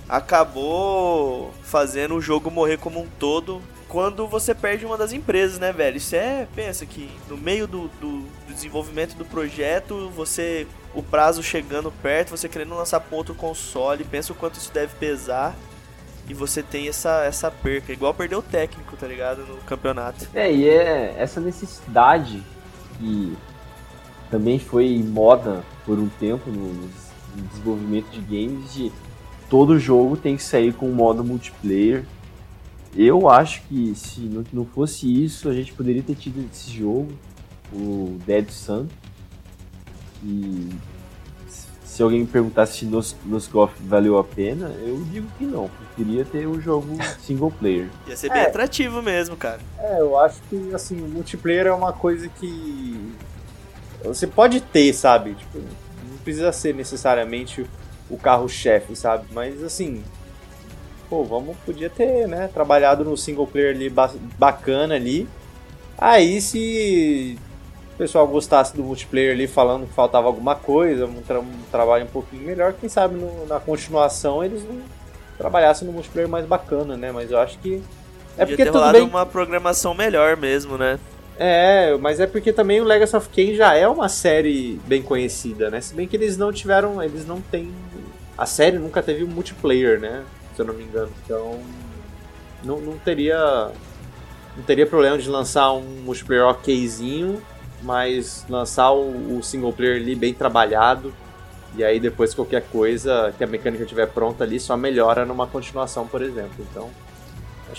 Acabou 0.07 1.55
fazendo 1.63 2.17
o 2.17 2.21
jogo 2.21 2.51
morrer 2.51 2.77
como 2.77 3.01
um 3.01 3.09
todo 3.19 3.63
quando 3.89 4.27
você 4.27 4.55
perde 4.55 4.85
uma 4.85 4.99
das 4.99 5.15
empresas, 5.15 5.59
né, 5.59 5.73
velho? 5.73 5.97
Isso 5.97 6.15
é, 6.15 6.47
pensa 6.55 6.85
que 6.85 7.11
no 7.31 7.39
meio 7.39 7.67
do, 7.67 7.89
do, 7.99 8.21
do 8.47 8.55
desenvolvimento 8.55 9.15
do 9.17 9.25
projeto, 9.25 10.11
você, 10.11 10.67
o 10.95 11.03
prazo 11.03 11.43
chegando 11.43 11.91
perto, 12.03 12.29
você 12.29 12.47
querendo 12.47 12.75
lançar 12.75 13.01
para 13.01 13.17
outro 13.17 13.35
console, 13.35 14.05
pensa 14.05 14.35
o 14.35 14.37
quanto 14.37 14.59
isso 14.59 14.71
deve 14.71 14.95
pesar 14.97 15.57
e 16.29 16.35
você 16.35 16.63
tem 16.63 16.89
essa, 16.89 17.25
essa 17.25 17.51
perca. 17.51 17.93
Igual 17.93 18.13
perder 18.13 18.37
o 18.37 18.43
técnico, 18.43 18.97
tá 18.97 19.07
ligado? 19.07 19.47
No 19.47 19.57
campeonato. 19.59 20.29
É, 20.35 20.53
e 20.53 20.69
é 20.69 21.15
essa 21.19 21.41
necessidade 21.41 22.43
que 22.99 23.37
também 24.31 24.59
foi 24.59 25.03
moda 25.03 25.65
por 25.85 25.99
um 25.99 26.09
tempo 26.09 26.51
no, 26.51 26.73
no 26.75 27.49
desenvolvimento 27.51 28.11
de 28.11 28.21
games 28.21 28.75
de 28.75 28.93
todo 29.49 29.79
jogo 29.79 30.17
tem 30.17 30.37
que 30.37 30.43
sair 30.43 30.73
com 30.73 30.91
um 30.91 30.95
modo 30.95 31.25
multiplayer. 31.25 32.05
Eu 32.95 33.29
acho 33.29 33.63
que 33.63 33.95
se 33.95 34.21
não, 34.21 34.45
não 34.53 34.65
fosse 34.65 35.07
isso, 35.25 35.49
a 35.49 35.55
gente 35.55 35.73
poderia 35.73 36.03
ter 36.03 36.15
tido 36.15 36.47
esse 36.53 36.71
jogo, 36.71 37.13
o 37.73 38.19
Dead 38.27 38.51
Sun. 38.51 38.87
E 40.23 40.69
se 41.99 42.03
alguém 42.05 42.21
me 42.21 42.27
perguntasse 42.29 42.79
se 42.79 42.85
Nos, 42.85 43.17
Nosgoth 43.27 43.73
valeu 43.81 44.19
a 44.19 44.23
pena, 44.23 44.73
eu 44.87 45.03
digo 45.11 45.27
que 45.37 45.45
não. 45.45 45.69
Preferia 45.69 46.25
ter 46.25 46.47
o 46.47 46.53
um 46.53 46.61
jogo 46.61 46.97
single 47.19 47.51
player. 47.51 47.89
Ia 48.07 48.17
ser 48.17 48.31
bem 48.31 48.43
é. 48.43 48.47
atrativo 48.47 49.03
mesmo, 49.03 49.37
cara. 49.37 49.59
É, 49.81 49.99
eu 49.99 50.17
acho 50.17 50.41
que 50.49 50.73
assim, 50.73 51.03
o 51.03 51.09
multiplayer 51.09 51.67
é 51.67 51.73
uma 51.73 51.93
coisa 51.93 52.29
que 52.29 53.13
você 54.05 54.29
pode 54.29 54.61
ter, 54.61 54.93
sabe? 54.93 55.35
Tipo, 55.35 55.59
não 55.59 56.19
precisa 56.23 56.53
ser 56.53 56.73
necessariamente 56.73 57.67
o 58.09 58.17
carro-chefe, 58.17 58.95
sabe? 58.95 59.25
Mas 59.33 59.61
assim, 59.65 60.05
pô, 61.11 61.25
vamos 61.25 61.57
podia 61.67 61.91
ter, 61.91 62.29
né, 62.29 62.49
trabalhado 62.55 63.05
no 63.05 63.17
single 63.17 63.45
player 63.45 63.75
ali 63.75 63.93
bacana 64.39 64.95
ali 64.95 65.27
Aí 66.01 66.41
se 66.41 67.37
o 67.99 68.03
pessoal 68.07 68.29
gostasse 68.29 68.77
do 68.77 68.85
multiplayer 68.85 69.33
ali 69.33 69.49
falando 69.49 69.85
que 69.85 69.93
faltava 69.93 70.29
alguma 70.29 70.55
coisa, 70.55 71.05
um, 71.05 71.21
tra 71.21 71.41
um 71.41 71.51
trabalho 71.69 72.05
um 72.05 72.09
pouquinho 72.09 72.45
melhor, 72.45 72.73
quem 72.73 72.89
sabe 72.89 73.17
no, 73.17 73.45
na 73.47 73.59
continuação 73.59 74.45
eles 74.45 74.63
não 74.63 74.79
trabalhassem 75.37 75.85
no 75.85 75.93
multiplayer 75.93 76.29
mais 76.29 76.47
bacana, 76.47 76.97
né? 76.97 77.11
Mas 77.11 77.33
eu 77.33 77.39
acho 77.39 77.59
que. 77.59 77.83
É 78.37 78.47
porque 78.47 78.63
ter 78.63 78.71
tudo 78.71 78.93
bem... 78.93 79.03
uma 79.03 79.27
programação 79.27 79.95
melhor 79.95 80.37
mesmo, 80.37 80.79
né? 80.79 80.97
É, 81.37 81.97
mas 81.97 82.21
é 82.21 82.27
porque 82.29 82.53
também 82.53 82.81
o 82.81 82.85
Legacy 82.85 83.17
of 83.17 83.29
Kain 83.31 83.57
já 83.57 83.75
é 83.75 83.89
uma 83.89 84.09
série 84.09 84.81
bem 84.87 85.03
conhecida, 85.03 85.69
né? 85.69 85.81
Se 85.81 85.93
bem 85.93 86.07
que 86.07 86.17
eles 86.17 86.37
não 86.37 86.53
tiveram, 86.53 87.03
eles 87.03 87.27
não 87.27 87.41
têm 87.41 87.73
a 88.39 88.47
série 88.47 88.79
nunca 88.79 89.03
teve 89.03 89.25
um 89.25 89.29
multiplayer, 89.29 89.99
né? 89.99 90.23
Se 90.55 90.63
eu 90.63 90.67
não 90.67 90.75
me 90.75 90.85
engano. 90.85 91.11
Então, 91.25 91.59
não, 92.63 92.81
não 92.81 92.97
teria 92.97 93.73
não 94.57 94.63
teria 94.65 94.87
problema 94.87 95.19
de 95.19 95.29
lançar 95.29 95.73
um 95.73 95.83
multiplayer 96.05 96.47
okzinho, 96.47 97.43
mas 97.83 98.45
lançar 98.49 98.91
o, 98.91 99.39
o 99.39 99.43
single 99.43 99.73
player 99.73 100.01
ali 100.01 100.15
bem 100.15 100.35
trabalhado. 100.35 101.13
E 101.77 101.85
aí 101.85 102.01
depois 102.01 102.35
qualquer 102.35 102.63
coisa 102.69 103.33
que 103.37 103.45
a 103.45 103.47
mecânica 103.47 103.85
estiver 103.85 104.07
pronta 104.07 104.45
ali 104.45 104.59
só 104.59 104.77
melhora 104.77 105.25
numa 105.25 105.47
continuação, 105.47 106.07
por 106.07 106.23
exemplo. 106.23 106.67
Então, 106.71 106.91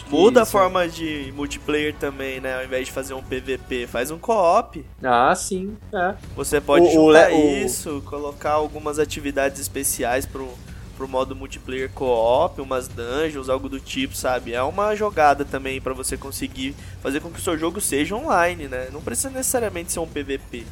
Muda 0.10 0.42
isso... 0.42 0.50
a 0.58 0.60
forma 0.60 0.88
de 0.88 1.34
multiplayer 1.36 1.96
também, 1.96 2.40
né? 2.40 2.58
Ao 2.58 2.64
invés 2.64 2.86
de 2.86 2.92
fazer 2.92 3.14
um 3.14 3.22
PVP, 3.22 3.88
faz 3.88 4.12
um 4.12 4.20
co-op. 4.20 4.86
Ah, 5.04 5.34
sim. 5.36 5.76
É. 5.94 6.14
Você 6.36 6.62
pode 6.62 6.86
o, 6.86 6.92
juntar 6.92 7.32
o, 7.32 7.36
isso, 7.36 8.02
colocar 8.06 8.52
algumas 8.52 9.00
atividades 9.00 9.60
especiais 9.60 10.26
pro, 10.26 10.48
pro 11.00 11.08
modo 11.08 11.34
multiplayer 11.34 11.90
co-op, 11.94 12.60
umas 12.60 12.90
dungeons, 12.90 13.48
algo 13.48 13.70
do 13.70 13.80
tipo, 13.80 14.14
sabe? 14.14 14.54
É 14.54 14.62
uma 14.62 14.94
jogada 14.96 15.46
também 15.46 15.80
para 15.80 15.94
você 15.94 16.18
conseguir 16.18 16.76
fazer 17.02 17.22
com 17.22 17.32
que 17.32 17.40
o 17.40 17.42
seu 17.42 17.58
jogo 17.58 17.80
seja 17.80 18.18
online, 18.18 18.68
né? 18.68 18.90
Não 18.92 19.00
precisa 19.00 19.30
necessariamente 19.30 19.94
ser 19.94 20.02
um 20.02 20.06
PVP. 20.06 20.66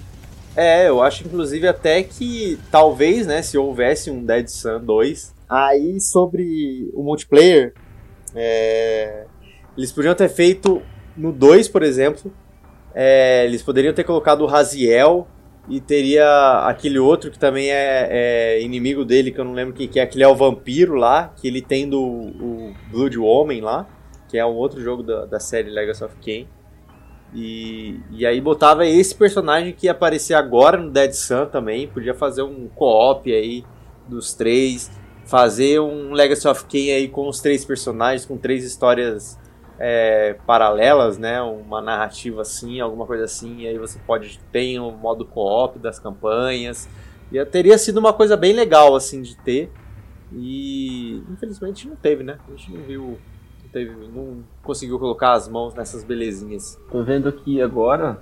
É, 0.53 0.89
eu 0.89 1.01
acho 1.01 1.25
inclusive 1.25 1.65
até 1.65 2.03
que 2.03 2.59
talvez, 2.69 3.25
né, 3.25 3.41
se 3.41 3.57
houvesse 3.57 4.11
um 4.11 4.25
Dead 4.25 4.49
Sun 4.49 4.81
2, 4.83 5.33
aí 5.47 6.01
sobre 6.01 6.91
o 6.93 7.01
multiplayer, 7.03 7.73
é, 8.35 9.27
eles 9.77 9.93
podiam 9.93 10.13
ter 10.13 10.27
feito 10.27 10.81
no 11.15 11.31
2, 11.31 11.69
por 11.69 11.83
exemplo. 11.83 12.33
É, 12.93 13.45
eles 13.45 13.61
poderiam 13.61 13.93
ter 13.93 14.03
colocado 14.03 14.41
o 14.41 14.45
Raziel 14.45 15.25
e 15.69 15.81
teria 15.81 16.65
aquele 16.65 16.97
outro 16.97 17.29
que 17.29 17.37
também 17.37 17.69
é, 17.69 18.07
é, 18.09 18.61
inimigo 18.61 19.03
dele, 19.03 19.31
que 19.31 19.39
eu 19.39 19.45
não 19.45 19.53
lembro 19.53 19.73
quem 19.73 19.87
que 19.87 19.99
é, 19.99 20.03
aquele 20.03 20.23
é 20.23 20.27
o 20.27 20.35
vampiro 20.35 20.95
lá, 20.95 21.33
que 21.35 21.47
ele 21.47 21.61
tem 21.61 21.89
do 21.89 22.01
o 22.01 22.73
Blood 22.89 23.17
Woman 23.17 23.61
lá, 23.61 23.87
que 24.29 24.37
é 24.37 24.45
um 24.45 24.55
outro 24.55 24.81
jogo 24.81 25.03
da, 25.03 25.25
da 25.25 25.39
série 25.39 25.69
Legacy 25.69 26.03
of 26.03 26.15
Kain. 26.23 26.47
E, 27.33 27.99
e 28.11 28.25
aí 28.25 28.39
botava 28.39 28.85
esse 28.85 29.13
personagem 29.13 29.73
que 29.73 29.87
ia 29.87 29.91
aparecer 29.91 30.33
agora 30.33 30.77
no 30.77 30.89
Dead 30.89 31.11
Sun 31.11 31.47
também, 31.47 31.87
podia 31.87 32.13
fazer 32.13 32.43
um 32.43 32.69
co-op 32.69 33.29
aí 33.31 33.65
dos 34.07 34.33
três 34.33 34.89
fazer 35.27 35.81
um 35.81 36.13
Legacy 36.13 36.47
of 36.47 36.65
Kain 36.65 36.91
aí 36.91 37.07
com 37.07 37.27
os 37.27 37.41
três 37.41 37.65
personagens, 37.65 38.25
com 38.25 38.37
três 38.37 38.63
histórias 38.63 39.37
é, 39.79 40.35
paralelas, 40.45 41.17
né? 41.17 41.41
Uma 41.41 41.81
narrativa 41.81 42.41
assim, 42.41 42.79
alguma 42.79 43.05
coisa 43.05 43.25
assim, 43.25 43.59
e 43.59 43.67
aí 43.67 43.77
você 43.77 43.99
pode 43.99 44.39
ter 44.51 44.79
um 44.79 44.91
modo 44.91 45.25
co-op 45.25 45.79
das 45.79 45.99
campanhas. 45.99 46.89
E 47.31 47.43
teria 47.45 47.77
sido 47.77 47.97
uma 47.97 48.13
coisa 48.13 48.37
bem 48.37 48.53
legal 48.53 48.95
assim 48.95 49.21
de 49.21 49.37
ter. 49.37 49.71
E 50.33 51.23
infelizmente 51.29 51.87
não 51.87 51.95
teve, 51.95 52.23
né? 52.23 52.37
A 52.47 52.51
gente 52.51 52.71
não 52.71 52.81
viu, 52.83 53.17
não, 53.63 53.69
teve, 53.71 54.07
não 54.07 54.43
conseguiu 54.63 54.99
colocar 54.99 55.33
as 55.33 55.47
mãos 55.47 55.73
nessas 55.73 56.03
belezinhas. 56.03 56.79
Tô 56.91 57.03
vendo 57.03 57.29
aqui 57.29 57.61
agora, 57.61 58.21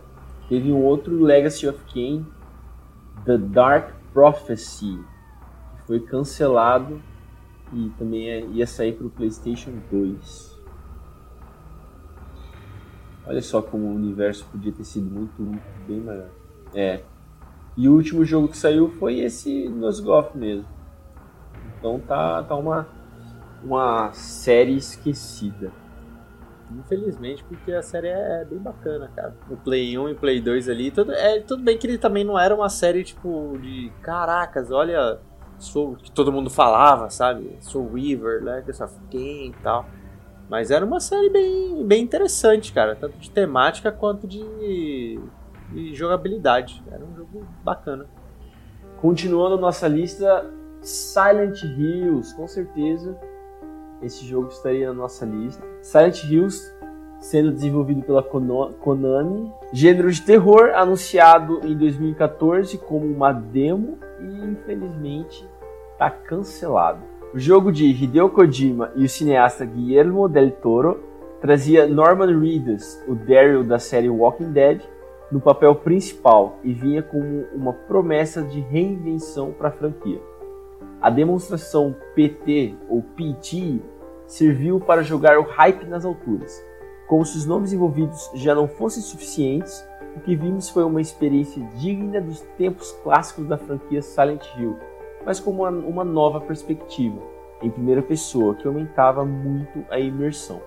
teve 0.49 0.71
um 0.71 0.83
outro 0.83 1.23
Legacy 1.23 1.67
of 1.67 1.79
Kain, 1.93 2.25
The 3.25 3.37
Dark 3.37 3.91
Prophecy 4.13 4.99
foi 5.85 5.99
cancelado 5.99 7.01
e 7.73 7.89
também 7.97 8.29
é, 8.29 8.45
ia 8.45 8.67
sair 8.67 8.93
para 8.93 9.07
o 9.07 9.09
PlayStation 9.09 9.71
2. 9.91 10.54
Olha 13.27 13.41
só 13.41 13.61
como 13.61 13.87
o 13.87 13.95
universo 13.95 14.45
podia 14.51 14.71
ter 14.71 14.83
sido 14.83 15.09
muito, 15.09 15.41
muito 15.41 15.63
bem 15.87 15.99
maior. 15.99 16.29
É. 16.73 17.01
E 17.75 17.89
o 17.89 17.93
último 17.93 18.23
jogo 18.23 18.47
que 18.47 18.57
saiu 18.57 18.89
foi 18.89 19.19
esse 19.19 19.67
Nosgoth 19.67 20.35
mesmo. 20.35 20.65
Então 21.77 21.99
tá, 21.99 22.43
tá 22.43 22.55
uma, 22.55 22.87
uma 23.63 24.13
série 24.13 24.75
esquecida. 24.75 25.71
Infelizmente, 26.71 27.43
porque 27.43 27.71
a 27.71 27.81
série 27.81 28.07
é, 28.07 28.45
bem 28.45 28.57
bacana, 28.59 29.09
cara. 29.15 29.35
O 29.49 29.57
Play 29.57 29.97
1 29.97 30.09
e 30.09 30.15
Play 30.15 30.41
2 30.41 30.69
ali, 30.69 30.89
tudo, 30.89 31.11
é, 31.11 31.39
tudo 31.39 31.63
bem 31.63 31.77
que 31.77 31.85
ele 31.85 31.97
também 31.97 32.23
não 32.23 32.39
era 32.39 32.55
uma 32.55 32.69
série 32.69 33.03
tipo 33.03 33.57
de 33.61 33.91
caracas, 34.01 34.71
olha 34.71 35.19
Soul, 35.59 35.95
que 35.95 36.11
todo 36.11 36.31
mundo 36.31 36.49
falava, 36.49 37.09
sabe? 37.09 37.57
Soul 37.61 37.91
Weaver, 37.93 38.43
Legacy 38.43 38.83
of 38.83 38.95
Kain 39.11 39.49
e 39.49 39.55
tal. 39.61 39.85
Mas 40.49 40.69
era 40.71 40.85
uma 40.85 40.99
série 40.99 41.29
bem, 41.29 41.85
bem 41.85 42.03
interessante, 42.03 42.71
cara. 42.71 42.95
Tanto 42.95 43.17
de 43.17 43.29
temática 43.31 43.91
quanto 43.91 44.27
de, 44.27 45.19
de 45.71 45.95
jogabilidade. 45.95 46.83
Era 46.91 47.03
um 47.03 47.15
jogo 47.15 47.45
bacana. 47.63 48.05
Continuando 49.01 49.55
a 49.55 49.59
nossa 49.59 49.87
lista, 49.87 50.45
Silent 50.81 51.63
Hills, 51.63 52.35
com 52.35 52.47
certeza. 52.47 53.17
Esse 54.01 54.25
jogo 54.25 54.49
estaria 54.49 54.87
na 54.87 54.93
nossa 54.93 55.25
lista. 55.25 55.63
Silent 55.81 56.23
Hills 56.23 56.75
sendo 57.19 57.51
desenvolvido 57.51 58.03
pela 58.03 58.21
Konami. 58.21 59.51
Gênero 59.73 60.11
de 60.11 60.21
terror, 60.21 60.71
anunciado 60.75 61.59
em 61.63 61.75
2014 61.75 62.77
como 62.77 63.05
uma 63.05 63.31
demo 63.31 63.97
e 64.21 64.45
infelizmente 64.45 65.47
está 65.93 66.09
cancelado. 66.09 67.01
O 67.35 67.39
jogo 67.39 67.69
de 67.69 67.85
Hideo 67.85 68.29
Kojima 68.29 68.93
e 68.95 69.03
o 69.03 69.09
cineasta 69.09 69.65
Guillermo 69.65 70.29
del 70.29 70.51
Toro 70.51 71.03
trazia 71.41 71.85
Norman 71.85 72.39
Reedus, 72.39 72.97
o 73.09 73.13
Daryl 73.13 73.61
da 73.61 73.77
série 73.77 74.09
Walking 74.09 74.53
Dead, 74.53 74.81
no 75.29 75.41
papel 75.41 75.75
principal 75.75 76.57
e 76.63 76.71
vinha 76.71 77.03
como 77.03 77.45
uma 77.53 77.73
promessa 77.73 78.41
de 78.41 78.61
reinvenção 78.61 79.51
para 79.51 79.67
a 79.67 79.71
franquia. 79.73 80.21
A 81.01 81.09
demonstração 81.09 81.93
PT 82.15 82.73
ou 82.87 83.03
PT 83.03 83.81
serviu 84.25 84.79
para 84.79 85.03
jogar 85.03 85.37
o 85.37 85.43
hype 85.43 85.83
nas 85.87 86.05
alturas. 86.05 86.63
Como 87.05 87.25
se 87.25 87.37
os 87.37 87.45
nomes 87.45 87.73
envolvidos 87.73 88.31
já 88.33 88.55
não 88.55 88.69
fossem 88.69 89.03
suficientes, 89.03 89.85
o 90.15 90.21
que 90.21 90.37
vimos 90.37 90.69
foi 90.69 90.85
uma 90.85 91.01
experiência 91.01 91.61
digna 91.75 92.21
dos 92.21 92.39
tempos 92.57 92.93
clássicos 93.03 93.45
da 93.45 93.57
franquia 93.57 94.01
Silent 94.01 94.45
Hill, 94.57 94.77
mas 95.25 95.39
com 95.39 95.51
uma, 95.51 95.69
uma 95.69 96.03
nova 96.03 96.39
perspectiva, 96.39 97.19
em 97.61 97.69
primeira 97.69 98.01
pessoa, 98.01 98.55
que 98.55 98.67
aumentava 98.67 99.25
muito 99.25 99.83
a 99.89 99.99
imersão. 99.99 100.61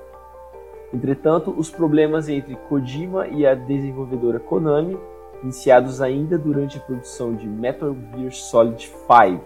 Entretanto, 0.93 1.55
os 1.57 1.71
problemas 1.71 2.29
entre 2.29 2.57
Kojima 2.69 3.29
e 3.29 3.47
a 3.47 3.55
desenvolvedora 3.55 4.41
Konami, 4.41 4.99
iniciados 5.43 6.01
ainda 6.01 6.37
durante 6.37 6.79
a 6.79 6.81
produção 6.81 7.35
de 7.35 7.47
Metal 7.47 7.95
Gear 8.17 8.33
Solid 8.33 8.83
5, 8.83 9.45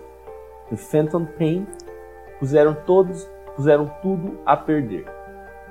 The 0.71 0.77
Phantom 0.77 1.27
Pain, 1.37 1.67
puseram 2.39 2.75
todos 2.87 3.29
puseram 3.55 3.91
tudo 4.03 4.39
a 4.45 4.57
perder. 4.57 5.07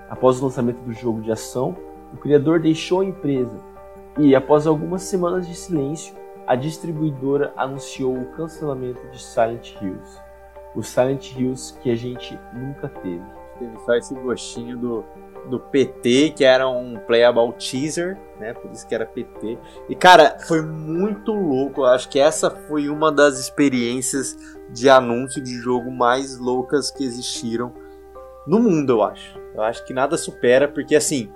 Após 0.10 0.40
o 0.40 0.46
lançamento 0.46 0.82
do 0.82 0.92
jogo 0.92 1.22
de 1.22 1.32
ação, 1.32 1.76
o 2.14 2.18
criador 2.18 2.60
deixou 2.60 3.02
a 3.02 3.06
empresa 3.06 3.58
e, 4.18 4.36
após 4.36 4.68
algumas 4.68 5.04
semanas 5.04 5.48
de 5.48 5.56
silêncio, 5.56 6.14
a 6.48 6.56
distribuidora 6.56 7.54
anunciou 7.56 8.18
o 8.18 8.32
cancelamento 8.32 9.08
de 9.10 9.22
Silent 9.22 9.76
Hills. 9.82 10.20
O 10.76 10.84
Silent 10.84 11.36
Hills 11.36 11.78
que 11.82 11.90
a 11.92 11.96
gente 11.96 12.38
nunca 12.54 12.88
teve. 12.88 13.24
Teve 13.60 13.78
só 13.86 13.94
esse 13.94 14.16
gostinho 14.16 14.78
do, 14.78 15.06
do 15.50 15.60
PT, 15.60 16.34
que 16.36 16.44
era 16.44 16.68
um 16.68 16.98
playable 17.06 17.54
teaser, 17.54 18.18
né? 18.40 18.54
Por 18.54 18.72
isso 18.72 18.88
que 18.88 18.96
era 18.96 19.06
PT. 19.06 19.58
E 19.88 19.96
cara, 19.96 20.38
foi 20.48 20.62
muito 20.62 21.32
louco. 21.32 21.82
Eu 21.82 21.86
acho 21.86 22.10
que 22.10 22.20
essa 22.20 22.50
foi 22.50 22.90
uma 22.90 23.12
das 23.12 23.38
experiências 23.40 24.36
de 24.70 24.90
anúncio 24.90 25.42
de 25.42 25.54
jogo 25.54 25.92
mais 25.92 26.38
loucas 26.40 26.90
que 26.90 27.04
existiram 27.04 27.72
no 28.48 28.60
mundo, 28.60 28.94
eu 28.94 29.04
acho. 29.04 29.40
Eu 29.54 29.62
acho 29.62 29.86
que 29.86 29.94
nada 29.94 30.18
supera, 30.18 30.68
porque 30.68 30.96
assim, 30.96 31.32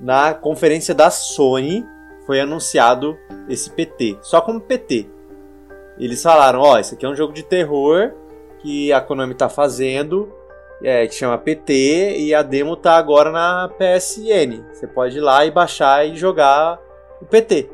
na 0.00 0.34
conferência 0.34 0.94
da 0.94 1.10
Sony 1.10 1.86
foi 2.26 2.40
anunciado 2.40 3.16
esse 3.48 3.70
PT, 3.70 4.18
só 4.20 4.40
como 4.40 4.60
PT. 4.60 5.06
Eles 5.98 6.22
falaram, 6.22 6.60
ó, 6.60 6.74
oh, 6.74 6.78
esse 6.78 6.94
aqui 6.94 7.06
é 7.06 7.08
um 7.08 7.14
jogo 7.14 7.32
de 7.32 7.42
terror 7.42 8.12
que 8.58 8.92
a 8.92 9.00
Konami 9.00 9.34
tá 9.34 9.48
fazendo, 9.48 10.30
é, 10.82 11.06
que 11.06 11.14
chama 11.14 11.38
PT, 11.38 12.18
e 12.18 12.34
a 12.34 12.42
demo 12.42 12.76
tá 12.76 12.96
agora 12.96 13.30
na 13.30 13.70
PSN. 13.78 14.62
Você 14.72 14.86
pode 14.86 15.16
ir 15.16 15.20
lá 15.20 15.46
e 15.46 15.50
baixar 15.50 16.06
e 16.06 16.16
jogar 16.16 16.78
o 17.22 17.24
PT. 17.24 17.70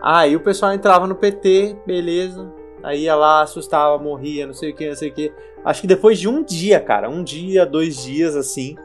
Aí 0.00 0.36
o 0.36 0.40
pessoal 0.40 0.72
entrava 0.72 1.06
no 1.06 1.14
PT, 1.14 1.76
beleza. 1.86 2.50
Aí 2.82 3.02
ia 3.02 3.14
lá, 3.14 3.42
assustava, 3.42 3.98
morria, 3.98 4.46
não 4.46 4.54
sei 4.54 4.70
o 4.70 4.74
que, 4.74 4.88
não 4.88 4.94
sei 4.94 5.10
o 5.10 5.12
que. 5.12 5.32
Acho 5.64 5.80
que 5.80 5.86
depois 5.86 6.18
de 6.18 6.28
um 6.28 6.42
dia, 6.42 6.78
cara, 6.78 7.08
um 7.08 7.24
dia, 7.24 7.64
dois 7.64 8.02
dias 8.02 8.36
assim, 8.36 8.76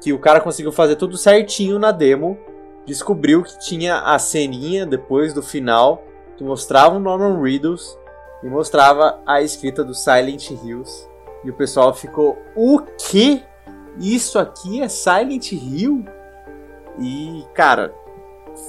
que 0.00 0.12
o 0.12 0.18
cara 0.18 0.40
conseguiu 0.40 0.70
fazer 0.70 0.94
tudo 0.94 1.16
certinho 1.16 1.78
na 1.78 1.90
demo, 1.90 2.38
descobriu 2.86 3.42
que 3.42 3.58
tinha 3.58 4.00
a 4.00 4.18
ceninha 4.18 4.86
depois 4.86 5.32
do 5.32 5.42
final 5.42 6.02
que 6.36 6.44
mostrava 6.44 6.96
o 6.96 7.00
Norman 7.00 7.40
Reedus 7.40 7.98
e 8.42 8.48
mostrava 8.48 9.20
a 9.26 9.40
escrita 9.40 9.84
do 9.84 9.94
Silent 9.94 10.50
Hills. 10.50 11.08
E 11.44 11.50
o 11.50 11.54
pessoal 11.54 11.94
ficou: 11.94 12.38
O 12.54 12.80
que? 12.80 13.42
Isso 13.98 14.38
aqui 14.38 14.82
é 14.82 14.88
Silent 14.88 15.52
Hill? 15.52 16.04
E, 16.98 17.44
cara, 17.54 17.94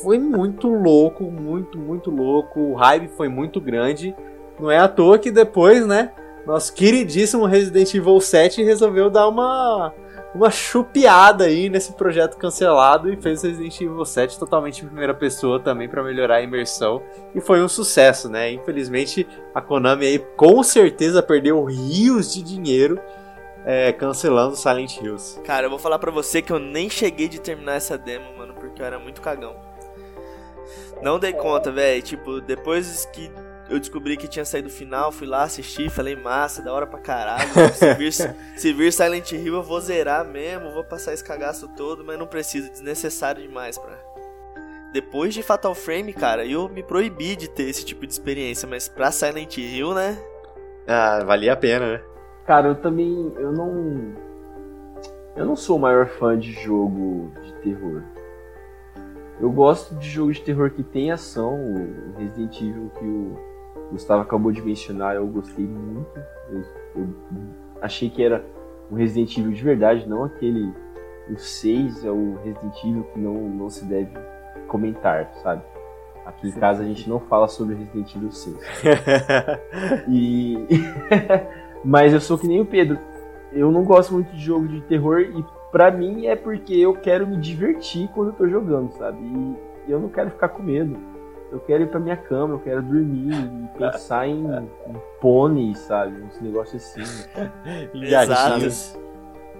foi 0.01 0.19
muito 0.19 0.67
louco, 0.67 1.23
muito, 1.25 1.77
muito 1.77 2.11
louco. 2.11 2.59
O 2.59 2.75
hype 2.75 3.07
foi 3.09 3.27
muito 3.27 3.59
grande. 3.59 4.15
Não 4.59 4.69
é 4.69 4.77
à 4.77 4.87
toa 4.87 5.17
que 5.17 5.31
depois, 5.31 5.85
né? 5.85 6.11
Nosso 6.45 6.73
queridíssimo 6.73 7.45
Resident 7.45 7.93
Evil 7.93 8.19
7 8.19 8.63
resolveu 8.63 9.09
dar 9.09 9.27
uma 9.27 9.93
uma 10.35 10.51
chupiada 10.51 11.45
aí 11.45 11.69
nesse 11.69 11.93
projeto 11.93 12.35
cancelado 12.35 13.11
e 13.11 13.15
fez 13.15 13.41
Resident 13.41 13.79
Evil 13.79 14.03
7 14.03 14.37
totalmente 14.37 14.83
em 14.83 14.87
primeira 14.87 15.13
pessoa 15.13 15.61
também 15.61 15.87
para 15.87 16.03
melhorar 16.03 16.35
a 16.35 16.41
imersão 16.41 17.01
e 17.33 17.39
foi 17.39 17.63
um 17.63 17.69
sucesso, 17.69 18.27
né? 18.29 18.51
Infelizmente 18.51 19.25
a 19.53 19.61
Konami 19.61 20.05
aí 20.05 20.19
com 20.19 20.61
certeza 20.61 21.23
perdeu 21.23 21.63
rios 21.63 22.33
de 22.33 22.43
dinheiro 22.43 22.99
é, 23.65 23.93
cancelando 23.93 24.57
Silent 24.57 24.97
Hills. 24.97 25.39
Cara, 25.41 25.67
eu 25.67 25.69
vou 25.69 25.79
falar 25.79 25.99
para 25.99 26.11
você 26.11 26.41
que 26.41 26.51
eu 26.51 26.59
nem 26.59 26.89
cheguei 26.89 27.29
de 27.29 27.39
terminar 27.39 27.75
essa 27.75 27.97
demo, 27.97 28.37
mano, 28.37 28.53
porque 28.53 28.81
eu 28.81 28.85
era 28.85 28.99
muito 28.99 29.21
cagão. 29.21 29.55
Não 31.01 31.17
dei 31.17 31.33
conta, 31.33 31.71
velho. 31.71 32.01
Tipo, 32.01 32.41
depois 32.41 33.05
que 33.05 33.31
eu 33.69 33.79
descobri 33.79 34.15
que 34.15 34.27
tinha 34.27 34.45
saído 34.45 34.67
o 34.67 34.71
final, 34.71 35.11
fui 35.11 35.27
lá 35.27 35.43
assistir, 35.43 35.89
falei, 35.89 36.15
massa, 36.15 36.61
da 36.61 36.71
hora 36.71 36.85
pra 36.85 36.99
caralho. 36.99 37.49
Se 37.73 37.93
vir, 37.95 38.11
se 38.11 38.73
vir 38.73 38.93
Silent 38.93 39.31
Hill, 39.31 39.55
eu 39.55 39.63
vou 39.63 39.79
zerar 39.81 40.23
mesmo, 40.25 40.71
vou 40.71 40.83
passar 40.83 41.13
esse 41.13 41.23
cagaço 41.23 41.67
todo, 41.75 42.03
mas 42.03 42.19
não 42.19 42.27
preciso, 42.27 42.71
desnecessário 42.71 43.41
demais 43.41 43.77
pra. 43.77 43.97
Depois 44.93 45.33
de 45.33 45.43
Fatal 45.43 45.75
Frame, 45.75 46.13
cara, 46.13 46.45
eu 46.45 46.69
me 46.69 46.81
proibi 46.81 47.35
de 47.35 47.49
ter 47.49 47.63
esse 47.63 47.83
tipo 47.83 48.05
de 48.05 48.13
experiência, 48.13 48.67
mas 48.67 48.87
pra 48.87 49.11
Silent 49.11 49.57
Hill, 49.57 49.93
né? 49.93 50.17
Ah, 50.87 51.23
valia 51.25 51.53
a 51.53 51.57
pena, 51.57 51.93
né? 51.93 52.01
Cara, 52.45 52.67
eu 52.67 52.75
também. 52.75 53.33
Eu 53.37 53.51
não. 53.51 54.13
Eu 55.35 55.45
não 55.45 55.55
sou 55.55 55.77
o 55.77 55.79
maior 55.81 56.07
fã 56.07 56.37
de 56.37 56.53
jogo 56.53 57.31
de 57.43 57.53
terror. 57.55 58.03
Eu 59.41 59.51
gosto 59.51 59.95
de 59.95 60.09
jogos 60.09 60.37
de 60.37 60.43
terror 60.43 60.71
que 60.71 60.81
tem 60.81 61.11
ação, 61.11 61.55
o 61.55 62.17
Resident 62.17 62.55
Evil 62.61 62.89
que 62.97 63.03
o 63.03 63.37
Gustavo 63.91 64.21
acabou 64.21 64.51
de 64.51 64.61
mencionar, 64.61 65.15
eu 65.15 65.27
gostei 65.27 65.65
muito. 65.65 66.19
Eu, 66.49 66.63
eu 66.95 67.07
achei 67.81 68.09
que 68.09 68.23
era 68.23 68.43
um 68.91 68.95
Resident 68.95 69.37
Evil 69.37 69.51
de 69.51 69.63
verdade, 69.63 70.07
não 70.07 70.23
aquele. 70.23 70.71
O 71.29 71.37
6 71.37 72.05
é 72.05 72.11
o 72.11 72.37
Resident 72.43 72.83
Evil 72.83 73.03
que 73.11 73.19
não, 73.19 73.33
não 73.33 73.69
se 73.69 73.83
deve 73.85 74.11
comentar, 74.67 75.31
sabe? 75.41 75.63
Aqui 76.23 76.49
em 76.49 76.51
casa 76.51 76.83
a 76.83 76.85
gente 76.85 77.09
não 77.09 77.19
fala 77.19 77.47
sobre 77.47 77.75
Resident 77.75 78.15
Evil 78.15 78.31
6. 78.31 78.57
e. 80.07 80.67
Mas 81.83 82.13
eu 82.13 82.21
sou 82.21 82.37
que 82.37 82.47
nem 82.47 82.61
o 82.61 82.65
Pedro. 82.65 82.97
Eu 83.51 83.71
não 83.71 83.83
gosto 83.83 84.13
muito 84.13 84.31
de 84.31 84.39
jogo 84.39 84.67
de 84.67 84.81
terror 84.81 85.21
e 85.21 85.45
pra 85.71 85.91
mim 85.91 86.25
é 86.25 86.35
porque 86.35 86.73
eu 86.73 86.93
quero 86.93 87.27
me 87.27 87.37
divertir 87.37 88.09
quando 88.13 88.29
eu 88.29 88.33
tô 88.33 88.47
jogando, 88.47 88.91
sabe? 88.93 89.19
E 89.87 89.91
eu 89.91 89.99
não 89.99 90.09
quero 90.09 90.31
ficar 90.31 90.49
com 90.49 90.63
medo. 90.63 90.97
Eu 91.55 91.61
quero 91.61 91.83
ir 91.83 91.87
pra 91.87 92.01
minha 92.01 92.17
cama, 92.17 92.55
eu 92.55 92.59
quero 92.59 92.81
dormir 92.81 93.33
e 93.33 93.77
pensar 93.77 94.27
em, 94.27 94.43
em 94.89 95.01
pônei, 95.21 95.73
sabe? 95.73 96.21
Uns 96.21 96.41
negócios 96.41 96.83
assim. 96.83 97.01
Exato. 97.95 98.99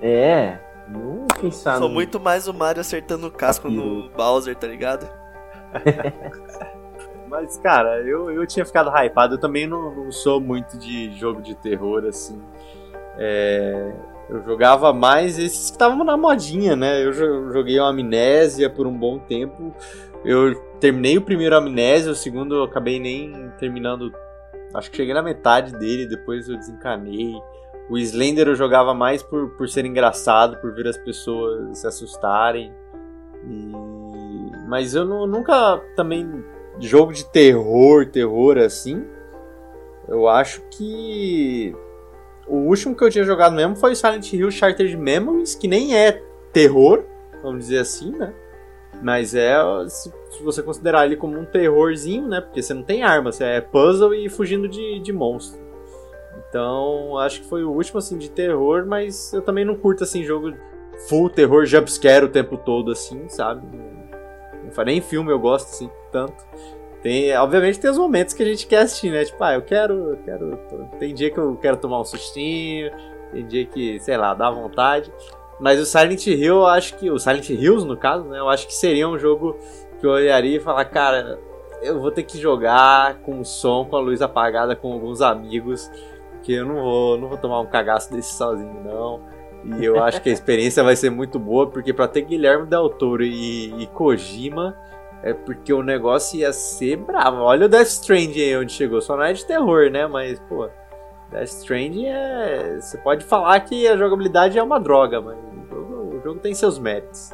É, 0.02 0.60
não 0.90 1.26
pensar 1.40 1.78
Sou 1.78 1.88
no... 1.88 1.94
muito 1.94 2.20
mais 2.20 2.50
o 2.50 2.54
Mario 2.54 2.82
acertando 2.82 3.28
o 3.28 3.32
casco 3.32 3.70
no 3.70 4.10
Bowser, 4.10 4.58
tá 4.58 4.68
ligado? 4.68 5.10
Mas, 7.30 7.58
cara, 7.60 8.02
eu, 8.02 8.30
eu 8.30 8.46
tinha 8.46 8.66
ficado 8.66 8.90
hypado. 8.90 9.36
Eu 9.36 9.40
também 9.40 9.66
não, 9.66 9.96
não 9.96 10.12
sou 10.12 10.42
muito 10.42 10.78
de 10.78 11.18
jogo 11.18 11.42
de 11.42 11.56
terror, 11.56 12.04
assim. 12.06 12.42
É, 13.18 13.94
eu 14.30 14.44
jogava 14.44 14.92
mais 14.92 15.40
esses 15.40 15.70
que 15.70 15.76
estavam 15.76 16.04
na 16.04 16.18
modinha, 16.18 16.76
né? 16.76 17.02
Eu 17.02 17.14
joguei 17.54 17.80
o 17.80 17.86
Amnésia 17.86 18.70
por 18.70 18.86
um 18.86 18.94
bom 18.94 19.18
tempo. 19.18 19.74
Eu 20.26 20.56
terminei 20.86 21.18
o 21.18 21.22
primeiro 21.22 21.56
Amnésia, 21.56 22.12
o 22.12 22.16
segundo 22.16 22.56
eu 22.56 22.64
acabei 22.64 23.00
nem 23.00 23.52
terminando. 23.58 24.14
Acho 24.74 24.92
que 24.92 24.98
cheguei 24.98 25.16
na 25.16 25.24
metade 25.24 25.72
dele, 25.74 26.06
depois 26.06 26.48
eu 26.48 26.58
desencanei. 26.58 27.34
O 27.90 27.98
Slender 27.98 28.48
eu 28.48 28.56
jogava 28.56 28.94
mais 28.94 29.24
por, 29.24 29.50
por 29.52 29.68
ser 29.68 29.86
engraçado, 29.86 30.58
por 30.58 30.74
ver 30.76 30.88
as 30.88 30.98
pessoas 30.98 31.80
se 31.80 31.88
assustarem. 31.88 32.72
E... 33.44 33.72
Mas 34.68 34.94
eu 34.94 35.06
não, 35.06 35.26
nunca 35.26 35.82
também. 35.96 36.44
Jogo 36.80 37.14
de 37.14 37.26
terror, 37.32 38.06
terror 38.06 38.58
assim. 38.60 39.04
Eu 40.08 40.28
acho 40.28 40.62
que 40.70 41.76
o 42.48 42.58
último 42.58 42.96
que 42.96 43.04
eu 43.04 43.10
tinha 43.10 43.24
jogado 43.24 43.56
mesmo 43.56 43.76
foi 43.76 43.96
Silent 43.96 44.32
Hill 44.32 44.52
Shattered 44.52 44.96
Memories, 44.98 45.56
que 45.56 45.68
nem 45.68 45.98
é 45.98 46.22
terror, 46.54 47.04
vamos 47.42 47.66
dizer 47.66 47.80
assim, 47.80 48.12
né? 48.12 48.34
Mas 49.02 49.36
é, 49.36 49.56
se, 49.88 50.12
você 50.44 50.64
considerar 50.64 51.06
ele 51.06 51.16
como 51.16 51.38
um 51.38 51.46
terrorzinho, 51.46 52.28
né? 52.28 52.42
Porque 52.42 52.62
você 52.62 52.74
não 52.74 52.84
tem 52.84 53.04
arma, 53.04 53.32
você 53.32 53.44
é 53.44 53.62
puzzle 53.62 54.14
e 54.14 54.30
fugindo 54.30 54.68
de, 54.68 55.00
de 55.00 55.14
monstro. 55.14 55.60
Então, 56.50 57.18
acho 57.18 57.42
que 57.42 57.48
foi 57.48 57.64
o 57.64 57.72
último, 57.72 58.00
assim, 58.00 58.18
de 58.18 58.30
terror, 58.30 58.86
mas 58.86 59.34
eu 59.34 59.42
também 59.42 59.66
não 59.66 59.76
curto, 59.76 60.04
assim, 60.04 60.24
jogo 60.24 60.54
full 61.10 61.30
terror, 61.30 61.66
jumpscare 61.66 62.26
o 62.26 62.30
tempo 62.30 62.58
todo, 62.58 62.92
assim, 62.92 63.28
sabe? 63.28 63.66
Não 64.64 64.86
nem 64.86 65.02
filme 65.02 65.32
eu 65.32 65.40
gosto, 65.40 65.68
assim, 65.68 65.90
tanto. 66.12 66.46
Tem, 67.02 67.36
obviamente 67.38 67.80
tem 67.80 67.92
os 67.92 67.98
momentos 67.98 68.34
que 68.34 68.42
a 68.42 68.46
gente 68.46 68.66
quer 68.66 68.80
assistir, 68.80 69.12
né? 69.12 69.24
Tipo, 69.26 69.44
ah, 69.44 69.54
eu 69.54 69.62
quero, 69.62 69.94
eu 70.12 70.18
quero. 70.26 70.60
Tem 70.98 71.14
dia 71.14 71.30
que 71.30 71.38
eu 71.38 71.56
quero 71.56 71.78
tomar 71.78 72.02
um 72.02 72.06
sustinho, 72.06 72.92
tem 73.32 73.46
dia 73.46 73.66
que, 73.66 74.00
sei 74.00 74.18
lá, 74.18 74.34
dá 74.34 74.50
vontade. 74.50 75.12
Mas 75.60 75.80
o 75.80 75.86
Silent 75.86 76.28
Hill, 76.28 76.56
eu 76.56 76.66
acho 76.66 76.98
que. 76.98 77.10
O 77.10 77.18
Silent 77.18 77.50
Hills, 77.50 77.86
no 77.86 77.98
caso, 77.98 78.26
né? 78.26 78.40
Eu 78.40 78.50
acho 78.50 78.68
que 78.68 78.74
seria 78.74 79.08
um 79.08 79.18
jogo 79.18 79.58
que 80.00 80.06
eu 80.06 80.12
olharia 80.12 80.58
e 80.58 80.60
falar, 80.60 80.86
cara, 80.86 81.40
eu 81.82 82.00
vou 82.00 82.12
ter 82.12 82.24
que 82.24 82.38
jogar 82.38 83.20
com 83.20 83.40
o 83.40 83.46
som, 83.46 83.86
com 83.86 83.96
a 83.96 84.00
luz 84.00 84.22
apagada, 84.22 84.76
com 84.76 84.92
alguns 84.92 85.22
amigos. 85.22 85.90
Que 86.44 86.54
eu 86.54 86.66
não 86.66 86.76
vou, 86.76 87.18
não 87.18 87.28
vou 87.30 87.38
tomar 87.38 87.60
um 87.60 87.66
cagaço 87.66 88.12
desse 88.12 88.34
sozinho, 88.36 88.84
não. 88.84 89.22
E 89.80 89.84
eu 89.84 90.04
acho 90.04 90.22
que 90.22 90.30
a 90.30 90.34
experiência 90.34 90.84
vai 90.84 90.96
ser 90.96 91.10
muito 91.10 91.40
boa, 91.40 91.68
porque 91.68 91.92
para 91.92 92.08
ter 92.08 92.22
Guilherme 92.22 92.68
Del 92.68 92.88
Toro 92.88 93.24
e, 93.24 93.74
e 93.82 93.88
Kojima 93.88 94.78
é 95.24 95.34
porque 95.34 95.74
o 95.74 95.82
negócio 95.82 96.40
ia 96.40 96.54
ser 96.54 96.98
bravo. 96.98 97.42
Olha 97.42 97.66
o 97.66 97.70
Death 97.70 97.88
Stranding 97.88 98.42
aí 98.42 98.58
onde 98.58 98.72
chegou. 98.74 99.02
Só 99.02 99.18
não 99.18 99.24
é 99.24 99.34
de 99.34 99.44
terror, 99.44 99.90
né? 99.90 100.06
Mas, 100.06 100.40
pô, 100.42 100.70
Death 101.32 101.50
Stranding 101.50 102.06
é. 102.06 102.80
Você 102.80 102.98
pode 102.98 103.26
falar 103.26 103.60
que 103.62 103.88
a 103.88 103.98
jogabilidade 103.98 104.58
é 104.58 104.64
uma 104.64 104.80
droga, 104.80 105.22
mas 105.22 105.38
o 105.38 105.68
jogo, 105.70 106.18
o 106.18 106.22
jogo 106.22 106.40
tem 106.40 106.54
seus 106.54 106.78
méritos. 106.78 107.32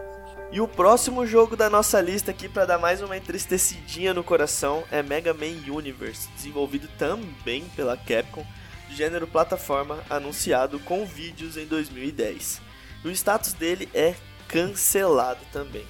E 0.51 0.59
o 0.59 0.67
próximo 0.67 1.25
jogo 1.25 1.55
da 1.55 1.69
nossa 1.69 2.01
lista 2.01 2.31
aqui 2.31 2.49
para 2.49 2.65
dar 2.65 2.77
mais 2.77 3.01
uma 3.01 3.15
entristecidinha 3.15 4.13
no 4.13 4.23
coração 4.23 4.83
é 4.91 5.01
Mega 5.01 5.33
Man 5.33 5.73
Universe, 5.73 6.29
desenvolvido 6.35 6.89
também 6.97 7.63
pela 7.73 7.95
Capcom, 7.95 8.45
gênero 8.89 9.25
plataforma, 9.25 9.99
anunciado 10.09 10.77
com 10.79 11.05
vídeos 11.05 11.55
em 11.55 11.65
2010. 11.65 12.61
O 13.05 13.09
status 13.09 13.53
dele 13.53 13.87
é 13.93 14.13
cancelado 14.47 15.39
também. 15.53 15.85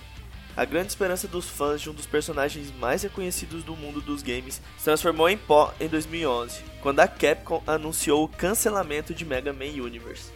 A 0.62 0.66
grande 0.66 0.90
esperança 0.90 1.28
dos 1.28 1.50
fãs 1.50 1.82
de 1.82 1.90
um 1.90 1.94
dos 1.94 2.06
personagens 2.06 2.72
mais 2.78 3.02
reconhecidos 3.02 3.64
do 3.64 3.76
mundo 3.76 4.00
dos 4.00 4.22
games 4.22 4.62
se 4.78 4.84
transformou 4.84 5.28
em 5.28 5.36
pó 5.36 5.74
em 5.80 5.88
2011, 5.88 6.62
quando 6.84 7.00
a 7.00 7.08
Capcom 7.08 7.64
anunciou 7.66 8.24
o 8.24 8.28
cancelamento 8.28 9.12
de 9.12 9.26
Mega 9.26 9.52
Man 9.52 9.84
Universe. 9.84 10.32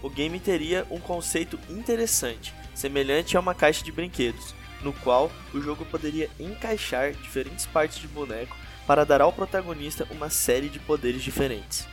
O 0.00 0.08
game 0.08 0.38
teria 0.38 0.86
um 0.92 1.00
conceito 1.00 1.58
interessante, 1.68 2.54
semelhante 2.72 3.36
a 3.36 3.40
uma 3.40 3.52
caixa 3.52 3.84
de 3.84 3.90
brinquedos, 3.90 4.54
no 4.80 4.92
qual 4.92 5.28
o 5.52 5.60
jogo 5.60 5.84
poderia 5.86 6.30
encaixar 6.38 7.10
diferentes 7.10 7.66
partes 7.66 7.98
de 7.98 8.06
boneco 8.06 8.56
para 8.86 9.04
dar 9.04 9.20
ao 9.20 9.32
protagonista 9.32 10.06
uma 10.12 10.30
série 10.30 10.68
de 10.68 10.78
poderes 10.78 11.20
diferentes. 11.20 11.84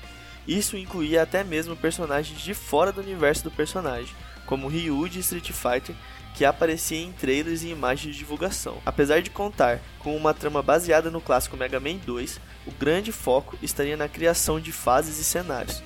Isso 0.47 0.77
incluía 0.77 1.23
até 1.23 1.43
mesmo 1.43 1.75
personagens 1.75 2.41
de 2.41 2.53
fora 2.53 2.91
do 2.91 3.01
universo 3.01 3.43
do 3.43 3.49
personagem, 3.49 4.15
como 4.45 4.67
Ryu 4.67 5.09
de 5.09 5.19
Street 5.19 5.51
Fighter 5.51 5.95
que 6.35 6.45
aparecia 6.45 6.99
em 6.99 7.11
trailers 7.11 7.63
e 7.63 7.69
imagens 7.69 8.13
de 8.13 8.19
divulgação. 8.19 8.81
Apesar 8.85 9.21
de 9.21 9.29
contar 9.29 9.79
com 9.99 10.15
uma 10.15 10.33
trama 10.33 10.61
baseada 10.61 11.11
no 11.11 11.21
clássico 11.21 11.57
Mega 11.57 11.79
Man 11.79 11.97
2, 12.05 12.39
o 12.65 12.71
grande 12.71 13.11
foco 13.11 13.57
estaria 13.61 13.97
na 13.97 14.07
criação 14.07 14.59
de 14.59 14.71
fases 14.71 15.19
e 15.19 15.23
cenários, 15.23 15.81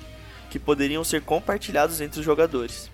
que 0.50 0.58
poderiam 0.58 1.04
ser 1.04 1.22
compartilhados 1.22 2.00
entre 2.00 2.20
os 2.20 2.26
jogadores. 2.26 2.90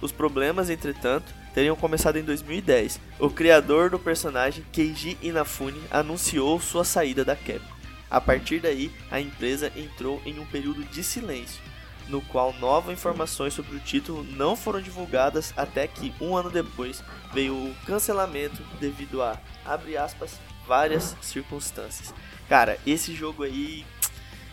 Os 0.00 0.12
problemas, 0.12 0.70
entretanto, 0.70 1.32
teriam 1.54 1.76
começado 1.76 2.16
em 2.16 2.22
2010. 2.22 3.00
O 3.18 3.28
criador 3.28 3.90
do 3.90 3.98
personagem, 3.98 4.64
Keiji 4.72 5.18
Inafune, 5.22 5.80
anunciou 5.90 6.60
sua 6.60 6.84
saída 6.84 7.24
da 7.24 7.36
Capcom. 7.36 7.80
A 8.10 8.20
partir 8.20 8.58
daí, 8.58 8.90
a 9.10 9.20
empresa 9.20 9.70
entrou 9.76 10.20
em 10.26 10.38
um 10.40 10.46
período 10.46 10.82
de 10.84 11.04
silêncio, 11.04 11.62
no 12.10 12.20
qual 12.20 12.52
novas 12.54 12.92
informações 12.92 13.54
sobre 13.54 13.76
o 13.76 13.80
título 13.80 14.24
não 14.24 14.56
foram 14.56 14.80
divulgadas 14.80 15.54
até 15.56 15.86
que 15.86 16.12
um 16.20 16.36
ano 16.36 16.50
depois 16.50 17.02
veio 17.32 17.54
o 17.54 17.74
cancelamento 17.86 18.62
devido 18.80 19.22
a, 19.22 19.38
abre 19.64 19.96
aspas, 19.96 20.38
várias 20.66 21.16
circunstâncias. 21.22 22.12
Cara, 22.48 22.78
esse 22.86 23.14
jogo 23.14 23.44
aí, 23.44 23.84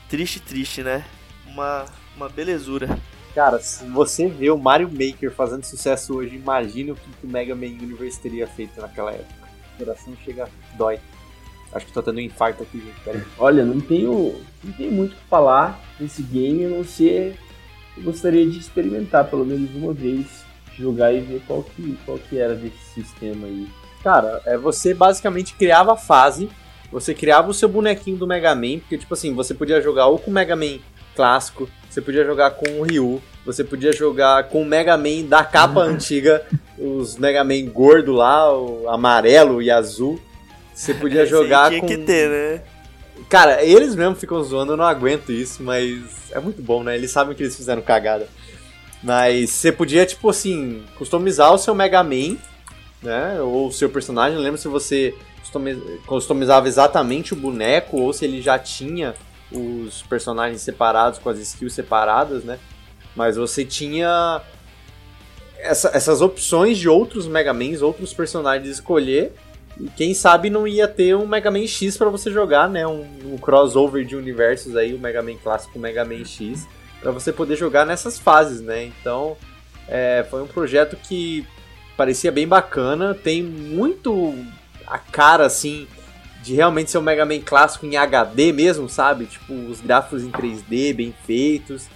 triste, 0.07 0.39
triste, 0.39 0.83
né? 0.83 1.03
Uma, 1.47 1.85
uma 2.15 2.29
belezura. 2.29 2.97
Cara, 3.33 3.59
se 3.59 3.85
você 3.85 4.27
vê 4.27 4.49
o 4.49 4.57
Mario 4.57 4.89
Maker 4.89 5.31
fazendo 5.31 5.63
sucesso 5.63 6.15
hoje, 6.15 6.35
imagine 6.35 6.91
o 6.91 6.95
que 6.95 7.09
o 7.23 7.27
Mega 7.27 7.55
Man 7.55 7.67
Universe 7.67 8.19
teria 8.19 8.47
feito 8.47 8.79
naquela 8.79 9.11
época. 9.11 9.47
O 9.75 9.85
coração 9.85 10.15
chega, 10.23 10.49
dói. 10.75 10.99
Acho 11.71 11.85
que 11.85 11.91
tô 11.91 12.01
tendo 12.01 12.17
um 12.17 12.21
infarto 12.21 12.63
aqui, 12.63 12.79
gente. 12.79 12.99
Pera 13.01 13.17
aí. 13.17 13.25
Olha, 13.37 13.65
não 13.65 13.79
tenho, 13.79 14.41
não 14.63 14.73
tenho 14.73 14.91
muito 14.91 15.13
o 15.13 15.15
que 15.15 15.23
falar 15.25 15.79
desse 15.99 16.23
game, 16.23 16.65
a 16.65 16.69
não 16.69 16.83
ser 16.83 17.37
eu 17.97 18.03
gostaria 18.03 18.45
de 18.47 18.59
experimentar 18.59 19.25
pelo 19.25 19.45
menos 19.45 19.69
uma 19.75 19.93
vez, 19.93 20.45
jogar 20.77 21.11
e 21.13 21.19
ver 21.19 21.41
qual 21.47 21.63
que, 21.63 21.97
qual 22.05 22.17
que 22.17 22.37
era 22.37 22.55
desse 22.55 22.93
sistema 22.93 23.47
aí. 23.47 23.67
Cara, 24.03 24.41
é, 24.45 24.57
você 24.57 24.93
basicamente 24.93 25.55
criava 25.55 25.93
a 25.93 25.97
fase, 25.97 26.49
você 26.91 27.13
criava 27.13 27.49
o 27.49 27.53
seu 27.53 27.67
bonequinho 27.67 28.17
do 28.17 28.27
Mega 28.27 28.53
Man, 28.55 28.79
porque, 28.79 28.97
tipo 28.97 29.13
assim, 29.13 29.33
você 29.33 29.53
podia 29.53 29.81
jogar 29.81 30.07
ou 30.07 30.19
com 30.19 30.31
o 30.31 30.33
Mega 30.33 30.55
Man 30.55 30.77
clássico, 31.15 31.67
você 31.89 32.01
podia 32.01 32.23
jogar 32.23 32.51
com 32.51 32.79
o 32.79 32.83
Ryu, 32.83 33.21
você 33.43 33.63
podia 33.63 33.91
jogar 33.91 34.43
com 34.49 34.61
o 34.61 34.65
Mega 34.65 34.95
Man 34.95 35.23
da 35.27 35.43
capa 35.43 35.81
antiga, 35.83 36.45
os 36.77 37.17
Mega 37.17 37.43
Man 37.43 37.65
gordo 37.65 38.13
lá, 38.13 38.53
o 38.53 38.87
amarelo 38.87 39.61
e 39.61 39.71
azul. 39.71 40.21
Você 40.73 40.93
podia 40.93 41.23
Esse 41.23 41.33
aí 41.33 41.41
jogar 41.41 41.69
tinha 41.69 41.81
com. 41.81 41.87
que 41.87 41.97
ter, 41.97 42.29
né? 42.29 42.61
Cara, 43.29 43.63
eles 43.63 43.95
mesmo 43.95 44.15
ficam 44.15 44.41
zoando, 44.43 44.73
eu 44.73 44.77
não 44.77 44.85
aguento 44.85 45.31
isso, 45.31 45.61
mas 45.63 46.31
é 46.31 46.39
muito 46.39 46.61
bom, 46.61 46.83
né? 46.83 46.95
Eles 46.95 47.11
sabem 47.11 47.35
que 47.35 47.43
eles 47.43 47.55
fizeram 47.55 47.81
cagada. 47.81 48.27
Mas 49.03 49.51
você 49.51 49.71
podia, 49.71 50.05
tipo 50.05 50.29
assim, 50.29 50.83
customizar 50.97 51.53
o 51.53 51.57
seu 51.57 51.75
Mega 51.75 52.03
Man, 52.03 52.37
né? 53.01 53.39
Ou 53.41 53.67
o 53.67 53.71
seu 53.71 53.89
personagem. 53.89 54.37
Lembra 54.39 54.57
se 54.59 54.67
você 54.67 55.13
customi- 55.41 55.99
customizava 56.05 56.67
exatamente 56.67 57.33
o 57.33 57.35
boneco 57.35 57.97
ou 57.97 58.13
se 58.13 58.25
ele 58.25 58.41
já 58.41 58.57
tinha 58.57 59.13
os 59.51 60.01
personagens 60.03 60.61
separados, 60.61 61.19
com 61.19 61.29
as 61.29 61.39
skills 61.39 61.73
separadas, 61.73 62.43
né? 62.43 62.59
Mas 63.15 63.35
você 63.37 63.63
tinha 63.65 64.41
essa- 65.59 65.91
essas 65.93 66.21
opções 66.21 66.77
de 66.77 66.87
outros 66.89 67.27
Mega 67.27 67.53
Mans, 67.53 67.81
outros 67.81 68.13
personagens 68.13 68.67
escolher. 68.69 69.33
Quem 69.95 70.13
sabe 70.13 70.49
não 70.49 70.67
ia 70.67 70.87
ter 70.87 71.15
um 71.15 71.27
Mega 71.27 71.51
Man 71.51 71.67
X 71.67 71.97
pra 71.97 72.09
você 72.09 72.31
jogar, 72.31 72.69
né? 72.69 72.87
Um, 72.87 73.05
um 73.25 73.37
crossover 73.37 74.03
de 74.05 74.15
universos 74.15 74.75
aí, 74.75 74.93
o 74.93 74.99
Mega 74.99 75.21
Man 75.21 75.35
clássico 75.35 75.77
o 75.77 75.81
Mega 75.81 76.03
Man 76.03 76.25
X, 76.25 76.67
pra 76.99 77.11
você 77.11 77.31
poder 77.31 77.55
jogar 77.55 77.85
nessas 77.85 78.17
fases, 78.17 78.61
né? 78.61 78.85
Então, 78.85 79.37
é, 79.87 80.25
foi 80.29 80.41
um 80.41 80.47
projeto 80.47 80.95
que 80.95 81.45
parecia 81.95 82.31
bem 82.31 82.47
bacana, 82.47 83.13
tem 83.13 83.43
muito 83.43 84.35
a 84.85 84.97
cara 84.97 85.45
assim 85.45 85.87
de 86.41 86.53
realmente 86.53 86.89
ser 86.89 86.97
um 86.97 87.01
Mega 87.01 87.25
Man 87.25 87.39
clássico 87.39 87.85
em 87.85 87.97
HD 87.97 88.51
mesmo, 88.53 88.87
sabe? 88.87 89.25
Tipo, 89.25 89.53
os 89.53 89.81
gráficos 89.81 90.23
em 90.23 90.31
3D 90.31 90.95
bem 90.95 91.13
feitos. 91.25 91.87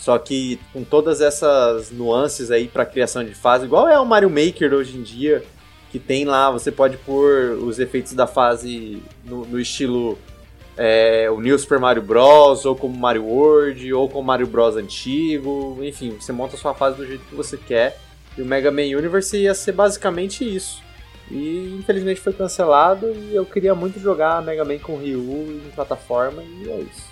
Só 0.00 0.16
que 0.16 0.58
com 0.72 0.82
todas 0.82 1.20
essas 1.20 1.90
nuances 1.90 2.50
aí 2.50 2.66
pra 2.66 2.86
criação 2.86 3.22
de 3.22 3.34
fase, 3.34 3.66
igual 3.66 3.86
é 3.86 4.00
o 4.00 4.06
Mario 4.06 4.30
Maker 4.30 4.72
hoje 4.72 4.96
em 4.96 5.02
dia, 5.02 5.44
que 5.90 5.98
tem 5.98 6.24
lá, 6.24 6.50
você 6.50 6.70
pode 6.70 6.96
pôr 6.98 7.58
os 7.62 7.78
efeitos 7.78 8.12
da 8.12 8.26
fase 8.26 9.02
no, 9.24 9.44
no 9.44 9.60
estilo 9.60 10.16
é, 10.76 11.28
o 11.30 11.40
New 11.40 11.58
Super 11.58 11.78
Mario 11.78 12.02
Bros, 12.02 12.64
ou 12.64 12.74
como 12.74 12.96
Mario 12.96 13.24
World, 13.24 13.92
ou 13.92 14.08
como 14.08 14.26
Mario 14.26 14.46
Bros 14.46 14.76
antigo, 14.76 15.78
enfim, 15.82 16.16
você 16.18 16.32
monta 16.32 16.56
a 16.56 16.58
sua 16.58 16.72
fase 16.74 16.96
do 16.96 17.06
jeito 17.06 17.24
que 17.26 17.34
você 17.34 17.56
quer. 17.56 17.98
E 18.38 18.42
o 18.42 18.46
Mega 18.46 18.70
Man 18.70 18.82
Universe 18.82 19.36
ia 19.36 19.54
ser 19.54 19.72
basicamente 19.72 20.42
isso. 20.42 20.82
E 21.30 21.76
infelizmente 21.78 22.20
foi 22.20 22.32
cancelado 22.32 23.12
e 23.12 23.34
eu 23.34 23.44
queria 23.44 23.74
muito 23.74 24.00
jogar 24.00 24.42
Mega 24.42 24.64
Man 24.64 24.78
com 24.78 24.96
Ryu 24.96 25.62
em 25.66 25.70
plataforma 25.74 26.42
e 26.42 26.70
é 26.70 26.80
isso. 26.80 27.10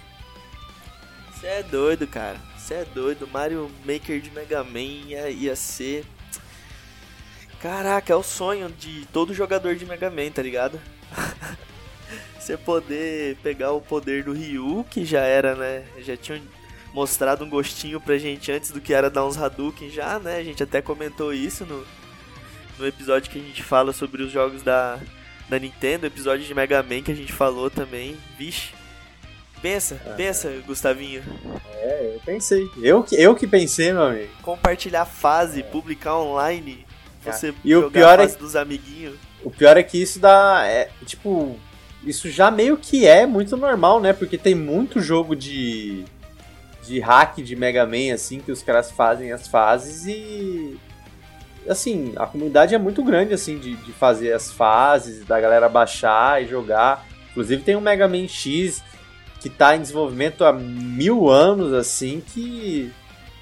Você 1.32 1.46
é 1.46 1.62
doido, 1.62 2.06
cara. 2.06 2.36
Você 2.56 2.74
é 2.74 2.84
doido. 2.84 3.28
Mario 3.32 3.70
Maker 3.84 4.20
de 4.20 4.30
Mega 4.30 4.64
Man 4.64 4.80
ia, 4.80 5.30
ia 5.30 5.55
ser. 5.55 6.05
Caraca, 7.60 8.12
é 8.12 8.16
o 8.16 8.22
sonho 8.22 8.68
de 8.70 9.06
todo 9.12 9.35
jogador 9.35 9.74
de 9.74 9.85
Mega 9.85 10.10
Man, 10.10 10.30
tá 10.30 10.43
ligado? 10.43 10.80
Você 12.39 12.56
poder 12.56 13.36
pegar 13.43 13.72
o 13.72 13.80
poder 13.80 14.24
do 14.24 14.32
Ryu, 14.32 14.86
que 14.89 15.05
já 15.05 15.20
era, 15.20 15.55
né? 15.55 15.85
Já 15.98 16.16
tinha 16.16 16.40
mostrado 16.94 17.44
um 17.44 17.51
gostinho 17.51 18.01
pra 18.01 18.16
gente 18.16 18.51
antes 18.51 18.70
do 18.70 18.80
que 18.80 18.94
era 18.94 19.10
dar 19.10 19.26
uns 19.26 19.36
Hadouken 19.36 19.90
já, 19.90 20.18
né? 20.18 20.39
A 20.39 20.44
gente 20.44 20.62
até 20.62 20.80
comentou 20.80 21.32
isso 21.35 21.66
no, 21.66 21.85
no 22.78 22.86
episódio 22.86 23.30
que 23.30 23.39
a 23.39 23.43
gente 23.43 23.62
fala 23.62 23.93
sobre 23.93 24.22
os 24.22 24.30
jogos 24.30 24.62
da, 24.62 24.98
da 25.48 25.59
Nintendo, 25.59 26.06
episódio 26.06 26.47
de 26.47 26.55
Mega 26.55 26.82
Man 26.82 27.02
que 27.02 27.12
a 27.12 27.16
gente 27.16 27.32
falou 27.32 27.68
também. 27.68 28.16
Vixe. 28.39 28.72
Pensa, 29.60 29.97
pensa, 30.16 30.51
Gustavinho. 30.64 31.22
É, 31.74 32.14
eu 32.14 32.20
pensei. 32.24 32.70
Eu 32.80 33.02
que, 33.02 33.16
eu 33.16 33.35
que 33.35 33.47
pensei, 33.47 33.93
meu 33.93 34.05
amigo. 34.05 34.30
Compartilhar 34.40 35.05
fase, 35.05 35.64
publicar 35.64 36.16
online, 36.16 36.86
você 37.32 37.55
E 37.64 37.74
o 37.74 37.90
pior 37.90 38.18
é 38.20 38.26
dos 38.26 38.56
amiguinhos. 38.56 39.16
O 39.42 39.50
pior 39.50 39.76
é 39.76 39.82
que 39.82 40.00
isso 40.00 40.18
dá. 40.18 40.62
É, 40.66 40.90
tipo, 41.05 41.59
isso 42.05 42.30
já 42.30 42.50
meio 42.50 42.76
que 42.76 43.06
é 43.06 43.26
muito 43.26 43.56
normal, 43.56 44.00
né? 44.00 44.12
Porque 44.12 44.36
tem 44.36 44.55
muito 44.55 45.00
jogo 45.00 45.34
de. 45.34 46.05
de 46.86 47.00
hack 47.00 47.38
de 47.38 47.56
Mega 47.56 47.86
Man, 47.86 48.14
assim, 48.14 48.40
que 48.40 48.52
os 48.52 48.62
caras 48.62 48.90
fazem 48.90 49.32
as 49.32 49.46
fases 49.46 50.06
e. 50.06 50.78
Assim, 51.68 52.14
a 52.16 52.26
comunidade 52.26 52.74
é 52.74 52.78
muito 52.78 53.05
grande, 53.05 53.34
assim, 53.34 53.59
de, 53.59 53.76
de 53.76 53.92
fazer 53.92 54.32
as 54.32 54.50
fases, 54.50 55.24
da 55.24 55.38
galera 55.38 55.68
baixar 55.68 56.42
e 56.42 56.46
jogar. 56.46 57.06
Inclusive 57.30 57.62
tem 57.62 57.76
um 57.76 57.80
Mega 57.80 58.09
Man 58.09 58.26
X 58.26 58.82
que 59.38 59.48
tá 59.48 59.76
em 59.76 59.82
desenvolvimento 59.82 60.44
há 60.44 60.52
mil 60.52 61.28
anos, 61.28 61.72
assim, 61.72 62.22
que 62.26 62.92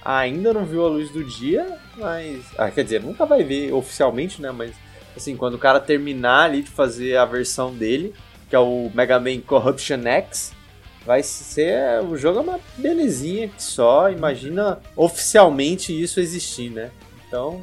ainda 0.06 0.52
não 0.52 0.64
viu 0.64 0.84
a 0.84 0.88
luz 0.88 1.10
do 1.10 1.24
dia, 1.24 1.78
mas. 1.96 2.44
Ah, 2.56 2.70
quer 2.70 2.84
dizer, 2.84 3.02
nunca 3.02 3.26
vai 3.26 3.42
ver 3.42 3.72
oficialmente, 3.72 4.40
né? 4.40 4.52
Mas 4.52 4.72
assim, 5.16 5.36
quando 5.36 5.54
o 5.54 5.58
cara 5.58 5.80
terminar 5.80 6.44
ali 6.44 6.62
de 6.62 6.70
fazer 6.70 7.16
a 7.16 7.24
versão 7.24 7.74
dele, 7.74 8.14
que 8.48 8.54
é 8.54 8.58
o 8.58 8.90
Mega 8.94 9.18
Man 9.18 9.40
Corruption 9.40 10.02
X, 10.06 10.52
vai 11.04 11.22
ser. 11.22 12.00
O 12.04 12.16
jogo 12.16 12.38
é 12.38 12.42
uma 12.42 12.60
belezinha 12.76 13.48
que 13.48 13.62
só. 13.62 14.08
Imagina 14.10 14.78
oficialmente 14.94 15.92
isso 15.92 16.20
existir, 16.20 16.70
né? 16.70 16.90
Então, 17.26 17.60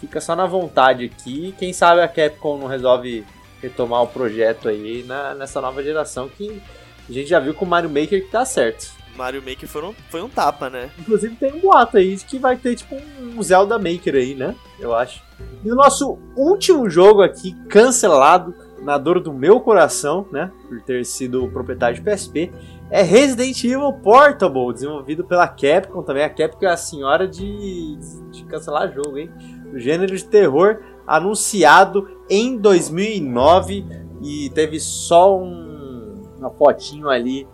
fica 0.00 0.20
só 0.20 0.36
na 0.36 0.46
vontade 0.46 1.04
aqui. 1.04 1.52
Quem 1.58 1.72
sabe 1.72 2.00
a 2.00 2.08
Capcom 2.08 2.58
não 2.58 2.68
resolve 2.68 3.24
retomar 3.60 4.02
o 4.02 4.06
projeto 4.06 4.68
aí 4.68 5.02
na, 5.04 5.34
nessa 5.34 5.60
nova 5.60 5.82
geração 5.82 6.28
que 6.28 6.62
a 7.08 7.12
gente 7.12 7.28
já 7.28 7.40
viu 7.40 7.54
com 7.54 7.64
o 7.64 7.68
Mario 7.68 7.90
Maker 7.90 8.24
que 8.24 8.30
tá 8.30 8.44
certo. 8.44 8.95
Mario 9.16 9.42
Maker 9.42 9.68
foi 9.68 9.84
um, 9.84 9.94
foi 10.10 10.22
um 10.22 10.28
tapa, 10.28 10.68
né? 10.68 10.90
Inclusive 10.98 11.34
tem 11.36 11.52
um 11.52 11.60
boato 11.60 11.96
aí 11.96 12.16
de 12.16 12.24
que 12.24 12.38
vai 12.38 12.56
ter 12.56 12.76
tipo 12.76 12.96
um 13.20 13.42
Zelda 13.42 13.78
Maker 13.78 14.14
aí, 14.14 14.34
né? 14.34 14.54
Eu 14.78 14.94
acho. 14.94 15.22
E 15.64 15.70
o 15.70 15.74
nosso 15.74 16.18
último 16.36 16.88
jogo 16.88 17.22
aqui, 17.22 17.54
cancelado, 17.68 18.54
na 18.82 18.98
dor 18.98 19.20
do 19.20 19.32
meu 19.32 19.60
coração, 19.60 20.26
né? 20.30 20.52
Por 20.68 20.80
ter 20.82 21.04
sido 21.04 21.48
proprietário 21.48 21.96
de 21.96 22.02
PSP, 22.02 22.52
é 22.90 23.02
Resident 23.02 23.64
Evil 23.64 23.92
Portable, 23.92 24.72
desenvolvido 24.72 25.24
pela 25.24 25.48
Capcom 25.48 26.02
também. 26.02 26.22
A 26.22 26.30
Capcom 26.30 26.66
é 26.66 26.70
a 26.70 26.76
senhora 26.76 27.26
de, 27.26 27.96
de 28.30 28.44
cancelar 28.44 28.92
jogo, 28.92 29.18
hein? 29.18 29.30
O 29.72 29.78
gênero 29.78 30.16
de 30.16 30.24
terror 30.24 30.80
anunciado 31.06 32.08
em 32.28 32.56
2009 32.56 33.84
e 34.22 34.50
teve 34.50 34.78
só 34.80 35.36
um, 35.38 36.22
uma 36.38 36.50
fotinho 36.50 37.08
ali 37.08 37.46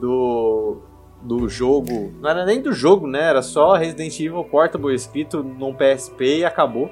do, 0.00 0.78
do 1.22 1.48
jogo. 1.48 2.12
Não 2.20 2.30
era 2.30 2.44
nem 2.44 2.60
do 2.60 2.72
jogo, 2.72 3.06
né? 3.06 3.22
Era 3.22 3.42
só 3.42 3.74
Resident 3.74 4.18
Evil 4.20 4.44
Portable 4.44 4.94
escrito 4.94 5.42
num 5.42 5.74
PSP 5.74 6.38
e 6.38 6.44
acabou. 6.44 6.90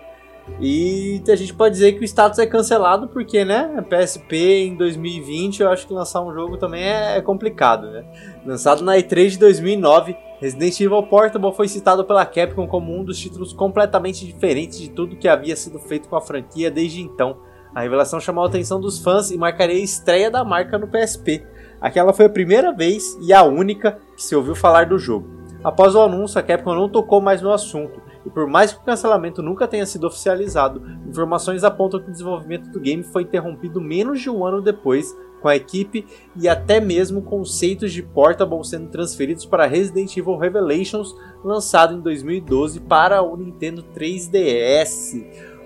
E 0.61 1.23
a 1.27 1.37
gente 1.37 1.55
pode 1.55 1.73
dizer 1.73 1.93
que 1.93 2.01
o 2.01 2.05
status 2.05 2.39
é 2.39 2.47
cancelado 2.47 3.09
porque, 3.09 3.45
né? 3.45 3.83
PSP 3.89 4.67
em 4.67 4.77
2020, 4.77 5.61
eu 5.61 5.71
acho 5.71 5.87
que 5.87 5.93
lançar 5.93 6.23
um 6.23 6.35
jogo 6.35 6.59
também 6.59 6.85
é 6.85 7.21
complicado, 7.23 7.91
né? 7.91 8.05
Lançado 8.45 8.85
na 8.85 8.97
E3 8.97 9.31
de 9.31 9.39
2009, 9.39 10.15
Resident 10.41 10.79
Evil 10.81 11.03
Portable 11.05 11.53
foi 11.55 11.67
citado 11.67 12.05
pela 12.05 12.27
Capcom 12.27 12.67
como 12.67 12.95
um 12.95 13.03
dos 13.03 13.19
títulos 13.19 13.53
completamente 13.55 14.27
diferentes 14.27 14.79
de 14.79 14.91
tudo 14.91 15.17
que 15.17 15.29
havia 15.29 15.57
sido 15.57 15.79
feito 15.79 16.09
com 16.09 16.17
a 16.17 16.21
franquia 16.21 16.71
desde 16.71 17.01
então. 17.01 17.39
A 17.75 17.81
revelação 17.81 18.21
chamou 18.21 18.45
a 18.45 18.47
atenção 18.47 18.81
dos 18.81 18.99
fãs 18.99 19.31
e 19.31 19.39
marcaria 19.39 19.77
a 19.77 19.81
estreia 19.81 20.31
da 20.31 20.45
marca 20.45 20.79
no 20.79 20.87
PSP. 20.87 21.45
Aquela 21.85 22.15
foi 22.15 22.25
a 22.25 22.31
primeira 22.31 22.73
vez 22.73 23.15
e 23.21 23.31
a 23.31 23.43
única 23.43 23.99
que 24.17 24.23
se 24.23 24.35
ouviu 24.35 24.55
falar 24.55 24.87
do 24.87 24.99
jogo. 24.99 25.29
Após 25.63 25.95
o 25.95 26.01
anúncio, 26.01 26.41
a 26.41 26.43
Capcom 26.43 26.75
não 26.75 26.89
tocou 26.89 27.21
mais 27.21 27.43
no 27.43 27.53
assunto, 27.53 28.01
e 28.25 28.31
por 28.31 28.47
mais 28.47 28.73
que 28.73 28.79
o 28.79 28.83
cancelamento 28.83 29.43
nunca 29.43 29.69
tenha 29.69 29.85
sido 29.85 30.07
oficializado, 30.07 30.83
informações 31.07 31.63
apontam 31.63 32.01
que 32.01 32.09
o 32.09 32.11
desenvolvimento 32.11 32.71
do 32.71 32.81
game 32.81 33.03
foi 33.03 33.25
interrompido 33.25 33.83
menos 33.83 34.23
de 34.23 34.31
um 34.31 34.47
ano 34.47 34.63
depois, 34.63 35.15
com 35.43 35.49
a 35.49 35.57
equipe 35.57 36.07
e 36.35 36.49
até 36.49 36.81
mesmo 36.81 37.21
conceitos 37.21 37.93
de 37.93 38.03
Portable 38.03 38.65
sendo 38.65 38.89
transferidos 38.89 39.45
para 39.45 39.67
Resident 39.67 40.17
Evil 40.17 40.39
Revelations, 40.39 41.15
lançado 41.45 41.93
em 41.93 42.01
2012 42.01 42.81
para 42.81 43.21
o 43.21 43.37
Nintendo 43.37 43.85
3DS. 43.95 45.23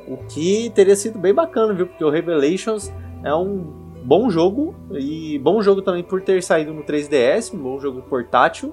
O 0.08 0.16
que 0.26 0.68
teria 0.70 0.96
sido 0.96 1.16
bem 1.16 1.32
bacana, 1.32 1.72
viu? 1.72 1.86
Porque 1.86 2.02
o 2.02 2.10
Revelations 2.10 2.92
é 3.22 3.32
um 3.32 3.87
bom 4.04 4.30
jogo 4.30 4.74
e 4.92 5.38
bom 5.38 5.62
jogo 5.62 5.82
também 5.82 6.02
por 6.02 6.22
ter 6.22 6.42
saído 6.42 6.72
no 6.72 6.82
3DS, 6.82 7.54
um 7.54 7.58
bom 7.58 7.78
jogo 7.78 8.02
portátil. 8.02 8.72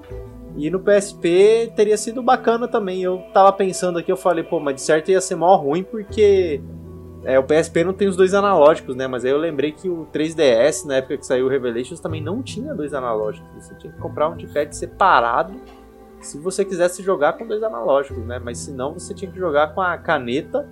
E 0.56 0.70
no 0.70 0.80
PSP 0.80 1.72
teria 1.76 1.96
sido 1.96 2.22
bacana 2.22 2.66
também. 2.66 3.02
Eu 3.02 3.22
tava 3.32 3.52
pensando 3.52 3.98
aqui, 3.98 4.10
eu 4.10 4.16
falei, 4.16 4.42
pô, 4.42 4.58
mas 4.58 4.76
de 4.76 4.80
certo 4.80 5.10
ia 5.10 5.20
ser 5.20 5.34
mó 5.34 5.54
ruim 5.56 5.82
porque 5.82 6.62
é, 7.24 7.38
o 7.38 7.42
PSP 7.42 7.84
não 7.84 7.92
tem 7.92 8.08
os 8.08 8.16
dois 8.16 8.32
analógicos, 8.32 8.96
né? 8.96 9.06
Mas 9.06 9.24
aí 9.24 9.32
eu 9.32 9.36
lembrei 9.36 9.72
que 9.72 9.88
o 9.88 10.06
3DS, 10.12 10.86
na 10.86 10.96
época 10.96 11.18
que 11.18 11.26
saiu 11.26 11.46
o 11.46 11.48
Revelations, 11.48 12.00
também 12.00 12.22
não 12.22 12.42
tinha 12.42 12.74
dois 12.74 12.94
analógicos. 12.94 13.48
Você 13.54 13.74
tinha 13.74 13.92
que 13.92 13.98
comprar 13.98 14.28
um 14.30 14.36
D-pad 14.36 14.74
separado 14.74 15.54
se 16.20 16.38
você 16.38 16.64
quisesse 16.64 17.02
jogar 17.02 17.34
com 17.34 17.46
dois 17.46 17.62
analógicos, 17.62 18.24
né? 18.24 18.40
Mas 18.42 18.58
se 18.58 18.72
não, 18.72 18.94
você 18.94 19.12
tinha 19.12 19.30
que 19.30 19.38
jogar 19.38 19.74
com 19.74 19.80
a 19.80 19.98
caneta 19.98 20.68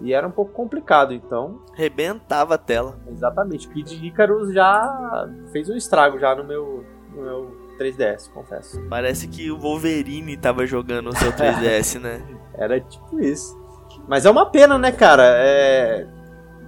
e 0.00 0.12
era 0.12 0.26
um 0.26 0.30
pouco 0.30 0.52
complicado, 0.52 1.12
então. 1.12 1.60
Rebentava 1.74 2.54
a 2.54 2.58
tela. 2.58 2.98
Exatamente. 3.06 3.68
O 3.68 3.70
Kid 3.70 4.06
Icarus 4.06 4.52
já 4.52 5.28
fez 5.52 5.68
um 5.68 5.76
estrago 5.76 6.18
já 6.18 6.34
no 6.34 6.44
meu, 6.44 6.84
no 7.14 7.22
meu 7.22 7.60
3DS, 7.78 8.30
confesso. 8.32 8.80
Parece 8.88 9.28
que 9.28 9.50
o 9.50 9.58
Wolverine 9.58 10.36
tava 10.36 10.66
jogando 10.66 11.10
o 11.10 11.16
seu 11.16 11.32
3DS, 11.32 12.00
né? 12.00 12.22
Era 12.54 12.80
tipo 12.80 13.20
isso. 13.20 13.58
Mas 14.06 14.26
é 14.26 14.30
uma 14.30 14.46
pena, 14.46 14.78
né, 14.78 14.92
cara? 14.92 15.24
É... 15.24 16.06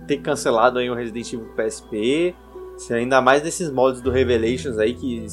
Ter 0.07 0.19
cancelado 0.19 0.79
aí 0.79 0.91
o 0.91 0.95
Resident 0.95 1.33
Evil 1.33 1.53
PSP. 1.55 2.35
Ainda 2.91 3.21
mais 3.21 3.43
nesses 3.43 3.71
modos 3.71 4.01
do 4.01 4.11
Revelations 4.11 4.79
aí, 4.79 4.95
que, 4.95 5.27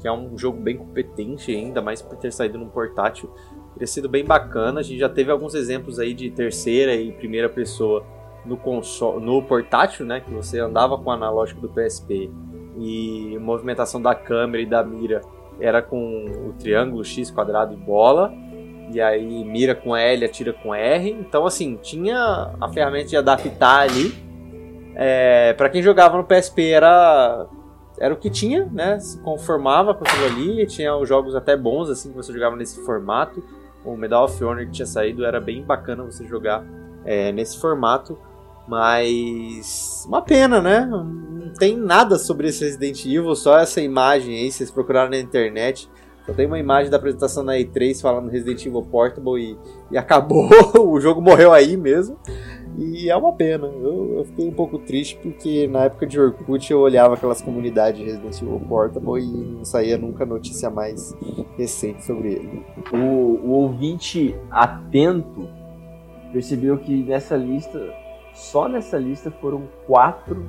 que 0.00 0.08
é 0.08 0.12
um 0.12 0.38
jogo 0.38 0.58
bem 0.60 0.76
competente, 0.76 1.54
ainda 1.54 1.82
mais 1.82 2.00
por 2.00 2.16
ter 2.16 2.32
saído 2.32 2.58
num 2.58 2.68
portátil. 2.68 3.30
Teria 3.74 3.86
sido 3.86 4.08
bem 4.08 4.24
bacana. 4.24 4.80
A 4.80 4.82
gente 4.82 4.98
já 5.00 5.08
teve 5.08 5.30
alguns 5.30 5.54
exemplos 5.54 5.98
aí 5.98 6.14
de 6.14 6.30
terceira 6.30 6.94
e 6.94 7.12
primeira 7.12 7.48
pessoa 7.48 8.04
no 8.44 8.56
console, 8.56 9.24
no 9.24 9.42
portátil, 9.42 10.06
né? 10.06 10.20
Que 10.20 10.30
você 10.30 10.60
andava 10.60 10.96
com 10.96 11.10
o 11.10 11.12
analógico 11.12 11.60
do 11.60 11.68
PSP 11.68 12.30
e 12.78 13.36
movimentação 13.40 14.00
da 14.00 14.14
câmera 14.14 14.62
e 14.62 14.66
da 14.66 14.82
mira 14.82 15.22
era 15.60 15.80
com 15.80 16.24
o 16.48 16.52
triângulo 16.58 17.04
X 17.04 17.30
quadrado 17.30 17.74
e 17.74 17.76
bola. 17.76 18.32
E 18.92 19.00
aí 19.00 19.44
mira 19.44 19.74
com 19.74 19.96
L, 19.96 20.24
atira 20.24 20.52
com 20.52 20.74
R. 20.74 21.10
Então 21.10 21.44
assim, 21.44 21.76
tinha 21.82 22.54
a 22.60 22.68
ferramenta 22.68 23.08
de 23.08 23.16
adaptar 23.16 23.80
ali. 23.80 24.14
É, 24.94 25.52
para 25.54 25.68
quem 25.68 25.82
jogava 25.82 26.16
no 26.16 26.24
PSP 26.24 26.70
era 26.70 27.46
era 27.98 28.12
o 28.12 28.16
que 28.16 28.28
tinha, 28.28 28.66
né? 28.72 28.98
Se 29.00 29.20
conformava 29.22 29.94
com 29.94 30.04
aquilo 30.04 30.26
ali. 30.26 30.66
Tinha 30.66 30.94
os 30.96 31.08
jogos 31.08 31.34
até 31.34 31.56
bons 31.56 31.90
assim 31.90 32.10
que 32.10 32.16
você 32.16 32.32
jogava 32.32 32.54
nesse 32.54 32.84
formato 32.84 33.42
o 33.84 33.96
Medal 33.96 34.24
of 34.24 34.44
Honor 34.44 34.66
que 34.66 34.72
tinha 34.72 34.86
saído 34.86 35.24
era 35.24 35.40
bem 35.40 35.62
bacana 35.62 36.02
você 36.02 36.24
jogar 36.26 36.64
é, 37.04 37.32
nesse 37.32 37.58
formato. 37.58 38.18
Mas 38.66 40.04
uma 40.08 40.22
pena, 40.22 40.60
né? 40.60 40.86
Não 40.86 41.52
tem 41.58 41.76
nada 41.76 42.18
sobre 42.18 42.48
esse 42.48 42.64
Resident 42.64 43.04
Evil, 43.04 43.34
só 43.34 43.58
essa 43.58 43.80
imagem 43.80 44.36
aí, 44.36 44.50
vocês 44.50 44.70
procuraram 44.70 45.10
na 45.10 45.18
internet. 45.18 45.88
Só 46.24 46.32
tem 46.32 46.46
uma 46.46 46.58
imagem 46.58 46.90
da 46.90 46.96
apresentação 46.96 47.42
na 47.42 47.52
E3 47.54 48.00
falando 48.00 48.30
Resident 48.30 48.64
Evil 48.64 48.82
Portable 48.82 49.38
e, 49.38 49.58
e 49.90 49.98
acabou. 49.98 50.48
o 50.80 50.98
jogo 50.98 51.20
morreu 51.20 51.52
aí 51.52 51.76
mesmo. 51.76 52.18
E 52.76 53.08
é 53.08 53.16
uma 53.16 53.32
pena. 53.32 53.66
Eu, 53.66 54.16
eu, 54.18 54.24
fiquei 54.24 54.48
um 54.48 54.52
pouco 54.52 54.78
triste 54.78 55.16
porque 55.22 55.66
na 55.68 55.84
época 55.84 56.06
de 56.06 56.18
Orkut 56.18 56.70
eu 56.72 56.80
olhava 56.80 57.14
aquelas 57.14 57.40
comunidades 57.40 58.00
de 58.00 58.04
Resident 58.06 58.40
Evil 58.40 58.60
Portable 58.60 59.22
e 59.22 59.26
não 59.26 59.64
saía 59.64 59.96
nunca 59.96 60.26
notícia 60.26 60.70
mais 60.70 61.16
recente 61.56 62.04
sobre 62.04 62.32
ele. 62.32 62.66
O, 62.92 63.46
o 63.46 63.50
ouvinte 63.50 64.34
atento 64.50 65.48
percebeu 66.32 66.76
que 66.78 67.04
nessa 67.04 67.36
lista, 67.36 67.80
só 68.32 68.68
nessa 68.68 68.98
lista 68.98 69.30
foram 69.30 69.68
quatro 69.86 70.44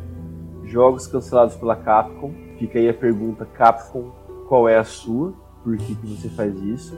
jogos 0.64 1.06
cancelados 1.06 1.56
pela 1.56 1.76
Capcom. 1.76 2.34
Fica 2.58 2.80
aí 2.80 2.90
a 2.90 2.94
pergunta, 2.94 3.46
Capcom, 3.46 4.12
qual 4.48 4.68
é 4.68 4.78
a 4.78 4.84
sua? 4.84 5.34
Por 5.64 5.78
que, 5.78 5.96
que 5.96 6.08
você 6.08 6.30
faz 6.30 6.56
isso? 6.62 6.98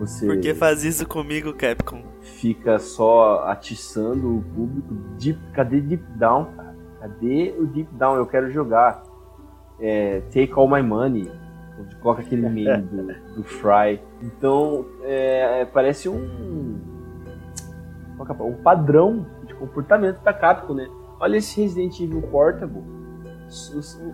Você 0.00 0.26
Por 0.26 0.40
que 0.40 0.54
faz 0.54 0.82
isso 0.82 1.06
comigo, 1.06 1.52
Capcom? 1.52 2.02
Fica 2.22 2.78
só 2.78 3.44
atiçando 3.46 4.38
o 4.38 4.42
público. 4.42 4.94
Deep, 5.18 5.38
cadê 5.52 5.78
Deep 5.78 6.02
Down, 6.16 6.46
cara? 6.56 6.74
Cadê 7.00 7.54
o 7.58 7.66
Deep 7.66 7.94
Down? 7.96 8.16
Eu 8.16 8.24
quero 8.24 8.50
jogar. 8.50 9.02
É, 9.78 10.20
Take 10.32 10.52
All 10.54 10.66
My 10.66 10.82
Money. 10.82 11.30
Coloca 12.00 12.22
aquele 12.22 12.48
meme 12.48 12.80
do, 12.80 13.34
do 13.34 13.44
Fry. 13.44 14.00
Então, 14.22 14.86
é, 15.02 15.66
parece 15.66 16.08
um. 16.08 16.80
É 18.18 18.42
um 18.42 18.62
padrão 18.62 19.26
de 19.46 19.54
comportamento 19.54 20.22
da 20.22 20.32
Capcom, 20.32 20.74
né? 20.74 20.88
Olha 21.18 21.36
esse 21.36 21.60
Resident 21.60 22.00
Evil 22.00 22.22
Portable. 22.22 22.82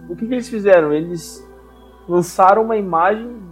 O 0.09 0.17
que, 0.17 0.27
que 0.27 0.35
eles 0.35 0.49
fizeram? 0.49 0.93
Eles 0.93 1.47
lançaram 2.09 2.63
uma 2.63 2.77
imagem 2.77 3.46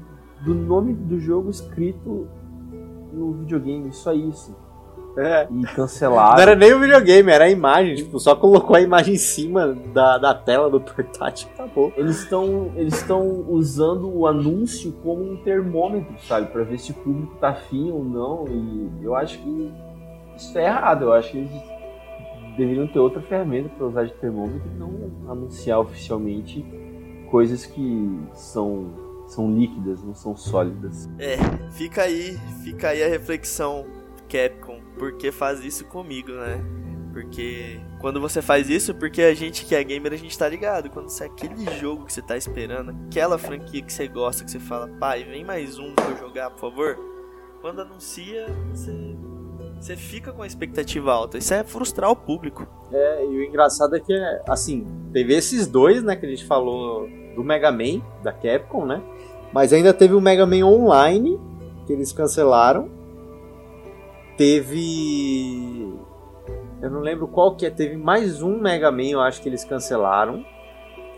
do 0.45 0.55
nome 0.55 0.93
do 0.93 1.19
jogo 1.19 1.51
escrito 1.51 2.29
no 3.13 3.33
videogame, 3.33 3.93
só 3.93 4.13
isso. 4.13 4.55
É. 5.17 5.47
E 5.49 5.63
cancelaram. 5.75 6.35
Não 6.37 6.43
era 6.43 6.57
nem 6.57 6.73
o 6.73 6.81
videogame, 6.81 7.31
era 7.31 7.45
a 7.45 7.51
imagem. 7.51 7.95
Tipo, 7.95 8.19
só 8.19 8.35
colocou 8.35 8.75
a 8.75 8.81
imagem 8.81 9.15
em 9.15 9.19
cima 9.19 9.73
da, 9.93 10.19
da 10.19 10.35
tela 10.35 10.69
do 10.69 10.81
portátil 10.81 11.49
e 11.49 11.55
acabou. 11.55 11.93
Eles 11.97 12.23
estão 12.23 12.73
eles 12.75 12.95
estão 12.95 13.47
usando 13.49 14.13
o 14.13 14.27
anúncio 14.27 14.93
como 15.03 15.33
um 15.33 15.37
termômetro, 15.37 16.15
sabe? 16.27 16.49
Pra 16.49 16.65
ver 16.65 16.79
se 16.79 16.91
o 16.91 16.95
público 16.95 17.37
tá 17.37 17.51
afim 17.51 17.91
ou 17.91 18.05
não. 18.05 18.45
E 18.49 19.05
eu 19.05 19.15
acho 19.15 19.39
que 19.39 19.73
isso 20.37 20.59
é 20.59 20.67
errado. 20.67 21.05
Eu 21.05 21.13
acho 21.13 21.31
que 21.31 21.39
eles 21.39 21.53
deveriam 22.57 22.87
ter 22.87 22.99
outra 22.99 23.21
ferramenta 23.21 23.69
para 23.69 23.87
usar 23.87 24.05
de 24.05 24.15
termômetro 24.15 24.63
e 24.75 24.79
não 24.79 25.31
anunciar 25.31 25.79
oficialmente 25.81 26.65
coisas 27.31 27.67
que 27.67 28.21
são 28.33 29.14
são 29.27 29.51
líquidas, 29.51 30.03
não 30.03 30.15
são 30.15 30.37
sólidas. 30.37 31.09
É, 31.19 31.37
fica 31.73 32.03
aí, 32.03 32.39
fica 32.63 32.91
aí 32.91 33.03
a 33.03 33.09
reflexão, 33.09 33.87
Capcom, 34.29 34.81
por 34.99 35.17
que 35.17 35.31
faz 35.33 35.65
isso 35.65 35.85
comigo, 35.87 36.33
né? 36.33 36.65
Porque 37.13 37.81
quando 38.01 38.21
você 38.21 38.43
faz 38.43 38.69
isso, 38.69 38.93
porque 38.93 39.23
a 39.23 39.33
gente 39.35 39.65
que 39.65 39.75
é 39.75 39.85
gamer, 39.85 40.13
a 40.13 40.17
gente 40.17 40.37
tá 40.37 40.49
ligado. 40.49 40.91
Quando 40.91 41.09
você 41.09 41.23
é 41.23 41.27
aquele 41.29 41.65
jogo 41.79 42.05
que 42.05 42.13
você 42.13 42.21
tá 42.21 42.37
esperando, 42.37 42.93
aquela 43.07 43.39
franquia 43.39 43.81
que 43.83 43.93
você 43.93 44.09
gosta, 44.09 44.45
que 44.45 44.51
você 44.51 44.59
fala, 44.59 44.89
pai, 44.99 45.23
vem 45.23 45.45
mais 45.45 45.79
um 45.79 45.95
pra 45.95 46.07
eu 46.07 46.17
jogar, 46.17 46.51
por 46.51 46.59
favor. 46.59 46.99
Quando 47.61 47.83
anuncia, 47.83 48.47
você, 48.73 49.17
você 49.81 49.97
fica 49.97 50.33
com 50.33 50.43
a 50.43 50.47
expectativa 50.47 51.13
alta. 51.13 51.39
Isso 51.39 51.55
é 51.55 51.63
frustrar 51.63 52.11
o 52.11 52.17
público. 52.17 52.67
É, 52.93 53.25
e 53.25 53.29
o 53.29 53.45
engraçado 53.45 53.95
é 53.95 54.01
que, 54.01 54.13
assim, 54.49 54.85
teve 55.13 55.37
esses 55.37 55.69
dois, 55.69 56.03
né, 56.03 56.17
que 56.17 56.27
a 56.27 56.29
gente 56.29 56.45
falou 56.45 57.09
do 57.35 57.45
Mega 57.45 57.71
Man, 57.71 58.03
da 58.25 58.33
Capcom, 58.33 58.85
né? 58.85 59.01
Mas 59.55 59.73
ainda 59.73 59.95
teve 59.95 60.15
o 60.15 60.21
Mega 60.21 60.45
Man 60.45 60.67
Online, 60.67 61.39
que 61.87 61.93
eles 61.93 62.13
cancelaram. 62.13 62.91
Teve. 64.37 65.95
Eu 66.83 66.91
não 66.91 66.99
lembro 66.99 67.29
qual 67.29 67.55
que 67.55 67.65
é. 67.65 67.71
Teve 67.71 67.97
mais 67.97 68.43
um 68.43 68.59
Mega 68.59 68.91
Man, 68.91 69.11
eu 69.11 69.21
acho 69.21 69.41
que 69.41 69.49
eles 69.49 69.65
cancelaram. 69.65 70.45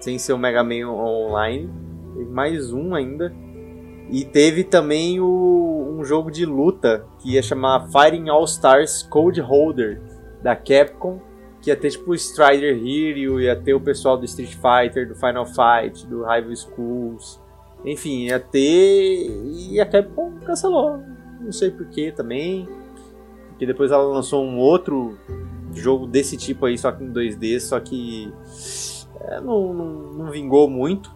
Sem 0.00 0.18
ser 0.18 0.34
o 0.34 0.38
Mega 0.38 0.62
Man 0.62 0.86
Online. 0.86 1.70
Teve 2.14 2.30
mais 2.30 2.74
um 2.74 2.94
ainda. 2.94 3.34
E 4.10 4.22
teve 4.22 4.64
também 4.64 5.18
o, 5.18 5.96
um 5.98 6.04
jogo 6.04 6.30
de 6.30 6.44
luta 6.44 7.06
que 7.18 7.32
ia 7.32 7.42
chamar 7.42 7.88
Fighting 7.88 8.28
All 8.28 8.44
Stars 8.44 9.02
Code 9.02 9.40
Holder 9.40 9.98
da 10.42 10.54
Capcom. 10.54 11.22
Que 11.62 11.70
ia 11.70 11.76
ter 11.76 11.88
tipo 11.88 12.10
o 12.10 12.14
Strider 12.14 12.76
Hero, 12.76 13.40
ia 13.40 13.56
ter 13.56 13.72
o 13.72 13.80
pessoal 13.80 14.18
do 14.18 14.26
Street 14.26 14.56
Fighter, 14.56 15.08
do 15.08 15.14
Final 15.14 15.46
Fight, 15.46 16.06
do 16.06 16.18
Rival 16.18 16.54
Schools. 16.54 17.45
Enfim, 17.86 18.24
ia 18.24 18.40
ter. 18.40 19.30
E 19.70 19.80
a 19.80 19.86
Capcom 19.86 20.32
cancelou. 20.44 21.00
Não 21.40 21.52
sei 21.52 21.70
porquê 21.70 22.10
também. 22.10 22.68
Porque 23.50 23.64
depois 23.64 23.92
ela 23.92 24.02
lançou 24.02 24.44
um 24.44 24.58
outro 24.58 25.16
jogo 25.72 26.06
desse 26.06 26.36
tipo 26.36 26.66
aí, 26.66 26.76
só 26.76 26.90
que 26.90 27.04
em 27.04 27.12
2D, 27.12 27.60
só 27.60 27.78
que. 27.78 28.32
É, 29.20 29.40
não, 29.40 29.72
não, 29.72 29.86
não 30.12 30.30
vingou 30.30 30.68
muito. 30.68 31.14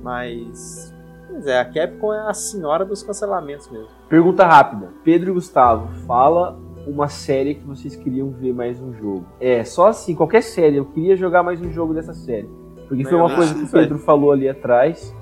Mas. 0.00 0.94
Pois 1.28 1.46
é, 1.46 1.58
a 1.58 1.64
Capcom 1.64 2.12
é 2.12 2.20
a 2.20 2.34
senhora 2.34 2.84
dos 2.84 3.02
cancelamentos 3.02 3.68
mesmo. 3.68 3.88
Pergunta 4.08 4.46
rápida. 4.46 4.90
Pedro 5.02 5.30
e 5.30 5.34
Gustavo, 5.34 5.88
fala 6.06 6.58
uma 6.86 7.08
série 7.08 7.54
que 7.54 7.64
vocês 7.64 7.96
queriam 7.96 8.30
ver 8.30 8.52
mais 8.52 8.80
um 8.80 8.92
jogo. 8.92 9.26
É, 9.40 9.64
só 9.64 9.88
assim, 9.88 10.14
qualquer 10.14 10.42
série. 10.42 10.76
Eu 10.76 10.84
queria 10.84 11.16
jogar 11.16 11.42
mais 11.42 11.60
um 11.60 11.70
jogo 11.72 11.94
dessa 11.94 12.14
série. 12.14 12.48
Porque 12.86 13.04
foi 13.04 13.16
uma 13.16 13.34
coisa 13.34 13.54
que 13.54 13.62
o 13.62 13.68
Pedro 13.68 13.98
falou 13.98 14.32
ali 14.32 14.48
atrás. 14.48 15.14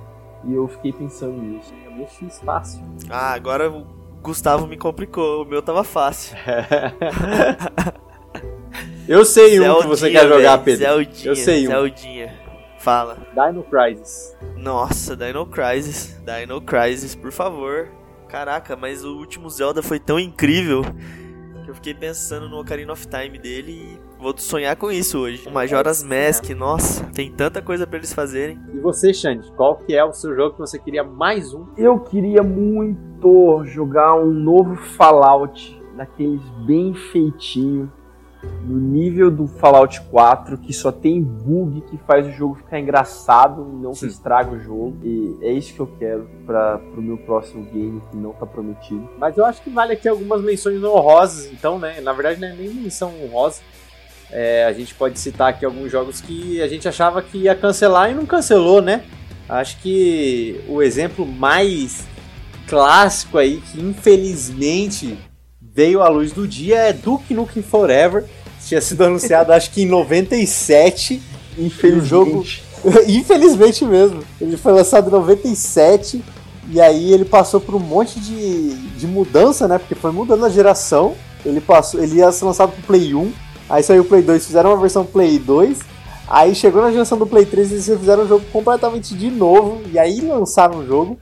E 0.45 0.55
eu 0.55 0.67
fiquei 0.69 0.93
pensando 0.93 1.41
nisso. 1.41 1.73
É 1.85 1.89
muito 1.91 2.13
X 2.13 2.41
fácil. 2.41 2.83
Ah, 3.09 3.33
agora 3.33 3.71
o 3.71 3.87
Gustavo 4.23 4.67
me 4.67 4.77
complicou. 4.77 5.43
O 5.43 5.47
meu 5.47 5.63
tava 5.63 5.85
fácil. 5.85 6.37
eu 9.07 9.25
sei 9.25 9.61
um 9.61 9.81
que 9.81 9.87
você 9.87 10.11
quer 10.11 10.27
jogar, 10.27 10.59
Pedro. 10.59 10.85
Zeldinha, 10.85 11.31
eu 11.31 11.37
sei 11.37 11.67
um. 11.67 11.71
Zeldinha. 11.71 12.41
Fala. 12.79 13.19
Dino 13.35 13.63
Crisis. 13.65 14.37
Nossa, 14.57 15.15
Dino 15.15 15.45
Crisis. 15.47 16.19
Dino 16.25 16.61
Crisis, 16.63 17.15
por 17.15 17.31
favor. 17.31 17.89
Caraca, 18.27 18.75
mas 18.77 19.05
o 19.05 19.17
último 19.17 19.51
Zelda 19.51 19.83
foi 19.83 19.99
tão 19.99 20.19
incrível 20.19 20.83
que 21.65 21.71
eu 21.71 21.75
fiquei 21.75 21.93
pensando 21.93 22.49
no 22.49 22.61
Ocarina 22.61 22.93
of 22.93 23.07
Time 23.07 23.39
dele 23.39 23.73
e 23.73 24.10
vou 24.21 24.37
sonhar 24.37 24.77
com 24.77 24.93
isso 24.93 25.19
hoje. 25.19 25.49
O 25.49 25.51
Majora's 25.51 26.03
Mask, 26.03 26.51
nossa, 26.51 27.05
tem 27.07 27.33
tanta 27.33 27.63
coisa 27.63 27.87
para 27.87 27.97
eles 27.97 28.13
fazerem. 28.13 28.59
E 28.73 28.79
você, 28.79 29.15
Xande, 29.15 29.51
qual 29.53 29.77
que 29.77 29.97
é 29.97 30.05
o 30.05 30.13
seu 30.13 30.35
jogo 30.37 30.53
que 30.53 30.61
você 30.61 30.79
queria 30.79 31.03
mais 31.03 31.55
um? 31.55 31.67
Eu 31.77 31.99
queria 31.99 32.43
muito 32.43 33.65
jogar 33.65 34.15
um 34.15 34.31
novo 34.31 34.77
Fallout, 34.77 35.81
daqueles 35.97 36.43
bem 36.67 36.93
feitinho, 36.93 37.91
no 38.65 38.79
nível 38.79 39.31
do 39.31 39.47
Fallout 39.47 40.01
4, 40.03 40.57
que 40.59 40.73
só 40.73 40.91
tem 40.91 41.23
bug 41.23 41.83
que 41.83 41.99
faz 42.07 42.27
o 42.27 42.31
jogo 42.31 42.55
ficar 42.55 42.81
engraçado 42.81 43.67
e 43.71 43.77
não 43.77 43.93
que 43.93 44.07
estraga 44.07 44.53
o 44.53 44.61
jogo. 44.61 44.97
E 45.03 45.37
é 45.43 45.53
isso 45.53 45.75
que 45.75 45.81
eu 45.81 45.87
quero 45.99 46.27
para 46.47 46.81
o 46.97 47.03
meu 47.03 47.19
próximo 47.19 47.65
game 47.65 48.01
que 48.11 48.17
não 48.17 48.33
tá 48.33 48.47
prometido. 48.47 49.07
Mas 49.19 49.37
eu 49.37 49.45
acho 49.45 49.63
que 49.63 49.71
vale 49.71 49.93
aqui 49.93 50.09
algumas 50.09 50.41
menções 50.43 50.83
honrosas, 50.83 51.53
então, 51.53 51.79
né? 51.79 52.01
Na 52.01 52.13
verdade, 52.13 52.41
não 52.41 52.49
é 52.49 52.55
nem 52.55 52.73
menção 52.73 53.13
honrosa. 53.23 53.61
É, 54.33 54.65
a 54.65 54.73
gente 54.73 54.95
pode 54.95 55.19
citar 55.19 55.51
aqui 55.51 55.65
alguns 55.65 55.91
jogos 55.91 56.21
que 56.21 56.63
a 56.63 56.69
gente 56.69 56.87
achava 56.87 57.21
que 57.21 57.39
ia 57.39 57.55
cancelar 57.55 58.11
e 58.11 58.15
não 58.15 58.25
cancelou, 58.25 58.81
né? 58.81 59.03
Acho 59.49 59.79
que 59.79 60.61
o 60.69 60.81
exemplo 60.81 61.27
mais 61.27 62.05
clássico 62.69 63.37
aí, 63.37 63.61
que 63.61 63.81
infelizmente 63.81 65.19
veio 65.61 66.03
à 66.03 66.09
luz 66.09 66.31
do 66.31 66.47
dia 66.47 66.77
é 66.77 66.93
Duke 66.93 67.35
Nukem 67.35 67.63
Forever. 67.63 68.25
Tinha 68.65 68.81
sido 68.81 69.03
anunciado 69.05 69.53
acho 69.53 69.73
que 69.73 69.83
em 69.83 69.87
97. 69.87 71.21
Infelizmente. 71.59 72.07
Jogo. 72.07 72.45
Infelizmente 73.09 73.85
mesmo. 73.85 74.23
Ele 74.41 74.57
foi 74.57 74.73
lançado 74.73 75.09
em 75.09 75.13
97. 75.13 76.23
E 76.73 76.81
aí 76.81 77.13
ele 77.13 77.25
passou 77.25 77.61
por 77.61 77.75
um 77.75 77.81
monte 77.81 78.21
de, 78.21 78.75
de 78.97 79.07
mudança, 79.07 79.67
né? 79.67 79.77
Porque 79.79 79.97
foi 79.97 80.13
mudando 80.13 80.47
a 80.47 80.49
geração. 80.49 81.17
Ele 81.45 81.61
passou, 81.61 82.01
ele 82.01 82.17
ia 82.17 82.31
ser 82.31 82.45
lançado 82.45 82.71
pro 82.71 82.83
Play 82.83 83.15
1. 83.15 83.33
Aí 83.71 83.83
saiu 83.83 84.03
o 84.03 84.05
Play 84.05 84.21
2, 84.21 84.45
fizeram 84.45 84.71
uma 84.71 84.81
versão 84.81 85.07
Play 85.07 85.39
2. 85.39 85.79
Aí 86.29 86.55
chegou 86.55 86.83
na 86.83 86.91
geração 86.91 87.17
do 87.17 87.27
Play 87.27 87.47
3 87.47 87.71
e 87.71 87.75
eles 87.75 87.87
fizeram 87.87 88.25
o 88.25 88.29
jogo 88.29 88.45
completamente 88.53 89.15
de 89.15 89.31
novo. 89.31 89.81
E 89.91 89.99
aí 89.99 90.21
lançaram 90.21 90.81
o 90.81 90.87
jogo. 90.87 91.17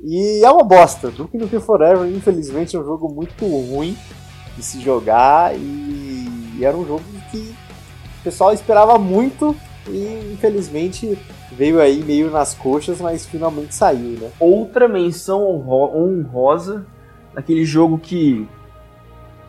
E 0.00 0.44
é 0.44 0.50
uma 0.50 0.62
bosta. 0.62 1.10
Duke 1.10 1.38
Nukem 1.38 1.60
Forever, 1.60 2.06
infelizmente, 2.06 2.76
é 2.76 2.78
um 2.78 2.84
jogo 2.84 3.08
muito 3.08 3.46
ruim 3.46 3.96
de 4.54 4.62
se 4.62 4.80
jogar 4.80 5.56
e 5.58 6.58
era 6.62 6.76
um 6.76 6.86
jogo 6.86 7.02
que 7.30 7.54
o 8.20 8.22
pessoal 8.22 8.52
esperava 8.52 8.98
muito 8.98 9.56
e 9.88 10.32
infelizmente 10.32 11.18
veio 11.52 11.80
aí 11.80 12.02
meio 12.02 12.30
nas 12.30 12.54
coxas, 12.54 13.00
mas 13.00 13.26
finalmente 13.26 13.74
saiu, 13.74 14.18
né? 14.18 14.30
Outra 14.38 14.88
menção 14.88 15.42
honrosa 15.42 16.86
daquele 17.34 17.64
jogo 17.64 17.98
que 17.98 18.48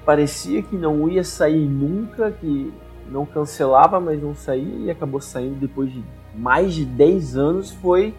parecia 0.05 0.61
que 0.61 0.75
não 0.75 1.09
ia 1.09 1.23
sair 1.23 1.65
nunca, 1.65 2.31
que 2.31 2.71
não 3.09 3.25
cancelava, 3.25 3.99
mas 3.99 4.21
não 4.21 4.35
saía 4.35 4.85
e 4.85 4.91
acabou 4.91 5.19
saindo 5.19 5.55
depois 5.59 5.91
de 5.91 6.03
mais 6.35 6.73
de 6.73 6.85
10 6.85 7.37
anos 7.37 7.71
foi 7.71 8.13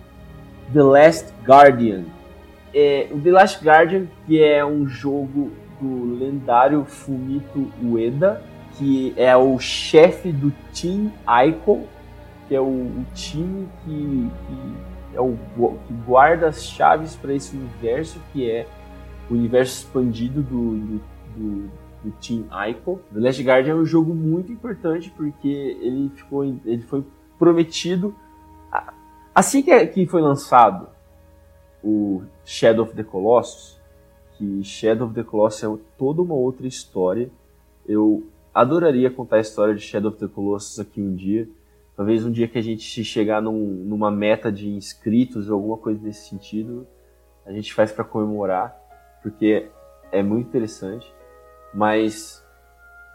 The 0.72 0.82
Last 0.82 1.32
Guardian. 1.44 2.04
É, 2.74 3.08
o 3.10 3.20
The 3.20 3.30
Last 3.30 3.64
Guardian, 3.64 4.06
que 4.26 4.42
é 4.42 4.64
um 4.64 4.86
jogo 4.86 5.50
do 5.80 6.18
lendário 6.18 6.84
Fumito 6.84 7.70
Ueda, 7.82 8.42
que 8.76 9.14
é 9.16 9.34
o 9.36 9.58
chefe 9.58 10.32
do 10.32 10.52
Team 10.74 11.12
Ico, 11.46 11.86
que 12.48 12.54
é 12.54 12.60
o, 12.60 12.64
o 12.64 13.06
time 13.14 13.68
que, 13.84 14.30
que, 14.46 15.16
é 15.16 15.20
o, 15.20 15.36
que 15.86 15.94
guarda 16.06 16.48
as 16.48 16.64
chaves 16.64 17.16
para 17.16 17.34
esse 17.34 17.56
universo, 17.56 18.20
que 18.32 18.50
é 18.50 18.66
o 19.30 19.34
universo 19.34 19.84
expandido 19.84 20.42
do, 20.42 20.76
do, 20.76 21.02
do, 21.36 21.68
do 22.02 22.10
Team 22.20 22.46
Ico. 22.68 23.00
The 23.12 23.20
Last 23.20 23.42
Guardian 23.42 23.72
é 23.72 23.76
um 23.76 23.84
jogo 23.84 24.14
muito 24.14 24.50
importante 24.50 25.12
porque 25.16 25.48
ele, 25.48 26.10
ficou, 26.14 26.44
ele 26.44 26.82
foi 26.82 27.04
prometido 27.38 28.14
assim 29.36 29.62
que, 29.62 29.86
que 29.88 30.06
foi 30.06 30.22
lançado 30.22 30.88
o 31.84 32.22
Shadow 32.42 32.86
of 32.86 32.94
the 32.94 33.04
Colossus, 33.04 33.78
que 34.32 34.64
Shadow 34.64 35.06
of 35.06 35.14
the 35.14 35.22
Colossus 35.22 35.62
é 35.62 35.82
toda 35.98 36.22
uma 36.22 36.34
outra 36.34 36.66
história. 36.66 37.30
Eu 37.86 38.26
adoraria 38.54 39.10
contar 39.10 39.36
a 39.36 39.40
história 39.40 39.74
de 39.74 39.82
Shadow 39.82 40.10
of 40.10 40.18
the 40.18 40.26
Colossus 40.26 40.80
aqui 40.80 41.02
um 41.02 41.14
dia. 41.14 41.46
Talvez 41.94 42.24
um 42.24 42.30
dia 42.30 42.48
que 42.48 42.58
a 42.58 42.62
gente 42.62 43.04
chegar 43.04 43.42
num, 43.42 43.84
numa 43.84 44.10
meta 44.10 44.50
de 44.50 44.68
inscritos 44.68 45.48
ou 45.48 45.56
alguma 45.56 45.76
coisa 45.76 46.02
nesse 46.02 46.28
sentido, 46.28 46.86
a 47.44 47.52
gente 47.52 47.72
faz 47.72 47.92
para 47.92 48.04
comemorar, 48.04 48.74
porque 49.22 49.68
é 50.10 50.22
muito 50.22 50.48
interessante. 50.48 51.06
Mas 51.76 52.44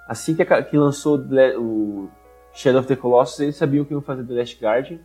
assim 0.07 0.35
que, 0.35 0.45
que 0.45 0.77
lançou 0.77 1.17
o 1.57 2.09
Shadow 2.53 2.79
of 2.79 2.87
the 2.87 2.95
Colossus, 2.95 3.39
eles 3.39 3.55
sabiam 3.55 3.83
que 3.83 3.93
iam 3.93 4.01
fazer 4.01 4.23
The 4.23 4.33
Last 4.33 4.63
Guardian 4.63 4.99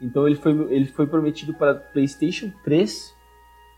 então 0.00 0.26
ele 0.26 0.36
foi, 0.36 0.52
ele 0.72 0.86
foi 0.86 1.06
prometido 1.06 1.52
para 1.54 1.74
PlayStation 1.74 2.52
3, 2.62 3.14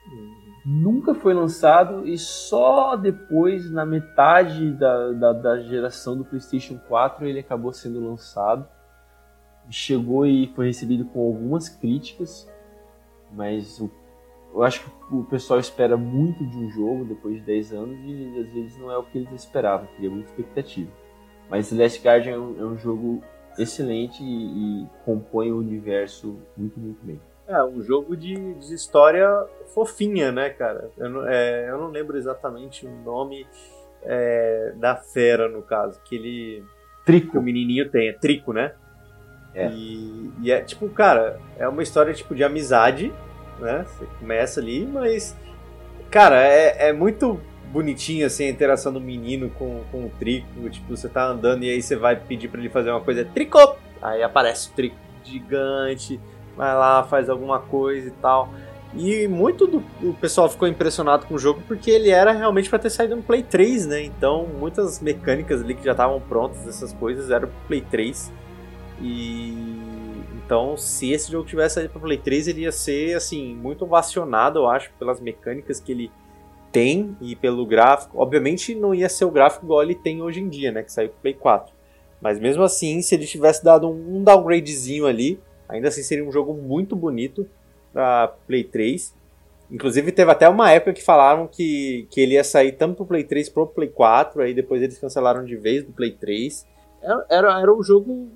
uhum. 0.06 0.82
nunca 0.82 1.14
foi 1.14 1.32
lançado 1.32 2.06
e 2.06 2.18
só 2.18 2.94
depois, 2.96 3.70
na 3.70 3.86
metade 3.86 4.72
da, 4.72 5.12
da, 5.12 5.32
da, 5.32 5.60
geração 5.60 6.16
do 6.16 6.24
PlayStation 6.24 6.78
4, 6.88 7.26
ele 7.26 7.40
acabou 7.40 7.72
sendo 7.72 8.06
lançado. 8.06 8.68
Chegou 9.70 10.26
e 10.26 10.52
foi 10.54 10.66
recebido 10.66 11.04
com 11.06 11.20
algumas 11.20 11.68
críticas, 11.68 12.48
mas 13.32 13.80
o, 13.80 13.90
eu 14.52 14.62
acho 14.62 14.82
que 14.82 15.14
o 15.14 15.24
pessoal 15.24 15.60
espera 15.60 15.96
muito 15.96 16.44
de 16.44 16.56
um 16.56 16.70
jogo 16.70 17.04
depois 17.04 17.36
de 17.36 17.42
10 17.42 17.72
anos 17.72 17.98
e 18.04 18.40
às 18.40 18.52
vezes 18.52 18.78
não 18.78 18.90
é 18.90 18.96
o 18.96 19.02
que 19.04 19.18
eles 19.18 19.32
esperavam, 19.32 19.88
cria 19.96 20.10
muita 20.10 20.28
expectativa. 20.30 20.90
Mas 21.48 21.72
Last 21.72 22.00
Guardian 22.00 22.34
é 22.34 22.38
um, 22.38 22.60
é 22.60 22.64
um 22.64 22.78
jogo 22.78 23.22
excelente 23.58 24.22
e, 24.22 24.82
e 24.82 24.86
compõe 25.04 25.52
o 25.52 25.58
universo 25.58 26.38
muito, 26.56 26.78
muito 26.78 27.04
bem. 27.04 27.20
É, 27.46 27.62
um 27.64 27.82
jogo 27.82 28.16
de, 28.16 28.54
de 28.54 28.74
história 28.74 29.28
fofinha, 29.74 30.30
né, 30.30 30.50
cara? 30.50 30.90
Eu 30.96 31.10
não, 31.10 31.28
é, 31.28 31.68
eu 31.68 31.78
não 31.78 31.88
lembro 31.88 32.16
exatamente 32.16 32.86
o 32.86 32.90
nome 33.04 33.46
é, 34.02 34.72
da 34.76 34.94
fera, 34.94 35.48
no 35.48 35.62
caso, 35.62 36.00
que 36.04 36.14
ele... 36.14 36.64
Trico. 37.04 37.32
Que 37.32 37.38
o 37.38 37.42
menininho 37.42 37.90
tem, 37.90 38.08
é 38.08 38.12
Trico, 38.12 38.52
né? 38.52 38.72
É. 39.52 39.68
E, 39.68 40.30
e, 40.42 40.52
é, 40.52 40.62
tipo, 40.62 40.88
cara, 40.90 41.40
é 41.58 41.66
uma 41.66 41.82
história, 41.82 42.14
tipo, 42.14 42.36
de 42.36 42.44
amizade, 42.44 43.12
né? 43.60 43.84
Você 43.86 44.06
começa 44.18 44.60
ali, 44.60 44.86
mas... 44.86 45.36
Cara, 46.10 46.42
é, 46.42 46.88
é 46.88 46.92
muito 46.92 47.40
bonitinho 47.70 48.26
assim 48.26 48.46
a 48.46 48.50
interação 48.50 48.92
do 48.92 49.00
menino 49.00 49.48
com, 49.50 49.82
com 49.90 50.06
o 50.06 50.10
trico. 50.18 50.68
Tipo, 50.68 50.96
você 50.96 51.08
tá 51.08 51.26
andando 51.26 51.62
e 51.64 51.70
aí 51.70 51.80
você 51.80 51.96
vai 51.96 52.16
pedir 52.16 52.48
para 52.48 52.60
ele 52.60 52.68
fazer 52.68 52.90
uma 52.90 53.00
coisa, 53.00 53.24
tricô! 53.24 53.76
Aí 54.02 54.22
aparece 54.22 54.70
o 54.70 54.72
trico 54.72 54.96
gigante, 55.22 56.20
vai 56.56 56.74
lá, 56.74 57.04
faz 57.04 57.28
alguma 57.28 57.58
coisa 57.58 58.08
e 58.08 58.12
tal. 58.12 58.52
E 58.94 59.28
muito 59.28 59.68
do 59.68 59.84
o 60.02 60.14
pessoal 60.14 60.48
ficou 60.48 60.66
impressionado 60.66 61.26
com 61.26 61.34
o 61.34 61.38
jogo 61.38 61.62
porque 61.68 61.90
ele 61.90 62.10
era 62.10 62.32
realmente 62.32 62.68
para 62.68 62.78
ter 62.78 62.90
saído 62.90 63.14
no 63.14 63.22
Play 63.22 63.42
3, 63.42 63.86
né? 63.86 64.02
Então, 64.02 64.46
muitas 64.58 65.00
mecânicas 65.00 65.62
ali 65.62 65.74
que 65.74 65.84
já 65.84 65.92
estavam 65.92 66.20
prontas, 66.20 66.66
essas 66.66 66.92
coisas, 66.92 67.30
eram 67.30 67.48
pro 67.48 67.56
Play 67.68 67.82
3. 67.82 68.32
E 69.00 69.78
então, 70.50 70.76
se 70.76 71.12
esse 71.12 71.30
jogo 71.30 71.46
tivesse 71.46 71.76
saído 71.76 71.90
para 71.92 72.00
Play 72.00 72.18
3, 72.18 72.48
ele 72.48 72.62
ia 72.62 72.72
ser 72.72 73.14
assim 73.14 73.54
muito 73.54 73.84
ovacionado, 73.84 74.58
eu 74.58 74.66
acho, 74.66 74.90
pelas 74.98 75.20
mecânicas 75.20 75.78
que 75.78 75.92
ele 75.92 76.10
tem 76.72 77.16
e 77.20 77.36
pelo 77.36 77.64
gráfico, 77.64 78.20
obviamente 78.20 78.74
não 78.74 78.92
ia 78.92 79.08
ser 79.08 79.26
o 79.26 79.30
gráfico 79.30 79.64
igual 79.64 79.80
ele 79.80 79.94
tem 79.94 80.20
hoje 80.20 80.40
em 80.40 80.48
dia, 80.48 80.72
né, 80.72 80.82
que 80.82 80.90
saiu 80.90 81.10
pro 81.10 81.20
Play 81.20 81.34
4. 81.34 81.72
Mas 82.20 82.40
mesmo 82.40 82.64
assim, 82.64 83.00
se 83.00 83.14
ele 83.14 83.28
tivesse 83.28 83.62
dado 83.62 83.88
um 83.88 84.24
downgradezinho 84.24 85.06
ali, 85.06 85.38
ainda 85.68 85.86
assim 85.86 86.02
seria 86.02 86.24
um 86.24 86.32
jogo 86.32 86.52
muito 86.52 86.96
bonito 86.96 87.46
para 87.92 88.34
Play 88.48 88.64
3. 88.64 89.14
Inclusive 89.70 90.10
teve 90.10 90.32
até 90.32 90.48
uma 90.48 90.72
época 90.72 90.94
que 90.94 91.04
falaram 91.04 91.46
que, 91.46 92.08
que 92.10 92.20
ele 92.20 92.34
ia 92.34 92.42
sair 92.42 92.72
tanto 92.72 92.96
pro 92.96 93.06
Play 93.06 93.22
3 93.22 93.48
pro 93.50 93.68
Play 93.68 93.88
4, 93.88 94.42
aí 94.42 94.52
depois 94.52 94.82
eles 94.82 94.98
cancelaram 94.98 95.44
de 95.44 95.54
vez 95.54 95.84
do 95.84 95.92
Play 95.92 96.10
3. 96.10 96.66
Era, 97.00 97.26
era, 97.30 97.60
era 97.60 97.72
um 97.72 97.84
jogo 97.84 98.32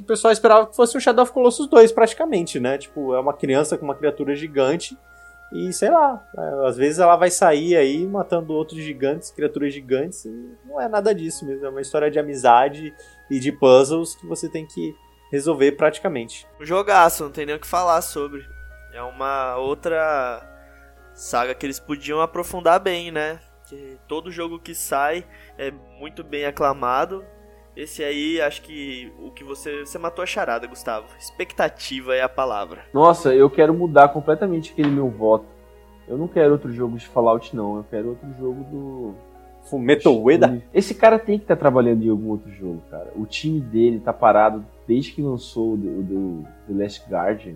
que 0.00 0.04
o 0.04 0.06
pessoal 0.06 0.32
esperava 0.32 0.66
que 0.66 0.76
fosse 0.76 0.96
um 0.96 1.00
Shadow 1.00 1.22
of 1.22 1.32
Colossus 1.32 1.66
2 1.68 1.92
praticamente, 1.92 2.58
né? 2.58 2.78
Tipo, 2.78 3.14
é 3.14 3.20
uma 3.20 3.32
criança 3.32 3.76
com 3.76 3.84
uma 3.84 3.94
criatura 3.94 4.34
gigante 4.34 4.96
e 5.52 5.72
sei 5.72 5.90
lá, 5.90 6.24
é, 6.36 6.68
às 6.68 6.76
vezes 6.76 7.00
ela 7.00 7.16
vai 7.16 7.30
sair 7.30 7.76
aí 7.76 8.06
matando 8.06 8.52
outros 8.52 8.80
gigantes, 8.80 9.30
criaturas 9.30 9.74
gigantes, 9.74 10.24
e 10.24 10.56
não 10.64 10.80
é 10.80 10.88
nada 10.88 11.12
disso 11.12 11.44
mesmo. 11.44 11.66
É 11.66 11.68
uma 11.68 11.80
história 11.80 12.10
de 12.10 12.18
amizade 12.18 12.94
e 13.28 13.40
de 13.40 13.50
puzzles 13.50 14.14
que 14.14 14.26
você 14.26 14.48
tem 14.48 14.64
que 14.66 14.94
resolver 15.32 15.72
praticamente. 15.72 16.46
Um 16.60 16.64
jogaço, 16.64 17.24
não 17.24 17.30
tem 17.30 17.46
nem 17.46 17.56
o 17.56 17.60
que 17.60 17.66
falar 17.66 18.00
sobre. 18.00 18.46
É 18.92 19.02
uma 19.02 19.56
outra 19.56 20.46
saga 21.14 21.54
que 21.54 21.66
eles 21.66 21.80
podiam 21.80 22.20
aprofundar 22.20 22.78
bem, 22.78 23.10
né? 23.10 23.40
Que 23.68 23.98
todo 24.06 24.30
jogo 24.30 24.58
que 24.58 24.74
sai 24.74 25.26
é 25.58 25.70
muito 25.70 26.22
bem 26.22 26.44
aclamado 26.44 27.24
Esse 27.80 28.04
aí, 28.04 28.38
acho 28.42 28.60
que 28.60 29.10
o 29.18 29.30
que 29.30 29.42
você. 29.42 29.86
Você 29.86 29.98
matou 29.98 30.22
a 30.22 30.26
charada, 30.26 30.66
Gustavo. 30.66 31.06
Expectativa 31.18 32.14
é 32.14 32.20
a 32.20 32.28
palavra. 32.28 32.82
Nossa, 32.92 33.34
eu 33.34 33.48
quero 33.48 33.72
mudar 33.72 34.08
completamente 34.08 34.72
aquele 34.72 34.90
meu 34.90 35.08
voto. 35.08 35.46
Eu 36.06 36.18
não 36.18 36.28
quero 36.28 36.52
outro 36.52 36.70
jogo 36.70 36.98
de 36.98 37.06
Fallout, 37.06 37.56
não. 37.56 37.78
Eu 37.78 37.84
quero 37.88 38.10
outro 38.10 38.28
jogo 38.38 38.64
do. 38.64 39.14
Fumeto 39.62 40.10
Ueda? 40.10 40.62
Esse 40.74 40.94
cara 40.94 41.18
tem 41.18 41.38
que 41.38 41.44
estar 41.44 41.56
tá 41.56 41.60
trabalhando 41.60 42.04
em 42.04 42.10
algum 42.10 42.28
outro 42.28 42.50
jogo, 42.50 42.82
cara. 42.90 43.12
O 43.16 43.24
time 43.24 43.60
dele 43.60 43.98
tá 43.98 44.12
parado 44.12 44.62
desde 44.86 45.12
que 45.12 45.22
lançou 45.22 45.72
o 45.72 45.76
do, 45.78 46.02
do, 46.02 46.44
do 46.68 46.78
Last 46.78 47.02
Guardian. 47.08 47.54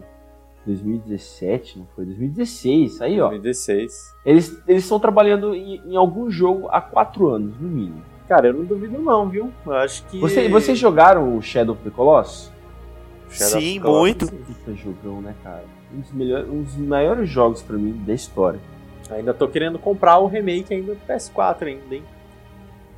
2017, 0.64 1.80
não 1.80 1.86
foi? 1.94 2.06
2016, 2.06 3.02
aí 3.02 3.20
ó. 3.20 3.28
2016. 3.28 4.14
Eles 4.24 4.62
estão 4.66 4.98
trabalhando 4.98 5.54
em, 5.54 5.82
em, 5.84 5.96
algum 5.96 6.30
jogo 6.30 6.68
há 6.70 6.80
quatro 6.80 7.28
anos, 7.28 7.60
no 7.60 7.68
mínimo. 7.68 8.13
Cara, 8.28 8.48
eu 8.48 8.54
não 8.54 8.64
duvido 8.64 8.98
não, 8.98 9.28
viu? 9.28 9.52
Eu 9.66 9.72
acho 9.74 10.04
que. 10.06 10.18
Você, 10.18 10.48
vocês 10.48 10.78
jogaram 10.78 11.36
o 11.36 11.42
Shadow 11.42 11.74
of 11.74 11.84
the 11.84 11.90
Colossus? 11.90 12.50
Shadow 13.28 13.60
Sim, 13.60 13.80
muito. 13.80 14.26
Puta 14.26 14.74
jogão, 14.74 15.20
né, 15.20 15.34
cara? 15.42 15.64
Um 15.92 16.00
dos, 16.00 16.12
melhores, 16.12 16.48
um 16.48 16.62
dos 16.62 16.76
maiores 16.76 17.28
jogos 17.28 17.62
para 17.62 17.76
mim 17.76 17.92
da 18.06 18.14
história. 18.14 18.60
Ainda 19.10 19.34
tô 19.34 19.46
querendo 19.46 19.78
comprar 19.78 20.18
o 20.18 20.26
remake 20.26 20.72
ainda 20.72 20.94
do 20.94 21.00
PS4 21.06 21.66
ainda, 21.66 21.94
hein? 21.94 22.02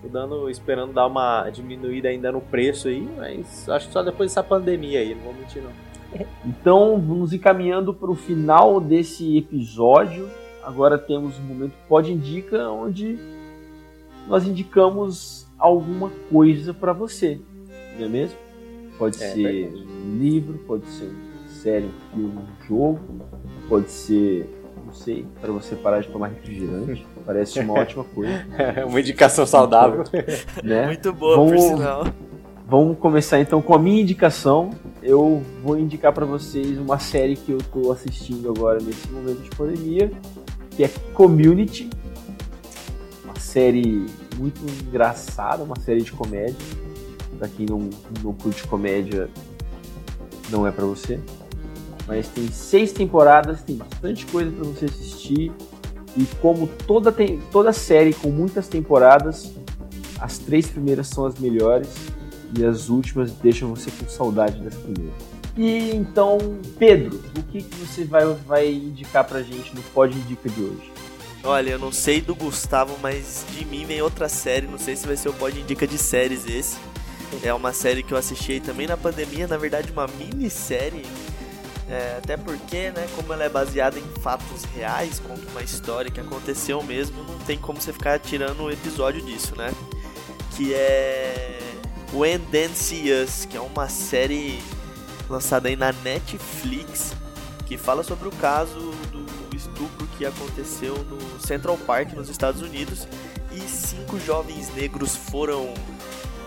Tô 0.01 0.09
dando, 0.09 0.49
esperando 0.49 0.93
dar 0.93 1.07
uma 1.07 1.49
diminuída 1.51 2.09
ainda 2.09 2.31
no 2.31 2.41
preço 2.41 2.87
aí, 2.87 3.09
mas 3.17 3.69
acho 3.69 3.89
que 3.89 3.93
só 3.93 4.03
depois 4.03 4.31
dessa 4.31 4.43
pandemia 4.43 5.01
aí, 5.01 5.15
não 5.15 5.23
vou 5.23 5.35
mentir 5.35 5.63
não. 5.63 5.73
Então, 6.45 7.03
vamos 7.05 7.33
encaminhando 7.33 7.93
para 7.93 8.11
o 8.11 8.15
final 8.15 8.81
desse 8.81 9.37
episódio. 9.37 10.31
Agora 10.63 10.97
temos 10.97 11.37
o 11.39 11.43
momento 11.43 11.75
Pode 11.89 12.13
Indica, 12.13 12.71
onde 12.71 13.19
nós 14.29 14.47
indicamos 14.47 15.47
alguma 15.59 16.11
coisa 16.31 16.75
para 16.75 16.93
você, 16.93 17.41
não 17.99 18.07
é 18.07 18.09
mesmo? 18.09 18.39
Pode 18.99 19.23
é, 19.23 19.33
ser 19.33 19.73
um 19.75 20.19
livro, 20.19 20.59
pode 20.67 20.87
ser 20.87 21.05
uma 21.05 21.49
série, 21.49 21.87
um 21.87 22.15
filme, 22.15 22.39
um 22.39 22.67
jogo, 22.67 23.01
pode 23.69 23.91
ser, 23.91 24.49
não 24.85 24.93
sei, 24.93 25.27
para 25.41 25.53
você 25.53 25.75
parar 25.75 26.01
de 26.01 26.09
tomar 26.09 26.29
refrigerante. 26.29 27.07
Parece 27.25 27.61
uma 27.61 27.75
ótima 27.75 28.05
coisa. 28.05 28.47
É 28.59 28.85
uma 28.87 29.01
indicação 29.01 29.47
saudável. 29.47 30.05
Né? 30.63 30.87
Muito 30.87 31.13
boa, 31.13 31.37
vamos, 31.37 31.53
por 31.53 31.61
sinal. 31.61 32.07
Vamos 32.67 32.99
começar 32.99 33.39
então 33.39 33.61
com 33.61 33.75
a 33.75 33.79
minha 33.79 34.01
indicação. 34.01 34.71
Eu 35.03 35.43
vou 35.63 35.79
indicar 35.79 36.13
para 36.13 36.25
vocês 36.25 36.79
uma 36.79 36.99
série 36.99 37.37
que 37.37 37.53
eu 37.53 37.59
estou 37.59 37.93
assistindo 37.93 38.49
agora 38.49 38.81
nesse 38.81 39.09
momento 39.09 39.43
de 39.43 39.51
pandemia, 39.51 40.11
que 40.71 40.83
é 40.83 40.89
Community. 41.15 41.89
Série 43.39 44.07
muito 44.37 44.61
engraçada, 44.87 45.63
uma 45.63 45.79
série 45.81 46.03
de 46.03 46.13
comédia. 46.13 46.57
Para 47.39 47.49
quem 47.49 47.67
não, 47.67 47.91
não 48.23 48.33
curte 48.33 48.67
comédia, 48.67 49.29
não 50.51 50.67
é 50.67 50.71
para 50.71 50.85
você. 50.85 51.21
Mas 52.07 52.29
tem 52.29 52.49
seis 52.49 52.93
temporadas, 52.93 53.63
tem 53.63 53.77
bastante 53.77 54.25
coisa 54.27 54.51
para 54.51 54.65
você 54.65 54.85
assistir. 54.87 55.53
E 56.17 56.25
como 56.41 56.67
toda, 56.67 57.13
tem, 57.13 57.41
toda 57.53 57.73
série 57.73 58.15
com 58.15 58.31
muitas 58.31 58.69
temporadas, 58.69 59.53
as 60.19 60.39
três 60.39 60.67
primeiras 60.67 61.09
são 61.09 61.27
as 61.27 61.39
melhores 61.39 61.89
e 62.57 62.65
as 62.65 62.89
últimas 62.89 63.33
deixam 63.33 63.75
você 63.75 63.91
com 63.91 64.09
saudade 64.09 64.61
das 64.63 64.75
primeiras. 64.75 65.15
E 65.57 65.95
então, 65.95 66.39
Pedro, 66.79 67.21
o 67.37 67.43
que, 67.45 67.63
que 67.63 67.77
você 67.77 68.05
vai, 68.05 68.25
vai 68.47 68.73
indicar 68.73 69.25
pra 69.25 69.43
gente 69.43 69.75
no 69.75 69.83
Pode 69.83 70.17
Indica 70.19 70.49
de 70.49 70.63
hoje? 70.63 70.93
Olha, 71.47 71.71
eu 71.71 71.79
não 71.79 71.93
sei 71.93 72.21
do 72.21 72.35
Gustavo, 72.35 72.99
mas 73.01 73.45
de 73.53 73.65
mim 73.65 73.87
vem 73.87 74.03
outra 74.03 74.29
série, 74.29 74.67
não 74.67 74.79
sei 74.79 74.97
se 74.97 75.07
vai 75.07 75.17
ser 75.17 75.29
o 75.29 75.33
Pode 75.33 75.61
Indica 75.61 75.87
de 75.87 75.97
séries 75.97 76.45
esse. 76.45 76.77
É 77.41 77.55
uma 77.55 77.73
série 77.73 78.03
que 78.03 78.13
eu 78.13 78.19
assisti 78.19 78.59
também 78.59 78.89
na 78.89 78.97
pandemia, 78.97 79.47
na 79.47 79.57
verdade 79.57 79.93
uma 79.93 80.09
minissérie. 80.09 81.07
É, 81.89 82.17
até 82.19 82.37
porque, 82.37 82.91
né, 82.91 83.07
como 83.15 83.33
ela 83.33 83.45
é 83.45 83.49
baseada 83.49 83.97
em 83.97 84.21
fatos 84.21 84.65
reais, 84.75 85.21
conta 85.21 85.49
uma 85.53 85.63
história 85.63 86.11
que 86.11 86.19
aconteceu 86.19 86.83
mesmo, 86.83 87.23
não 87.23 87.39
tem 87.39 87.57
como 87.57 87.81
você 87.81 87.93
ficar 87.93 88.19
tirando 88.19 88.65
um 88.65 88.71
episódio 88.71 89.25
disso, 89.25 89.55
né? 89.55 89.73
Que 90.57 90.75
é 90.75 91.61
When 92.13 92.41
Dance 92.51 93.05
Us, 93.13 93.45
que 93.45 93.57
é 93.57 93.61
uma 93.61 93.89
série 93.89 94.61
lançada 95.31 95.69
aí 95.69 95.77
na 95.77 95.93
Netflix, 95.93 97.15
que 97.67 97.79
fala 97.79 98.03
sobre 98.03 98.27
o 98.27 98.33
caso 98.33 98.93
que 100.17 100.25
aconteceu 100.25 100.97
no 101.05 101.41
Central 101.41 101.77
Park, 101.79 102.13
nos 102.13 102.29
Estados 102.29 102.63
Unidos, 102.63 103.07
e 103.53 103.61
cinco 103.61 104.19
jovens 104.19 104.75
negros 104.75 105.17
foram 105.17 105.73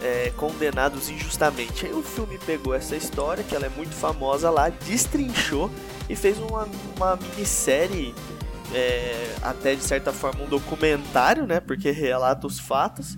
é, 0.02 0.32
condenados 0.36 1.10
injustamente. 1.10 1.86
Aí 1.86 1.94
o 1.94 2.04
filme 2.04 2.38
pegou 2.46 2.74
essa 2.74 2.96
história, 2.96 3.44
que 3.44 3.56
ela 3.56 3.66
é 3.66 3.70
muito 3.70 3.94
famosa 3.94 4.50
lá, 4.50 4.70
destrinchou 4.70 5.72
e 6.10 6.16
fez 6.16 6.38
uma, 6.40 6.68
uma 6.96 7.16
minissérie, 7.16 8.14
é, 8.74 9.36
até 9.42 9.76
de 9.76 9.84
certa 9.84 10.12
forma 10.12 10.44
um 10.44 10.48
documentário, 10.48 11.46
né? 11.46 11.60
Porque 11.60 11.92
relata 11.92 12.48
os 12.48 12.60
fatos 12.60 13.18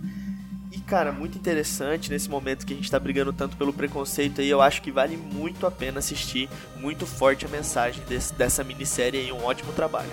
cara, 0.91 1.13
muito 1.13 1.38
interessante 1.38 2.11
nesse 2.11 2.30
momento 2.30 2.65
que 2.65 2.73
a 2.73 2.76
gente 2.76 2.91
tá 2.91 2.99
brigando 2.99 3.31
tanto 3.31 3.55
pelo 3.55 3.72
preconceito 3.72 4.41
aí. 4.41 4.49
Eu 4.49 4.61
acho 4.61 4.81
que 4.81 4.91
vale 4.91 5.15
muito 5.15 5.65
a 5.65 5.72
pena 5.72 5.99
assistir. 5.99 6.49
Muito 6.76 7.05
forte 7.05 7.45
a 7.45 7.47
mensagem 7.47 8.03
desse, 8.09 8.34
dessa 8.34 8.61
minissérie 8.61 9.22
aí. 9.22 9.31
Um 9.31 9.41
ótimo 9.45 9.72
trabalho. 9.72 10.09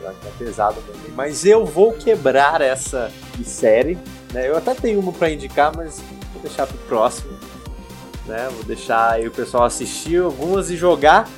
Tá 0.00 0.12
pesado 0.38 0.80
também. 0.82 1.10
Mas 1.16 1.44
eu 1.44 1.66
vou 1.66 1.94
quebrar 1.94 2.60
essa 2.60 3.10
série. 3.44 3.98
Né? 4.32 4.48
Eu 4.48 4.56
até 4.56 4.72
tenho 4.72 5.00
uma 5.00 5.12
para 5.12 5.30
indicar, 5.30 5.72
mas 5.76 6.00
vou 6.32 6.40
deixar 6.40 6.64
pro 6.64 6.78
próximo. 6.78 7.36
Né? 8.24 8.48
Vou 8.52 8.62
deixar 8.62 9.14
aí 9.14 9.26
o 9.26 9.32
pessoal 9.32 9.64
assistir 9.64 10.22
algumas 10.22 10.70
e 10.70 10.76
jogar. 10.76 11.28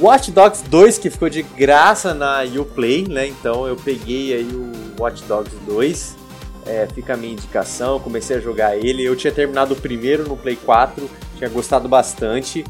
Watch 0.00 0.32
Dogs 0.32 0.64
2, 0.68 0.98
que 0.98 1.08
ficou 1.08 1.28
de 1.28 1.44
graça 1.44 2.12
na 2.12 2.42
Uplay, 2.42 3.06
né? 3.06 3.28
Então 3.28 3.68
eu 3.68 3.76
peguei 3.76 4.34
aí 4.34 4.50
o 4.52 5.00
Watch 5.00 5.22
Dogs 5.24 5.54
2 5.66 6.21
é, 6.66 6.86
fica 6.86 7.14
a 7.14 7.16
minha 7.16 7.32
indicação. 7.32 7.98
Comecei 8.00 8.36
a 8.36 8.40
jogar 8.40 8.76
ele. 8.76 9.04
Eu 9.04 9.16
tinha 9.16 9.32
terminado 9.32 9.74
o 9.74 9.76
primeiro 9.76 10.28
no 10.28 10.36
Play 10.36 10.56
4, 10.56 11.08
tinha 11.36 11.50
gostado 11.50 11.88
bastante. 11.88 12.64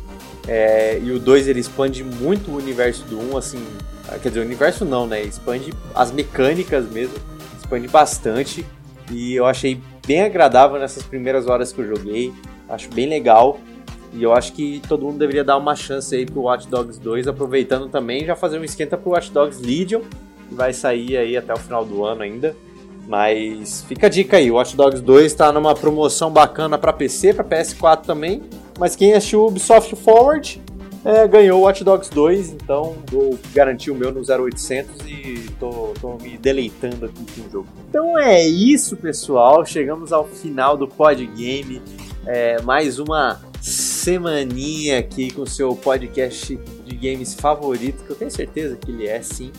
É, 0.47 0.99
e 0.99 1.11
o 1.11 1.19
2 1.19 1.49
ele 1.49 1.61
expande 1.61 2.03
muito 2.03 2.51
o 2.51 2.57
universo 2.57 3.05
do 3.05 3.19
1, 3.19 3.33
um, 3.33 3.37
assim. 3.37 3.65
Quer 4.23 4.29
dizer, 4.29 4.41
o 4.41 4.45
universo 4.45 4.85
não, 4.85 5.07
né? 5.07 5.23
Expande 5.23 5.73
as 5.95 6.11
mecânicas 6.11 6.85
mesmo, 6.91 7.15
expande 7.59 7.89
bastante. 7.89 8.67
E 9.11 9.35
eu 9.35 9.47
achei 9.47 9.81
bem 10.07 10.23
agradável 10.23 10.79
nessas 10.79 11.03
primeiras 11.03 11.47
horas 11.47 11.73
que 11.73 11.81
eu 11.81 11.97
joguei. 11.97 12.33
Acho 12.69 12.89
bem 12.91 13.09
legal. 13.09 13.59
E 14.13 14.23
eu 14.23 14.33
acho 14.35 14.53
que 14.53 14.83
todo 14.89 15.07
mundo 15.07 15.19
deveria 15.19 15.43
dar 15.43 15.57
uma 15.57 15.75
chance 15.75 16.15
aí 16.15 16.27
pro 16.27 16.43
Watch 16.43 16.69
Dogs 16.69 17.01
2, 17.01 17.29
aproveitando 17.29 17.89
também 17.89 18.27
já 18.27 18.37
fazer 18.37 18.59
um 18.59 18.65
esquenta 18.65 18.97
pro 18.97 19.13
Watch 19.13 19.31
Dogs 19.31 19.63
Legion, 19.63 20.03
que 20.49 20.55
vai 20.55 20.75
sair 20.75 21.17
aí 21.17 21.35
até 21.35 21.55
o 21.55 21.57
final 21.57 21.83
do 21.85 22.05
ano 22.05 22.23
ainda. 22.23 22.55
Mas 23.13 23.85
fica 23.87 24.07
a 24.07 24.09
dica 24.09 24.39
aí, 24.39 24.51
Watch 24.51 24.75
Dogs 24.75 25.03
2 25.03 25.27
está 25.27 25.53
numa 25.53 25.75
promoção 25.75 26.31
bacana 26.31 26.79
para 26.79 26.95
PC, 26.95 27.35
para 27.35 27.45
PS4 27.45 28.07
também. 28.07 28.43
Mas 28.79 28.97
quem 28.97 29.13
o 29.13 29.47
Ubisoft 29.47 29.95
Forward 29.97 30.63
é, 31.05 31.29
ganhou 31.29 31.61
o 31.61 31.65
Watch 31.65 31.85
Dogs 31.85 32.11
2, 32.11 32.53
então 32.53 32.97
vou 33.11 33.39
garantir 33.53 33.91
o 33.91 33.95
meu 33.95 34.11
no 34.11 34.23
0800 34.23 35.07
e 35.07 35.47
tô, 35.61 35.93
tô 36.01 36.17
me 36.23 36.39
deleitando 36.39 37.05
aqui 37.05 37.23
com 37.35 37.47
o 37.47 37.51
jogo. 37.53 37.69
Então 37.87 38.19
é 38.19 38.49
isso, 38.49 38.97
pessoal. 38.97 39.63
Chegamos 39.67 40.11
ao 40.11 40.27
final 40.27 40.75
do 40.75 40.89
Pod 40.89 41.23
Game. 41.37 41.83
É, 42.25 42.63
mais 42.63 42.99
uma 42.99 43.43
semaninha 43.61 45.01
aqui 45.01 45.31
com 45.31 45.43
o 45.43 45.47
seu 45.47 45.77
podcast 45.77 46.59
de 46.87 46.97
games 46.97 47.35
favorito, 47.35 48.05
que 48.05 48.11
eu 48.11 48.17
tenho 48.17 48.31
certeza 48.31 48.75
que 48.75 48.91
ele 48.91 49.07
é 49.07 49.21
sim 49.21 49.53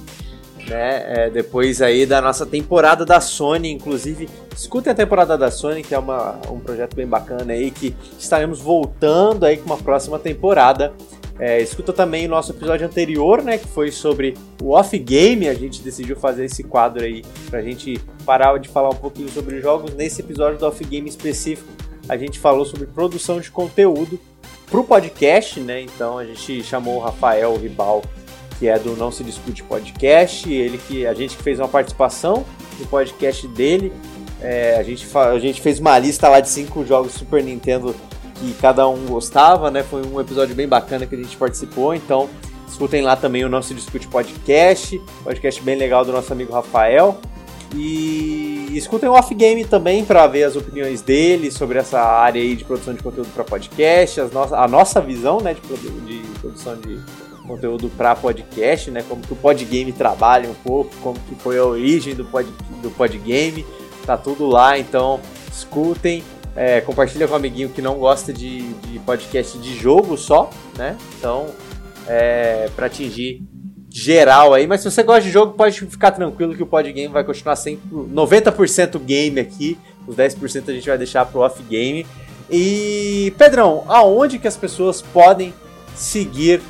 né? 0.68 1.26
É, 1.26 1.30
depois 1.30 1.81
aí 1.81 2.06
da 2.06 2.22
nossa 2.22 2.45
temporada 2.45 3.06
da 3.06 3.19
Sony, 3.19 3.72
inclusive, 3.72 4.30
escutem 4.56 4.91
a 4.91 4.95
temporada 4.95 5.38
da 5.38 5.52
Sony, 5.52 5.84
que 5.84 5.94
é 5.94 5.99
uma, 5.99 6.40
um 6.49 6.60
projeto 6.60 6.95
bem 6.95 7.07
bacana 7.07 7.53
aí, 7.53 7.72
que 7.72 7.95
estaremos 8.18 8.60
voltando 8.60 9.45
aí 9.45 9.57
com 9.57 9.65
uma 9.65 9.77
próxima 9.77 10.18
temporada. 10.19 10.94
É, 11.40 11.60
escuta 11.60 11.91
também 11.91 12.27
o 12.27 12.30
nosso 12.30 12.52
episódio 12.52 12.85
anterior, 12.85 13.41
né, 13.41 13.57
que 13.57 13.68
foi 13.68 13.91
sobre 13.91 14.35
o 14.61 14.69
off 14.72 14.98
game. 14.98 15.48
A 15.48 15.53
gente 15.53 15.81
decidiu 15.81 16.15
fazer 16.15 16.45
esse 16.45 16.64
quadro 16.64 17.03
aí 17.03 17.23
pra 17.49 17.61
gente 17.61 17.99
parar 18.26 18.57
de 18.60 18.69
falar 18.69 18.90
um 18.90 18.95
pouquinho 18.95 19.30
sobre 19.30 19.60
jogos. 19.60 19.94
Nesse 19.95 20.22
episódio 20.22 20.60
do 20.60 20.68
off 20.68 20.84
game 20.85 21.10
específico, 21.10 21.69
a 22.07 22.15
gente 22.15 22.40
falou 22.40 22.65
sobre 22.65 22.85
produção 22.85 23.40
de 23.40 23.49
conteúdo 23.49 24.19
pro 24.69 24.84
podcast, 24.84 25.60
né? 25.60 25.81
Então 25.81 26.18
a 26.18 26.26
gente 26.26 26.64
chamou 26.64 26.98
o 26.98 26.99
Rafael 26.99 27.56
Ribal 27.57 28.03
que 28.64 28.69
é 28.69 28.80
do 28.80 28.95
Não 28.95 29.11
Se 29.11 29.26
Discute 29.26 29.61
Podcast. 29.61 30.49
Ele 30.49 30.77
que 30.77 31.06
a 31.06 31.14
gente 31.14 31.35
fez 31.35 31.60
uma 31.60 31.68
participação 31.68 32.45
no 32.80 32.85
podcast 32.85 33.45
dele. 33.49 33.91
É, 34.40 34.77
a, 34.77 34.84
gente 34.84 35.06
a 35.18 35.38
gente 35.38 35.60
fez 35.61 35.81
uma 35.81 35.99
lista 35.99 36.30
lá 36.30 36.40
de 36.40 36.48
cinco 36.48 36.85
jogos 36.85 37.11
Super 37.11 37.44
Nintendo 37.44 37.94
que 38.35 38.53
cada 38.61 38.88
um 38.88 39.06
gostava, 39.06 39.69
né? 39.69 39.84
Foi 39.84 40.02
um 40.06 40.18
episódio 40.18 40.56
bem 40.56 40.65
bacana 40.65 41.06
que 41.06 41.14
a 41.14 41.18
gente 41.18 41.35
participou. 41.35 41.94
Então, 41.94 42.30
escutem 42.65 43.02
lá 43.02 43.18
também 43.18 43.44
o 43.44 43.49
Não 43.49 43.61
Se 43.61 43.73
Discute 43.73 44.07
Podcast, 44.07 44.98
podcast 45.26 45.61
bem 45.61 45.76
legal 45.76 46.06
do 46.06 46.14
nosso 46.14 46.31
amigo 46.31 46.53
Rafael. 46.53 47.18
E 47.76 48.69
escutem 48.72 49.10
o 49.10 49.11
Off 49.11 49.35
Game 49.35 49.65
também 49.65 50.06
para 50.06 50.26
ver 50.26 50.44
as 50.44 50.56
opiniões 50.56 51.02
dele 51.02 51.52
sobre 51.52 51.80
essa 51.80 51.99
área 51.99 52.41
aí 52.41 52.56
de 52.56 52.64
produção 52.64 52.94
de 52.94 53.03
conteúdo 53.03 53.27
para 53.34 53.44
podcast, 53.44 54.22
as 54.22 54.31
no 54.31 54.41
a 54.56 54.68
nossa 54.69 55.02
visão 55.02 55.41
né, 55.41 55.53
de, 55.53 55.60
produ 55.60 55.90
de 56.06 56.19
produção 56.40 56.77
de 56.77 57.02
conteúdo 57.48 57.90
para 57.90 58.15
podcast, 58.15 58.90
né, 58.90 59.03
como 59.07 59.22
que 59.22 59.34
o 59.34 59.36
Podgame 59.36 59.91
trabalha 59.91 60.49
um 60.49 60.53
pouco, 60.53 60.95
como 61.02 61.20
que 61.28 61.36
foi 61.36 61.57
a 61.57 61.65
origem 61.65 62.15
do, 62.15 62.26
pod, 62.26 62.49
do 62.82 62.90
Podgame, 62.91 63.65
tá 64.06 64.18
tudo 64.18 64.48
lá, 64.48 64.78
então 64.78 65.20
escutem, 65.52 66.24
é, 66.56 66.82
compartilha 66.82 67.28
com 67.28 67.34
um 67.34 67.38
amiguinho 67.38 67.70
que 67.70 67.82
não 67.82 67.95
gosta 67.95 68.32
de, 68.32 68.61
de 68.74 68.99
podcast 68.99 69.57
de 69.57 69.76
jogo 69.76 70.18
só, 70.18 70.49
né, 70.78 70.98
então 71.18 71.48
é, 72.07 72.70
para 72.76 72.88
atingir 72.88 73.44
geral 73.90 74.53
aí, 74.53 74.65
mas 74.65 74.82
se 74.82 74.90
você 74.90 75.03
gosta 75.03 75.22
de 75.22 75.30
jogo, 75.30 75.53
pode 75.53 75.80
ficar 75.86 76.11
tranquilo 76.11 76.56
que 76.56 76.64
o 76.64 76.68
Podgame 76.68 77.10
vai 77.10 77.24
continuar 77.24 77.56
sempre 77.56 77.88
90% 77.90 78.99
game 78.99 79.40
aqui, 79.40 79.78
os 80.07 80.15
10% 80.15 80.70
a 80.70 80.74
gente 80.74 80.88
vai 80.88 80.98
deixar 80.98 81.26
pro 81.26 81.41
off 81.41 81.61
game. 81.64 82.06
E 82.49 83.34
Pedrão, 83.38 83.84
aonde 83.88 84.38
que 84.38 84.48
as 84.48 84.57
pessoas 84.57 85.02
podem 85.02 85.53
seguir 85.95 86.61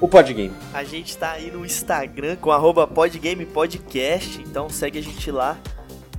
o 0.00 0.08
Podgame? 0.08 0.52
A 0.72 0.84
gente 0.84 1.16
tá 1.16 1.32
aí 1.32 1.50
no 1.50 1.64
Instagram 1.64 2.36
com 2.36 2.50
podgamepodcast, 2.86 4.42
então 4.42 4.68
segue 4.68 4.98
a 4.98 5.02
gente 5.02 5.30
lá 5.30 5.58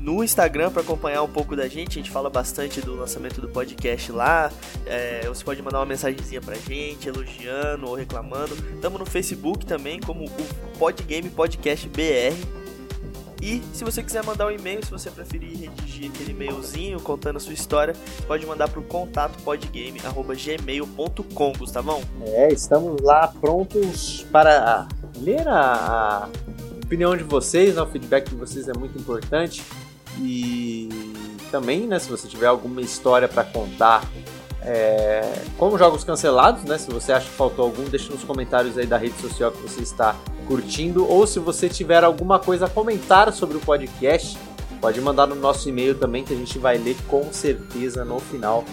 no 0.06 0.23
Instagram 0.23 0.72
para 0.72 0.84
acompanhar 0.84 1.23
um 1.23 1.27
pouco 1.27 1.56
da 1.56 1.68
gente. 1.68 1.99
A 1.99 2.03
gente 2.03 2.11
fala 2.11 2.30
bastante 2.30 2.80
do 2.80 2.95
lançamento 2.95 3.41
do 3.41 3.49
podcast 3.49 4.11
lá. 4.11 4.52
É, 4.85 5.27
você 5.27 5.43
pode 5.43 5.61
mandar 5.64 5.80
uma 5.80 5.85
mensagenzinha 5.85 6.39
pra 6.39 6.56
gente, 6.56 7.07
elogiando 7.07 7.88
ou 7.88 7.95
reclamando. 7.95 8.53
Estamos 8.76 8.99
no 8.99 9.06
Facebook 9.06 9.65
também, 9.65 9.99
como 9.99 10.26
o 10.26 10.77
Podgame 10.77 11.30
Podcast 11.30 11.89
BR. 11.89 12.65
E 13.41 13.62
se 13.74 13.84
você 13.84 14.02
quiser 14.02 14.24
mandar 14.24 14.48
um 14.48 14.52
e-mail, 14.52 14.84
se 14.84 14.91
você 14.91 15.12
preferir 15.12 15.57
redigir 15.57 16.10
aquele 16.10 16.32
e-mailzinho 16.32 16.99
contando 16.99 17.38
a 17.38 17.40
sua 17.40 17.53
história, 17.53 17.95
pode 18.28 18.45
mandar 18.45 18.68
para 18.70 18.80
o 18.80 18.84
contato 18.84 19.41
podgame.gmail.com, 19.44 21.53
Gustavão. 21.53 22.02
É, 22.22 22.52
estamos 22.52 23.02
lá 23.02 23.28
prontos 23.28 24.26
para 24.32 24.88
ler 25.18 25.48
a, 25.48 26.24
a 26.24 26.28
opinião 26.84 27.16
de 27.16 27.24
vocês, 27.24 27.76
né? 27.76 27.82
o 27.82 27.88
feedback 27.88 28.30
de 28.30 28.36
vocês 28.36 28.68
é 28.68 28.74
muito 28.74 28.98
importante. 28.98 29.64
E 30.20 30.90
também, 31.52 31.88
né, 31.88 31.99
se 31.99 32.10
você 32.10 32.28
tiver 32.28 32.48
alguma 32.48 32.82
história 32.82 33.28
para 33.28 33.44
contar, 33.44 34.03
é, 34.66 35.22
como 35.58 35.78
jogos 35.78 36.04
cancelados, 36.04 36.64
né? 36.64 36.78
Se 36.78 36.92
você 36.92 37.14
acha 37.14 37.26
que 37.26 37.36
faltou 37.36 37.66
algum, 37.66 37.84
deixe 37.84 38.12
nos 38.12 38.24
comentários 38.24 38.78
aí 38.78 38.88
da 38.88 38.98
rede 38.98 39.20
social 39.22 39.52
que 39.52 39.62
você 39.62 39.82
está 39.82 40.16
curtindo. 40.48 41.08
Ou 41.08 41.28
se 41.28 41.40
você 41.40 41.70
tiver 41.70 42.04
alguma 42.04 42.40
coisa 42.40 42.66
a 42.66 42.70
comentar 42.70 43.32
sobre 43.32 43.58
o 43.58 43.60
podcast, 43.60 44.38
pode 44.82 45.00
mandar 45.00 45.28
no 45.28 45.36
nosso 45.36 45.70
e-mail 45.70 45.94
também 45.96 46.24
que 46.24 46.34
a 46.34 46.38
gente 46.38 46.58
vai 46.58 46.78
ler 46.78 46.98
com 47.08 47.32
certeza 47.32 48.04
no 48.04 48.20
final 48.20 48.64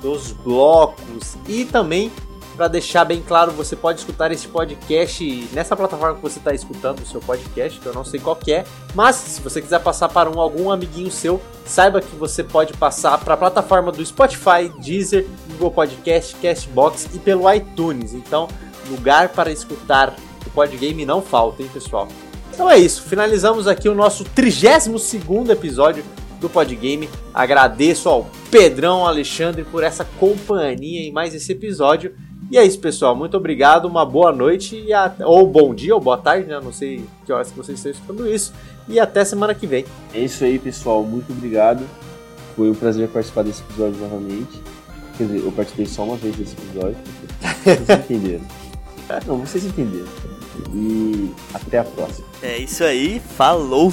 dos 0.00 0.32
blocos. 0.32 1.36
E 1.46 1.66
também 1.66 2.10
para 2.56 2.68
deixar 2.68 3.04
bem 3.04 3.22
claro, 3.22 3.52
você 3.52 3.74
pode 3.74 4.00
escutar 4.00 4.30
esse 4.30 4.46
podcast 4.48 5.48
nessa 5.52 5.74
plataforma 5.74 6.16
que 6.16 6.22
você 6.22 6.38
está 6.38 6.54
escutando 6.54 7.00
o 7.00 7.06
seu 7.06 7.20
podcast, 7.20 7.80
que 7.80 7.86
eu 7.86 7.94
não 7.94 8.04
sei 8.04 8.20
qual 8.20 8.38
é, 8.48 8.64
mas 8.94 9.16
se 9.16 9.40
você 9.40 9.60
quiser 9.60 9.80
passar 9.80 10.08
para 10.08 10.30
um 10.30 10.40
algum 10.40 10.70
amiguinho 10.70 11.10
seu, 11.10 11.40
saiba 11.64 12.00
que 12.00 12.14
você 12.16 12.44
pode 12.44 12.72
passar 12.74 13.18
para 13.18 13.34
a 13.34 13.36
plataforma 13.36 13.90
do 13.90 14.04
Spotify, 14.04 14.68
Deezer, 14.80 15.26
Google 15.52 15.70
Podcast, 15.70 16.36
Castbox 16.36 17.08
e 17.14 17.18
pelo 17.18 17.52
iTunes. 17.52 18.12
Então, 18.14 18.48
lugar 18.90 19.30
para 19.30 19.50
escutar 19.50 20.14
o 20.46 20.50
Podgame 20.50 21.06
não 21.06 21.22
falta, 21.22 21.62
hein, 21.62 21.70
pessoal? 21.72 22.08
Então 22.52 22.70
é 22.70 22.78
isso, 22.78 23.02
finalizamos 23.02 23.66
aqui 23.66 23.88
o 23.88 23.94
nosso 23.94 24.24
32 24.24 25.48
episódio 25.48 26.04
do 26.38 26.50
Podgame. 26.50 27.08
Agradeço 27.32 28.10
ao 28.10 28.28
Pedrão 28.50 29.06
Alexandre 29.06 29.64
por 29.64 29.82
essa 29.82 30.04
companhia 30.04 31.00
em 31.00 31.10
mais 31.12 31.34
esse 31.34 31.52
episódio. 31.52 32.14
E 32.52 32.58
é 32.58 32.66
isso, 32.66 32.78
pessoal. 32.80 33.16
Muito 33.16 33.34
obrigado, 33.34 33.86
uma 33.86 34.04
boa 34.04 34.30
noite, 34.30 34.76
e 34.76 34.92
até... 34.92 35.24
ou 35.24 35.46
bom 35.46 35.74
dia, 35.74 35.94
ou 35.94 36.00
boa 36.02 36.18
tarde, 36.18 36.46
né? 36.46 36.60
Não 36.62 36.70
sei 36.70 37.02
que 37.24 37.32
horas 37.32 37.50
que 37.50 37.56
vocês 37.56 37.78
estão 37.78 37.90
escutando 37.90 38.28
isso. 38.28 38.52
E 38.86 39.00
até 39.00 39.24
semana 39.24 39.54
que 39.54 39.66
vem. 39.66 39.86
É 40.12 40.18
isso 40.18 40.44
aí, 40.44 40.58
pessoal. 40.58 41.02
Muito 41.02 41.32
obrigado. 41.32 41.82
Foi 42.54 42.70
um 42.70 42.74
prazer 42.74 43.08
participar 43.08 43.44
desse 43.44 43.62
episódio 43.62 43.98
novamente. 43.98 44.60
Quer 45.16 45.24
dizer, 45.24 45.38
eu 45.46 45.50
participei 45.50 45.86
só 45.86 46.04
uma 46.04 46.16
vez 46.16 46.36
desse 46.36 46.52
episódio. 46.52 46.96
Vocês 47.64 47.88
entenderam. 47.88 48.44
Não, 49.26 49.38
vocês 49.38 49.64
entenderam. 49.64 50.08
E 50.74 51.30
até 51.54 51.78
a 51.78 51.84
próxima. 51.84 52.26
É 52.42 52.58
isso 52.58 52.84
aí. 52.84 53.18
Falou! 53.34 53.90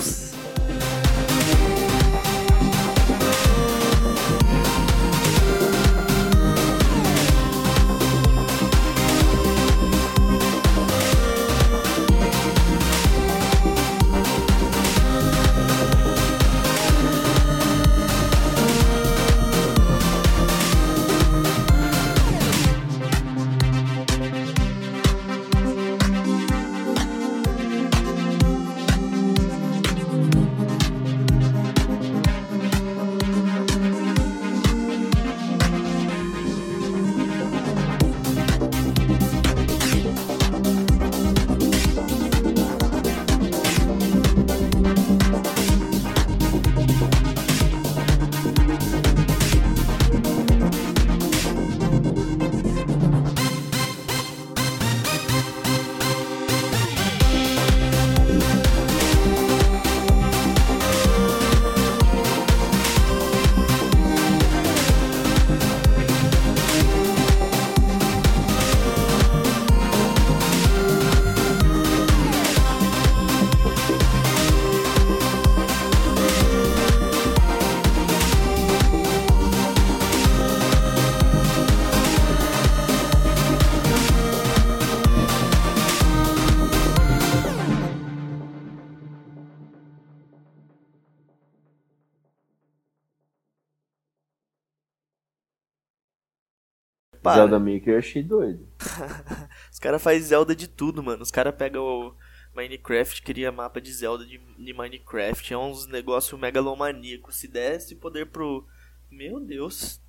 Zelda 97.49 97.59
Maker 97.59 97.93
eu 97.93 97.97
achei 97.99 98.23
doido. 98.23 98.67
Os 99.71 99.79
caras 99.79 100.01
fazem 100.01 100.21
Zelda 100.21 100.55
de 100.55 100.67
tudo, 100.67 101.01
mano. 101.03 101.23
Os 101.23 101.31
caras 101.31 101.55
pegam 101.55 101.83
o 101.83 102.13
Minecraft, 102.55 103.21
cria 103.21 103.51
mapa 103.51 103.81
de 103.81 103.91
Zelda 103.91 104.25
de, 104.25 104.37
de 104.37 104.73
Minecraft. 104.73 105.53
É 105.53 105.57
uns 105.57 105.87
negócio 105.87 106.37
megalomaníaco. 106.37 107.31
Se 107.31 107.47
desse 107.47 107.95
poder 107.95 108.27
pro. 108.27 108.65
Meu 109.09 109.39
Deus. 109.39 109.99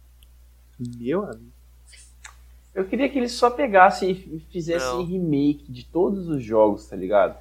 Meu 0.79 1.25
amigo. 1.25 1.53
Eu 2.75 2.85
queria 2.85 3.09
que 3.09 3.19
eles 3.19 3.33
só 3.33 3.51
pegassem 3.51 4.11
e 4.11 4.47
fizessem 4.51 4.89
Não. 4.89 5.05
remake 5.05 5.71
de 5.71 5.85
todos 5.85 6.29
os 6.29 6.43
jogos, 6.43 6.87
tá 6.87 6.95
ligado? 6.95 7.37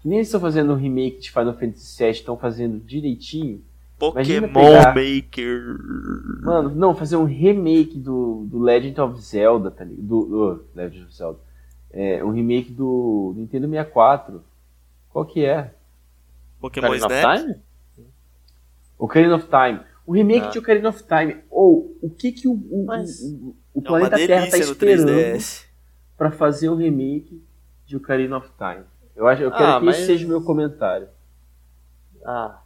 Que 0.00 0.08
nem 0.08 0.18
eles 0.18 0.28
estão 0.28 0.40
fazendo 0.40 0.72
um 0.72 0.76
remake 0.76 1.20
de 1.20 1.30
Final 1.30 1.52
Fantasy 1.52 2.02
VII, 2.02 2.10
estão 2.10 2.38
fazendo 2.38 2.80
direitinho. 2.80 3.62
Pokémon. 4.02 4.48
Maker. 4.48 5.78
Mano, 6.42 6.74
não, 6.74 6.92
fazer 6.92 7.16
um 7.16 7.24
remake 7.24 7.96
do, 7.96 8.48
do 8.50 8.58
Legend 8.58 9.00
of 9.00 9.20
Zelda, 9.20 9.70
tá 9.70 9.84
ligado? 9.84 10.02
Do, 10.02 10.24
do 10.24 10.64
Legend 10.74 11.04
of 11.04 11.14
Zelda. 11.14 11.38
É, 11.92 12.24
um 12.24 12.30
remake 12.30 12.72
do 12.72 13.32
Nintendo 13.36 13.68
64. 13.68 14.42
Qual 15.08 15.24
que 15.24 15.44
é? 15.44 15.72
Pokémon 16.60 16.94
Snap? 16.94 17.38
Time? 17.38 17.54
Ocarina 18.98 19.36
of 19.36 19.46
Time. 19.46 19.80
O 20.04 20.12
remake 20.12 20.46
ah. 20.46 20.50
de 20.50 20.58
Ocarina 20.58 20.88
of 20.88 21.04
Time. 21.04 21.36
Ou 21.48 21.96
o 22.02 22.10
que 22.10 22.32
que 22.32 22.48
o, 22.48 22.54
o, 22.54 22.84
Mas... 22.84 23.20
o, 23.20 23.54
o 23.72 23.80
é 23.80 23.82
planeta 23.84 24.16
Terra 24.16 24.50
tá 24.50 24.58
esperando 24.58 25.12
para 26.16 26.32
fazer 26.32 26.68
um 26.70 26.74
remake 26.74 27.40
de 27.86 27.96
Ocarina 27.96 28.38
of 28.38 28.50
Time? 28.58 28.84
Eu 29.14 29.28
acho, 29.28 29.42
eu 29.42 29.52
quero 29.52 29.64
ah, 29.64 29.78
que 29.78 29.86
mas... 29.86 29.96
esse 29.96 30.06
seja 30.06 30.26
o 30.26 30.28
meu 30.28 30.42
comentário. 30.42 31.08
Ah, 32.24 32.61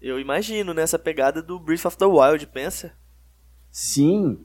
Eu 0.00 0.20
imagino 0.20 0.74
nessa 0.74 0.98
pegada 0.98 1.42
do 1.42 1.58
Breath 1.58 1.84
of 1.86 1.96
the 1.96 2.04
Wild, 2.04 2.46
pensa? 2.48 2.92
Sim, 3.70 4.44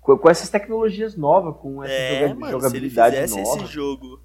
com, 0.00 0.16
com 0.18 0.30
essas 0.30 0.48
tecnologias 0.48 1.16
novas, 1.16 1.56
com 1.60 1.82
essa 1.82 1.92
É, 1.92 2.20
joga- 2.28 2.34
mano, 2.34 2.40
se 2.40 2.46
ele 2.46 2.52
jogabilidade 2.60 3.16
fizesse 3.16 3.42
nova. 3.42 3.62
esse 3.62 3.72
jogo. 3.72 4.20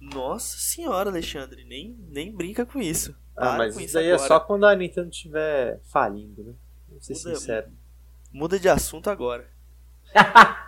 Nossa 0.00 0.56
senhora, 0.58 1.10
Alexandre, 1.10 1.64
nem, 1.64 1.96
nem 2.08 2.32
brinca 2.34 2.64
com 2.64 2.78
isso. 2.80 3.16
Ah, 3.36 3.48
Para 3.48 3.58
mas 3.58 3.74
com 3.74 3.80
isso 3.80 3.98
aí 3.98 4.06
é 4.06 4.12
agora. 4.14 4.28
só 4.28 4.40
quando 4.40 4.64
a 4.64 4.74
Nintendo 4.76 5.08
estiver 5.10 5.80
falindo, 5.90 6.42
né? 6.44 6.54
Vamos 6.88 7.04
ser 7.04 7.14
Muda- 7.14 7.34
sincero. 7.36 7.68
Muda 8.32 8.58
de 8.58 8.68
assunto 8.68 9.10
agora. 9.10 9.46